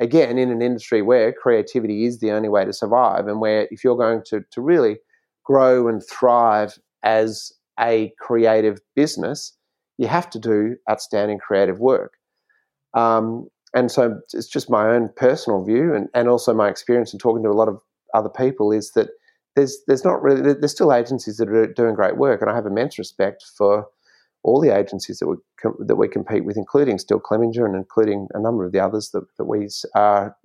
Again, 0.00 0.36
in 0.36 0.50
an 0.50 0.60
industry 0.60 1.00
where 1.00 1.32
creativity 1.32 2.04
is 2.04 2.20
the 2.20 2.30
only 2.30 2.48
way 2.48 2.64
to 2.64 2.72
survive, 2.72 3.28
and 3.28 3.40
where 3.40 3.68
if 3.70 3.84
you're 3.84 3.96
going 3.96 4.22
to 4.26 4.42
to 4.50 4.60
really 4.60 4.98
grow 5.44 5.88
and 5.88 6.02
thrive 6.04 6.78
as 7.04 7.52
a 7.78 8.12
creative 8.18 8.80
business, 8.96 9.52
you 9.98 10.08
have 10.08 10.28
to 10.30 10.38
do 10.38 10.76
outstanding 10.90 11.38
creative 11.38 11.78
work. 11.78 12.14
Um, 12.96 13.48
and 13.74 13.90
so 13.90 14.18
it's 14.32 14.48
just 14.48 14.70
my 14.70 14.88
own 14.88 15.10
personal 15.16 15.62
view 15.62 15.94
and, 15.94 16.08
and 16.14 16.28
also 16.28 16.54
my 16.54 16.68
experience 16.68 17.12
in 17.12 17.18
talking 17.18 17.42
to 17.44 17.50
a 17.50 17.52
lot 17.52 17.68
of 17.68 17.78
other 18.14 18.30
people 18.30 18.72
is 18.72 18.92
that 18.92 19.10
there's 19.54 19.78
there's 19.86 20.04
not 20.04 20.22
really 20.22 20.40
there's 20.54 20.72
still 20.72 20.92
agencies 20.92 21.36
that 21.36 21.48
are 21.48 21.72
doing 21.72 21.94
great 21.94 22.16
work 22.16 22.40
and 22.40 22.50
I 22.50 22.54
have 22.54 22.66
immense 22.66 22.98
respect 22.98 23.44
for 23.56 23.86
all 24.46 24.60
the 24.60 24.74
agencies 24.74 25.18
that 25.18 25.26
we 25.26 25.36
that 25.80 25.96
we 25.96 26.08
compete 26.08 26.44
with, 26.44 26.56
including 26.56 26.98
still 26.98 27.18
Clemenger 27.18 27.66
and 27.66 27.74
including 27.74 28.28
a 28.32 28.40
number 28.40 28.64
of 28.64 28.72
the 28.72 28.78
others 28.78 29.10
that, 29.10 29.24
that 29.38 29.44
we 29.44 29.68
are 29.94 30.36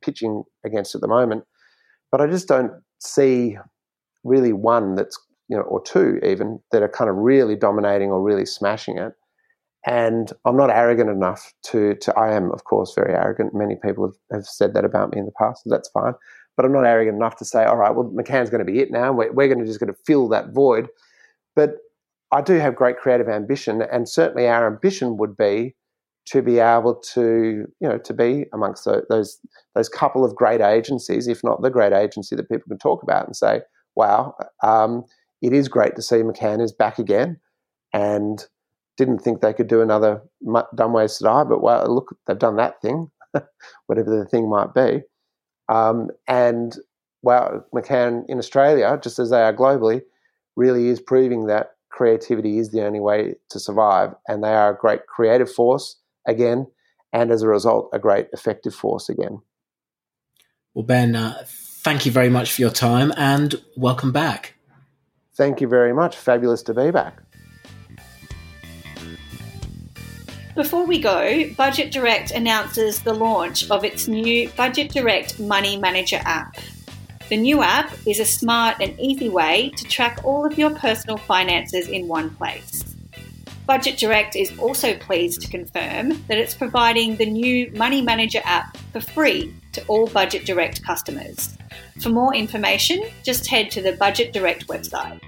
pitching 0.00 0.42
against 0.64 0.94
at 0.94 1.02
the 1.02 1.08
moment. 1.08 1.44
But 2.10 2.22
I 2.22 2.26
just 2.26 2.48
don't 2.48 2.72
see 2.98 3.58
really 4.24 4.54
one 4.54 4.94
that's 4.94 5.18
you 5.48 5.56
know 5.56 5.64
or 5.64 5.82
two 5.82 6.18
even 6.22 6.60
that 6.72 6.82
are 6.82 6.88
kind 6.88 7.10
of 7.10 7.16
really 7.16 7.56
dominating 7.56 8.10
or 8.10 8.22
really 8.22 8.46
smashing 8.46 8.96
it 8.98 9.12
and 9.86 10.32
I'm 10.44 10.56
not 10.56 10.70
arrogant 10.70 11.10
enough 11.10 11.52
to, 11.66 11.94
to 11.96 12.18
I 12.18 12.32
am, 12.34 12.52
of 12.52 12.64
course, 12.64 12.94
very 12.94 13.14
arrogant. 13.14 13.54
Many 13.54 13.76
people 13.76 14.06
have, 14.06 14.38
have 14.38 14.46
said 14.46 14.74
that 14.74 14.84
about 14.84 15.12
me 15.12 15.18
in 15.18 15.26
the 15.26 15.32
past, 15.32 15.64
so 15.64 15.70
that's 15.70 15.88
fine. 15.90 16.14
But 16.56 16.66
I'm 16.66 16.72
not 16.72 16.86
arrogant 16.86 17.16
enough 17.16 17.36
to 17.36 17.44
say, 17.44 17.64
all 17.64 17.78
right, 17.78 17.94
well, 17.94 18.12
McCann's 18.14 18.50
going 18.50 18.64
to 18.64 18.70
be 18.70 18.80
it 18.80 18.90
now. 18.90 19.12
We're, 19.12 19.32
we're 19.32 19.48
going 19.48 19.60
to 19.60 19.66
just 19.66 19.80
going 19.80 19.92
to 19.92 19.98
fill 20.06 20.28
that 20.28 20.52
void. 20.52 20.88
But 21.56 21.76
I 22.30 22.42
do 22.42 22.54
have 22.54 22.76
great 22.76 22.98
creative 22.98 23.28
ambition, 23.28 23.82
and 23.82 24.08
certainly 24.08 24.48
our 24.48 24.66
ambition 24.66 25.16
would 25.16 25.36
be 25.36 25.74
to 26.26 26.40
be 26.40 26.60
able 26.60 26.94
to, 26.94 27.66
you 27.80 27.88
know, 27.88 27.98
to 27.98 28.14
be 28.14 28.46
amongst 28.52 28.84
those 28.84 29.40
those 29.74 29.88
couple 29.88 30.24
of 30.24 30.36
great 30.36 30.60
agencies, 30.60 31.26
if 31.26 31.42
not 31.42 31.62
the 31.62 31.70
great 31.70 31.92
agency 31.92 32.36
that 32.36 32.48
people 32.48 32.64
can 32.68 32.78
talk 32.78 33.02
about 33.02 33.26
and 33.26 33.36
say, 33.36 33.60
wow, 33.96 34.34
um, 34.62 35.04
it 35.42 35.52
is 35.52 35.68
great 35.68 35.96
to 35.96 36.02
see 36.02 36.16
McCann 36.16 36.62
is 36.62 36.72
back 36.72 36.98
again, 36.98 37.40
and 37.92 38.46
didn't 38.96 39.20
think 39.20 39.40
they 39.40 39.52
could 39.52 39.68
do 39.68 39.80
another 39.80 40.22
dumb 40.74 40.92
ways 40.92 41.16
to 41.18 41.24
die, 41.24 41.44
but 41.44 41.62
well, 41.62 41.92
look, 41.92 42.16
they've 42.26 42.38
done 42.38 42.56
that 42.56 42.80
thing, 42.82 43.10
whatever 43.86 44.10
the 44.16 44.26
thing 44.26 44.48
might 44.48 44.74
be. 44.74 45.02
Um, 45.68 46.10
and 46.28 46.76
well, 47.22 47.66
McCann 47.74 48.24
in 48.28 48.38
Australia, 48.38 48.98
just 49.02 49.18
as 49.18 49.30
they 49.30 49.42
are 49.42 49.54
globally, 49.54 50.02
really 50.56 50.88
is 50.88 51.00
proving 51.00 51.46
that 51.46 51.70
creativity 51.90 52.58
is 52.58 52.70
the 52.70 52.84
only 52.84 53.00
way 53.00 53.34
to 53.50 53.60
survive, 53.60 54.14
and 54.28 54.42
they 54.42 54.52
are 54.52 54.74
a 54.74 54.76
great 54.76 55.06
creative 55.06 55.50
force 55.50 55.96
again, 56.26 56.66
and 57.12 57.30
as 57.30 57.42
a 57.42 57.48
result, 57.48 57.90
a 57.92 57.98
great 57.98 58.28
effective 58.32 58.74
force 58.74 59.08
again. 59.08 59.40
Well, 60.74 60.84
Ben, 60.84 61.14
uh, 61.14 61.44
thank 61.46 62.06
you 62.06 62.12
very 62.12 62.30
much 62.30 62.52
for 62.52 62.62
your 62.62 62.70
time, 62.70 63.12
and 63.16 63.54
welcome 63.76 64.12
back. 64.12 64.54
Thank 65.34 65.60
you 65.60 65.68
very 65.68 65.92
much. 65.94 66.16
Fabulous 66.16 66.62
to 66.64 66.74
be 66.74 66.90
back. 66.90 67.21
Before 70.54 70.84
we 70.84 71.00
go, 71.00 71.48
Budget 71.56 71.92
Direct 71.92 72.30
announces 72.30 73.00
the 73.00 73.14
launch 73.14 73.70
of 73.70 73.84
its 73.84 74.06
new 74.06 74.50
Budget 74.50 74.92
Direct 74.92 75.40
Money 75.40 75.78
Manager 75.78 76.20
app. 76.26 76.58
The 77.30 77.38
new 77.38 77.62
app 77.62 77.90
is 78.06 78.20
a 78.20 78.26
smart 78.26 78.76
and 78.82 78.98
easy 79.00 79.30
way 79.30 79.72
to 79.78 79.84
track 79.84 80.20
all 80.24 80.44
of 80.44 80.58
your 80.58 80.68
personal 80.68 81.16
finances 81.16 81.88
in 81.88 82.06
one 82.06 82.28
place. 82.36 82.84
Budget 83.66 83.96
Direct 83.96 84.36
is 84.36 84.52
also 84.58 84.94
pleased 84.98 85.40
to 85.40 85.48
confirm 85.48 86.22
that 86.28 86.36
it's 86.36 86.52
providing 86.52 87.16
the 87.16 87.24
new 87.24 87.70
Money 87.72 88.02
Manager 88.02 88.42
app 88.44 88.76
for 88.92 89.00
free 89.00 89.54
to 89.72 89.82
all 89.86 90.06
Budget 90.08 90.44
Direct 90.44 90.84
customers. 90.84 91.56
For 92.02 92.10
more 92.10 92.34
information, 92.34 93.02
just 93.22 93.46
head 93.46 93.70
to 93.70 93.80
the 93.80 93.92
Budget 93.92 94.34
Direct 94.34 94.66
website. 94.66 95.18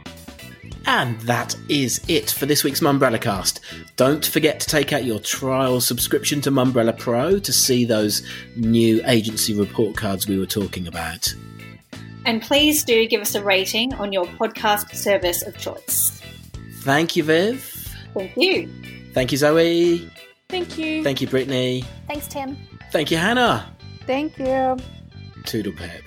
And 0.87 1.19
that 1.23 1.57
is 1.69 2.01
it 2.09 2.31
for 2.31 2.47
this 2.47 2.63
week's 2.63 2.81
Mumbrella 2.81 3.21
cast. 3.21 3.61
Don't 3.97 4.25
forget 4.25 4.61
to 4.61 4.67
take 4.67 4.93
out 4.93 5.05
your 5.05 5.19
trial 5.19 5.81
subscription 5.81 6.41
to 6.43 6.51
Mumbrella 6.51 6.97
Pro 6.99 7.39
to 7.39 7.53
see 7.53 7.85
those 7.85 8.23
new 8.57 9.01
agency 9.07 9.55
report 9.55 9.97
cards 9.97 10.29
we 10.29 10.39
were 10.39 10.47
talking 10.47 10.87
about. 10.87 11.35
And 12.27 12.41
please 12.41 12.85
do 12.85 13.07
give 13.07 13.21
us 13.21 13.35
a 13.35 13.43
rating 13.43 13.95
on 13.95 14.13
your 14.13 14.25
podcast 14.25 14.95
service 14.95 15.43
of 15.43 15.57
choice. 15.59 16.21
Thank 16.81 17.17
you, 17.17 17.25
Viv. 17.25 17.63
Thank 18.15 18.37
you. 18.37 18.71
Thank 19.13 19.33
you, 19.33 19.39
Zoe. 19.39 20.11
Thank 20.49 20.79
you. 20.79 21.03
Thank 21.03 21.21
you, 21.21 21.29
Brittany. 21.29 21.85
Thanks, 22.07 22.29
Tim. 22.29 22.57
Thank 22.93 23.11
you, 23.11 23.17
Hannah. 23.17 23.75
Thank 24.07 24.39
you. 24.39 24.77
Toodle 25.45 25.73
pip. 25.73 26.05